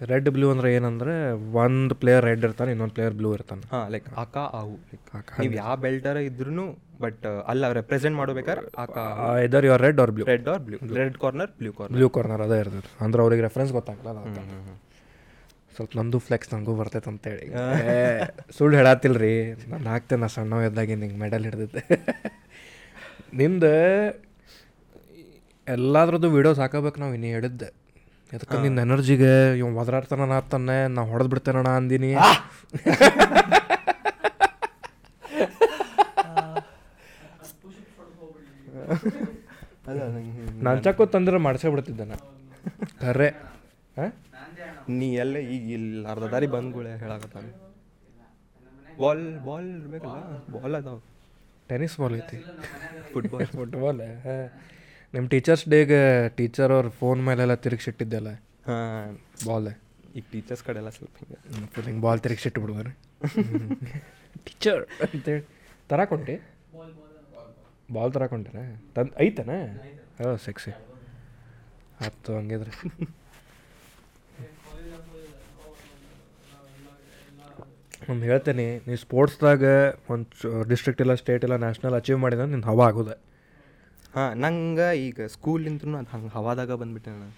ರೆಡ್ 0.02 0.28
ಬ್ಲೂ 0.36 0.48
ಅಂದ್ರೆ 0.54 0.70
ಏನಂದ್ರೆ 0.78 1.14
ಒಂದು 1.62 1.94
ಪ್ಲೇಯರ್ 2.02 2.24
ರೆಡ್ 2.30 2.44
ಇರ್ತಾನೆ 2.48 2.72
ಇನ್ನೊಂದು 2.74 2.94
ಪ್ಲೇಯರ್ 2.98 3.16
ಬ್ಲೂ 3.20 3.30
ಇರ್ತಾನೆ. 3.38 3.64
ಹಾಂ 3.72 3.86
ಲೈಕ್ 3.94 4.08
ಆಕ 4.24 4.38
ಆವು. 4.60 4.76
ಲೈಕ್ 4.92 5.32
ನೀವು 5.44 5.56
ಯಾವ 5.62 5.74
ಬೆಲ್ಟರ 5.86 6.18
ಇದ್ರೂ 6.30 6.66
ಬಟ್ 7.04 7.26
ಅಲ್ಲ 7.52 7.72
ರೆಪ್ರೆಸೆಂಟ್ 7.80 8.16
ಮಾಡ್ಬೇಕಾದ್ರೆ 8.20 8.70
ಆಕ 8.84 8.98
ಇದರ್ 9.46 9.66
your 9.70 9.82
red 9.86 10.00
or 10.04 10.12
blue 10.18 10.26
red 10.34 10.48
or 10.54 10.62
blue 10.68 10.78
red 11.00 11.18
corner 11.24 11.52
blue 11.62 11.72
corner 11.80 11.98
blue 11.98 12.10
corner 12.18 12.44
ಅದೇ 12.48 12.60
ಇರ್ತದೆ. 12.64 12.90
ಅಂದ್ರೆ 13.06 13.22
ಅವ್ರಿಗೆ 13.26 13.44
ರೆಫರೆನ್ಸ್ 13.48 13.74
ಗೊತ್ತಾಗಲ್ಲ 13.78 14.22
ಸ್ವಲ್ಪ 15.76 15.92
ನಂದು 16.00 16.20
ಫ್ಲೆಕ್ಸ್ 16.28 16.50
ನನಗೂ 16.54 16.74
ಬರ್ತೈತೆ 16.82 17.10
ಅಂತೇಳಿ. 17.14 17.48
ಹೇಳಿ 17.88 18.28
ಸುಳ್ಳು 18.58 18.76
ಹೇಳತ್ತಿಲ್ಲ 18.80 19.18
ರೀ 19.26 19.34
ನಾನು 19.74 19.90
ಹಾಕ್ತೇನೆ 19.94 20.22
ನಾ 20.24 20.30
ಸಣ್ಣ 20.36 20.62
ಇದ್ದಾಗ 20.70 20.88
ಹಿಂಗೆ 20.94 21.20
ಮೆಡಲ್ 21.24 21.44
ಹಿಡ್ದೈತೆ 21.50 21.84
ನಿಂದು 23.42 23.74
ಎಲ್ಲಾದ್ರದ್ದು 25.68 26.28
ವೀಡಿಯೋಸ್ 26.38 26.60
ಹಾಕಬೇಕು 26.64 26.98
ನಾವು 27.04 27.14
ಇನ್ನೇ 27.18 27.30
ಹೇಳಿದ್ದೆ. 27.38 27.70
ಯಾಕಂದ್ರೆ 28.34 28.62
ನಿನ್ನ 28.64 28.80
ಎನರ್ಜಿಗೆ 28.80 29.30
ಇವ್ 29.58 29.78
ಒದರಾಡ್ತಾನ 29.78 30.32
ಆತಾನೆ 30.32 30.88
ನಾ 30.88 31.02
ಹೊಡೆದು 31.04 31.30
ಬಿಡ್ತೇನಣ 31.30 31.68
ಅಂದಿನಿ. 31.76 32.12
ನಾನು 40.62 40.80
ಚಕ್ಕೋ 40.82 41.06
ತಂದ್ರೆ 41.06 41.38
ಮಾಡ್ಸೇ 41.38 41.70
ಬಿಡ್ತಿದ್ದೆ 41.70 42.06
ನಾ 42.06 42.18
ಖರೆ. 43.02 43.30
ಹಾಂ? 43.98 44.12
ನೀ 44.90 45.08
ಎಲ್ಲ 45.14 45.38
ಈಗ 45.48 45.72
ಇಲ್ಲಿ 45.72 46.06
ಅರ್ಧ 46.08 46.24
ದಾರಿ 46.24 46.48
ಬಂದ್ಗಳೇ 46.48 46.98
ಹೇಳಕತ್ತಾನೆ. 46.98 47.50
ಬಾಲ್ 49.00 49.24
ಬಾಲ್ 49.40 49.68
ಇರ್ಬೇಕಲ್ಲ 49.78 50.18
ಬಾಲ್ 50.54 50.76
ಅದಾವ. 50.76 50.98
ಟೆನಿಸ್ 51.70 52.00
ಬಾಲ್ 52.00 52.16
ಐತಿ. 52.16 52.38
ಫುಟ್ಬಾಲ್. 53.14 53.48
ಫುಟ್ಬಾಲ್ 53.58 54.02
ನಿಮ್ಮ 55.14 55.26
ಟೀಚರ್ಸ್ 55.34 55.64
ಡೇಗೆ 55.74 56.00
ಟೀಚರ್ 56.38 56.72
ಅವ್ರ 56.76 56.88
ಫೋನ್ 57.02 57.20
ಮೇಲೆಲ್ಲ 57.28 57.54
ತಿರುಗಿಸಿಟ್ಟಿದ್ದೆಲ್ಲ? 57.66 58.30
ಹಾಂ. 58.68 59.12
ಬಾಲ್ 59.48 59.68
ಈಗ 60.18 60.24
ಟೀಚರ್ಸ್ 60.34 60.64
ಕಡೆಲ್ಲ 60.68 60.90
ಸ್ವಲ್ಪ 60.98 61.16
ಹಿಂಗೆ. 61.22 61.38
ಫುಲ್ 61.74 61.88
ಹಿಂಗೆ 61.90 62.04
ಬಾಲ್ 62.06 62.20
ತಿರುಗಿಸಿಟ್ಟು 62.26 62.62
ಬಿಡುವಾರೆ 62.64 62.92
ಟೀಚರ್ 64.48 64.84
ಅಂತೇಳಿ 65.06 65.44
ತರಾಕೊಂಟಿ 65.92 66.36
ಬಾಲ್ 67.96 68.12
ತರಾಕೊಂಡ್ರೆ 68.16 68.64
ತಂದು 68.96 69.14
ಐತನ? 69.26 69.52
ಹಾಂ 70.20 70.36
ಸೆಕ್ಸಿ 70.46 70.72
ಹತ್ತು 72.06 72.32
ಹಂಗಿದ್ರೆ. 72.38 72.74
ಒಂದು 78.12 78.24
ಹೇಳ್ತೇನೆ 78.30 78.66
ನೀವು 78.88 79.00
ಸ್ಪೋರ್ಟ್ಸ್ದಾಗ 79.06 79.64
ಒಂದು 80.14 80.52
ಡಿಸ್ಟ್ರಿಕ್ಟ್ 80.70 81.02
ಇಲ್ಲ 81.06 81.14
ಸ್ಟೇಟ್ 81.22 81.44
ಇಲ್ಲ 81.48 81.56
ನ್ಯಾಷನಲ್ 81.64 81.96
ಅಚೀವ್ 82.00 82.20
ಮಾಡಿದ್ರೆ 82.26 82.46
ನಿನ್ನ 82.52 82.66
ಹವಾ 82.72 82.86
ಆಗೋದೆ. 82.92 83.16
ಹಾಂ 84.18 84.32
ನಂಗೆ 84.34 85.08
ಈಗ 85.08 85.26
ಸ್ಕೂಲಿಂದ್ರೂ 85.26 85.98
ಅದು 85.98 86.10
ಹಂಗೆ 86.10 86.28
ಹವಾದಾಗ 86.28 86.72
ಬಂದ್ಬಿಟ್ಟೆ 86.72 87.12
ನಾನು. 87.12 87.34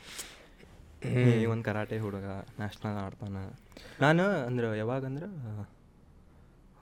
ಈ 1.41 1.45
ಒಂದು 1.45 1.63
ಕರಾಟೆ 1.63 1.97
ಹುಡುಗ 1.99 2.27
ನ್ಯಾಷನಲ್ 2.59 2.97
ಆಡ್ತಾನೆ. 2.97 3.41
ನಾನು 4.01 4.23
ಅಂದ್ರೆ 4.23 4.77
ಯಾವಾಗಂದ್ರೆ 4.77 5.27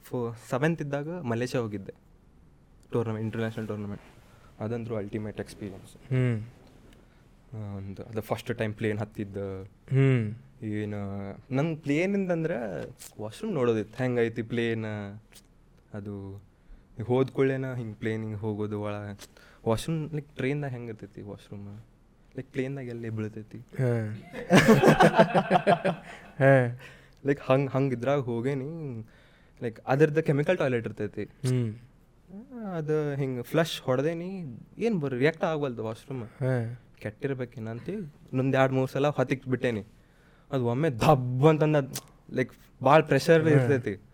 ಫೋ 0.03 0.33
ಸೆವೆಂತ್ 0.49 0.81
ಇದ್ದಾಗ 0.81 1.09
ಮಲೇಷ್ಯಾ 1.09 1.61
ಹೋಗಿದ್ದೆ. 1.61 1.93
ಟೂರ್ನಮೆಂಟ್ 2.91 3.25
ಇಂಟರ್ನ್ಯಾಷನಲ್ 3.25 3.67
ಟೂರ್ನಮೆಂಟ್ 3.67 4.05
ಅದಂದ್ರು 4.59 4.95
ಅಲ್ಟಿಮೇಟ್ 4.95 5.39
ಎಕ್ಸ್ಪೀರಿಯನ್ಸ್ 5.39 5.93
ಹ್ಞೂ 6.11 6.27
ಒಂದು 7.77 8.03
ಅದು 8.03 8.21
ಫಸ್ಟ್ 8.21 8.57
ಟೈಮ್ 8.57 8.73
ಪ್ಲೇನ್ 8.73 8.99
ಹತ್ತಿದ್ದು. 8.99 9.63
ಹ್ಞೂ 9.63 10.65
ಏನು 10.67 11.01
ನನ್ನ 11.55 11.75
ಪ್ಲೇನಿಂದ 11.75 12.31
ಅಂದ್ರೆ 12.31 12.57
ವಾಶ್ರೂಮ್ 13.21 13.53
ನೋಡೋದಿತ್ತು. 13.53 14.03
ಹೆಂಗೈತಿ 14.03 14.41
ಪ್ಲೇನ್ 14.41 14.85
ಅದು 15.93 16.15
ಹೋದ್ಕೊಳ್ಳೇನ 17.05 17.73
ಹಿಂಗೆ 17.73 17.95
ಪ್ಲೇನ್ 17.95 18.21
ಹಿಂಗೆ 18.23 18.37
ಹೋಗೋದು 18.37 18.81
ಒಳ 18.81 18.95
ವಾಶ್ರೂಮ್ 19.65 20.15
ಲೈಕ್ 20.15 20.35
ಟ್ರೈನ್ದಾಗ 20.35 20.71
ಹೆಂಗೆ 20.71 20.89
ಇರ್ತೈತಿ 20.89 21.21
ವಾಶ್ರೂಮ್ 21.21 21.79
ಲೈಕ್ 22.37 22.47
ಪ್ಲೇನ್ದಾಗ 22.47 22.87
ಎಲ್ಲಿ 22.87 23.09
ಬೀಳ್ತೈತಿ? 23.09 23.57
ಹಾಂ. 23.57 24.07
ಹಾಂ. 26.39 26.77
ಲೈಕ್ 27.27 27.39
ಹಂಗೆ 27.39 27.67
ಹಂಗೆ 27.67 27.95
ಇದ್ರಾಗ 27.95 28.19
ಹೋಗೇನಿ. 28.19 29.05
ಲೈಕ್ 29.61 29.79
ಅದರದ್ದು 29.87 30.23
ಕೆಮಿಕಲ್ 30.23 30.57
ಟಾಯ್ಲೆಟ್ 30.57 30.85
ಇರ್ತೈತಿ. 30.85 31.23
ಹ್ಞೂ 31.23 31.73
ಅದು 32.73 33.15
ಹಿಂಗೆ 33.15 33.41
ಫ್ಲಶ್ 33.41 33.81
ಹೊಡೆದೇನಿ. 33.81 34.57
ಏನು 34.77 34.99
ಬರ್ 34.99 35.13
ರಿಯಾಕ್ಟ್ 35.13 35.43
ಆಗವಲ್ದು 35.43 35.83
ವಾಶ್ರೂಮ್ 35.83 36.23
ಹಾಂ. 36.23 36.77
ಕೆಟ್ಟಿರ್ಬೇಕೇನಂತ 36.99 37.89
ಇನ್ನೊಂದು 37.89 38.57
ಎರಡು 38.57 38.73
ಮೂರು 38.73 38.87
ಸಲ 38.87 39.07
ಹೊತ್ತಿಗೆ 39.07 39.49
ಬಿಟ್ಟೇನಿ. 39.51 39.85
ಅದು 40.51 40.65
ಒಮ್ಮೆ 40.65 40.89
ದಬ್ 40.89 41.45
ಅಂತಂದ 41.45 41.75
ಲೈಕ್ 42.33 42.53
ಭಾಳ 42.83 43.01
ಪ್ರೆಷರ್ 43.01 43.47
ಇರ್ತೈತಿ. 43.47 44.06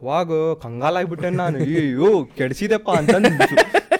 ಅವಾಗ 0.00 0.30
ಕಂಗಾಲಾಗ್ಬಿಟ್ಟೆ 0.64 1.30
ನಾನು. 1.42 1.58
ಅಯ್ಯೋ 1.64 2.10
ಕೆಡ್ಸಿದೆಪ್ಪ 2.38 2.90
ಅಂತಂದು 3.00 3.30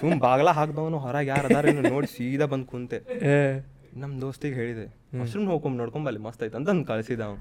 ಸುಮ್ 0.00 0.18
ಬಾಗ್ಲ 0.24 0.50
ಹಾಕ್ದವನು 0.58 0.98
ಹೊರಗೆ 1.04 1.30
ಯಾರು 1.32 1.46
ಅದಾರ 1.50 1.70
ನೋಡಿ 1.92 2.08
ಸೀದಾ 2.16 2.46
ಬಂದು 2.52 2.66
ಕುಂತೆ. 2.72 2.98
ನಮ್ಮ 4.02 4.12
ದೋಸ್ತಿಗೆ 4.24 4.56
ಹೇಳಿದೆ 4.60 4.84
ಮಶ್ರೂಮ್ 5.20 5.46
ಹೋಗ್ಕೊಂಡ್ 5.52 5.76
ನೋಡ್ಕೊಂಬಲ್ಲಿ 5.82 6.20
ಮಸ್ತ್ 6.26 6.42
ಐತೆ 6.46 6.56
ಅಂತ 6.60 6.70
ಕಳಿಸಿದ 6.90 7.22
ಅವ 7.28 7.36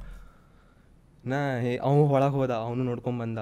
ನಾ 1.32 1.40
ಅವನು 1.88 2.04
ಒಳಗೆ 2.16 2.36
ಹೋದ 2.40 2.52
ಅವನು 2.66 2.82
ನೋಡ್ಕೊಂಡ್ 2.90 3.20
ಬಂದ. 3.22 3.40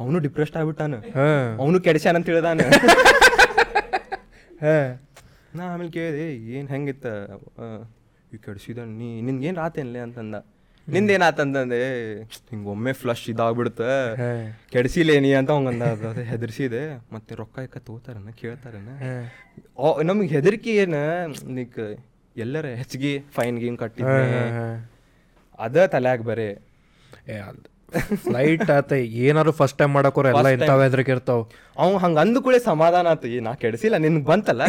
ಅವನು 0.00 0.18
ಡಿಪ್ರೆಸ್ಡ್ 0.26 0.56
ಆಗ್ಬಿಟ್ಟಾನ. 0.60 0.94
ಅವನು 1.62 1.78
ಕೆಡ್ಸ್ಯಾನ 1.86 2.16
ಅಂತ 2.20 2.28
ಹೇಳ್ದಾನ. 2.32 2.60
ಹಾಂ. 4.62 4.86
ನಾ 5.56 5.64
ಆಮೇಲೆ 5.72 5.90
ಕೇಳಿದೆ 5.96 6.26
ಏನು 6.56 6.68
ಹೆಂಗಿತ್ತ? 6.74 7.06
ಈ 8.34 8.38
ಕೆಡ್ಸಿದ 8.44 8.78
ನೀ 8.98 9.08
ನಿನ್ಗೇನು 9.26 9.48
ಏನು 9.50 9.60
ಆತೇನ್ಲೆ 9.66 10.00
ಅಂತಂದ. 10.06 10.36
ನಿಂದೇನು 10.94 11.24
ಆತಂತಂದೆ 11.28 11.78
ಹಿಂಗೆ 12.50 12.68
ಒಮ್ಮೆ 12.74 12.92
ಫ್ಲಶ್ 13.00 13.24
ಇದಾಗ್ಬಿಡುತ್ತೆ. 13.32 13.90
ಕೆಡಿಸಿಲೇನಿ 14.74 15.30
ಕೆಡ್ಸಿಲೇ 15.32 15.62
ಅಂತ 15.70 15.82
ಅದು 15.94 16.22
ಹೆದರ್ಸಿದೆ. 16.30 16.82
ಮತ್ತೆ 17.14 17.32
ರೊಕ್ಕ 17.40 17.56
ಯಾಕ 17.64 17.76
ತಗೋತಾರನ 17.86 18.32
ಕೇಳ್ತಾರನ 18.42 18.90
ನಮಗೆ 20.10 20.28
ಹೆದರಿಕೆ 20.36 20.74
ಏನು 20.82 21.02
ನೀಕ್ 21.58 21.80
ಎಲ್ಲರ 22.44 22.66
ಹೆಚ್ಚಿಗೆ 22.80 23.12
ಫೈನ್ 23.36 23.56
ಗೀನ್ 23.64 23.78
ಕಟ್ಟಿ 23.82 24.02
ಅದ 25.66 25.86
ತಲ್ಯಾಗ 25.94 26.20
ಬರೇ. 26.30 26.50
ಫ್ಲೈಟ್ 28.24 28.70
ಆತ 28.74 28.92
ಏನಾರು 29.26 29.52
ಫಸ್ಟ್ 29.60 29.76
ಟೈಮ್ 29.80 29.92
ಮಾಡಕೋರ 29.96 30.26
ಎಲ್ಲ 30.32 30.48
ಇಂಥವ್ 30.56 30.82
ಹೆದ್ರಿಕೆ 30.84 31.12
ಇರ್ತಾವ. 31.14 31.40
ಅವ್ 31.82 31.94
ಹಂಗ 32.04 32.16
ಅಂದ 32.24 32.36
ಕೂಡಲೇ 32.44 32.60
ಸಮಾಧಾನ 32.70 33.06
ಆತ 33.14 33.24
ನಾ 33.46 33.52
ಕೆಡಿಸಿಲ್ಲ 33.62 33.96
ನಿನ್ಗೆ 34.04 34.26
ಬಂತಲ್ಲ 34.30 34.62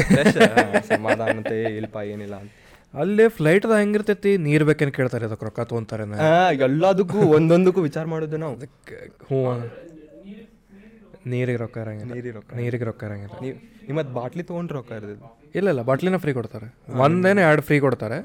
ಸಮಾಧಾನ 0.93 1.30
ಅಂತ 1.39 1.53
ಇಲ್ಪ 1.80 1.95
ಏನಿಲ್ಲ 2.13 2.36
ಅಂತ. 2.43 2.51
ಅಲ್ಲಿ 2.93 3.25
ಫ್ಲೈಟ್ದ 3.29 3.73
ಹೆಂಗಿರ್ತೈತಿ? 3.79 4.31
ನೀರ್ 4.45 4.63
ಬೇಕೇನು 4.69 4.91
ಕೇಳ್ತಾರೆ 4.91 5.25
ಅದಕ್ಕೆ 5.25 5.45
ರೊಕ್ಕ 5.45 5.61
ತೊಗೊಂತಾರೆ 5.69 6.03
ಎಲ್ಲದಕ್ಕೂ 6.63 7.19
ಒಂದೊಂದಕ್ಕೂ 7.37 7.81
ವಿಚಾರ 7.81 8.05
ಮಾಡೋದು 8.05 8.37
ನಾವು. 8.37 8.55
ಹ್ಞೂ. 9.29 9.41
ನೀರಿಗೆ 11.31 11.57
ರೊಕ್ಕ 11.57 11.77
ಇರಂಗಿಲ್ಲ. 11.77 12.11
ನೀರಿಗೆ 12.13 12.33
ರೊಕ್ಕ. 12.37 12.51
ನೀರಿಗೆ 12.59 12.85
ರೊಕ್ಕ 12.85 13.03
ಇರಂಗಿಲ್ಲ. 13.03 13.37
ನೀವು 13.41 13.55
ನಿಮ್ಮದು 13.87 14.11
ಬಾಟ್ಲಿ 14.13 14.43
ತೊಗೊಂಡ್ರೆ 14.43 14.75
ರೊಕ್ಕ 14.77 14.91
ಇರ್ತದೆ 14.91 15.15
ಇಲ್ಲ 15.55 15.67
ಇಲ್ಲ 15.69 15.81
ಬಾಟ್ಲಿನ 15.81 16.17
ಫ್ರೀ 16.23 16.31
ಕೊಡ್ತಾರೆ. 16.33 16.67
ಒಂದೇನೆ 17.03 17.41
ಎರಡು 17.41 17.61
ಫ್ರೀ 17.61 17.77
ಕೊಡ್ತಾರೆ. 17.79 18.17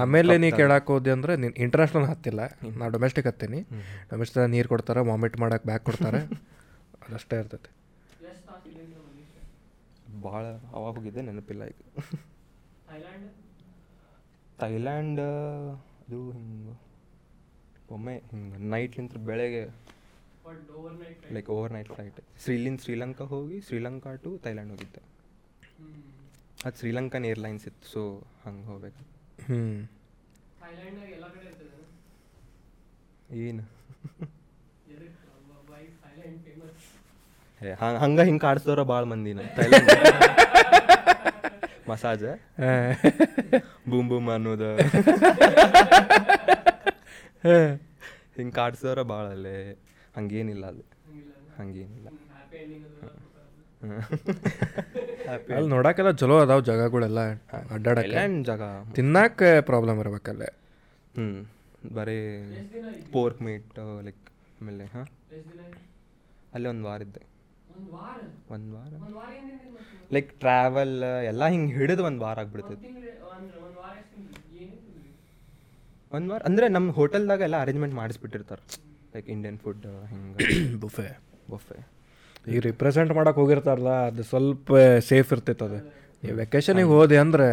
ಆಮೇಲೆ 0.00 0.34
ನೀ 0.38 0.48
ಕೇಳಕ್ಕೆ 0.52 0.92
ಹೋದೆ 0.92 1.10
ಅಂದ್ರೆ 1.10 1.32
ನೀನು 1.36 1.54
ಇಂಟರ್ನ್ಯಾಷನಲ್ 1.64 2.06
ಹತ್ತಿಲ್ಲ. 2.12 2.40
ನಾ 2.78 2.88
ಡೊಮೆಸ್ಟಿಕ್ 2.88 3.26
ಹತ್ತೀನಿ. 3.26 3.60
ಡೊಮೆಸ್ಟಿಕ್ 4.10 4.48
ನೀರು 4.48 4.68
ಕೊಡ್ತಾರೆ 4.68 5.02
ವಾಮಿಟ್ 5.10 5.36
ಮಾಡಕ್ಕೆ 5.42 5.66
ಬ್ಯಾಕ್ 5.66 5.84
ಕೊಡ್ತಾರೆ. 5.90 6.20
ಅದಷ್ಟೇ 7.06 7.38
ಇರ್ತೈತಿ. 7.38 7.70
ಭಾಳ 10.24 10.44
ಅವಾಗ 10.74 10.92
ಹೋಗಿದ್ದೆ 10.98 11.22
ನೆನಪಿಲ್ಲ 11.22 11.62
ಈಗ. 11.64 11.80
ಥೈಲ್ಯಾಂಡ್ 14.58 15.20
ಅದು 15.20 16.18
ಹಿಂಗೆ 16.32 16.74
ಒಮ್ಮೆ 17.94 18.14
ಹಿಂಗೆ 18.30 18.58
ನೈಟ್ಲಿಂತ 18.74 19.16
ಬೆಳಗ್ಗೆ 19.28 19.64
like 21.36 21.50
over 21.56 21.72
night 21.72 21.90
flight 21.94 22.20
ಶ್ರೀಲಿಂದ 22.44 22.80
Sri Lanka 22.84 23.24
ಹೋಗಿ 23.24 23.58
ಶ್ರೀಲಂಕಾ 23.60 24.10
ಟು 24.24 24.30
ಥೈಲ್ಯಾಂಡ್ 24.44 24.72
ಹೋಗಿದ್ದೆ. 24.74 25.02
ಅದು 26.66 26.76
ಶ್ರೀಲಂಕನ್ 26.80 27.26
ಏರ್ಲೈನ್ಸ್ 27.32 27.64
ಇತ್ತು 27.68 27.86
ಸೊ 27.94 28.02
ಹಂಗೆ 28.44 28.66
ಹೋಗ್ಬೇಕು. 28.70 29.02
ಹ್ಞೂ 29.46 29.60
ಏನು? 33.46 33.64
ಹಂಗೆ 38.02 38.24
ಹಿಂಗೆ 38.28 38.42
ಕಾಡ್ಸೋರ 38.46 38.82
ಭಾಳ 38.92 39.04
ಮಂದಿನ 39.12 39.40
ಥೈಲ್ಯಾಂಡ್. 39.56 39.90
ಮಸಾಜ್? 41.88 42.40
ಬೂಮ್ 43.90 44.08
ಬೂಮ್ 44.08 44.28
ಅನ್ನೋದು. 44.28 44.76
ಹಿಂಗೆ 48.36 48.52
ಕಾಡ್ಸೋರ 48.52 49.02
ಭಾಳ 49.02 49.26
ಅಲ್ಲೇ. 49.26 49.72
ಹಂಗೇನಿಲ್ಲ 50.16 50.66
ಅಲ್ಲಿ. 50.66 50.84
ಹಂಗೇನಿಲ್ಲ. 51.58 52.08
ಅಲ್ಲಿ 55.56 55.68
ನೋಡಕ್ಕೆಲ್ಲ 55.68 56.10
ಚಲೋ 56.10 56.38
ಅದಾವ 56.38 56.60
ಜಾಗಗಳೆಲ್ಲ. 56.60 57.32
ಅಡ್ಡಾಡಕ್ಕೆ. 57.70 58.42
ಜಾಗ? 58.42 58.62
ತಿನ್ನಕ್ಕೆ 58.94 59.60
ಪ್ರಾಬ್ಲಮ್ 59.60 60.00
ಇರ್ಬೇಕಲ್ಲೇ 60.00 60.44
ಹ್ಞೂ 60.44 61.50
ಬರೀ 61.94 62.16
ಪೋರ್ಕ್ 63.12 63.42
ಮೀಟ್ 63.42 63.78
ಲೈಕ್ 64.02 64.16
ಆಮೇಲೆ 64.62 64.84
ಹಾಂ? 64.84 65.06
ಅಲ್ಲೇ 66.54 66.68
ಒಂದು 66.68 66.84
ವಾರ 66.84 67.02
ಇದ್ದೆ. 67.02 67.33
ಒಂದ್ 68.54 68.70
ವಾರ? 68.76 68.92
ಲೈಕ್ 70.14 70.30
ಟ್ರಾವೆಲ್ 70.42 70.96
ಎಲ್ಲ 71.30 71.44
ಹಿಂಗೆ 71.54 71.72
ಹಿಡಿದು 71.78 72.02
ಒಂದು 72.10 72.22
ವಾರ 72.26 72.36
ಆಗ್ಬಿಡ್ತೈತಿ. 72.42 72.88
ಒಂದ್ 76.16 76.28
ವಾರ 76.32 76.40
ಅಂದರೆ 76.48 76.66
ನಮ್ಮ 76.76 76.92
ಹೋಟೆಲ್ದಾಗ 76.98 77.40
ಎಲ್ಲ 77.48 77.56
ಅರೇಂಜ್ಮೆಂಟ್ 77.64 77.94
ಮಾಡಿಸ್ಬಿಟ್ಟಿರ್ತಾರೆ. 78.00 78.62
ಲೈಕ್ 79.14 79.28
ಇಂಡಿಯನ್ 79.34 79.58
ಫುಡ್ 79.64 79.86
ಹಿಂಗೆ. 80.12 80.46
ಬುಫೆ 80.84 81.08
ಬುಫೆ 81.52 81.78
ಈಗ 82.52 82.60
ರಿಪ್ರೆಸೆಂಟ್ 82.68 83.12
ಮಾಡಕ್ಕೆ 83.18 83.40
ಹೋಗಿರ್ತಾರಲ್ಲ 83.42 83.92
ಅದು 84.10 84.22
ಸ್ವಲ್ಪ 84.30 84.70
ಸೇಫ್ 85.10 85.30
ಇರ್ತೈತೆ 85.34 85.64
ಅದು. 85.68 85.78
ಈ 86.22 86.30
ವೆಕೇಶನಿಗೆ 86.40 86.90
ಹೋದೆ 86.94 87.16
ಅಂದ್ರೆ 87.24 87.48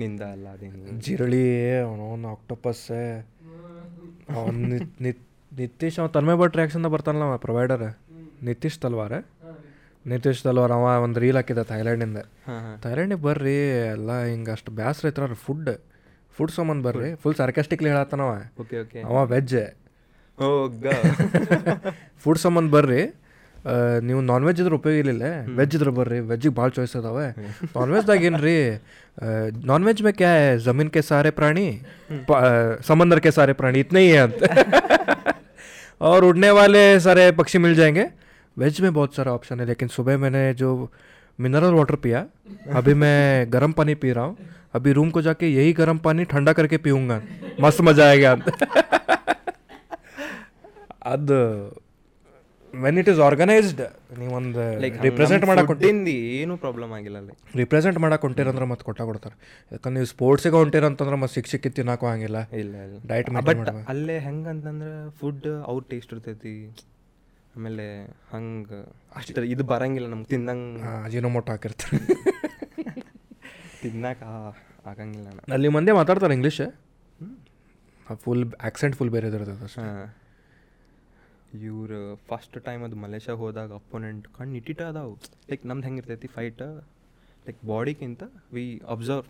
ನಿಂದ 0.00 0.22
ಅಲ್ಲ 0.34 0.46
ಅದೇನು 0.56 0.98
ಜಿರಳಿ 1.06 1.44
ಅವನವನು 1.84 2.28
ಆಕ್ಟೋಪಸ್ 2.36 2.84
ನಿತ್ 5.04 5.22
ನಿತೀಶ್ 5.52 5.98
ಅವ್ನು 6.00 6.12
ತನ್ಮೆ 6.16 6.34
ಭಟ್ 6.40 6.56
ರಿಯಾಕ್ಷನ್ದಾಗ 6.58 6.92
ಬರ್ತಾನಲ್ಲ 6.94 7.26
ಅವ 7.30 7.36
ಪ್ರೊವೈಡರ್ 7.46 7.84
ನಿತೀಶ್ 8.48 8.78
ತಲ್ವಾರ. 8.84 9.12
ನಿತೀಶ್ 10.04 10.40
ದಲ್ವಾರ್ 10.46 10.72
ಅವ 10.72 10.86
ಒಂದು 11.02 11.18
ರೀಲ್ 11.20 11.36
ಹಾಕಿದ್ದ 11.36 11.62
ಥೈಲ್ಯಾಂಡಿಂದ 11.70 12.20
ಥೈಲ್ಯಾಂಡಿಗೆ 12.82 13.20
ಬರ್ರಿ 13.22 13.56
ಎಲ್ಲ 13.92 14.10
ಹಿಂಗೆ 14.24 14.50
ಅಷ್ಟು 14.50 14.70
ಬ್ಯಾಸ್ರ 14.72 15.08
ಐತ್ರ 15.08 15.26
ಫುಡ್ 15.44 15.70
ಫುಡ್ 16.36 16.52
ಸಂಬಂಧ 16.52 16.82
ಬರ್ರಿ 16.86 17.10
ಫುಲ್ 17.14 17.36
ಸರ್ಕಾಸ್ಟಿಕ್ಲಿ 17.36 17.88
ಹೇಳತ್ತಾನವ 17.88 18.30
ಅವ 19.04 19.18
ವೆಜ್ 19.26 19.54
ಫುಡ್ 22.24 22.40
ಸಂಬಂಧ 22.40 22.68
ಬರ್ರಿ 22.74 23.02
ನೀವು 24.00 24.20
ನಾನ್ 24.20 24.42
ವೆಜ್ 24.44 24.58
ಇದ್ರೆ 24.60 24.74
ಉಪಯೋಗ 24.74 24.96
ಇರಲಿಲ್ಲ 24.98 25.26
ವೆಜ್ 25.56 25.74
ಇದ್ರೆ 25.74 25.92
ಬರ್ರಿ 25.92 26.18
ವೆಜ್ಜಿಗೆ 26.30 26.54
ಭಾಳ 26.54 26.70
ಚಾಯ್ಸ್ 26.70 26.94
ಅದಾವೆ 26.96 27.26
ನಾನ್ 27.76 27.90
ವೆಜ್ದಾಗ 27.90 28.24
ಏನ್ರಿ 28.24 28.56
ನಾನ್ 29.64 29.84
ವೆಜ್ 29.84 30.02
ಮೇ 30.02 30.12
ಕ್ಯಾ 30.12 30.32
ಜಮೀನ್ 30.66 30.90
ಕೆ 30.90 31.02
ಸಾರೆ 31.02 31.30
ಪ್ರಾಣಿ 31.30 31.66
ಸಮಂದರ್ 32.82 33.20
ಕೆ 33.20 33.30
ಸಾರೆ 33.30 33.52
ಪ್ರಾಣಿ 33.52 33.80
ಇತನೇ 33.80 34.02
ಅಂತ 34.18 34.42
ಅವ್ರು 36.00 36.24
ಉಡ್ನೆ 36.28 36.50
ವಾಲೆ 36.50 36.84
ಸಾರೆ 36.98 37.24
ಪಕ್ಷಿ 37.32 37.58
ಮಿಲ್ 37.58 37.76
ಜಾಯಂಗೆ 37.76 38.06
वाले 38.53 38.69
सारे 38.69 38.79
पक्षी 38.79 38.79
मिल 38.79 38.79
जाएंगे 38.79 38.79
वेज 38.79 38.81
में 38.81 38.93
बहुत 38.93 39.15
सारा 39.15 39.31
ऑप्शन 39.33 39.59
है 39.59 39.65
लेकिन 39.65 39.87
सुबह 39.89 40.17
मैंने 40.17 40.53
जो 40.53 40.69
मिनरल 41.39 41.73
वाटर 41.73 41.95
पिया 41.95 42.25
अभी 42.73 42.93
मैं 42.95 43.53
गर्म 43.53 43.71
पानी 43.73 43.95
पी 43.95 44.11
रहा 44.11 44.25
हूँ 44.25 44.37
अभी 44.73 44.91
रूम 44.93 45.09
को 45.09 45.21
जाके 45.21 45.47
यही 45.49 45.73
गर्म 45.73 45.97
पानी 45.99 46.25
ठंडा 46.25 46.53
करके 46.53 46.77
पीऊंगा 46.79 47.21
मस्त 47.61 47.81
मजा 47.81 48.05
आएगा 48.05 48.31
ಅಂತ 48.31 48.49
ಅದು 51.05 51.37
ವೆನ್ 52.73 52.97
ಇಟ್ 52.97 53.09
ಇಸ್ 53.09 53.19
ಆರ್ಗನೈಸ್ಡ್ 53.19 53.81
ನೀವೊಂದು 54.17 54.79
ಲೈಕ್ 54.79 55.01
ರಿಪ್ರೆಸೆಂಟ್ 55.01 55.45
ಮಾಡಕ್ಕೆ 55.45 55.67
ಕೊಟ್ಟಿಂದ 55.67 56.07
ಏನು 56.07 56.57
ಪ್ರಾಬ್ಲಮ್ 56.57 56.93
ಆಗಿಲ್ಲ 56.93 57.17
ಲೈಕ್ 57.19 57.55
ರಿಪ್ರೆಸೆಂಟ್ 57.55 57.99
ಮಾಡಕ್ಕೆ 57.99 58.27
ಹೊಂಟಿರಂದ್ರೆ 58.27 58.65
ಮತ್ತೆ 58.65 58.85
ಕೊಟ್ಟ 58.85 59.01
ಕೊಡ್ತಾರೆ 59.01 59.35
ಯಾಕಂದ್ರೆ 59.71 59.93
ನೀವು 59.93 60.05
ಸ್ಪೋರ್ಟ್ಸಿಗೆ 60.05 60.55
ಹೊಂಟಿರಂತಂದ್ರೆ 60.55 61.15
ಮತ್ತೆ 61.15 61.33
ಸಿಕ್ 61.33 61.47
ಸಿಕ್ಕಿ 61.47 61.69
ತಿನ್ನಕ್ಕೂ 61.69 62.07
ಹಂಗಿಲ್ಲ 62.07 62.41
ಇಲ್ಲ 62.53 62.75
ಇಲ್ಲ 62.75 62.97
Diet 62.97 63.27
maintain 63.29 63.47
ಬಟ್ 63.49 63.57
ಮಾಡ್ಬೇಕು. 63.57 63.89
ಅಲ್ಲೇ 63.89 64.19
ಹೆಂಗಂತಂದ್ರೆ 64.19 65.09
ಫುಡ್ 65.19 65.47
ಅವ್ರ 65.65 65.83
ಟೇಸ್ಟ್ 65.89 66.13
ಇರ್ತೈತಿ 66.13 66.69
ಆಮೇಲೆ 67.54 67.84
ಹಂಗೆ. 68.32 68.78
ಅಷ್ಟು 69.16 69.42
ಇದು 69.44 69.64
ಬರಂಗಿಲ್ಲ 69.64 70.08
ನಮ್ಗೆ 70.08 70.28
ತಿನ್ನಂಗೆ 70.28 71.20
ಮೊಟ್ಟ 71.28 71.50
ಹಾಕಿರ್ತಾರೆ. 71.50 71.98
ತಿನ್ನಕ 73.82 74.22
ಆಗಂಗಿಲ್ಲ 74.86 75.26
ನಾನು 75.28 75.52
ಅಲ್ಲಿ 75.54 75.68
ಮಂದಿ 75.68 75.92
ಮಾತಾಡ್ತಾರೆ 75.92 76.34
ಇಂಗ್ಲೀಷ್ 76.34 76.60
ಫುಲ್ 78.22 78.44
ಆಕ್ಸೆಂಟ್ 78.60 78.96
ಫುಲ್ 78.96 79.10
ಬೇರೆ 79.10 79.26
ಇರ್ತದೆ 79.28 79.64
ಅಷ್ಟೇ. 79.64 79.82
ಹಾಂ. 79.82 80.08
ಇವ್ರು 81.62 81.98
ಫಸ್ಟ್ 82.28 82.56
ಟೈಮ್ 82.64 82.84
ಅದು 82.84 82.96
ಮಲೇಷ್ಯಾಗ 82.96 83.38
ಹೋದಾಗ 83.38 83.72
ಅಪೋನೆಂಟ್ 83.72 84.28
ಕಣ್ಣು 84.28 84.56
ಇಟ್ಟಿಟ 84.56 84.82
ಅದಾವು. 84.82 85.12
ಲೈಕ್ 85.50 85.66
ನಮ್ದು 85.66 85.86
ಹೆಂಗಿರ್ತೈತಿ 85.86 86.26
ಫೈಟ್ 86.26 86.62
ಲೈಕ್ 87.46 87.64
ಬಾಡಿಗಿಂತ 87.64 88.22
ವಿ 88.52 88.64
ಅಬ್ಸರ್ವ್ 88.88 89.22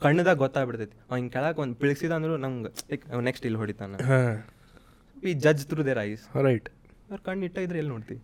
ಕಣ್ಣದಾಗ 0.00 0.36
ಗೊತ್ತಾಗ್ಬಿಡ್ತೈತಿ. 0.36 0.96
ಅವ್ನ 1.10 1.16
ಹಿಂಗೆ 1.16 1.32
ಕೆಳಗೆ 1.32 1.60
ಒಂದು 1.60 1.76
ಬಿಳಿಸಿದ 1.80 2.12
ಅಂದ್ರೂ 2.12 2.36
ನಂಗೆ 2.36 2.70
ಲೈಕ್ 2.90 3.04
ನೆಕ್ಸ್ಟ್ 3.20 3.46
ಇಲ್ಲಿ 3.46 3.58
ಹೊಡಿತಾನ. 3.58 3.94
ಹಾಂ. 4.02 4.36
ವಿ 5.16 5.32
ಜಜ್ 5.34 5.66
ಥ್ರೂ 5.66 5.84
ದೇರ್ 5.84 5.98
ಐಸ್ 5.98 6.24
ರೈಟ್ 6.42 6.68
ಅವ್ರ 7.10 7.20
ಕಣ್ಣು 7.28 7.44
ಇಟ್ಟ 7.48 7.58
ಇದ್ರೆ 7.66 7.78
ಎಲ್ಲಿ 7.82 7.92
ನೋಡ್ತಿ? 7.94 8.16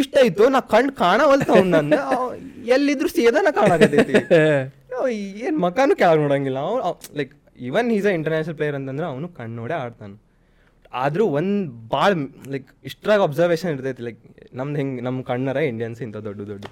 ಇಷ್ಟ 0.00 0.14
ಆಯ್ತು 0.22 0.44
ನಾ 0.54 0.60
ಕಣ್ಣು 0.74 0.92
ಕಾಣವಲ್ತ 1.04 1.50
ನನ್ನ. 1.74 1.94
ಎಲ್ಲಿದ್ರು 2.74 3.08
ನಾ 3.46 3.52
ಕಾಣಕತ್ತೈತಿ. 3.60 4.14
ಏನು 5.46 5.56
ಮಕಾನು 5.66 5.94
ಕೆಳಗೆ 6.00 6.20
ನೋಡಂಗಿಲ್ಲ. 6.24 6.58
ಅವ್ನು 6.68 7.16
like 7.20 7.32
even 7.68 7.88
is 7.96 8.06
a 8.10 8.12
international 8.18 8.56
player 8.58 8.76
ಅಂತಂದ್ರೆ 8.78 9.06
ಅವನು 9.12 9.26
ಕಣ್ಣು 9.38 9.54
ನೋಡೇ 9.62 9.74
ಆಡ್ತಾನೆ. 9.84 10.16
ಆದರೂ 11.02 11.24
ಒಂದು 11.38 11.88
ಭಾಳ 11.94 12.10
ಲೈಕ್ 12.52 12.68
ಇಷ್ಟ್ರಾಗ 12.88 13.20
ಅಬ್ಸರ್ವೇಷನ್ 13.28 13.70
ಇರ್ತೈತಿ 13.74 14.02
ಲೈಕ್ 14.08 14.20
ನಮ್ದು 14.58 14.76
ಹೆಂಗೆ 14.80 15.02
ನಮ್ಮ 15.06 15.22
ಕಣ್ಣರ 15.30 15.60
ಇಂಡಿಯನ್ಸ್ 15.72 16.00
ಇಂಥ 16.06 16.18
ದೊಡ್ಡ 16.28 16.40
ದೊಡ್ಡ. 16.50 16.64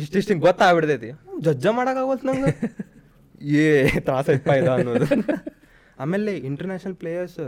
ಇಷ್ಟಿಷ್ಟು 0.00 0.38
ಗೊತ್ತಾಗ್ಬಿಡ್ತೈತಿ. 0.46 1.10
ಜಜ್ಜ 1.46 1.66
ಮಾಡೋಕ್ಕಾಗವಲ್ತು 1.78 2.26
ನಂಗೆ. 2.30 2.52
ಏ 3.62 3.64
ತ್ರಾಸ 4.06 4.28
ಇಪ್ಪ 4.38 4.50
ಇದ 4.60 4.68
ಅನ್ನೋದು. 4.76 5.06
ಆಮೇಲೆ 5.98 6.36
ಇಂಟರ್ನ್ಯಾಷನಲ್ 6.38 6.94
ಪ್ಲೇಯರ್ಸ್ 6.94 7.40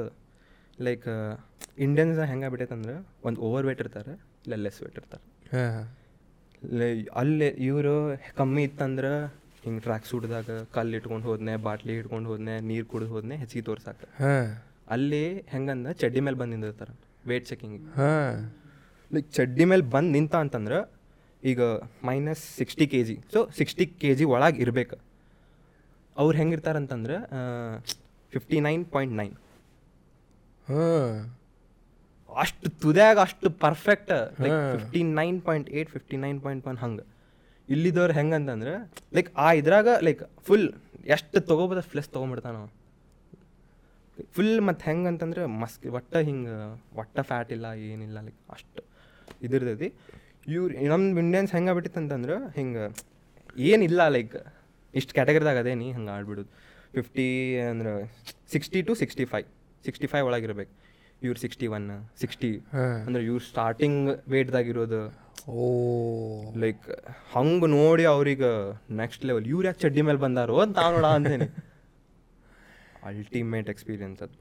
ಲೈಕ್ 0.81 1.07
ಇಂಡಿಯನ್ಸ್ 1.79 2.21
ಹೆಂಗಾಗ್ಬಿಟ್ಟೈತೆ 2.27 2.75
ಅಂದ್ರೆ 2.75 2.95
ಒಂದು 3.25 3.41
ಓವರ್ 3.41 3.67
ವೇಟ್ 3.67 3.81
ಇರ್ತಾರೆ 3.81 4.13
ಇಲ್ಲ 4.47 4.55
ಲೆಸ್ 4.55 4.83
ವೇಟ್ 4.83 4.99
ಇರ್ತಾರೆ. 4.99 5.25
ಅಲ್ಲಿ 6.63 6.77
ಲೈ- 6.79 7.09
ಅಲ್ಲೇ 7.15 7.49
ಇವರು 7.61 7.95
ಕಮ್ಮಿ 8.37 8.63
ಇತ್ತಂದ್ರೆ 8.63 9.11
ಹಿಂಗೆ 9.65 9.81
ಟ್ರ್ಯಾಕ್ 9.81 10.07
ಸೂಟ್ದಾಗ 10.07 10.51
ಕಲ್ಲು 10.73 10.97
ಇಟ್ಕೊಂಡು 10.97 11.27
ಹೋದ್ನೆ 11.27 11.57
ಬಾಟ್ಲಿ 11.57 11.97
ಇಟ್ಕೊಂಡು 11.97 12.29
ಹೋದ್ನೆ 12.29 12.61
ನೀರು 12.61 12.87
ಕುಡಿದು 12.87 13.11
ಹೋದ್ನೆ 13.11 13.37
ಹೆಚ್ಚಿಗೆ 13.37 13.65
ತೋರ್ಸಾಕ. 13.65 13.97
ಹಾಂ. 14.19 14.47
ಅಲ್ಲಿ 14.89 15.23
ಹೆಂಗಂದ್ರೆ 15.49 15.95
ಚಡ್ಡಿ 15.95 16.21
ಮೇಲೆ 16.21 16.37
ಬಂದು 16.37 16.51
ನಿಂದಿರ್ತಾರೆ 16.51 16.95
ವೇಟ್ 17.27 17.47
ಚೆಕಿಂಗ್ 17.47 17.79
ಹಾಂ. 17.97 18.37
ಲೈಕ್ 19.11 19.31
ಚಡ್ಡಿ 19.33 19.65
ಮೇಲೆ 19.65 19.83
ಬಂದು 19.83 20.11
ನಿಂತ 20.11 20.35
ಅಂತಂದ್ರೆ 20.37 20.79
ಈಗ 21.43 21.63
minus 22.05 22.57
sixty 22.57 22.87
K 22.87 23.05
G 23.05 23.17
so 23.33 23.49
sixty 23.57 23.87
K 23.87 24.15
G 24.15 24.25
ಒಳಗೆ 24.25 24.63
ಇರ್ಬೇಕು. 24.63 24.97
ಅವ್ರು 26.17 26.39
ಹೆಂಗಿರ್ತಾರಂತಂದ್ರೆ 26.39 27.17
ಫಿಫ್ಟಿ 28.33 28.59
ನೈನ್ 28.69 28.85
ಪಾಯಿಂಟ್ 28.95 29.15
ನೈನ್ 29.21 29.35
ಅಷ್ಟು 32.31 32.69
ತುದ್ಯಾಗ 32.83 33.19
ಅಷ್ಟು 33.27 33.49
perfect 33.65 34.11
like 34.45 34.57
fifty 34.75 35.01
nine 35.21 35.37
point 35.47 35.69
eight 35.77 35.91
fifty 35.97 36.17
nine 36.25 36.39
point 36.47 36.65
one 36.71 36.79
ಹಂಗೆ. 36.85 37.05
ಇಲ್ಲಿದ್ದವ್ರು 37.69 38.15
ಹೆಂಗಂತಂದ್ರೆ 38.19 38.73
ಲೈಕ್ 39.17 39.31
ಆ 39.45 39.47
ಇದ್ರಾಗ 39.61 39.89
ಲೈಕ್ 40.07 40.23
ಫುಲ್ 40.49 40.67
ಎಷ್ಟು 41.15 41.39
ತೊಗೋಬೋದ 41.51 41.81
ಫ್ಲೆಸ್ 41.91 42.11
ತೊಗೊಂಬಿಡ್ತಾನ 42.17 42.57
ಫುಲ್ 44.35 44.53
ಮತ್ತು 44.69 44.83
ಹೆಂಗಂತಂದ್ರೆ 44.89 45.43
ಮಸ್ಕ್ 45.63 45.87
ಒಟ್ಟ 45.99 46.15
ಹಿಂಗೆ 46.29 46.55
ಒಟ್ಟ 47.03 47.17
ಫ್ಯಾಟ್ 47.31 47.51
ಇಲ್ಲ 47.57 47.67
ಏನಿಲ್ಲ 47.93 48.19
ಲೈಕ್ 48.27 48.39
ಅಷ್ಟು 48.55 48.83
ಇದಿರ್ತೈತಿ. 49.47 49.89
ಇವ್ರು 50.55 50.73
ನಮ್ಮ 50.93 51.19
ಇಂಡಿಯನ್ಸ್ 51.25 51.53
ಹೆಂಗೆ 51.57 51.73
ಅಂತಂದ್ರೆ 52.03 52.37
ಹಿಂಗೆ 52.59 52.85
ಏನಿಲ್ಲ 53.71 54.03
ಲೈಕ್ 54.17 54.37
ಇಷ್ಟು 54.95 55.13
ಕ್ಯಾಟಗರಿದಾಗ 55.17 55.59
ಅದೇನಿ 55.65 55.89
ಹಂಗೆ 55.97 56.13
ಆಡ್ಬಿಡೋದು. 56.17 56.51
ಫಿಫ್ಟಿ 56.95 57.29
ಅಂದ್ರೆ 57.71 57.93
sixty 58.55 58.81
two 58.89 58.95
sixty 59.03 59.25
five 59.33 59.47
sixty 59.87 60.09
five 60.13 60.25
ಒಳಗಿರ್ಬೇಕು. 60.29 60.73
ಇವ್ರು 61.27 61.39
ಸಿಕ್ಸ್ಟಿ 61.43 61.67
ಒನ್ 61.77 61.87
ಸಿಕ್ಸ್ಟಿ 62.23 62.51
ಅಂದ್ರೆ 63.07 63.23
ಇವ್ರು 63.29 63.45
ಸ್ಟಾರ್ಟಿಂಗ್ 63.53 64.03
ವೇಟ್ದಾಗಿರೋದು 64.33 65.01
ಓ. 65.63 65.67
ಲೈಕ್ 66.63 66.85
ಹಂಗೆ 67.35 67.69
ನೋಡಿ 67.77 68.05
ಅವ್ರಿಗೆ 68.13 68.51
ನೆಕ್ಸ್ಟ್ 69.01 69.25
ಲೆವೆಲ್ 69.29 69.47
ಇವ್ರು 69.53 69.67
ಯಾಕೆ 69.69 69.81
ಚಡ್ಡಿ 69.85 70.03
ಮೇಲೆ 70.09 70.21
ಬಂದಾರೋ 70.25 70.57
ಅಂತ 70.65 70.77
ನಾವು 70.85 70.95
ನೋಡ 70.97 71.09
ಅಂತೇನೆ 71.19 71.49
ಅಲ್ಟಿಮೇಟ್ 73.09 73.69
ಎಕ್ಸ್ಪೀರಿಯನ್ಸ್ 73.75 74.21
ಅದು. 74.27 74.37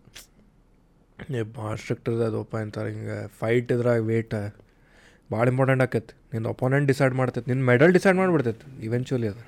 ಏ 1.37 1.41
ಭಾಳ 1.57 1.73
ಸ್ಟ್ರಿಕ್ಟ್ 1.81 2.07
ಇರ್ತದೆ 2.09 2.27
ಅದಪ್ಪ 2.31 2.55
ಅಂತಾರೆ 2.63 2.89
ಹಿಂಗೆ 2.93 3.17
ಫೈಟ್ 3.41 3.69
ಇದ್ರಾಗ 3.75 4.01
ವೇಟ್ 4.11 4.35
ಭಾಳ 5.29 5.45
ಇಂಪಾರ್ಟೆಂಟ್ 5.51 5.83
ಆಕೈತಿ. 5.85 6.13
ನಿನ್ನ 6.33 6.47
ಒಪೋನೆಂಟ್ 6.55 6.87
ಡಿಸೈಡ್ 6.91 7.13
ಮಾಡ್ತೈತಿ. 7.19 7.47
ನಿನ್ನ 7.51 7.63
ಮೆಡಲ್ 7.71 7.93
ಡಿಸೈಡ್ 7.97 8.17
ಮಾಡಿಬಿಡ್ತೈತಿ. 8.21 8.65
ಇವೆಂಚುಲಿ 8.87 9.27
ಅದು. 9.33 9.43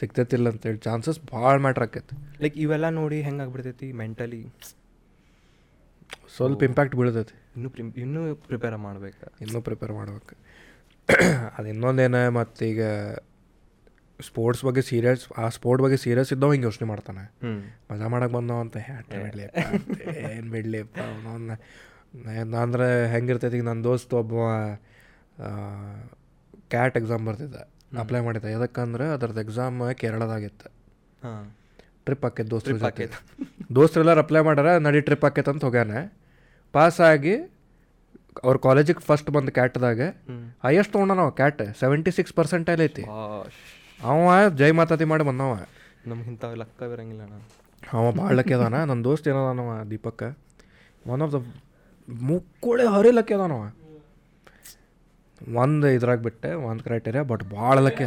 ಸಿಗ್ತೈತಿಲ್ಲ 0.00 0.48
ಅಂತೇಳಿ 0.54 0.78
ಚಾನ್ಸಸ್ 0.78 1.18
ಭಾಳ 1.32 1.54
ಮ್ಯಾಟ್ರ್ 1.64 1.84
ಆಕೈತಿ. 1.86 2.14
ಲೈಕ್ 2.42 2.56
ಇವೆಲ್ಲ 2.64 2.86
ನೋಡಿ 3.00 3.18
ಹೆಂಗೆ 3.22 3.42
ಆಗ್ಬಿಡ್ತೈತಿ 3.44 3.88
ಮೆಂಟಲಿ 4.02 4.42
ಸ್ವಲ್ಪ 6.36 6.62
ಇಂಪ್ಯಾಕ್ಟ್ 6.62 6.94
ಬೀಳ್ತೈತಿ. 6.98 7.34
ಇನ್ನೂ 7.56 7.68
ಪ್ರಿ 7.70 7.82
ಇನ್ನೂ 8.04 8.20
ಪ್ರಿಪೇರ್ 8.48 8.76
ಮಾಡ್ಬೇಕು. 8.76 9.26
ಇನ್ನೂ 9.44 9.60
ಪ್ರಿಪೇರ್ 9.60 9.92
ಮಾಡ್ಬೇಕು. 9.92 10.34
ಅದು 11.56 11.68
ಇನ್ನೊಂದೇನು 11.68 12.20
ಮತ್ತು 12.38 12.62
ಈಗ 12.64 12.82
ಸ್ಪೋರ್ಟ್ಸ್ 14.20 14.62
ಬಗ್ಗೆ 14.64 14.82
ಸೀರಿಯಸ್ 14.82 15.22
ಆ 15.38 15.44
ಸ್ಪೋರ್ಟ್ 15.48 15.80
ಬಗ್ಗೆ 15.82 15.96
ಸೀರಿಯಸ್ 15.96 16.30
ಇದ್ದವ 16.32 16.52
ಹಿಂಗೆ 16.54 16.66
ಯೋಚನೆ 16.70 16.86
ಮಾಡ್ತಾನೆ. 16.88 17.24
ಮಜಾ 17.90 18.08
ಮಾಡಕ್ಕೆ 18.14 18.34
ಬಂದವ 18.36 18.58
ಅಂತ 18.64 18.76
ಹ್ಯಾಟ್ 18.88 19.08
ಬಿಡ್ಲಿಪ್ಪ 19.24 19.64
ಏನು 20.36 20.50
ಬಿಡ್ಲಿಪ್ಪ 20.50 20.98
ಅವನೊಂದು 21.08 22.56
ಅಂದ್ರೆ 22.56 22.88
ಹೆಂಗಿರ್ತೈತಿ 23.14 23.56
ಈಗ 23.56 23.64
ನನ್ನ 23.64 23.82
ದೋಸ್ತ 23.84 24.14
ಒಬ್ಬ 24.22 24.34
ಕ್ಯಾಟ್ 26.74 26.96
ಎಕ್ಸಾಮ್ 27.00 27.24
ಬರ್ತಿದ್ದ. 27.28 27.56
ಅಪ್ಲೈ 27.98 28.20
ಮಾಡಿದ್ದೆ 28.20 28.52
ಯಾಕಂದ್ರೆ 28.52 29.08
ಅದ್ರದ್ದು 29.08 29.40
ಎಕ್ಸಾಮ್ 29.40 29.94
ಕೇರಳದಾಗಿತ್ತು. 29.94 30.70
ಹಾಂ. 31.24 31.56
ಟ್ರಿಪ್ 32.04 32.24
ಆಕೈತೆ 32.24 32.50
ದೋಸ್ತ್ರಿ 32.50 32.78
ಜೊತೆ. 32.78 33.06
ದೋಸ್ತರೆಲ್ಲರೂ 33.74 34.20
ಅಪ್ಲೈ 34.20 34.40
ಮಾಡ್ಯಾರ 34.40 34.76
ನಡಿ 34.76 35.00
ಟ್ರಿಪ್ 35.00 35.24
ಆಕೈತೆ 35.24 35.50
ಅಂತ 35.50 35.64
ಹೋಗ್ಯಾನೆ. 35.64 36.12
ಪಾಸ್ 36.72 37.00
ಆಗಿ 37.00 37.34
ಅವ್ರ 38.44 38.56
ಕಾಲೇಜಿಗೆ 38.56 39.00
ಫಸ್ಟ್ 39.00 39.30
ಬಂದು 39.30 39.52
ಕ್ಯಾಟ್ದಾಗ 39.52 40.00
ಹೈಯೆಸ್ಟ್ 40.64 40.96
ನಾವು 40.96 41.32
ಕ್ಯಾಟ್ 41.32 41.62
ಸೆವೆಂಟಿ 41.80 42.10
ಸಿಕ್ಸ್ 42.10 42.34
ಪರ್ಸೆಂಟ್ 42.34 42.70
ಐತಿ. 42.70 43.02
ಅವ 44.02 44.48
ಜೈ 44.48 44.70
ಮಾತಾತಿ 44.70 45.04
ಮಾಡಿ 45.04 45.24
ಬಂದವ. 45.24 45.66
ನಮ್ಗೆ 46.06 46.28
ಇಂಥ 46.28 46.44
ಲೆಕ್ಕ 46.44 46.82
ಬರಂಗಿಲ್ಲ 46.82 47.22
ಅವ 47.92 48.12
ಭಾಳ 48.12 48.32
ಲಕ್ಕಿ 48.32 48.54
ಅದಾನ. 48.54 48.74
ನನ್ನ 48.88 49.04
ದೋಸ್ತ್ 49.04 49.28
ಏನದಾನವ 49.28 49.84
ದೀಪಕ್ 49.90 50.36
ಒನ್ 51.06 51.22
ಆಫ್ 51.22 51.32
ದ 51.32 51.44
ಮುಕ್ಕುಳೆ 52.08 52.86
ಹರಿ 52.86 53.10
ಲಕ್ಕಿ 53.10 53.34
ಅದಾನವ. 53.34 53.81
ಒಂದು 55.54 55.88
ಇದ್ರಾಗ 55.88 56.18
ಬಿಟ್ಟೆ 56.18 56.52
ಒಂದು 56.52 56.84
ಕ್ರೈಟೇರಿಯಾ 56.84 57.22
ಬಟ್ 57.22 57.44
ಭಾಳ 57.44 57.78
ಲಕ್ಕಿ 57.78 58.04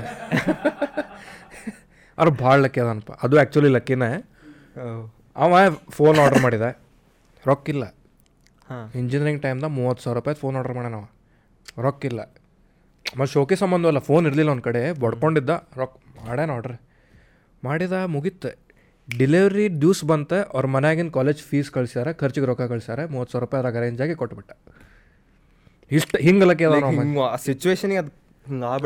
ಅವ್ರು 2.17 2.31
ಭಾಳ 2.31 2.59
ಲಕ್ಕಿ 2.59 2.79
ಅದನಪ್ಪ. 2.79 3.11
ಅದು 3.11 3.37
ಆ್ಯಕ್ಚುಲಿ 3.37 3.69
ಲಕ್ಕಿನೇ 3.69 4.31
ಅವ 5.35 5.55
ಫೋನ್ 5.89 6.17
ಆರ್ಡ್ರ್ 6.19 6.43
ಮಾಡಿದೆ. 6.43 6.79
ರೊಕ್ಕಿಲ್ಲ. 7.45 7.83
ಹಾಂ. 8.69 8.91
ಇಂಜಿನಿಯರಿಂಗ್ 8.95 9.41
ಟೈಮ್ದಾಗ 9.41 9.71
ಮೂವತ್ತು 9.71 10.03
ಸಾವಿರ 10.03 10.15
ರೂಪಾಯಿ 10.15 10.35
ಫೋನ್ 10.35 10.55
ಆರ್ಡರ್ 10.55 10.75
ಮಾಡ್ಯಾನವ 10.75 11.09
ರೊಕ್ಕಿಲ್ಲ. 11.81 12.19
ಮತ್ತು 13.17 13.25
ಶೋಕಿ 13.25 13.55
ಸಂಬಂಧ 13.55 13.85
ಅಲ್ಲ 13.85 13.99
ಫೋನ್ 13.99 14.27
ಇರಲಿಲ್ಲ 14.27 14.49
ಒಂದು 14.49 14.61
ಕಡೆ. 14.61 14.99
ಬಡ್ಕೊಂಡಿದ್ದ 14.99 15.49
ರೊಕ್ಕ 15.77 16.01
ಮಾಡ್ಯಾನ 16.25 16.51
ಆರ್ಡ್ರ್ 16.51 16.77
ಮಾಡಿದ 17.63 17.91
ಮುಗೀತು. 17.91 18.65
ಡಿಲಿವರಿ 19.17 19.67
ಡ್ಯೂಸ್ 19.67 20.03
ಬಂತ 20.05 20.33
ಅವ್ರ 20.33 20.65
ಮನ್ಯಾಗಿನ 20.65 21.09
ಕಾಲೇಜ್ 21.09 21.37
ಫೀಸ್ 21.37 21.71
ಕಳ್ಸ್ಯಾರ 21.71 22.11
ಖರ್ಚಿಗೆ 22.11 22.45
ರೊಕ್ಕ 22.45 22.61
ಕಳ್ಸ್ಯಾರ 22.61 23.05
ಮೂವತ್ತು 23.05 23.31
ಸಾವಿರ 23.31 23.43
ರೂಪಾಯಿ 23.43 23.65
ಅದ್ರಾಗ 23.65 24.01
ಆಗಿ 24.01 24.15
ಕೊಟ್ಬಿಟ್ಟ. 24.15 24.51
ಇಷ್ಟು 25.91 26.17
ಹಿಂಗಲಕ್ಕೆ 26.17 26.65
ಸಿಚುವೇಶನ್ 26.65 27.37
ಸಿಚುವೇಶನಿಗೆ 27.45 27.99
ಅದು 28.01 28.11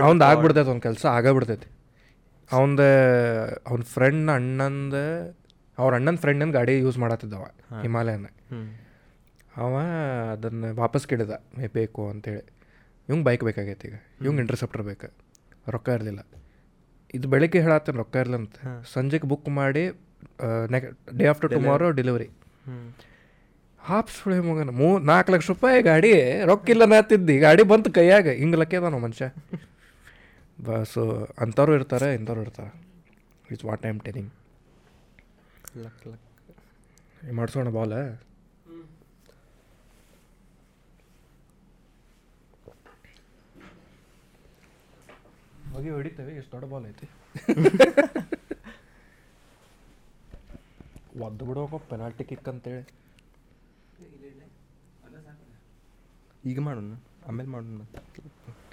ಹಿಂಗೆ 0.08 0.26
ಆಗ್ಬಿಡ್ತೈತೆ 0.30 0.70
ಅವ್ನ 0.70 0.82
ಕೆಲಸ 0.88 1.06
ಆಗಬಿಡ್ತೈತಿ. 1.18 1.68
ಅವಂದ 2.52 2.82
ಅವ್ನ 3.68 3.82
ಫ್ರೆಂಡ್ 3.96 4.32
ಅಣ್ಣಂದ 4.32 4.94
ಅವ್ರ 5.78 5.92
ಅಣ್ಣನ 5.96 6.16
ಫ್ರೆಂಡನ 6.16 6.52
ಗಾಡಿ 6.52 6.74
ಯೂಸ್ 6.80 6.98
ಮಾಡತ್ತಿದ್ದವ 6.98 7.46
ಹಿಮಾಲಯನ 7.82 8.28
ಅವ 9.58 9.74
ಅದನ್ನು 10.34 10.68
ವಾಪಸ್ 10.76 11.06
ಕೇಳಿದ 11.08 11.36
ಮೇ 11.58 11.68
ಬೇಕು 11.74 12.10
ಅಂತೇಳಿ. 12.10 12.44
ಇವಂಗೆ 13.10 13.26
ಬೈಕ್ 13.26 13.44
ಬೇಕಾಗೈತಿ 13.44 13.88
ಈಗ. 13.88 13.98
ಇವಂಗೆ 14.24 14.42
ಇಂಟರ್ಸೆಪ್ಟರ್ 14.42 14.84
ಬೇಕು. 14.84 15.08
ರೊಕ್ಕ 15.68 15.90
ಇರಲಿಲ್ಲ. 15.98 16.22
ಇದು 17.14 17.28
ಬೆಳಿಗ್ಗೆ 17.28 17.62
ಹೇಳತ್ತೇನೆ 17.62 17.98
ರೊಕ್ಕ 17.98 18.16
ಇರಲಿಲ್ಲ 18.16 18.42
ಅಂತ. 18.44 18.86
ಸಂಜೆಗೆ 18.94 19.28
ಬುಕ್ 19.28 19.50
ಮಾಡಿ 19.50 19.84
next 20.74 20.88
day 21.18 21.28
after 21.28 21.52
tomorrow 21.52 21.92
delivery 21.92 22.28
ಹ್ಞೂ 22.68 22.78
ಹಾಪ್ 23.88 24.10
ಸುಳಿ 24.16 24.38
ಮಗನ? 24.48 24.72
ಮೂ 24.80 24.88
ನಾಲ್ಕು 25.10 25.30
ಲಕ್ಷ 25.34 25.48
ರೂಪಾಯಿ 25.54 25.78
ಗಾಡಿ 25.90 26.12
ರೊಕ್ಕ 26.50 26.74
ಇಲ್ಲ 26.74 26.84
ನಾತಿದ್ದಿ 26.94 27.36
ಗಾಡಿ 27.46 27.64
ಬಂತು 27.72 27.90
ಕೈಯಾಗ 27.98 28.28
ಹಿಂಗೆ 28.42 28.58
ಲಕ್ಕಿ 28.62 28.78
ನಾವು 28.86 29.02
ಮನುಷ್ಯ. 29.06 29.28
ಬಸ್ಸು 30.68 31.04
ಅಂಥವ್ರು 31.44 31.74
ಇರ್ತಾರೆ 31.80 32.08
ಇಂಥವ್ರು 32.20 32.42
ಇರ್ತಾರೆ. 32.46 32.72
It's 33.52 33.66
what 33.70 33.82
time 33.86 34.00
telling 34.08 34.32
luck 35.84 36.04
luck. 36.12 36.26
ಮಾಡಿಸೋಣ 37.40 37.70
ಬಾಲ. 37.78 37.94
ಹೋಗಿ 45.74 45.90
ಹೊಡಿತೇವೆ 45.96 46.32
ಎಷ್ಟು 46.40 46.52
ದೊಡ್ಡ 46.56 46.68
ಬಾಲ್ 46.74 46.86
ಐತಿ. 46.92 47.08
ಒದ್ದು 51.26 51.44
ಬಿಡೋಕೋ 51.48 51.78
ಪೆನಾಲ್ಟಿ 51.92 52.24
ಕಿಕ್ 52.30 52.48
ಅಂತೇಳಿ. 52.52 52.84
ಈಗ 56.46 56.60
ಮಾಡೋಣ 56.60 56.94
ಆಮೇಲೆ 57.28 57.50
ಮಾಡೋಣ 57.50 57.80
ಮತ್ತೆ 57.80 58.22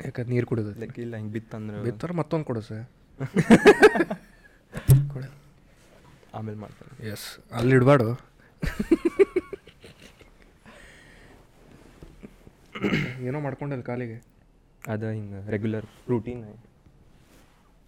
ಯಾಕಂದ್ರೆ 0.04 0.34
ನೀರು 0.34 0.46
ಕುಡಿದ 0.46 0.78
ಲೈಕ್ 0.78 0.98
ಇಲ್ಲ 0.98 1.16
ಹಿಂಗೆ 1.16 1.32
ಬಿತ್ತಂದ್ರೆ 1.32 1.82
ಬಿತ್ತರ 1.82 2.12
ಮತ್ತೊಂದು 2.12 2.44
ಕೊಡು 2.44 2.60
ಸರ್. 2.60 2.84
ಕೊಡು. 5.12 5.28
ಆಮೇಲೆ 6.34 6.58
ಮಾಡ್ತಾರೆ 6.58 7.10
ಎಸ್ 7.10 7.40
ಅಲ್ಲಿ 7.52 7.76
ಇಡಬಾರ್ದು. 7.76 8.22
ಏನೋ 13.26 13.40
ಮಾಡ್ಕೊಂಡಲ್ಲ 13.40 13.82
ಕಾಲಿಗೆ. 13.82 14.22
ಅದು 14.82 15.10
ಹಿಂಗೆ 15.10 15.50
ರೆಗ್ಯುಲರ್ 15.50 15.84
ರೂಟೀನ್ 16.08 16.54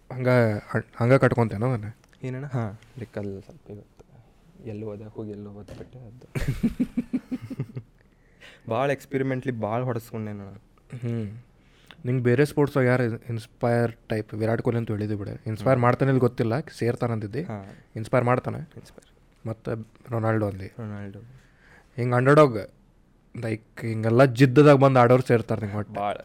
ಹಂಗೆ 0.09 0.59
ಹಂಗೆ 0.97 1.19
ಕಟ್ಕೊತೇನೋ 1.19 1.69
ಅದನ್ನು? 1.69 1.97
ಏನಣ್ಣ? 2.23 2.55
ಹಾಂ 2.55 2.77
ಲೈಕ್ 2.99 3.17
ಅಲ್ಲಿ 3.17 3.41
ಸ್ವಲ್ಪ 3.41 3.71
ಎಲ್ಲೋ 4.65 4.87
ಹೋದೆ 4.87 5.03
ಹೋಗಿ 5.03 5.31
ಎಲ್ಲೋ 5.31 5.51
ಓದ್ಬಿಟ್ಟೆ 5.51 5.99
ಅದು. 5.99 6.27
ಭಾಳ 8.69 8.91
ಎಕ್ಸ್ಪೆರಿಮೆಂಟ್ಲಿ 8.91 9.51
ಭಾಳ 9.51 9.81
ಹೊಡೆಸ್ಕೊಂಡೆ 9.81 10.33
ನಾನು. 10.33 10.59
ಹ್ಞೂ 11.03 11.19
ನಿಂಗೆ 12.05 12.23
ಬೇರೆ 12.23 12.45
ಸ್ಪೋರ್ಟ್ಸ್ 12.45 12.77
ಯಾರು 12.77 13.03
ಇನ್ಸ್ಪೈರ್ 13.03 13.91
ಟೈಪ್ 14.09 14.33
ವಿರಾಟ್ 14.33 14.61
ಕೊಹ್ಲಿ 14.61 14.77
ಅಂತ 14.77 14.91
ಹೇಳಿದ್ವಿ 14.91 15.15
ಬಿಡ. 15.15 15.29
ಇನ್ಸ್ಪೈರ್ 15.47 15.79
ಮಾಡ್ತಾನೆ 15.79 16.09
ಇಲ್ಲಿ 16.09 16.19
ಗೊತ್ತಿಲ್ಲ 16.19 16.59
ಸೇರ್ತಾನೆ 16.59 17.13
ಅಂದಿದ್ದೆ. 17.13 17.41
ಇನ್ಸ್ಪೈರ್ 17.95 18.23
ಮಾಡ್ತಾನೆ. 18.23 18.57
ಇನ್ಸ್ಪೈರ್ 18.57 19.09
ಮತ್ತು 19.47 19.71
ರೊನಾಲ್ಡೋ 20.11 20.47
ಅಂದು 20.47 20.65
ರೊನಾಲ್ಡೋ. 20.79 21.19
ಹಿಂಗೆ 21.97 22.15
ಅಂಡರ್ಡಾಗ್ 22.15 22.57
ಲೈಕ್ 23.35 23.85
ಹಿಂಗೆಲ್ಲ 23.85 24.25
ಜಿದ್ದದಾಗ 24.25 24.75
ಬಂದು 24.75 24.99
ಆಡೋರು 24.99 25.21
ಸೇರ್ತಾರೆ 25.21 25.61
ನಿಂಗೆ 25.61 25.77
ಒಟ್ಟು. 25.77 25.93
ಭಾಳ. 25.93 26.17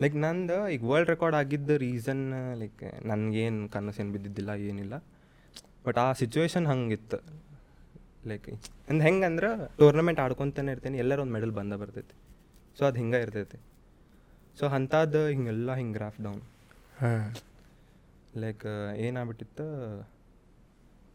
ಲೈಕ್ 0.00 0.16
ನಂದು 0.16 0.68
ಈಗ 0.68 0.84
ವರ್ಲ್ಡ್ 0.84 1.10
ರೆಕಾರ್ಡ್ 1.10 1.36
ಆಗಿದ್ದ 1.36 1.70
ರೀಸನ್ 1.70 2.54
ಲೈಕ್ 2.58 3.06
ನನಗೇನು 3.06 3.68
ಕನಸೇನು 3.68 4.12
ಬಿದ್ದಿದ್ದಿಲ್ಲ 4.12 4.50
ಏನಿಲ್ಲ. 4.50 4.94
ಬಟ್ 5.86 5.98
ಆ 5.98 6.12
ಸಿಚುವೇಶನ್ 6.12 6.66
ಹಂಗಿತ್ತು. 6.66 7.18
ಲೈಕ್ 8.28 8.48
ಅಂದ್ 8.88 9.02
ಹೆಂಗಂದ್ರೆ 9.02 9.50
ಟೂರ್ನಮೆಂಟ್ 9.78 10.20
ಆಡ್ಕೊತಾನೆ 10.20 10.72
ಇರ್ತೀನಿ 10.72 10.98
ಎಲ್ಲರೂ 10.98 11.22
ಒಂದು 11.22 11.32
ಮೆಡಲ್ 11.32 11.52
ಬಂದ 11.52 11.72
ಬರ್ತೈತಿ. 11.72 12.14
ಸೊ 12.78 12.84
ಅದು 12.84 12.96
ಹಿಂಗೆ 12.96 13.20
ಇರ್ತೈತಿ. 13.22 13.58
ಸೊ 14.58 14.66
ಅಂಥದ್ದು 14.66 15.26
ಹಿಂಗೆಲ್ಲ 15.28 15.74
ಹಿಂಗೆ 15.74 15.94
ಗ್ರಾಫ್ 15.94 16.20
ಡೌನ್ 16.20 16.42
ಹಾಂ. 17.00 17.34
ಲೈಕ್ 18.36 18.66
ಏನಾಗ್ಬಿಟ್ಟಿತ್ತು? 18.96 19.66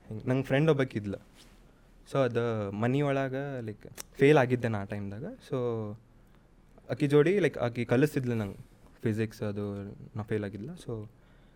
ಹಿಂಗೆ 0.08 0.24
ನಂಗೆ 0.30 0.46
ಫ್ರೆಂಡ್ 0.46 0.70
ಒಬ್ಬಕ್ಕಿದ್ಲ 0.70 1.16
ಸೊ 2.12 2.18
ಅದು 2.20 2.72
ಮನಿ 2.72 3.02
ಒಳಗೆ 3.02 3.62
ಲೈಕ್ 3.62 3.86
ಫೇಲ್ 4.20 4.38
ಆಗಿದ್ದೆ 4.38 4.68
ನಾ 4.68 4.80
ಆ 4.82 4.88
ಟೈಮ್ದಾಗ 4.94 5.28
ಸೊ 5.50 5.58
ಆಕಿ 6.92 7.08
ಜೋಡಿ 7.08 7.40
ಲೈಕ್ 7.40 7.58
ಆಕಿ 7.58 7.84
ಕಲಿಸ್ತಿದ್ಲು 7.86 8.36
ನಂಗೆ. 8.36 8.60
ಫಿಸಿಕ್ಸ್ 9.04 9.42
ಅದು 9.42 9.66
ನಾ 10.16 10.24
ಫೇಲ್ 10.24 10.44
ಆಗಿದ್ಲ. 10.44 10.72
ಸೊ 10.76 10.92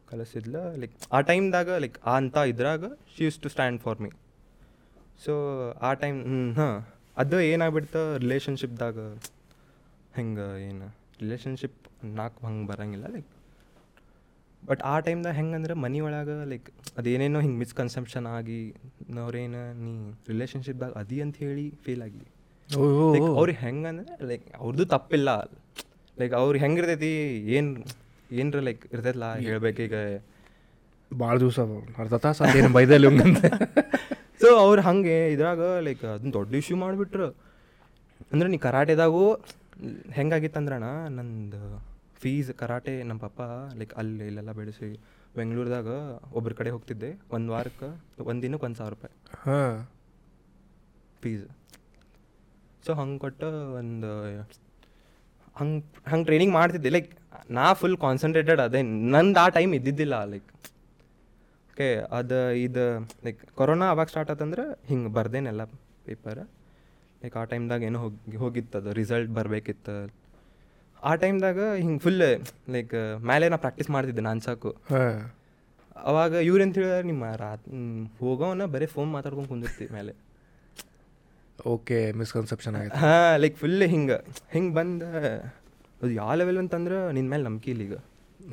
ಕಲಿಸ್ತಿದ್ಲ 0.07 0.57
ಲೈಕ್ 0.81 0.95
ಆ 1.11 1.21
ಟೈಮ್ದಾಗ 1.21 1.69
ಲೈಕ್ 1.83 1.97
ಆ 2.05 2.15
ಅಂತ 2.17 2.37
ಇದ್ರಾಗ 2.51 2.83
she 3.13 3.23
used 3.23 3.39
to 3.39 3.49
stand 3.49 3.79
for 3.81 3.99
me 4.01 4.09
so 5.25 5.33
ಆ 5.81 5.91
ಟೈಮ್ 5.93 6.19
ಹಾಂ 6.57 6.75
ಅದು 7.17 7.37
ಏನಾಗ್ಬಿಡ್ತ? 7.43 7.97
ರಿಲೇಷನ್ಶಿಪ್ದಾಗ 8.17 8.97
ಹೆಂಗೆ 10.15 10.45
ಏನು? 10.61 10.87
ರಿಲೇಷನ್ಶಿಪ್ 11.21 11.77
ನಾಲ್ಕು 12.17 12.39
ಹಂಗೆ 12.47 12.67
ಬರಂಗಿಲ್ಲ 12.67 13.07
ಲೈಕ್ 13.13 13.29
ಬಟ್ 14.63 14.81
ಆ 14.83 14.99
ಟೈಮ್ದಾಗ 14.99 15.33
ಹೆಂಗಂದ್ರೆ 15.35 15.73
ಮನಿ 15.75 15.99
ಒಳಗೆ 16.01 16.35
ಲೈಕ್ 16.45 16.69
ಅದೇನೇನೋ 16.97 17.39
ಹಿಂಗೆ 17.39 17.57
ಮಿಸ್ಕನ್ಸೆಪ್ಷನ್ 17.57 18.27
ಆಗಿ 18.27 18.59
ಅವ್ರೇನು 19.23 19.61
ನೀ 19.81 19.91
ರಿಲೇಷನ್ಶಿಪ್ದಾಗ 20.27 20.93
ಅದಿ 20.93 21.21
ಅಂತ 21.21 21.37
ಹೇಳಿ 21.37 21.65
ಫೇಲ್ 21.83 22.01
ಆಗಿ 22.01 22.23
ಅವ್ರಿಗೆ 23.37 23.59
ಹೆಂಗಂದ್ರೆ 23.59 24.15
ಲೈಕ್ 24.27 24.45
ಅವ್ರದ್ದು 24.57 24.85
ತಪ್ಪಿಲ್ಲ. 24.85 25.29
ಲೈಕ್ 26.17 26.33
ಅವ್ರಿಗೆ 26.33 26.63
ಹೆಂಗಿರ್ತೈತಿ 26.65 27.11
ಏನು 27.55 27.71
ಏನ್ರ 28.31 28.59
ಲೈಕ್ 28.59 28.83
ಇರ್ತೈತಲ್ಲ 28.93 29.27
ಹೇಳ್ಬೇಕೀಗ 29.47 29.95
ಭಾಳ 31.11 31.35
ದಿವಸ 31.39 31.59
ಅರ್ಧ 32.03 32.15
ತಾಸು 32.23 32.41
ಅದೇನು 32.45 32.69
ಬೈದಲ್ಲಿ 32.77 33.07
ಹಂಗಂತೆ 33.11 33.49
ಸೊ 34.41 34.47
ಅವ್ರು 34.63 34.81
ಹಂಗೆ 34.81 35.17
ಇದ್ರಾಗ 35.33 35.61
ಲೈಕ್ 35.87 36.03
ಅದನ್ನ 36.05 36.31
ದೊಡ್ಡ 36.37 36.51
ಇಶ್ಯೂ 36.61 36.77
ಮಾಡಿಬಿಟ್ರು. 36.77 37.27
ಅಂದ್ರೆ 38.31 38.47
ನೀ 38.49 38.57
ಕರಾಟೆದಾಗೂ 38.65 39.21
ಹೆಂಗಾಗಿತ್ತಂದ್ರಣ 40.17 40.85
ನಂದು 41.17 41.61
ಫೀಸ್ 42.21 42.51
ಕರಾಟೆ 42.61 42.93
ನಮ್ಮ 43.03 43.19
ಪಪ್ಪ 43.19 43.41
ಲೈಕ್ 43.79 43.93
ಅಲ್ಲಿ 43.93 44.25
ಇಲ್ಲೆಲ್ಲ 44.31 44.51
ಬೆಳೆಸಿ 44.51 44.89
ಬೆಂಗಳೂರದಾಗ 45.37 45.89
ಒಬ್ಬರ 46.37 46.53
ಕಡೆ 46.59 46.69
ಹೋಗ್ತಿದ್ದೆ. 46.69 47.09
ಒಂದು 47.37 47.49
ವಾರಕ್ಕೆ 47.55 47.89
ಒಂದು 48.31 48.41
ದಿನಕ್ಕೆ 48.45 48.65
ಒಂದು 48.67 48.79
ಸಾವಿರ 48.81 48.93
ರೂಪಾಯಿ. 48.95 49.15
ಹಾಂ. 49.45 49.75
ಫೀಸ್ 51.23 51.45
ಸೊ 52.85 52.93
ಹಂಗೆ 52.93 53.19
ಕೊಟ್ಟು 53.19 53.47
ಒಂದು 53.79 54.11
ಹಂಗೆ 55.59 55.81
ಹಂಗೆ 56.11 56.25
ಟ್ರೈನಿಂಗ್ 56.29 56.53
ಮಾಡ್ತಿದ್ದೆ. 56.59 56.89
ಲೈಕ್ 56.95 57.09
ನಾ 57.57 57.65
ಫುಲ್ 57.79 57.97
ಕಾನ್ಸಂಟ್ರೇಟೆಡ್ 58.05 58.61
ಅದೇ. 58.65 58.81
ನಂದು 59.15 59.39
ಆ 59.43 59.47
ಟೈಮ್ 59.57 59.71
ಇದ್ದಿದ್ದಿಲ್ಲ 59.79 60.15
ಲೈಕ್ 60.33 60.49
ಓಕೆ 61.71 61.87
ಅದು 62.17 62.37
ಇದು 62.65 62.83
ಲೈಕ್ 63.25 63.39
ಕೊರೋನಾ 63.59 63.87
ಅವಾಗ 63.93 64.07
ಸ್ಟಾರ್ಟ್ 64.11 64.29
ಆತಂದ್ರೆ 64.33 64.63
ಹಿಂಗೆ 64.89 65.09
ಬರ್ದೇನೆಲ್ಲ 65.17 65.63
ಪೇಪರ್ 66.07 66.41
ಲೈಕ್ 67.23 67.35
ಆ 67.41 67.43
ಟೈಮ್ದಾಗ 67.53 67.83
ಏನೋ 67.89 67.99
ಹೋಗಿ 68.03 68.37
ಹೋಗಿತ್ತು 68.43 68.75
ಅದು 68.81 68.91
ರಿಸಲ್ಟ್ 68.99 69.31
ಬರಬೇಕಿತ್ತು. 69.37 69.95
ಆ 71.03 71.13
ಟೈಮ್ದಾಗ 71.23 71.59
ಹಿಂಗೆ 71.81 72.01
ಫುಲ್ 72.05 72.21
ಲೈಕ್ 72.75 72.93
ಮೇಲೆ 73.31 73.45
ನಾ 73.53 73.57
ಪ್ರಾಕ್ಟೀಸ್ 73.65 73.89
ಮಾಡ್ತಿದ್ದೆ 73.95 74.23
ನಾನು 74.29 74.41
ಸಾಕು. 74.47 74.71
ಅವಾಗ 76.09 76.33
ಇವ್ರು 76.47 76.61
ಅಂತ 76.63 76.75
ಹೇಳಿದ್ರೆ 76.79 77.03
ನಿಮ್ಮ 77.11 77.25
ರಾತ್ 77.43 77.67
ಹೋಗೋನ 78.21 78.65
ಬರೀ 78.75 78.87
ಫೋನ್ 78.95 79.09
ಮಾತಾಡ್ಕೊಂಡು 79.15 79.49
ಕುಂದಿರ್ತೀವಿ 79.49 79.91
ಮೇಲೆ 79.93 80.13
ಓಕೆ 81.59 82.11
ಮಿಸ್ಕನ್ಸೆಪ್ಷನ್ 82.11 82.75
ಆಗುತ್ತೆ 82.75 82.99
ಹಾಂ 82.99 83.39
ಲೈಕ್ 83.41 83.57
ಫುಲ್ 83.57 83.83
ಹಿಂಗೆ. 83.83 84.17
ಹಿಂಗೆ 84.51 84.73
ಬಂದ 84.73 85.03
ಅದು 86.01 86.11
ಯಾವ 86.11 86.33
ಲೆವೆಲ್ 86.33 86.57
ಅಂತಂದ್ರೆ 86.57 87.13
ನಿನ್ನ 87.13 87.29
ಮೇಲೆ 87.29 87.43
ನಂಬಿಕೆ 87.43 87.71
ಇಲ್ಲ 87.71 87.81
ಈಗ. 87.81 87.93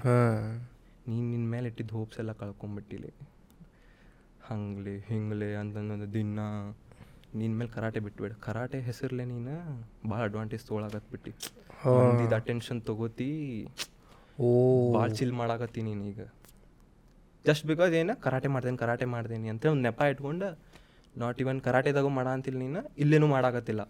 ಹಾಂ. 0.01 0.69
ನೀನು 1.09 1.31
ನಿನ್ನ 1.31 1.51
ಮೇಲೆ 1.51 1.69
ಇಟ್ಟಿದ್ದ 1.69 1.91
ಹೋಪ್ಸ್ 1.91 2.19
ಎಲ್ಲ 2.19 2.33
ಕಳ್ಕೊಂಬಿಟ್ಟಿಲಿ. 2.33 3.13
ಹಂಗ್ಲಿ 4.45 4.99
ಹಿಂಗ್ಲಿ 5.01 5.55
ಅಂತಂದು 5.55 6.13
ದಿನ. 6.13 6.41
ನಿನ್ನ 7.35 7.59
ಮೇಲೆ 7.59 7.71
ಕರಾಟೆ 7.71 8.01
ಬಿಟ್ಬಿಡು. 8.01 8.35
ಕರಾಟೆ 8.41 8.81
ಹೆಸರ್ಲೆ 8.81 9.25
ನೀನು 9.25 9.55
ಭಾಳ 10.11 10.23
ಅಡ್ವಾಂಟೇಜ್ 10.23 10.65
ತೊಗೊಳಕತ್ಬಿಟ್ಟು 10.65 11.31
ಇದು 12.25 12.35
ಅಟೆನ್ಷನ್ 12.35 12.83
ತೊಗೋತಿ. 12.83 13.67
ಓ. 14.41 14.93
ಭಾಳ 14.95 15.09
ಚಿಲ್ 15.09 15.33
ಮಾಡಾಕತ್ತಿ 15.33 15.83
ನೀನು 15.83 16.05
ಈಗ. 16.05 16.21
ಜಸ್ಟ್ 17.47 17.67
ಬಿಕಾಸ್ 17.67 17.93
ಏನು 17.93 18.21
ಕರಾಟೆ 18.21 18.49
ಮಾಡ್ತೇನೆ 18.49 18.77
ಕರಾಟೆ 18.77 19.05
ಮಾಡ್ದೇನಿ 19.05 19.49
ಅಂತ 19.49 19.67
ಒಂದು 19.67 19.83
ನೆಪ 19.83 20.01
ಇಟ್ಕೊಂಡು 20.03 20.59
ನಾಟ್ 21.21 21.39
ಇವನ್ 21.43 21.59
ಕರಾಟೆದಾಗು 21.67 22.11
ಮಾಡ 22.19 22.29
ಅಂತಿಲ್ಲ 22.37 22.59
ನೀನು 22.65 22.83
ಇಲ್ಲೇನು 23.03 23.27
ಮಾಡಾಕತ್ತಿಲ್ಲ. 23.35 23.83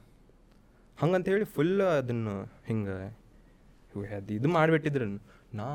ಹಂಗಂತೇಳಿ 1.03 1.47
ಫುಲ್ 1.57 1.75
ಅದನ್ನು 1.99 2.35
ಹಿಂಗೆ 2.69 2.97
ಅದು 4.19 4.33
ಇದು 4.39 4.49
ಮಾಡಿಬಿಟ್ಟಿದ್ರು. 4.57 5.07
ನಾ 5.59 5.67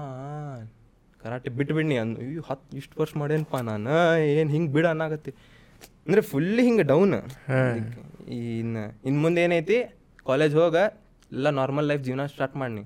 ಕರಾಟೆ 1.21 1.49
ಬಿಟ್ಬಿಡ್ನಿ 1.59 1.95
ಅನ್ 2.01 2.11
ಅಯ್ಯೋ 2.23 2.41
ಹತ್ತು 2.49 2.77
ಇಷ್ಟು 2.79 2.95
ವರ್ಷ 3.01 3.13
ಮಾಡೇನಪ್ಪ 3.21 3.57
ನಾನು 3.69 3.93
ಏನು 4.39 4.49
ಹಿಂಗೆ 4.55 4.71
ಬಿಡ 4.75 4.85
ಅನ್ನಾಗತ್ತಿ. 4.93 5.31
ಅಂದರೆ 6.05 6.21
ಫುಲ್ 6.31 6.59
ಹಿಂಗೆ 6.67 6.85
ಡೌನ್ 6.91 7.15
ಇನ್ನು 8.37 8.83
ಇನ್ನು 9.07 9.19
ಮುಂದೆ 9.25 9.41
ಏನೈತಿ 9.47 9.77
ಕಾಲೇಜ್ 10.29 10.55
ಹೋಗ 10.61 10.75
ಎಲ್ಲ 11.31 11.49
ನಾರ್ಮಲ್ 11.59 11.87
ಲೈಫ್ 11.91 12.03
ಜೀವನ 12.07 12.25
ಸ್ಟಾರ್ಟ್ 12.33 12.55
ಮಾಡಿನಿ. 12.61 12.83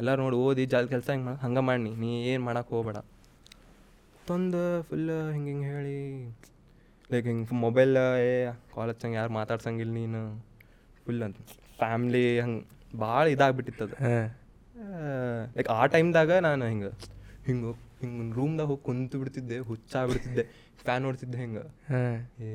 ಎಲ್ಲರೂ 0.00 0.20
ನೋಡಿ 0.24 0.36
ಓದಿ 0.44 0.64
ಜಾಲ 0.72 0.86
ಕೆಲಸ 0.94 1.08
ಹಿಂಗೆ 1.14 1.26
ಮಾಡಿ 1.28 1.40
ಹಂಗೆ 1.44 1.62
ಮಾಡಿನಿ. 1.68 1.92
ನೀ 2.02 2.10
ಏನು 2.32 2.42
ಮಾಡಕ್ಕೆ 2.48 2.72
ಹೋಗ್ಬೇಡ. 2.76 2.98
ತಂದು 4.28 4.62
ಫುಲ್ 4.88 5.10
ಹಿಂಗೆ 5.34 5.50
ಹಿಂಗೆ 5.52 5.68
ಹೇಳಿ. 5.74 5.98
ಲೈಕ್ 7.10 7.26
ಹಿಂಗೆ 7.26 7.56
ಮೊಬೈಲ್ 7.56 7.94
ಏ 8.24 8.30
ಕಾಲ್ 8.74 8.90
ಹಚ್ಚಂಗೆ 8.90 9.16
ಯಾರು 9.16 9.32
ಮಾತಾಡ್ಸಂಗಿಲ್ಲ 9.32 9.92
ನೀನು. 9.92 10.22
ಫುಲ್ 11.04 11.22
ಅಂತ 11.22 11.38
ಫ್ಯಾಮ್ಲಿ 11.78 12.24
ಹಂಗೆ 12.40 12.62
ಭಾಳ 12.98 13.24
ಇದಾಗ್ಬಿಟ್ಟಿತ್ತು 13.28 13.84
ಅದು. 13.84 13.96
ಲೈಕ್ 15.56 15.68
ಆ 15.70 15.86
ಟೈಮ್ದಾಗ 15.86 16.32
ನಾನು 16.38 16.64
ಹಿಂಗೆ 16.68 16.90
ಹಿಂಗೆ 17.46 17.72
ಹಿಂಗೆ 18.00 18.34
ರೂಮ್ದಾಗ 18.34 18.66
ಹೋಗಿ 18.66 18.82
ಕುಂತು 18.82 19.16
ಬಿಡ್ತಿದ್ದೆ 19.18 19.58
ಹುಚ್ಚಾಗ್ಬಿಡ್ತಿದ್ದೆ 19.58 20.44
ಫ್ಯಾನ್ 20.84 21.02
ನೋಡ್ತಿದ್ದೆ 21.02 21.38
ಹಿಂಗೆ. 21.38 21.64
ಹಾಂ. 21.88 22.16
ಏ 22.44 22.48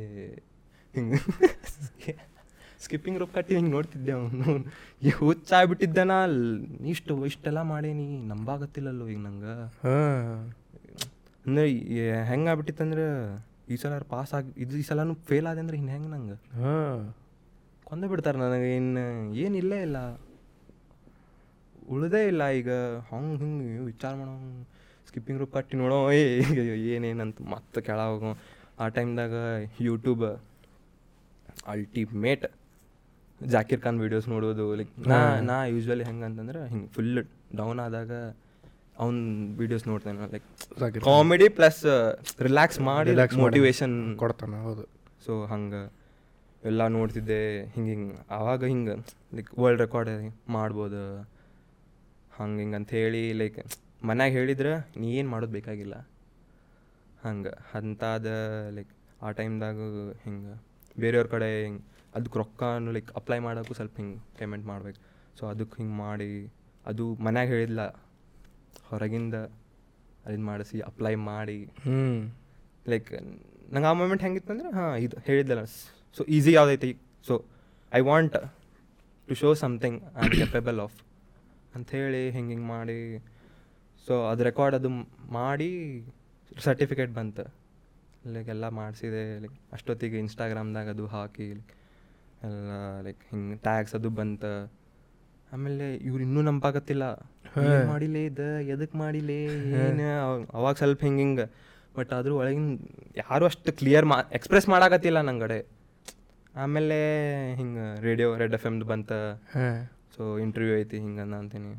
ಹಿಂಗೆ 0.95 1.19
ಸ್ಕಿಪ್ಪಿಂಗ್ 2.79 3.17
ರೋಪ್ 3.19 3.33
ಕಟ್ಟಿ 3.33 3.53
ಹಿಂಗೆ 3.55 3.71
ನೋಡ್ತಿದ್ದೆ 3.71 4.11
ಅವನು. 4.11 4.55
ಈ 5.01 5.09
ಹುಚ್ಚಾಗ್ಬಿಟ್ಟಿದ್ದೆ 5.19 6.03
ನಾ 6.03 6.17
ಇಷ್ಟು 6.89 7.13
ಇಷ್ಟೆಲ್ಲ 7.25 7.61
ಮಾಡೇನಿ 7.61 8.07
ನಂಬಾಗತ್ತಿಲ್ಲಲ್ಲೋ 8.23 9.07
ಈಗ 9.07 9.17
ನಂಗೆ. 9.17 9.55
ಹಾಂ. 9.83 10.41
ಅಂದರೆ 11.45 11.65
ಹೆಂಗೆ 12.29 12.49
ಆಗ್ಬಿಟ್ಟಿತ್ತಂದ್ರೆ 12.49 13.05
ಈ 13.67 13.77
ಸಲ 13.77 13.93
ಪಾಸ್ 14.09 14.31
ಆಗಿ 14.33 14.51
ಇದು 14.57 14.75
ಈ 14.77 14.85
ಸಲನು 14.89 15.13
ಫೇಲ್ 15.27 15.47
ಆದೆ 15.49 15.61
ಅಂದ್ರೆ 15.63 15.77
ಇನ್ನು 15.77 15.91
ಹೆಂಗೆ 15.93 16.09
ನಂಗೆ? 16.09 16.35
ಹಾಂ. 16.57 16.99
ಕೊಂದ 17.83 18.05
ಬಿಡ್ತಾರೆ 18.11 18.37
ನನಗೆ 18.37 18.69
ಇನ್ನು 18.77 19.03
ಏನಿಲ್ಲೇ 19.43 19.79
ಇಲ್ಲ 19.81 19.97
ಉಳ್ದೇ 21.89 22.21
ಇಲ್ಲ 22.27 22.43
ಈಗ. 22.55 22.69
ಹಂಗೆ 23.09 23.35
ಹಿಂಗೆ 23.41 23.67
ವಿಚಾರ 23.85 24.13
ಮಾಡೋ 24.15 24.33
ಸ್ಕಿಪ್ಪಿಂಗ್ 25.07 25.39
ರೂಪ್ 25.41 25.53
ಕಟ್ಟಿ 25.53 25.75
ನೋಡೋ 25.77 25.97
ಏ 26.13 26.23
ಏನೇನಂತ 26.93 27.37
ಮತ್ತೆ 27.53 27.81
ಕೆಳ 27.81 27.99
ಹೋಗೋ 28.09 28.31
ಆ 28.79 28.87
ಟೈಮ್ದಾಗ 28.89 29.35
YouTube 29.81 30.25
ultimate 31.67 32.45
Zakir 33.41 33.81
Khan 33.81 33.99
videos 33.99 34.27
ನೋಡೋದು 34.29 34.65
ಲೈಕ್ 34.75 34.91
ನಾ 35.07 35.17
ನಾ 35.43 35.57
ಯೂಶ್ವಲಿ 35.71 36.03
ಹೆಂಗೆ 36.03 36.25
ಅಂತಂದ್ರೆ 36.25 36.61
ಹಿಂಗೆ 36.67 36.87
ಫುಲ್ 36.87 37.09
ಡೌನ್ 37.55 37.79
ಆದಾಗ 37.79 38.11
ಅವ್ನ 39.03 39.17
ವಿಡಿಯೋಸ್ 39.61 39.85
ನೋಡ್ತಾನೆ 39.91 40.27
ಲೈಕ್ 40.33 40.97
ಕಾಮಿಡಿ 41.09 41.47
ಪ್ಲಸ್ 41.57 41.81
ರಿಲ್ಯಾಕ್ಸ್ 42.47 42.79
ಮಾಡಿ 42.89 43.13
ಮೋಟಿವೇಶನ್ 43.43 43.95
ಕೊಡ್ತಾನೆ 44.23 44.59
ಹೌದು. 44.65 44.83
ಸೊ 45.25 45.33
ಹಂಗೆ 45.53 45.81
ಎಲ್ಲ 46.63 46.81
ನೋಡ್ತಿದ್ದೆ 46.97 47.39
ಹಿಂಗೆ 47.73 47.91
ಹಿಂಗೆ 47.95 48.15
ಆವಾಗ 48.37 48.61
ಹಿಂಗೆ 48.71 48.93
ಲೈಕ್ 49.37 49.51
ವರ್ಲ್ಡ್ 49.63 49.81
ರೆಕಾರ್ಡ್ 49.85 50.09
ಮಾಡ್ಬೋದು. 50.55 51.01
ಹಂಗೆ 52.37 52.59
ಹಿಂಗೆ 52.63 52.77
ಅಂತ 52.79 52.91
ಹೇಳಿ 52.99 53.21
ಲೈಕ್ 53.41 53.59
ಮನ್ಯಾಗ 54.09 54.31
ಹೇಳಿದ್ರೆ 54.37 54.73
ನೀ 55.01 55.07
ಏನು 55.19 55.29
ಮಾಡೋದು 55.33 55.53
ಬೇಕಾಗಿಲ್ಲ. 55.57 55.95
ಹಂಗೆ 57.25 57.53
ಅಂತಾದ 57.79 58.27
ಲೈಕ್ 58.77 58.91
ಆ 59.25 59.29
ಟೈಮ್ದಾಗ 59.37 59.77
ಹಿಂಗೆ 60.25 60.55
ಬೇರೆಯವ್ರ 61.03 61.27
ಕಡೆ 61.35 61.47
ಹಿಂಗೆ 61.67 61.83
ಅದಕ್ಕೆ 62.17 62.37
ರೊಕ್ಕನು 62.41 62.91
ಲೈಕ್ 62.97 63.09
ಅಪ್ಲೈ 63.19 63.39
ಮಾಡೋಕ್ಕೂ 63.47 63.73
ಸ್ವಲ್ಪ 63.79 63.95
ಹಿಂಗೆ 64.01 64.19
ಪೇಮೆಂಟ್ 64.39 64.65
ಮಾಡ್ಬೇಕು. 64.71 64.99
ಸೊ 65.39 65.43
ಅದಕ್ಕೆ 65.53 65.75
ಹಿಂಗೆ 65.81 65.97
ಮಾಡಿ 66.05 66.29
ಅದು 66.91 67.05
ಮನ್ಯಾಗ 67.25 67.47
ಹೇಳಿಲ್ಲ 67.55 67.81
ಹೊರಗಿಂದ 68.83 69.35
ಅದನ್ನ 70.25 70.43
ಮಾಡಿಸಿ 70.43 70.79
ಅಪ್ಲೈ 70.79 71.15
ಮಾಡಿ. 71.15 71.59
ಹ್ಞೂ 71.83 72.01
ಲೈಕ್ 72.89 73.09
ನಂಗೆ 73.73 73.87
ಆ 73.87 73.93
ಮೂಮೆಂಟ್ 73.93 74.23
ಹೆಂಗಿತ್ತು 74.23 74.51
ಅಂದ್ರೆ 74.53 74.69
ಹಾಂ 74.71 74.95
ಇದು 74.95 75.17
ಹೇಳಿದ್ದಲ್ಲ 75.25 75.63
so 76.17 76.23
easy 76.23 76.51
ಯಾವುದೈತಿ? 76.53 76.91
So 77.27 77.33
I 77.93 77.99
want 77.99 78.37
to 79.27 79.35
show 79.35 79.53
something 79.53 79.97
I 80.17 80.21
am 80.21 80.31
capable 80.31 80.79
of 80.79 80.97
ಅಂಥೇಳಿ 81.75 82.23
ಹಿಂಗೆ 82.31 82.53
ಹಿಂಗೆ 82.53 82.67
ಮಾಡಿ. 82.67 82.99
ಸೊ 84.07 84.13
ಅದು 84.27 84.43
ರೆಕಾರ್ಡ್ 84.43 84.75
ಅದು 84.75 84.89
ಮಾಡಿ 85.31 85.69
ಸರ್ಟಿಫಿಕೇಟ್ 86.59 87.11
ಬಂತು. 87.11 87.45
ಲೈಕ್ 88.33 88.49
ಎಲ್ಲ 88.49 88.67
ಮಾಡಿಸಿದೆ. 88.69 89.39
ಲೈಕ್ 89.39 89.57
ಅಷ್ಟೊತ್ತಿಗೆ 89.73 90.17
ಇನ್ಸ್ಟಾಗ್ರಾಮ್ದಾಗ 90.19 90.89
ಅದು 90.89 91.07
ಹಾಕಿ 91.07 91.49
ಎಲ್ಲ 92.43 92.71
ಲೈಕ್ 93.01 93.23
ಹಿಂಗೆ 93.31 93.57
ಟ್ಯಾಗ್ಸ್ 93.57 93.95
ಅದು 93.95 94.09
ಬಂತು. 94.09 94.71
ಆಮೇಲೆ 95.53 95.95
ಇವ್ರು 95.95 96.21
ಇನ್ನೂ 96.23 96.41
ನಂಬಾಕತ್ತಿಲ್ಲ 96.41 97.05
ಏನ್ 97.67 98.17
ಇದ? 98.29 98.43
ಎದಕ್ 98.73 98.95
ಮಾಡಿಲ್ಲ 99.03 99.29
ಏನು? 99.81 100.07
ಅವಾಗ 100.57 100.73
ಸ್ವಲ್ಪ 100.81 101.01
ಹಿಂಗ 101.07 101.19
ಹಿಂಗೆ. 101.25 101.47
ಬಟ್ 101.97 102.11
ಆದ್ರೂ 102.17 102.33
ಒಳಗಿನ 102.39 102.65
ಯಾರು 103.17 103.43
ಅಷ್ಟು 103.49 103.71
ಕ್ಲಿಯರ್ 103.79 104.05
ಮಾ 104.11 104.17
ಎಕ್ಸ್ಪ್ರೆಸ್ 104.37 104.67
ಮಾಡಾಕತ್ತಿಲ್ಲ 104.73 105.21
ನಂಗಡೆ 105.29 105.59
ಆಮೇಲೆ 106.63 106.97
ಹಿಂಗ 107.59 107.77
ರೇಡಿಯೋ 108.07 108.27
ರೆಡ್ 108.41 108.55
ಎಫ್ 108.57 108.65
ಎಮ್ದು 108.65 108.85
ಬಂತ. 108.91 109.11
ಹಾಂ. 109.55 109.77
ಸೊ 110.15 110.23
ಇಂಟರ್ವ್ಯೂ 110.43 110.75
ಐತಿ 110.81 110.97
ಹಿಂಗ 111.05 111.19
ಅಂತೀನಿ. 111.39 111.73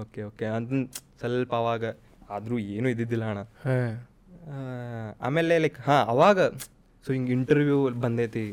ಓಕೆ 0.00 0.20
ಓಕೆ 0.22 0.46
ಅಂತ 0.56 0.70
ಸ್ವಲ್ಪ 1.20 1.54
ಅವಾಗ 1.62 1.84
ಆದರೂ 2.36 2.56
ಏನೂ 2.74 2.88
ಇದ್ದಿದ್ದಿಲ್ಲ 2.88 3.24
ಅಣ್ಣ. 3.32 3.42
ಆಮೇಲೆ 5.26 5.54
ಲೈಕ್ 5.64 5.78
ಹಾಂ 5.88 6.02
ಅವಾಗ 6.14 6.40
ಸೊ 7.06 7.10
ಹಿಂಗೆ 7.12 7.32
ಇಂಟರ್ವ್ಯೂ 7.32 7.78
ಬಂದೈತಿ. 8.04 8.44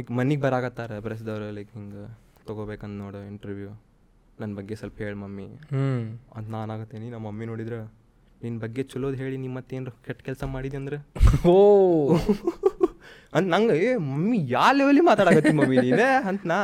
ಈಗ 0.00 0.06
ಮನೆಗೆ 0.18 0.40
ಬರಾಕತ್ತಾರ 0.40 0.98
ಪ್ರೆಸ್ದವ್ರು 1.06 1.48
ಲೈಕ್ 1.58 1.72
ಹಿಂಗೆ 1.74 2.04
ತೊಗೋಬೇಕಂತ 2.46 2.96
ನೋಡು 3.04 3.20
ಇಂಟರ್ವ್ಯೂ 3.30 3.70
ನನ್ನ 4.38 4.52
ಬಗ್ಗೆ 4.56 4.74
ಸ್ವಲ್ಪ 4.76 4.98
ಹೇಳಿ 4.98 5.14
ಮಮ್ಮಿ. 5.16 5.46
ಅಂತ 6.36 6.46
ನಾನು 6.48 6.72
ಆಗತ್ತೀನಿ 6.72 7.10
ನಮ್ಮ 7.10 7.24
ಮಮ್ಮಿ 7.26 7.46
ನೋಡಿದ್ರೆ 7.46 7.78
ನಿನ್ನ 8.42 8.58
ಬಗ್ಗೆ 8.58 8.82
ಚಲೋದು 8.82 9.16
ಹೇಳಿ 9.16 9.36
ನಿಮ್ಮ 9.36 9.56
ಮತ್ತೇನು 9.56 9.90
ಕೆಟ್ಟ 10.06 10.22
ಕೆಲಸ 10.22 10.44
ಮಾಡಿದೆ 10.46 10.76
ಅಂದ್ರೆ? 10.76 10.98
ಓ. 11.46 11.56
ಅಂತ 13.34 13.46
ನಂಗೆ 13.48 13.74
ಏ 13.78 13.96
ಮಮ್ಮಿ 14.06 14.38
ಯಾವ 14.48 14.70
ಲೆವೆಲಿ 14.74 15.00
ಮಾತಾಡಕತ್ತಿ 15.00 15.52
ಮಮ್ಮಿ 15.52 15.76
ನೀನೇ 15.76 16.08
ಅಂತ 16.28 16.42
ನಾ. 16.44 16.58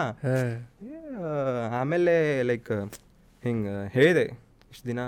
ಆಮೇಲೆ 1.71 2.15
ಲೈಕ್ 2.43 2.71
ಹಿಂಗೆ 3.45 3.75
ಹೇಳಿದೆ. 3.89 4.25
ಇಷ್ಟು 4.71 4.89
ದಿನ 4.89 5.01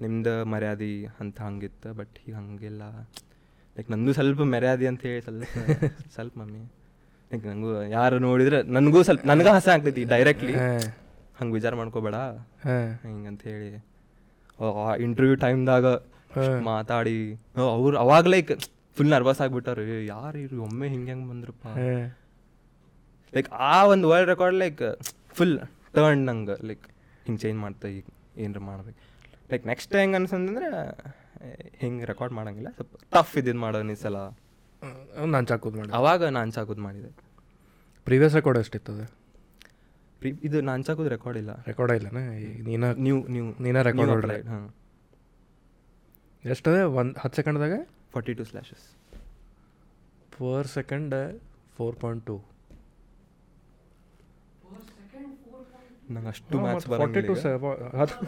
ನಿಮ್ದು 0.00 0.44
ಮರ್ಯಾದೆ 0.44 0.90
ಅಂತ 1.20 1.40
ಹಂಗಿತ್ತು 1.40 1.94
ಬಟ್ 1.94 2.14
ಈಗ 2.28 2.34
ಹಂಗಿಲ್ಲ. 2.34 2.82
ಲೈಕ್ 3.76 3.90
ನಂದು 3.90 4.12
ಸ್ವಲ್ಪ 4.12 4.42
ಮರ್ಯಾದೆ 4.52 4.86
ಅಂತ 4.86 5.02
ಹೇಳಿ 5.02 5.20
ಸ್ವಲ್ಪ 5.20 5.44
ಸ್ವಲ್ಪ 6.14 6.34
ಮಮ್ಮಿ. 6.38 6.62
ಲೈಕ್ 7.30 7.46
ನಂಗೂ 7.46 7.70
ಯಾರು 7.90 8.18
ನೋಡಿದ್ರೆ 8.18 8.62
ನನಗೂ 8.72 9.02
ಸ್ವಲ್ಪ 9.02 9.26
ನನಗೂ 9.26 9.48
ಹಸ 9.48 9.68
ಆಗ್ತೈತಿ 9.68 10.04
ಡೈರೆಕ್ಟ್ಲಿ 10.04 10.54
ಹಂಗೆ 11.38 11.54
ವಿಚಾರ 11.54 11.74
ಮಾಡ್ಕೋಬೇಡ. 11.74 12.16
ಹಾಂ. 12.64 12.86
ಹಿಂಗಂತ 13.02 13.42
ಹೇಳಿ 13.42 13.68
ಇಂಟರ್ವ್ಯೂ 15.02 15.36
ಟೈಮ್ದಾಗ 15.44 15.86
ಮಾತಾಡಿ 16.64 17.16
ಅವ್ರು 17.56 17.96
ಅವಾಗ 17.98 18.26
ಲೈಕ್ 18.34 18.50
ಫುಲ್ 18.96 19.10
ನರ್ವಸ್ 19.10 19.40
ಆಗ್ಬಿಟ್ಟಾರ. 19.40 19.78
ಯಾರು 20.06 20.38
ಇವ್ರು? 20.38 20.62
ಒಮ್ಮೆ 20.62 20.88
ಹಿಂಗೆ 20.88 21.10
ಹೆಂಗೆ 21.10 21.28
ಬಂದ್ರಪ್ಪ? 21.30 21.66
ಲೈಕ್ 23.34 23.48
ಆ 23.70 23.84
ಒಂದು 23.84 24.08
world 24.08 24.30
record 24.30 24.56
like 24.56 24.82
full 25.34 25.58
turn 25.94 26.24
ನಂಗೆ 26.26 26.56
ಲೈಕ್ 26.66 26.86
ಹಿಂಗೆ 27.24 27.40
ಚೇಂಜ್ 27.40 27.58
ಮಾಡ್ತಾ 27.60 27.88
ಈಗ 27.88 28.04
ಏನಾರ 28.36 28.60
ಮಾಡ್ಬೇಕು. 28.70 28.98
ಲೈಕ್ 29.52 29.66
ನೆಕ್ಸ್ಟ್ 29.66 29.94
ಹೆಂಗೆ 29.96 30.16
ಅನ್ಸಂದ್ರೆ 30.16 30.68
ಹಿಂಗೆ 31.78 32.04
ರೆಕಾರ್ಡ್ 32.04 32.34
ಮಾಡಂಗಿಲ್ಲ. 32.34 32.70
ಸ್ವಲ್ಪ 32.70 32.94
ಟಫ್ 33.12 33.36
ಇದ್ದಿದ್ದು 33.38 33.60
ಮಾಡೋ 33.60 33.82
ಈ 33.94 33.94
ಸಲ. 33.94 34.16
ನಾನು 35.34 35.46
ಚಾಕೂದ್ 35.46 35.76
ಮಾಡಿ 35.76 35.92
ಅವಾಗ 35.92 36.24
ನಾನು 36.38 36.50
ಸಾಕೋದು 36.52 36.82
ಮಾಡಿದೆ. 36.82 37.10
ಪ್ರೀವಿಯಸ್ 38.04 38.34
ರೆಕಾರ್ಡ್ 38.34 38.58
ಎಷ್ಟಿತ್ತು 38.58 38.92
ಅದು 38.92 39.06
ಪ್ರೀ 40.20 40.30
ಇದು 40.46 40.58
ನಾನ್ಚಾಕೋದು 40.68 41.10
ರೆಕಾರ್ಡ್ 41.14 41.38
ಇಲ್ಲ. 41.40 41.52
ರೆಕಾರ್ಡ್ 41.68 41.92
ಇಲ್ಲ 41.98 42.08
ನೀನ 42.68 42.84
ನೀವು 43.06 43.18
ನ್ಯೂ 43.34 43.44
ನೀನ 43.66 43.76
ರೆಕಾರ್ಡ್ 43.88 44.12
ಹೊಡ್ರಿ. 44.14 44.38
ಹಾಂ 44.52 44.64
ಎಷ್ಟದೆ? 46.44 46.80
ಒಂದು 47.00 47.14
ಹತ್ತು 47.22 47.36
ಸೆಕೆಂಡ್ದಾಗ 47.40 47.74
forty 48.12 48.32
two 48.38 48.44
slashes 48.50 48.86
per 50.34 50.68
second 50.76 51.14
four 51.76 51.96
point 52.02 52.24
two 52.30 52.36
ನಂಗೆ 56.14 56.28
ಅಷ್ಟು 56.32 56.58
ಮ್ಯಾಚ್ 56.64 56.84
ಫಾರ್ಟಿ 56.92 57.22
ಟು 57.28 57.34
ಹತ್ತು 58.00 58.26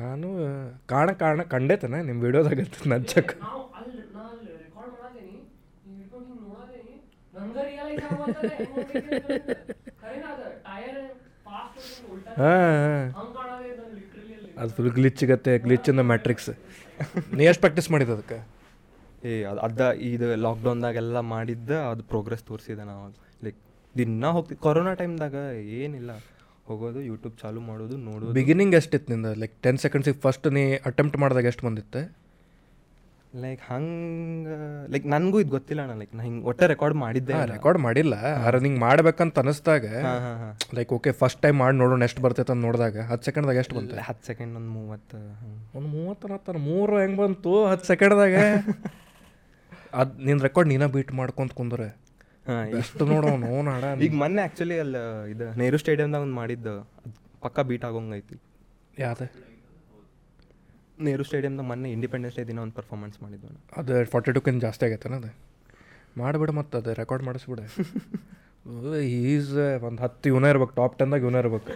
ನಾನು 0.00 0.28
ಕಾಣ 0.92 1.08
ಕಾಣ 1.22 1.42
ಕಂಡೇತನ 1.52 2.00
ನಿಮ್ಮ 2.08 2.20
ವಿಡಿಯೋದಾಗ 2.26 2.60
ನಚ್ಚಕ್ 2.92 3.32
ನಾವು 3.40 3.62
ಅಲ್ಲಿ 3.78 4.02
ನಾ 4.14 4.22
ಅಲ್ಲಿ 4.32 4.50
ರೆಕಾರ್ಡ್ 4.58 4.92
ಮಾಡಾದೇನಿ 4.94 5.36
ಹಿಂಗ್ 5.84 5.96
ಹಿಡ್ಕೊಂಡು 5.96 6.26
ಹಿಂಗ್ 6.28 6.42
ನೋಡಾದೇನಿ 6.44 6.94
ನಂಗ 7.36 7.49
ರಿಯಲೈಸ್ 7.49 7.49
ಆಗ್ಬಂತದೆ 7.49 7.49
ಹೆಂಗ್ 7.49 7.49
ಹೋಗ್ತೈತಿ 7.49 7.49
ಅಂತ. 7.49 7.49
ಖರೇನ 7.49 7.49
ಅದ 7.49 7.49
ಟೈರ್ 7.49 7.49
ಫಾಸ್ಟ್ 7.49 7.49
ಉಲ್ಟಾ 7.49 7.49
ಹಾಂ 7.49 7.49
ಹಂಗ್ 7.49 7.49
ಕಾಣಾದೆ 7.49 7.49
ನಾನು 7.49 7.49
ಲಿಟ್ರಲಿ 7.49 7.49
ಅಲ್ಲಿ 7.49 7.49
ಅದು 14.60 14.70
ಫುಲ್ 14.76 14.90
ಗ್ಲಿಚ್ 14.98 15.22
ಗತ್ತೆ 15.30 15.52
ಗ್ಲಿಚ್ 15.66 15.86
ಇನ್ 15.90 15.98
ದ 16.00 16.04
ಮ್ಯಾಟ್ರಿಕ್ಸ್ 16.12 16.50
ನೀ 17.38 17.42
ಎಷ್ಟು 17.50 17.62
ಪ್ರಾಕ್ಟೀಸ್ 17.64 17.88
ಮಾಡಿದ 17.92 18.10
ಅದಕ್ಕೆ? 18.16 18.38
ಏ 19.28 19.30
ಅದು 19.50 19.60
ಅದ 19.66 19.80
ಇದು 20.10 20.26
ಲಾಕ್ಡೌನ್ದಾಗೆಲ್ಲ 20.46 21.20
ಮಾಡಿದ್ದ 21.34 21.70
ಅದು 21.92 22.02
ಪ್ರೋಗ್ರೆಸ್ 22.12 22.42
ತೋರಿಸಿದೆ 22.50 22.84
ನಾವು. 22.90 23.04
ಲೈಕ್ 23.44 23.58
ದಿನ 23.94 24.26
ಹೋಗ್ತಿ 24.36 24.54
ಕೊರೋನಾ 24.66 24.92
ಟೈಮ್ದಾಗ 25.00 25.34
ಏನಿಲ್ಲ. 25.80 26.10
ಹೋಗೋದು 26.68 27.00
ಯೂಟ್ಯೂಬ್ 27.10 27.34
ಚಾಲು 27.42 27.60
ಮಾಡೋದು 27.68 27.96
ನೋಡೋದು. 28.08 28.32
ಬಿಗಿನಿಂಗ್ 28.38 28.74
ಎಷ್ಟಿತ್ತು 28.80 29.08
ನಿಂದ? 29.12 29.28
ಲೈಕ್ 29.42 29.54
ಟೆನ್ 29.66 29.78
ಸೆಕೆಂಡ್ಸಿಗೆ 29.84 30.18
ಫಸ್ಟ್ 30.26 30.46
ನೀ 30.56 30.64
ಅಟೆಂಪ್ಟ್ 30.90 31.16
ಮಾಡಿದಾಗ 31.22 31.46
ಎಷ್ಟು 31.52 31.64
ಬಂದಿತ್ತೆ? 31.68 32.02
ಲೈಕ್ 33.42 33.60
ಹಂಗೆ 33.70 34.54
ಲೈಕ್ 34.92 35.04
ನನಗೂ 35.12 35.36
ಇದು 35.42 35.50
ಗೊತ್ತಿಲ್ಲ 35.56 35.80
ಅಣ್ಣ. 35.84 35.94
ಲೈಕ್ 36.00 36.14
ನಾ 36.18 36.22
ಹಿಂಗೆ 36.28 36.44
ಒಟ್ಟೆ 36.50 36.66
ರೆಕಾರ್ಡ್ 36.72 36.96
ಮಾಡಿದ್ದೆ 37.02 37.34
ರೆಕಾರ್ಡ್ 37.52 37.78
ಮಾಡಿಲ್ಲ. 37.86 38.14
ಆದ್ರೆ 38.44 38.58
ನಿಂಗೆ 38.64 38.80
ಮಾಡ್ಬೇಕಂತ 38.84 39.38
ಅನಿಸ್ದಾಗ 39.42 39.84
ಹಾಂ 40.06 40.18
ಹಾಂ 40.24 40.36
ಹಾಂ. 40.42 40.54
ಲೈಕ್ 40.76 40.92
ಓಕೆ 40.96 41.10
ಫಸ್ಟ್ 41.20 41.40
ಟೈಮ್ 41.44 41.56
ಮಾಡಿ 41.62 41.76
ನೋಡೋಣ 41.82 42.08
ಎಷ್ಟು 42.08 42.22
ಬರ್ತೈತೆ 42.24 42.52
ಅಂತ 42.54 42.62
ನೋಡಿದಾಗ 42.68 42.96
ಹತ್ತು 43.10 43.26
ಸೆಕೆಂಡ್ದಾಗ 43.28 43.56
ಎಷ್ಟು 43.62 43.76
ಬಂತು? 43.78 43.94
ಹತ್ತು 44.08 44.26
ಸೆಕೆಂಡ್ 44.30 44.52
ಒಂದು 44.60 44.70
ಮೂವತ್ತು 44.78 45.20
ಒಂದು 45.78 45.88
ಮೂವತ್ತು 45.96 46.32
ಹತ್ತಾರ 46.34 46.56
ಮೂರು 46.70 46.98
ಹೆಂಗೆ 47.02 47.18
ಬಂತು 47.22 47.52
ಹತ್ತು 47.72 47.88
ಸೆಕೆಂಡ್ದಾಗ 47.92 48.34
ಅದು 50.00 50.12
ನಿನ್ನ 50.28 50.40
ರೆಕಾರ್ಡ್ 50.48 50.70
ನೀನ 50.72 50.86
ಬೀಟ್ 50.96 51.12
ಮಾಡ್ಕೊಂತ 51.20 51.52
ಕುಂದ್ರೆ. 51.60 51.88
ಎಷ್ಟು 52.80 53.02
ನೋಡೋನು 53.12 53.50
ನಾಡ 53.68 53.84
ಈಗ 54.06 54.14
ಮೊನ್ನೆ 54.22 54.42
ಆ್ಯಕ್ಚುಲಿ 54.44 54.76
ಅಲ್ಲಿ 54.84 55.02
ಇದು 55.32 55.46
ನೆಹರು 55.60 55.78
ಸ್ಟೇಡಿಯಮ್ದಾಗ 55.82 56.22
ಒಂದು 56.26 56.38
ಮಾಡಿದ್ದು. 56.42 56.74
ಪಕ್ಕ 57.44 57.60
ಬೀಟ್ 57.70 57.84
ಆಗೋಂಗೈತಿ 57.88 58.36
ಯಾವ್ದು? 59.04 59.26
ನೆಹರು 61.06 61.24
ಸ್ಟೇಡಿಯಮ್ದಾಗ 61.28 61.66
ಮೊನ್ನೆ 61.70 61.88
ಇಂಡಿಪೆಂಡೆನ್ಸ್ 61.96 62.36
ಡೇ 62.38 62.44
ದಿನ 62.50 62.58
ಒಂದು 62.64 62.74
ಪರ್ಫಾರ್ಮೆನ್ಸ್ 62.78 63.16
ಮಾಡಿದ್ದು. 63.22 63.48
ಅದು 63.80 63.94
ಫಾರ್ಟಿ 64.12 64.32
ಟೂಕಿಂತ 64.36 64.60
ಜಾಸ್ತಿ 64.66 64.84
ಆಗೈತೆ 64.86 65.14
ಅದು? 65.20 65.30
ಮಾಡಿಬಿಡು 66.20 66.52
ಮತ್ತು 66.60 66.74
ಅದು 66.80 66.92
ರೆಕಾರ್ಡ್ 67.00 67.24
ಮಾಡಿಸ್ಬಿಡ. 67.28 67.60
ಈಸ್ 69.32 69.52
ಒಂದು 69.88 70.00
ಹತ್ತು 70.04 70.26
ಇವನೇ 70.32 70.48
ಇರ್ಬೇಕು 70.54 70.74
ಟಾಪ್ 70.80 70.96
ಟೆನ್ದಾಗ 71.00 71.22
ಇವನೇ 71.26 71.40
ಇರ್ಬೇಕು. 71.44 71.70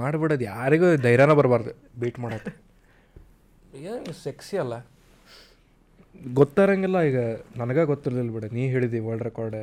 ಮಾಡಿಬಿಡೋದು 0.00 0.44
ಯಾರಿಗೂ 0.52 0.88
ಧೈರ್ಯನ 1.06 1.32
ಬರಬಾರ್ದು 1.40 1.72
ಬೀಟ್ 2.02 2.18
ಮಾಡೋದು 2.24 2.52
ಏನು 3.90 4.12
ಸೆಕ್ಸಿ 4.24 4.56
ಅಲ್ಲ? 4.62 4.74
ಗೊತ್ತಾರಂಗಿಲ್ಲ 6.38 6.98
ಈಗ 7.08 7.18
ನನಗೆ 7.60 7.82
ಗೊತ್ತಿರಲಿಲ್ಲ 7.90 8.30
ಬಿಡ 8.36 8.46
ನೀ 8.56 8.62
ಹೇಳಿದಿ 8.74 8.98
ವರ್ಲ್ಡ್ 9.06 9.24
ರೆಕಾರ್ಡ್ 9.28 9.56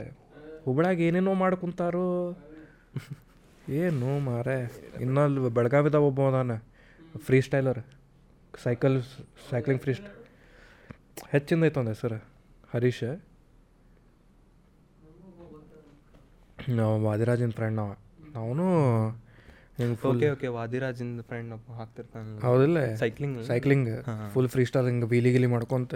ಹುಬ್ಳಾಗ 0.65 0.99
ಏನೇನೋ 1.07 1.33
ಮಾಡ್ಕೊಂತಾರೋ 1.43 2.07
ಏನು 3.81 4.09
ಮಾರೆ 4.27 4.57
ಇನ್ನೊಂದು 5.03 5.49
ಬೆಳಗಾವಿದ 5.57 5.97
ಒಬ್ಬ 6.07 6.21
ಅದಾನ 6.29 6.55
ಫ್ರೀ 7.25 7.37
ಸ್ಟೈಲರ್ 7.47 7.79
ಸೈಕಲ್ 8.53 8.95
ಸೈಕ್ಲಿಂಗ್ 9.49 9.81
ಫ್ರೀಸ್ಟ್ 9.83 10.07
ಹೆಚ್ಚಿಂದ 11.33 11.67
ಐತೆ 11.67 11.79
ಒಂದು 11.81 11.91
ಹೆಸರು? 11.93 12.17
ಹರೀಶ್? 12.73 13.03
ನಾವು 16.79 16.95
ವಾದಿರಾಜಿನ 17.05 17.53
ಫ್ರೆಂಡ್ 17.59 17.77
ನಾವು 17.79 17.93
ನಾವು 18.35 18.67
ಓಕೆ 20.09 20.27
ಓಕೆ 20.33 20.47
ವಾದಿರಾಜಿನ 20.57 21.21
ಫ್ರೆಂಡ್ 21.29 21.51
ಒಬ್ಬ 21.55 21.67
ಹಾಕ್ತಿರ್ತಾನೆ. 21.79 22.33
ಹೌದಿಲ್ಲ? 22.47 22.79
Cycling 23.03 23.37
cycling 23.51 23.89
full 24.33 24.49
free 24.53 24.63
style 24.69 24.87
ಹಿಂಗೆ 24.91 25.07
ಬೀಲಿ 25.13 25.31
ಗಿಲಿ 25.35 25.49
ಮಾಡ್ಕೊಂತ 25.55 25.93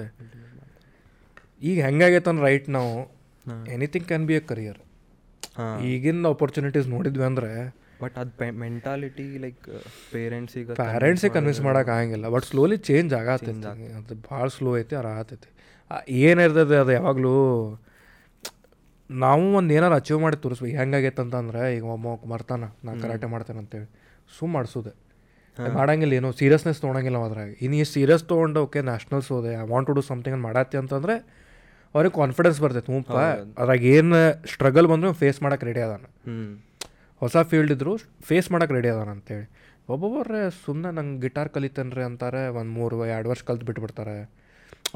ಈಗ 1.62 1.78
ಹೆಂಗಾಗೈತೆ 1.88 2.30
ಅಂದ್ರೆ 2.32 2.46
ರೈಟ್ 2.50 2.68
ನಾವು 2.78 2.94
anything 3.76 4.08
can 4.08 4.26
be 4.30 4.36
a 4.40 4.42
career 4.52 4.80
ಈಗಿನ 5.90 6.28
ಆಪರ್ಚುನಿಟೀಸ್ 6.36 6.88
ನೋಡಿದ್ವಿ 6.96 7.26
ಅಂದ್ರೆ 7.30 7.52
ಬಟ್ 8.02 8.16
ಅದು 8.22 8.50
ಮೆಂಟಾಲಿಟಿ 8.66 9.26
ಲೈಕ್ 9.44 9.66
ಪೇರೆಂಟ್ಸಿಗೆ 10.14 10.76
ಪ್ಯಾರೆಂಟ್ಸಿಗೆ 10.84 11.34
ಕನ್ವಿನ್ಸ್ 11.38 11.62
ಮಾಡೋಕೆ 11.68 11.92
ಆಗಂಗಿಲ್ಲ. 11.96 12.26
ಬಟ್ 12.36 12.46
ಸ್ಲೋಲಿ 12.52 12.78
ಚೇಂಜ್ 12.90 13.14
ಆಗತ್ತೆ 13.22 13.54
ಅದು 14.00 14.16
ಭಾಳ 14.30 14.48
ಸ್ಲೋ 14.58 14.72
ಐತಿ 14.82 14.96
ಅದು 15.02 15.10
ಆಗತೈತಿ 15.16 15.50
ಏನಿರ್ತದೆ 16.28 16.78
ಅದು 16.84 16.92
ಯಾವಾಗಲೂ 17.00 17.34
ನಾವು 19.10 19.44
ಒಂದು 19.58 19.72
ಏನಾರು 19.78 19.96
ಅಚೀವ್ 20.02 20.20
ಮಾಡಿ 20.26 20.38
ತೋರಿಸ್ಬೇಕು. 20.44 20.76
ಹೆಂಗಾಗೈತೆ 20.82 21.22
ಅಂತಂದ್ರೆ 21.24 21.62
ಈಗ 21.78 21.84
ಒಮ್ಮ 21.96 22.14
ಮರ್ತಾನ 22.32 22.64
ನಾ 22.86 22.94
ಕರಾಟೆ 23.02 23.28
ಮಾಡ್ತೇನೆ 23.34 23.60
ಅಂತೇಳಿ. 23.64 23.88
ಸುಮ್ 24.38 24.52
ಮಾಡಿಸೋದೆ. 24.58 24.94
ಮಾಡಂಗಿಲ್ಲ 25.80 26.14
ಏನೋ 26.20 26.30
ಸೀರಿಯಸ್ನೆಸ್ 26.40 26.80
ತೊಗೊಳಂಗಿಲ್ಲ 26.84 27.18
ಅವ್ 27.20 27.28
ಅದ್ರಾಗ. 27.30 27.52
ಇನ್ನು 27.66 27.76
ಈ 27.82 27.84
ಸೀರಿಯಸ್ 27.96 28.24
ತೊಗೊಂಡು 28.32 28.62
ಓಕೆ 28.66 28.80
ನ್ಯಾಷನಲ್ಸ್ 28.90 29.30
ಹೋದೆ 29.34 29.52
I 29.62 29.66
want 29.74 29.88
to 29.90 29.94
do 29.98 30.02
something 30.10 30.40
ಮಾಡತ್ತಿ 30.48 30.78
ಅಂತಂದ್ರೆ 30.82 31.16
ಅವ್ರಿಗೆ 31.96 32.14
ಕಾನ್ಫಿಡೆನ್ಸ್ 32.22 32.58
ಬರ್ತೈತೆ. 32.64 32.90
ಹ್ಞೂಪ್ಪ 32.92 33.18
ಅದ್ರಾಗ 33.62 33.84
ಏನು 33.98 34.18
ಸ್ಟ್ರಗಲ್ 34.54 34.88
ಬಂದರೂ 34.94 35.12
ಫೇಸ್ 35.22 35.40
ಮಾಡಕ್ಕೆ 35.46 35.66
ರೆಡಿ 35.70 35.82
ಅದಾನ. 35.88 36.06
ಹ್ಞೂ 36.28 36.48
ಹೊಸ 37.22 37.36
ಫೀಲ್ಡ್ 37.50 37.72
ಇದ್ದರು 37.76 37.92
ಫೇಸ್ 38.30 38.48
ಮಾಡೋಕೆ 38.54 38.74
ರೆಡಿ 38.78 38.90
ಅದಾನ 38.94 39.10
ಅಂತೇಳಿ. 39.18 39.46
ಒಬ್ಬೊಬ್ಬರೇ 39.94 40.42
ಸುಮ್ಮನೆ 40.64 40.90
ನಂಗೆ 40.98 41.20
ಗಿಟಾರ್ 41.24 41.50
ಕಲಿತೇನ್ರಿ 41.56 42.04
ಅಂತಾರೆ 42.10 42.42
ಒಂದು 42.60 42.72
ಮೂರು 42.80 42.96
ಎರಡು 43.16 43.30
ವರ್ಷ 43.32 43.44
ಕಲ್ತು 43.50 43.66
ಬಿಟ್ಬಿಡ್ತಾರೆ. 43.70 44.16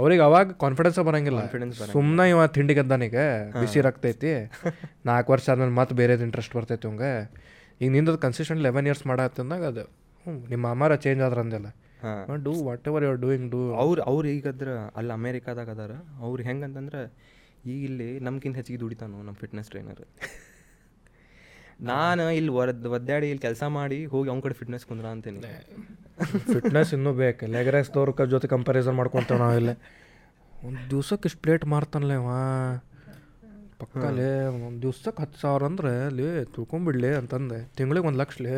ಅವ್ರಿಗೆ 0.01 0.23
ಅವಾಗ 0.27 0.51
ಕಾನ್ಫಿಡೆನ್ಸ್ 0.63 0.97
ಬರಂಗಿಲ್ಲ. 1.09 1.41
ಸುಮ್ಮನೆ 1.95 2.25
ಇವ 2.33 2.41
ತಿಂಡಿ 2.57 2.73
ಗದ್ದಾನೀಗ 2.79 3.19
ಬಿಸಿ 3.61 3.79
ರಕ್ತೈತಿ 3.87 4.31
ನಾಲ್ಕು 5.09 5.29
ವರ್ಷ 5.33 5.45
ಆದ್ಮೇಲೆ 5.53 5.73
ಮತ್ತೆ 5.79 5.95
ಬೇರೆದು 6.01 6.23
ಇಂಟ್ರೆಸ್ಟ್ 6.27 6.53
ಬರ್ತೈತಿ 6.57 6.87
ಹಂಗೆ 6.89 7.11
ಈಗ 7.81 7.89
ನಿಂದ 7.95 8.15
ಕನ್ಸಿಸ್ಟೆಂಟ್ 8.25 8.61
ಲೆವೆನ್ 8.67 8.87
ಇಯರ್ಸ್ 8.89 9.05
ಮಾಡತ್ತಂದಾಗ 9.11 9.63
ಅದು 9.73 9.85
ಹ್ಞೂ 10.25 10.33
ನಿಮ್ಮ 10.53 10.65
ಅಮ್ಮಾರ 10.75 10.95
ಚೇಂಜ್ 11.05 11.21
ಆದ್ರೆ 11.27 11.41
ಅಂದೆಲ್ಲ 11.45 11.69
do 12.45 12.53
whatever 12.89 13.03
you 13.05 13.09
are 13.13 13.19
doing 13.25 13.47
do 13.53 13.61
ಅವ್ರು 13.83 14.01
ಅವ್ರು 14.11 14.27
ಈಗದ್ರ 14.35 14.69
ಅಲ್ಲಿ 14.99 15.13
ಅಮೇರಿಕಾದಾಗ 15.17 15.69
ಅದಾರ. 15.77 15.93
ಅವ್ರು 16.27 16.41
ಹೆಂಗಂತಂದ್ರೆ 16.49 17.01
ಈಗ 17.71 17.79
ಇಲ್ಲಿ 17.89 18.09
ನಮ್ಗಿಂತ 18.27 18.57
ಹೆಚ್ಚಿಗೆ 18.61 18.79
ದುಡಿತಾನು 18.83 19.17
ನಮ್ಮ 19.27 19.37
ಫಿಟ್ನೆಸ್ 19.43 19.69
ಟ್ರೈನರ್ 19.73 20.03
ನಾನು 21.79 22.23
ಇಲ್ಲಿ 22.37 22.51
ಒದ್ 22.61 22.87
ಒದ್ದಾಡಿ 22.95 23.27
ಇಲ್ಲಿ 23.31 23.43
ಕೆಲಸ 23.47 23.63
ಮಾಡಿ 23.77 24.05
ಹೋಗಿ 24.13 24.29
ಅವ್ನ 24.29 24.41
ಕಡೆ 24.45 24.55
ಫಿಟ್ನೆಸ್ 24.59 24.85
ಕುಂದ್ರ 24.85 25.07
ಅಂತೀನಿ. 25.15 25.39
ಫಿಟ್ನೆಸ್ 26.53 26.93
ಇನ್ನೂ 26.93 27.11
ಬೇಕು. 27.13 27.47
ಲೆಗ್ 27.55 27.69
ರೈಸ್ದವ್ರ 27.75 28.25
ಜೊತೆ 28.33 28.47
ಕಂಪ್ಯಾರಿಸನ್ 28.55 28.95
ಮಾಡ್ಕೊತೇವೆ 28.99 29.49
ಇಲ್ಲೇ. 29.59 29.75
ಒಂದು 30.53 30.81
ದಿವ್ಸಕ್ಕೆ 30.91 31.27
ಇಷ್ಟು 31.29 31.41
ಪ್ಲೇಟ್ 31.43 31.65
ಮಾರ್ತಾನಲ್ಲ 31.65 32.13
ಅವ 32.21 32.29
ಪಕ್ಕಲೇ 33.81 34.31
ಒಂದು 34.67 34.81
ದಿವ್ಸಕ್ಕೆ 34.81 35.21
ಹತ್ತು 35.23 35.37
ಸಾವಿರ 35.41 35.63
ಅಂದ್ರೆ 35.63 35.91
ಲೇ 36.15 36.45
ತಿಳ್ಕೊಂಬಿಡ್ಲಿ 36.55 37.11
ಅಂತಂದೆ. 37.19 37.59
ತಿಂಗಳಿಗೆ 37.77 38.07
ಒಂದು 38.07 38.19
ಲಕ್ಷ 38.21 38.41
ಲೇ 38.45 38.55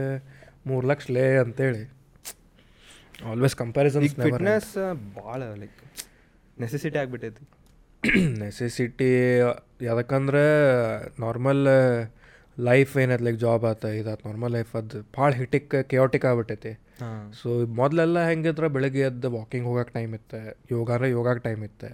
ಮೂರು 0.70 0.86
ಲಕ್ಷ 0.92 1.06
ಲೇ 1.18 1.26
ಅಂತೇಳಿ. 1.44 1.84
ಆಲ್ವೇಸ್ 3.32 3.56
ಕಂಪ್ಯಾರಿಸನ್ 3.56 4.08
ಫಿಟ್ನೆಸ್ 4.10 4.72
ಭಾಳ 5.18 5.42
ಲೈಕ್ 5.62 5.78
ನೆಸೆಸಿಟಿ 6.60 6.98
ಆಗಿಬಿಟ್ಟೈತಿ. 6.98 7.44
ನೆಸೆಸಿಟಿ 8.40 9.12
ಯಾಕಂದ್ರೆ 9.90 10.44
ನಾರ್ಮಲ್ 11.20 11.64
ಲೈಫ್ 12.70 12.98
ಏನೈತೆ 12.98 13.24
ಲೈಕ್ 13.24 13.38
ಜಾಬ್ 13.38 13.66
ಆತ 13.66 13.86
ಇದಾತು 13.86 14.28
ನಾರ್ಮಲ್ 14.28 14.52
ಲೈಫ್ 14.52 14.76
ಅದು 14.76 15.02
ಭಾಳ 15.18 15.30
ಹಿಟಿಕ್ 15.32 15.90
ಕೆಯೋಟಿಕ್ 15.90 16.26
ಆಗ್ಬಿಟ್ಟೈತಿ. 16.26 16.72
ಸೊ 17.42 17.50
ಮೊದಲೆಲ್ಲ 17.66 18.28
ಹೆಂಗಿದ್ರೆ 18.30 18.68
ಬೆಳಗ್ಗೆ 18.68 19.00
ಎದ್ದು 19.00 19.32
ವಾಕಿಂಗ್ 19.32 19.68
ಹೋಗಕ್ಕೆ 19.68 19.94
ಟೈಮ್ 19.94 20.14
ಇತ್ತೆ 20.14 20.40
ಯೋಗ 20.72 20.92
ಅಂದ್ರೆ 20.92 21.10
ಯೋಗಕ್ಕೆ 21.10 21.44
ಟೈಮ್ 21.44 21.64
ಇತ್ತೆ. 21.64 21.90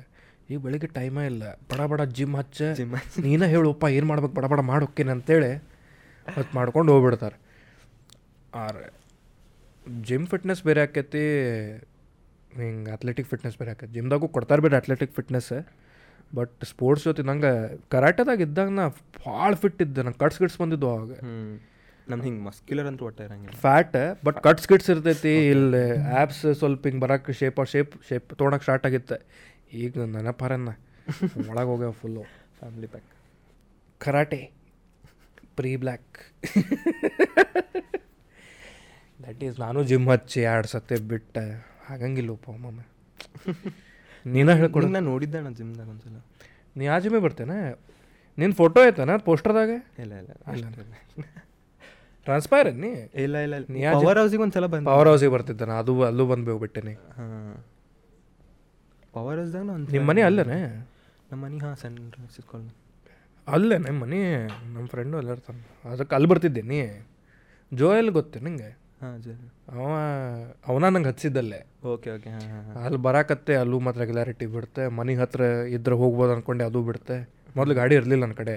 ಈಗ 0.50 0.60
ಬೆಳಿಗ್ಗೆ 0.60 0.88
ಟೈಮೇ 0.88 1.26
ಇಲ್ಲ. 1.26 1.44
ಬಡ 1.72 1.82
ಬಡ 1.82 2.02
ಜಿಮ್ 2.02 2.36
ಹಚ್ಚ 2.36 2.62
Gym 2.80 2.92
ನೀನೇ 3.24 3.48
ಹೇಳುಪ್ಪ 3.48 3.86
ಏನು 3.98 4.06
ಮಾಡ್ಬೇಕು? 4.06 4.36
ಬಡ 4.36 4.46
ಬಡ 4.46 4.60
ಮಾಡೋಕ್ಕೇನೆ 4.60 5.12
ಅಂತೇಳಿ 5.12 5.52
ಮತ್ತು 6.38 6.56
ಮಾಡ್ಕೊಂಡು 6.56 6.92
ಹೋಗ್ಬಿಡ್ತಾರೆ. 6.94 7.38
ಆರೆ 8.56 8.86
ಜಿಮ್ 10.08 10.28
ಫಿಟ್ನೆಸ್ 10.28 10.64
ಬೇರೆ 10.64 10.82
ಆಕೈತಿ 10.82 11.24
ಹಿಂಗೆ 12.56 12.92
ಅಥ್ಲೆಟಿಕ್ 12.92 13.28
ಫಿಟ್ನೆಸ್ 13.28 13.58
ಬೇರೆ 13.58 13.72
ಆಕೈತಿ 13.72 13.94
ಜಿಮ್ದಾಗೂ 13.94 14.28
ಕೊಡ್ತಾರೆ 14.28 14.62
ಬೇರೆ 14.62 14.76
ಅಥ್ಲೆಟಿಕ್ 14.76 15.14
ಫಿಟ್ನೆಸ್ 15.16 15.54
ಬಟ್ 16.36 16.66
ಸ್ಪೋರ್ಟ್ಸ್ 16.66 17.06
ಜೊತೆ 17.06 17.24
ನಂಗೆ 17.24 17.52
ಕರಾಟೆದಾಗ 17.90 18.42
ಇದ್ದಾಗ 18.42 18.70
ನಾ 18.70 18.88
ಭಾಳ 19.28 19.54
ಫಿಟ್ 19.54 19.82
ಇದ್ದೆ. 19.82 20.02
ನಂಗೆ 20.02 20.18
ಕಟ್ಸ್ 20.18 20.40
ಗಿಟ್ಸ್ 20.40 20.58
ಬಂದಿದ್ದು 20.62 20.90
ಅವಾಗ. 20.90 21.12
ನಮ್ದು 22.10 22.24
ಹಿಂಗೆ 22.24 22.42
ಮಸ್ಕ್ಯುಲರ್ 22.42 22.88
ಅಂತ 22.88 23.02
ಒಟ್ಟ 23.02 23.22
ಇರಂಗಿಲ್ಲ. 23.22 23.56
ಫ್ಯಾಟ್ 23.60 23.96
ಬಟ್ 24.26 24.44
ಕಟ್ಸ್ 24.44 24.68
ಗಿಟ್ಸ್ 24.68 24.90
ಇರ್ತೈತಿ. 24.90 25.48
ಇಲ್ಲಿ 25.48 25.84
ಆ್ಯಪ್ಸ್ 26.18 26.54
ಸ್ವಲ್ಪ 26.54 26.88
ಹಿಂಗೆ 26.88 27.02
ಬರೋಕ್ಕೆ 27.02 27.34
ಶೇಪ್ 27.34 27.66
ಶೇಪ್ 27.66 27.96
ಶೇಪ್ 28.10 28.30
ತೊಗೊಳಕ್ಕೆ 28.36 28.64
ಸ್ಟಾರ್ಟ್ 28.64 28.86
ಆಗಿತ್ತೆ. 28.86 29.18
ಈಗ 29.74 30.04
ನೆನಪಾರನ್ನ 30.18 30.70
ಒಳಗೆ 31.52 31.68
ಹೋಗ್ಯಾವ 31.68 31.92
full 31.92 32.24
family 32.60 32.88
pack 32.88 33.10
karate. 33.98 34.40
Pre 35.56 35.76
black 35.76 36.18
that 39.20 39.44
is 39.44 39.60
ನಾನು 39.60 39.84
ಜಿಮ್ 39.84 40.10
ಹಚ್ಚಿ 40.10 40.42
ಎರಡು 40.42 40.68
ಸತ್ತೆ 40.68 40.98
ಬಿಟ್ಟೆ. 41.12 41.46
ಆಗಂಗಿಲ್ಲಪ್ಪ 41.90 42.50
ಒಮ್ಮೊಮ್ಮೆ 42.50 42.86
ನೀನ 44.26 44.54
ಹೇಳ್ಕೊಡು. 44.54 44.88
ನಾನು 44.88 45.10
ನೋಡಿದ್ದೆ 45.10 45.40
ನಾನು 45.40 45.56
ಜಿಮ್ದಾಗ 45.56 45.90
ಒಂದ್ಸಲ. 45.90 46.18
ನೀ 46.78 46.88
ಆ 46.88 47.00
ಜಿಮ್ಮೆ 47.00 47.20
ಬರ್ತೇನೆ? 47.20 47.58
ನಿನ್ನ 48.38 48.54
ಫೋಟೋ 48.54 48.82
ಆಯ್ತಾನ 48.82 49.18
ಪೋಸ್ಟರ್ದಾಗ 49.18 49.70
ಇಲ್ಲ 50.00 50.14
ಇಲ್ಲ 50.14 50.32
ಟ್ರಾನ್ಸ್ಪೈರ್ 52.26 52.76
ನೀ? 52.76 52.90
ಇಲ್ಲ 53.24 53.38
ಇಲ್ಲ 53.38 53.56
ನೀ 53.70 53.82
ಪವರ್ 53.94 54.18
ಹೌಸಿಗೆ 54.18 54.42
ಒಂದ್ಸಲ 54.42 54.66
ಬಂದ. 54.66 54.86
ಪವರ್ 54.86 55.08
ಹೌಸಿಗೆ 55.08 55.32
ಬರ್ತಿದ್ದಾನೆ. 55.32 55.72
ಅದು 55.72 56.04
ಅಲ್ಲೂ 56.04 56.26
ಬಂದು 56.26 56.52
ಹೋಗ್ಬಿಟ್ಟೆ 56.52 56.82
ನೀ. 56.82 56.94
ಹಾಂ. 56.94 57.56
ಪವರ್ 59.14 59.40
ಹೌಸ್ದಾಗ 59.40 59.70
ಒಂದು 59.70 59.92
ನಿಮ್ಮ 59.92 60.08
ಮನೆ 60.08 60.22
ಅಲ್ಲನೇ? 60.22 60.60
ನಮ್ಮ 61.32 61.46
ಮನೆ 61.46 61.58
ಹಾಂ 61.58 61.76
ಸಣ್ಣ 61.76 62.28
ಸಿಕ್ಕೊಳ್ಳಿ 62.36 62.74
ಅಲ್ಲೇ 63.48 63.78
ನಿಮ್ಮ 63.78 64.04
ಮನೆ 64.04 64.48
ನಮ್ಮ 64.48 64.88
ಫ್ರೆಂಡು 64.88 65.18
ಅಲ್ಲಿರ್ತಾನೆ 65.18 65.92
ಅದಕ್ಕೆ 65.92 66.16
ಅಲ್ಲಿ 66.16 66.30
ಬರ್ತಿದ್ದೆ 66.30 66.62
ನೀ. 66.62 66.80
ಜೋಯಲ್ 67.74 68.10
ಗೊತ್ತೇ 68.10 68.40
ನಿಂಗೆ? 68.40 68.70
ಅವ 69.74 69.84
ಅವನ 70.68 70.86
ನಂಗೆ 70.94 71.10
ಹಚ್ಚಿದ್ದಲ್ಲೇ. 71.10 71.60
ಓಕೆ 71.92 72.10
ಓಕೆ 72.16 72.30
ಅಲ್ಲಿ 72.84 73.00
ಬರಾಕತ್ತೆ 73.06 73.54
ಅಲ್ಲೂ 73.62 73.78
ಮಾತ್ರ 73.86 74.00
ರೆಗ್ಯುಲಾರಿಟಿ 74.04 74.46
ಬಿಡುತ್ತೆ 74.54 74.84
ಮನೆ 74.98 75.14
ಹತ್ರ 75.22 75.42
ಇದ್ರೆ 75.76 75.96
ಹೋಗ್ಬೋದು 76.02 76.32
ಅನ್ಕೊಂಡೆ 76.36 76.64
ಅದು 76.70 76.80
ಬಿಡುತ್ತೆ 76.88 77.18
ಮೊದಲು 77.56 77.74
ಗಾಡಿ 77.80 77.94
ಇರಲಿಲ್ಲ 78.00 78.24
ನನ್ನ 78.26 78.36
ಕಡೆ. 78.40 78.56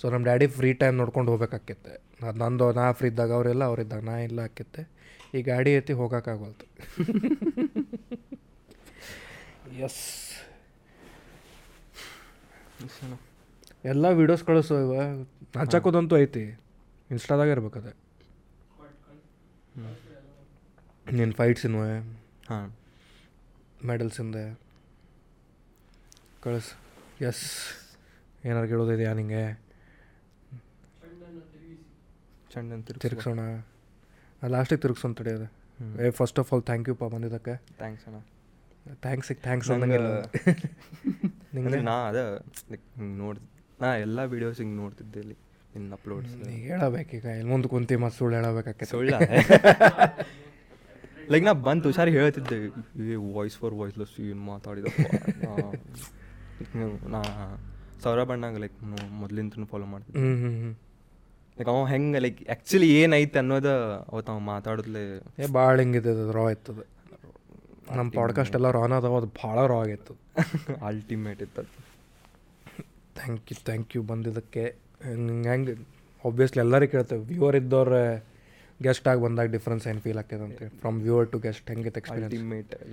ಸೊ 0.00 0.04
ನಮ್ಮ 0.12 0.22
ಡ್ಯಾಡಿ 0.28 0.46
ಫ್ರೀ 0.56 0.70
ಟೈಮ್ 0.82 0.94
ನೋಡ್ಕೊಂಡು 1.00 1.30
ಹೋಗ್ಬೇಕಾಕಿತ್ತೆ 1.32 1.92
ಅದು 2.22 2.36
ನಂದು 2.42 2.66
ನಾ 2.78 2.84
ಫ್ರೀ 2.98 3.08
ಇದ್ದಾಗ 3.12 3.32
ಅವರೆಲ್ಲ 3.38 3.62
ಅವ್ರಿದ್ದಾಗ 3.70 4.04
ನಾ 4.10 4.16
ಇಲ್ಲ 4.28 4.40
ಆಕಿತ್ತೆ 4.48 4.82
ಈ 5.34 5.40
ಗಾಡಿ 5.50 5.70
ಐತಿ 5.76 5.92
ಹೋಗೋಕ್ಕಾಗಲ್ತು 6.00 6.66
ಎಸ್ 9.84 10.02
ಎಲ್ಲ 13.84 14.06
ವೀಡಿಯೋಸ್ 14.18 14.42
ಕಳಿಸೋ 14.48 14.76
ಇವ. 14.84 14.92
ಹಚ್ಚಾಕೋದಂತೂ 15.56 16.14
ಐತಿ. 16.18 16.42
ಇನ್ಸ್ಟಾದಾಗ 17.10 17.48
ಇರ್ಬೇಕದೆ 17.54 17.90
ನಿನ್ನ 21.06 21.32
ಇನ್ನು 21.64 21.80
ಹಾಂ. 22.48 22.68
ಮೆಡಲ್ಸಿಂದ 23.86 24.36
ಕಳಿಸ್. 26.42 26.70
ಎಸ್ 27.20 27.44
ಏನಾರು 28.44 28.68
ಕೇಳೋದಿದೆಯಾ 28.68 29.12
ನಿಂಗೆ? 29.12 29.42
ಚಂಡನ್ 32.50 32.82
ತಿರುಗಿ 32.86 33.02
ತಿರುಗಿಸೋಣ. 33.04 33.40
ಲಾಸ್ಟಿಗೆ 34.42 34.80
ತಿರುಗಿಸೋಣ 34.80 35.12
ತಡೆಯೋದು 35.12 35.46
ಏ 36.00 36.08
first 36.10 36.38
of 36.42 36.50
all 36.54 36.62
thank 36.62 36.88
you 36.88 36.94
ಪಾ 36.94 37.06
ಬಂದಿದ್ದಕ್ಕೆ. 37.08 37.54
ಥ್ಯಾಂಕ್ಸ್ 37.78 38.04
ಅಣ್ಣ. 38.08 38.18
ಥ್ಯಾಂಕ್ಸ್ 39.02 39.70
ಅಂದಂಗೆ 39.74 39.98
ನಿಂಗೆ? 41.54 41.80
ನಾ 41.88 41.96
ಅದ 42.08 42.18
ಲೈಕ್ 42.72 42.84
ನೋಡಿ 43.18 43.40
ನಾ 43.80 43.88
ಎಲ್ಲ 43.96 44.20
ವೀಡಿಯೋಸ್ 44.32 44.58
ಹಿಂಗೆ 44.58 44.76
ನೋಡ್ತಿದ್ದೆ 44.76 45.20
ಇಲ್ಲಿ 45.20 45.36
ನಿನ್ನ 45.74 45.94
ಅಪ್ಲೋಡ್ಸ್ 45.98 46.34
ಹೇಳಬೇಕೀಗ 46.66 47.26
ಇಲ್ಲಿ 47.36 47.50
ಮುಂದೆ 47.50 47.68
ಕುಂತಿ 47.68 47.96
ಮತ್ತು 47.96 48.16
ಸುಳ್ಳು 48.18 48.36
ಹೇಳಬೇಕಾಗ್ತದೆ 48.38 48.90
ಸುಳ್ಳ. 48.92 49.14
ಲೈಕ್ 51.32 51.44
ನಾ 51.44 51.52
ಬಂತು 51.52 51.88
ಹುಷಾರಿ 51.88 52.10
ಹೇಳ್ತಿದ್ದೆ 52.10 52.58
ಏ 53.12 53.14
ವಾಯ್ಸ್ 53.14 53.56
ಫಾರ್ 53.56 53.74
ವಾಯ್ಸ್ಲೆಸ್ 53.74 54.20
ಏನು 54.20 54.40
ಮಾತಾಡಿದ 54.40 54.84
ನಾ- 57.06 57.24
ಸೌರಭ್ 57.24 58.02
ಸೌರಭಣ್ಣಾಗ 58.02 58.56
ಲೈಕ್ 58.56 58.72
ಮೊದ್ಲಿಂದ 59.10 59.52
ಫಾಲೋ 59.64 59.84
ಮಾಡ್ತಿದ್ದೆ. 59.84 60.20
ಲೈಕ್ 61.58 61.68
ಅವ 61.68 61.84
ಹೆಂಗೆ 61.84 62.18
ಲೈಕ್ 62.18 62.48
ಆ್ಯಕ್ಚುಲಿ 62.48 63.00
ಏನೈತೆ 63.00 63.38
ಅನ್ನೋದು 63.38 63.94
ಅವತ್ತು 64.12 64.32
ಅವ 64.32 64.38
ಮಾತಾಡಿದ್ಲೆ 64.38 65.16
ಏ 65.42 65.46
ಭಾಳ 65.46 65.80
ಹಿಂಗಿದೆ 65.80 66.32
ರಾ 66.32 66.50
ಇತ್ತದು. 66.50 66.82
ನಮ್ಮ 67.96 68.10
ಪಾಡ್ಕಾಸ್ಟ್ 68.10 68.54
ಎಲ್ಲ 68.54 68.70
ರಾನ್ 68.70 68.92
ಅದಾವ 68.92 69.16
ಅದು 69.16 69.26
ಭಾಳ 69.26 69.66
ರಾ 69.66 69.74
ಆಗಿತ್ತು. 69.74 70.14
ಅಲ್ಟಿಮೇಟ್ 70.86 71.42
ಇತ್ತು 71.42 71.62
ಥ್ಯಾಂಕ್ 73.14 73.52
ಯು 73.52 73.64
ಥ್ಯಾಂಕ್ 73.64 73.96
ಯು 73.96 74.02
ಬಂದಿದ್ದಕ್ಕೆ. 74.02 74.64
ಹೆಂಗೆ 75.04 75.48
ಹೆಂಗೆ 75.48 75.72
ಎಲ್ಲರೂ 76.24 76.60
ಎಲ್ಲರಿಗೆ 76.60 76.90
ಕೇಳ್ತೇವೆ. 76.90 77.24
ವ್ಯೂವರ್ 77.24 77.56
ಇದ್ದವ್ರ 77.56 77.92
ಗೆಸ್ಟ್ 78.82 79.08
ಆಗಿ 79.08 79.20
ಬಂದಾಗ 79.20 79.50
ಡಿಫ್ರೆನ್ಸ್ 79.50 79.88
ಏನು 79.88 80.00
ಫೀಲ್ 80.00 80.18
ಆಗ್ತದೆ 80.18 80.44
ಅಂತ 80.44 80.62
ಫ್ರಮ್ 80.80 81.02
ವ್ಯೂವರ್ 81.02 81.32
ಟು 81.32 81.38
ಗೆಸ್ಟ್ 81.38 81.70
ಹೆಂಗೆ 81.70 81.92
ಎಕ್ಸ್ಪೀರಿಯನ್ಸ್ 81.96 82.84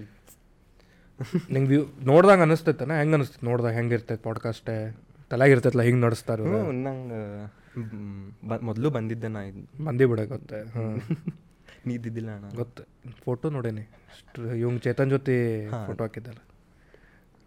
ನಿಂಗೆ 1.51 1.67
ವ್ಯೂ 1.67 1.85
ನೋಡ್ದಾಗ 2.03 2.41
ಅನಿಸ್ತೈತನ 2.41 2.91
ಹೆಂಗೆ 2.91 3.13
ಅನಿಸ್ತೈತೆ 3.13 3.45
ನೋಡ್ದಾಗ 3.45 3.73
ಹೆಂಗೆ 3.73 3.93
ಇರ್ತೈತೆ 3.93 4.23
ಪಾಡ್ಕಾಸ್ಟೇ 4.23 4.97
ತಲೆಗೆ 5.31 5.51
ಇರ್ತೈತಲ್ಲ 5.51 5.81
ಹಿಂಗೆ 5.81 6.05
ನಡೆಸ್ತಾರೆ. 6.05 6.43
ಹ್ಞೂ 6.43 6.71
ನಂಗೆ 6.71 8.61
ಮೊದಲು 8.61 8.89
ಬಂದಿದ್ದೆ 8.89 9.27
ನಾ 9.27 9.41
ಇದು. 9.41 9.85
ಬಂದಿ 9.85 10.05
ಬಿಡ 10.05 10.19
ಗೊತ್ತೆ. 10.19 10.71
ಹಾಂ 10.71 10.99
ನೀದಿದ್ದಿಲ್ಲ 11.85 12.35
ಅಣ್ಣ. 12.35 12.55
ಗೊತ್ತು. 12.55 12.83
ಫೋಟೋ 13.23 13.49
ನೋಡೇನಿ. 13.49 13.89
ಇವಂಗ್ 14.57 14.81
ಚೇತನ್ 14.81 15.09
ಜೊತೆ 15.09 15.69
ಫೋಟೋ 15.85 16.03
ಹಾಕಿದ್ದಲ್ಲ. 16.03 16.37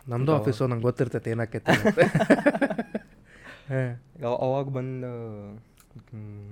ನಮ್ಮದು 0.09 0.35
ಆಫೀಸು 0.35 0.67
ನಂಗೆ 0.67 0.83
ಗೊತ್ತಿರ್ತೈತೆ 0.83 1.31
ಏನಾಕೈತೆ 1.31 1.73
ಅವಾಗ 4.41 4.69
ಬಂದು 4.69 5.07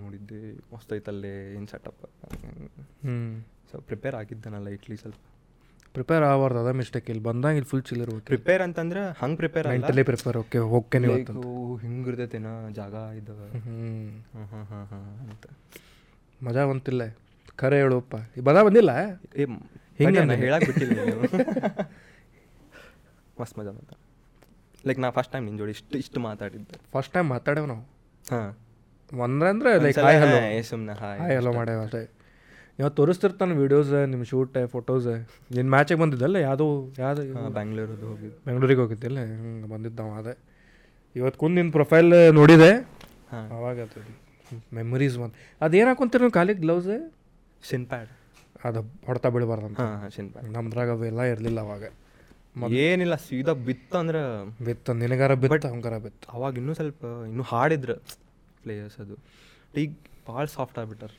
ನೋಡಿದ್ದೆ 0.00 0.40
ಮಸ್ತೈತಲ್ಲೇ 0.72 1.32
ಏನು 1.56 1.68
ಸೆಟಪ್ 1.72 2.02
ಹ್ಞೂ 3.04 3.14
ಸೊ 3.70 3.78
ಪ್ರಿಪೇರ್ 3.88 4.16
ಆಗಿದ್ದಾನಲ್ಲ 4.20 4.68
ಇಟ್ಲಿ 4.76 4.96
ಸ್ವಲ್ಪ. 5.02 5.18
ಪ್ರಿಪೇರ್ 5.94 6.24
ಆಗಬಾರ್ದು 6.30 6.58
ಅದ 6.62 6.70
ಮಿಸ್ಟೇಕ್ 6.80 7.06
ಇಲ್ಲಿ 7.12 7.22
ಬಂದಾಗ 7.28 7.54
ಇಲ್ಲಿ 7.58 7.68
ಫುಲ್ 7.70 7.84
ಚಿಲ್ಲರ್ 7.88 8.08
ಇರ್ಬೇಕು. 8.10 8.26
ಪ್ರಿಪೇರ್ 8.32 8.62
ಅಂತಂದ್ರೆ 8.66 9.00
ಹಂಗೆ 9.20 9.38
prepare 9.40 9.66
mentally 9.72 10.02
prepare 10.10 10.36
okay 10.42 10.58
okay 10.78 10.98
ನೀವು 11.04 11.16
ಹಿಂಗಿರ್ತೈತೇನ 11.84 12.50
ಜಾಗ 12.78 12.94
ಇದು. 13.20 13.34
ಹ್ಞೂ 13.64 13.80
ಹಾಂ 14.34 14.46
ಹಾಂ 14.52 14.64
ಹಾಂ 14.72 14.84
ಹಾಂ 14.92 15.02
ಅಂತ. 15.32 15.46
ಮಜಾ 16.40 16.62
ಬಂತಿಲ್ಲ. 16.70 17.02
ಖರೆ 17.62 17.78
ಹೇಳುಪ್ಪ. 17.82 18.14
ಈ 18.36 18.42
ಬದ 18.48 18.58
ಬಂದಿಲ್ಲ? 18.68 18.92
ಹಿಂಗೆ 19.98 20.20
ಹೇಳಕ್ಕೆ 20.44 20.68
ಬಿಟ್ಟಿಲ್ಲ 20.70 21.00
ಮಸ್ತ್ 23.40 23.56
ಮಜಾ 23.58 23.70
ಬಂತ. 23.76 23.92
ಲೈಕ್ 24.88 24.98
ನಾ 25.04 25.08
ಫಸ್ಟ್ 25.16 25.30
ಟೈಮ್ 25.32 25.44
ನಿನ್ನ 25.46 25.58
ಜೋಡಿ 25.60 25.72
ಇಷ್ಟು 25.76 25.96
ಇಷ್ಟು 26.02 26.18
ಮಾತಾಡಿದ್ದೆ. 26.26 26.76
ಫಸ್ಟ್ 26.94 27.12
ಟೈಮ್ 27.14 27.28
ಮಾತಾಡೇವು 27.34 27.68
ನಾವು. 27.72 27.82
ಹಾಂ. 28.32 28.50
ಒಂದ್ರಂದ್ರೆ 29.24 29.70
ಲೈಕ್ 29.84 29.98
ಹಾಯ್ 29.98 30.18
ಹಲೋ 30.22 30.38
ಸುಮ್ಮನೆ 30.70 30.94
ಹಾಯ್ 31.00 31.36
ಹಲೋ 31.38 31.52
ಅಷ್ಟೇ. 31.84 32.02
ಇವತ್ತು 32.78 32.96
ತೋರಿಸ್ತಿರ್ತಾನೆ 32.96 33.54
ವೀಡಿಯೋಸ್ 33.54 33.90
ನಿಮ್ಮ 34.12 34.24
ಶೂಟ್ 34.30 34.54
ಫೋಟೋಸ್ 34.74 35.06
ನಿನ್ನ 35.56 35.68
ಮ್ಯಾಚಿಗೆ 35.70 36.00
ಬಂದಿದ್ದಲ್ಲ 36.00 36.36
ಯಾವುದೋ 36.46 36.66
ಯಾವ್ದು 36.98 37.22
ಬ್ಯಾಂಗ್ಳೂರದ್ದು 37.56 38.06
ಹೋಗಿ 38.06 38.20
ಹೋಗಿದ್ದು. 38.20 38.38
ಬೆಂಗಳೂರಿಗೆ 38.46 38.80
ಹೋಗಿದ್ದಿಲ್ಲ 38.80 39.18
ಹಿಂಗೆ 39.30 39.68
ಬಂದಿದ್ದಾವ 39.74 40.12
ಅದೇ. 40.20 40.34
ಇವತ್ತು 41.14 41.38
ಕುಂದು 41.38 41.56
ನಿನ್ನ 41.60 41.72
ಪ್ರೊಫೈಲ್ 41.78 42.10
ನೋಡಿದೆ. 42.40 42.70
ಅವಾಗ 43.56 43.76
ಅದು 43.86 44.00
ಮೆಮೊರೀಸ್ 44.76 45.16
ಬಂದು. 45.18 45.34
ಅದೇನು 45.60 45.88
ಹಾಕೊಂತೀರಿ 45.88 46.22
ನೀವು 46.22 46.34
ಕಾಲಿಗೆ 46.38 46.60
ಗ್ಲೌಸ್ 46.60 46.88
ಶಿನ್ 47.68 47.86
ಪ್ಯಾಡ್ 47.86 48.10
ಅದು 48.64 48.80
ಹೊಡ್ತಾ 49.06 49.28
ಬಿಡಬಾರ್ದು 49.28 49.68
ಹಾಂ 49.82 50.08
ಶಿನ್ 50.16 50.30
ಪ್ಯಾಡ್ 50.30 50.48
ನಮ್ದ್ರಾಗ 50.56 50.90
ಅವೆಲ್ಲ 50.90 51.22
ಇರಲಿಲ್ಲ 51.32 51.60
ಅವಾಗ. 51.60 51.84
ಏನಿಲ್ಲ 52.84 53.14
ಸೀದಾ 53.26 53.52
ಬಿತ್ತು 53.68 53.98
ಅಂದ್ರೆ 53.98 54.20
ಬಿತ್ತು 54.64 54.92
ನಿನಗಾರ 54.92 55.34
ಬಿತ್ತು 55.34 55.68
ಅವಂಗಾರ 55.68 55.98
ಬಿತ್ತು. 55.98 56.24
ಅವಾಗ 56.36 56.52
ಇನ್ನೂ 56.58 56.74
ಸ್ವಲ್ಪ 56.74 57.02
ಇನ್ನೂ 57.28 57.42
ಹಾಡಿದ್ರು. 57.42 57.96
ಪ್ಲೇಯರ್ಸ್ 58.62 59.00
ಅದು. 59.00 59.16
ಈಗ 59.80 59.90
ಭಾಳ 60.28 60.44
ಸಾಫ್ಟ್ 60.44 60.78
ಆಗ್ಬಿಟ್ಟಾರ. 60.78 61.10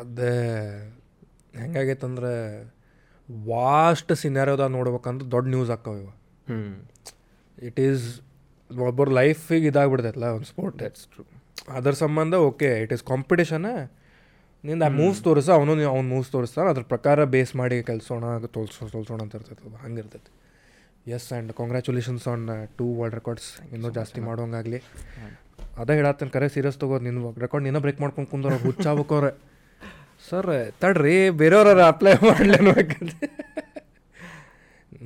ಅದೇ 0.00 0.34
ಹೆಂಗಾಗೈತಂದ್ರೆ 1.60 2.32
ವಾಸ್ಟ್ 3.46 4.12
ಸಿನಾರಿಯೋದಾಗ 4.14 4.70
ನೋಡ್ಬೇಕಂದ್ರೆ 4.70 5.30
ದೊಡ್ಡ 5.30 5.48
ನ್ಯೂಸ್ 5.48 5.70
ಆಕ್ಕವ 5.70 5.96
ಇವ. 5.96 6.10
ಹ್ಞೂ 6.48 6.60
ಇಟ್ 7.66 7.80
ಈಸ್ 7.80 8.20
ಒಬ್ಬರ 8.70 9.08
ಲೈಫಿಗೆ 9.08 9.66
ಇದಾಗ್ಬಿಡ್ತೈತಲ್ಲ 9.66 10.24
ಒಂದು 10.24 10.44
ಸ್ಪೋರ್ಟ್ 10.44 10.78
ದಟ್ಸ್ 10.78 11.06
ಟ್ರೂ 11.06 11.24
ಅದ್ರ 11.76 11.90
ಸಂಬಂಧ 11.90 12.34
ಓಕೆ 12.34 12.82
ಇಟ್ 12.82 12.92
ಈಸ್ 12.92 13.02
ಕಾಂಪಿಟೇಷನ್ನಿಂದ 13.04 14.82
ಆ 14.82 14.88
ಮೂವ್ಸ್ 14.88 15.22
ತೋರಿಸ 15.24 15.50
ಅವನು 15.50 15.72
ಅವ್ನು 15.88 16.08
ಮೂವ್ಸ್ 16.08 16.30
ತೋರಿಸ್ತಾನೆ 16.30 16.70
ಅದ್ರ 16.70 16.82
ಪ್ರಕಾರ 16.82 17.24
ಬೇಸ್ 17.24 17.56
ಮಾಡಿ 17.56 17.82
ಕೆಲಸೋಣ 17.82 18.24
ತೋಲ್ಸೋ 18.46 18.88
ತೋಲ್ಸೋಣ 18.88 19.20
ಅಂತ 19.22 19.34
ಇರ್ತೈತೆ 19.34 19.66
ಅದು. 19.66 19.76
ಹಂಗಿರ್ತೈತೆ. 19.76 20.30
Yes 21.12 21.32
and 21.32 21.52
congratulations 21.52 22.28
on 22.28 22.68
two 22.78 22.86
world 22.94 23.14
records 23.14 23.48
ಇನ್ನೂ 23.72 23.90
ಜಾಸ್ತಿ 23.90 24.20
ಮಾಡೋಂಗಾಗಲಿ. 24.20 24.80
ಅದೇ 25.80 25.94
ಹೇಳತ್ತೇನೆ 25.98 26.32
ಕರೆ 26.36 26.46
ಸೀರಿಯಸ್ 26.54 26.78
ತಗೋದು 26.82 27.04
ನಿನ್ನ 27.06 27.30
ರೆಕಾರ್ಡ್ 27.44 27.64
ನಿನ್ನ 27.68 27.78
ಬ್ರೇಕ್ 27.84 28.00
ಮಾಡ್ಕೊಂಡು 28.04 28.30
ಕುಂದವ್ರು 28.32 28.58
ಹುಚ್ಚಾಗ್ಬೇಕವ್ರೆ 28.66 29.30
ಸರ್ 30.28 30.50
ತಡ್ರಿ 30.82 31.14
ಬೇರೆಯವ್ರ 31.42 31.84
ಅಪ್ಲೈ 31.92 32.12
ಮಾಡ್ಲೇನ್ಬೇಕಂತ 32.28 33.12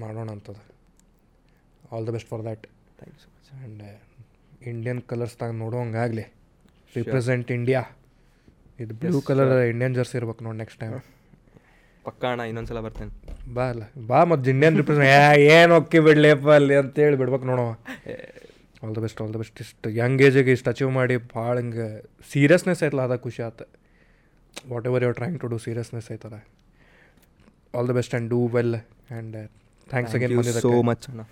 ಮಾಡೋಣ 0.02 0.28
ಅಂತದ. 0.36 0.58
All 1.92 2.06
the 2.08 2.12
best 2.16 2.28
for 2.32 2.42
that 2.46 2.64
thank 2.98 3.18
so 3.22 3.28
much 3.34 3.50
and 3.58 3.82
Indian 4.72 5.00
ಕಲರ್ಸ್ದಾಗ 5.10 5.52
ನೋಡೋಂಗಾಗಲಿ 5.62 6.24
ರಿಪ್ರೆಸೆಂಟ್ 6.94 7.50
ಇಂಡಿಯಾ 7.58 7.82
ಇದು 8.82 8.94
ಬ್ಲೂ 9.02 9.20
ಕಲರ್ 9.28 9.52
ಇಂಡಿಯನ್ 9.72 9.94
ಜರ್ಸಿ 9.98 10.16
ಇರ್ಬೇಕು 10.20 10.44
ನೋಡಿ 10.46 10.58
ನೆಕ್ಸ್ಟ್ 10.62 10.80
ಟೈಮ್ 10.82 10.96
ಪಕ್ಕ 12.06 12.22
ಅಣ್ಣ 12.30 12.42
ಇನ್ನೊಂದ್ಸಲ 12.50 12.80
ಬರ್ತೇನೆ. 12.86 13.12
ಬಾ 13.54 13.64
ಅಲ್ಲ. 13.72 13.84
ಬಾ 14.10 14.18
ಮತ್ತು 14.30 14.46
ಇಂಡಿಯನ್ 14.52 14.76
ರಿಪ್ರೆಸೆಂಟ್ 14.80 15.08
ಏನು 15.54 15.72
ಒಕ್ಕಿ 15.78 16.00
ಬಿಡ್ಲಿಯಪ್ಪ 16.06 16.48
ಅಲ್ಲಿ 16.58 16.74
ಅಂತೇಳಿ 16.80 17.16
ಬಿಡ್ಬೇಕು 17.22 17.46
ನೋಡವ. 17.50 17.70
All 18.82 18.94
the 18.96 19.02
best 19.04 19.20
all 19.22 19.32
the 19.34 19.36
best 19.36 19.60
ಇಷ್ಟು 19.60 19.90
ಯಂಗ್ 19.96 20.22
ಏಜಿಗೆ 20.22 20.52
ಇಷ್ಟು 20.52 20.70
ಅಚೀವ್ 20.70 20.90
ಮಾಡಿ 20.90 21.16
ಭಾಳ 21.34 21.54
ಹಿಂಗೆ 21.58 21.86
ಸೀರಿಯಸ್ನೆಸ್ 22.32 22.82
ಐತಲ್ಲ 22.84 23.02
ಅದ 23.02 23.16
ಖುಷಿ 23.16 23.42
ಆತ. 23.42 23.60
Whatever 24.86 25.04
you 25.04 25.12
trying 25.12 25.38
to 25.40 25.46
do 25.46 25.58
seriousness 25.58 26.08
ಐತದ 26.12 26.36
all 27.74 27.88
the 27.88 27.94
best 27.98 28.14
and 28.14 28.30
do 28.30 28.40
well 28.56 28.74
and 28.76 29.36
thanks 29.88 30.14
again 30.16 30.32
so 30.32 30.38
ಬಂದಿದ್ದಕ್ಕೆ 30.40 30.82
ಮಚ್ 30.90 31.06
ಅಣ್ಣ. 31.10 31.22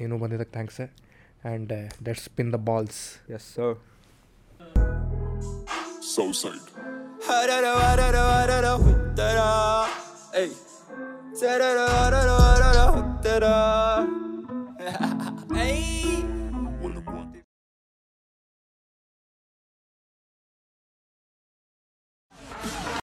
ನೀನು 0.00 0.18
ಬಂದಿದ್ದಕ್ಕೆ 0.18 0.52
thanks 0.52 0.80
and 0.80 1.72
let's 2.08 2.28
pin 2.38 2.52
the 2.52 2.60
balls 2.70 3.00
yes 3.38 3.48
sir 3.54 3.76
Southside. 6.10 6.68
Harara, 7.26 7.72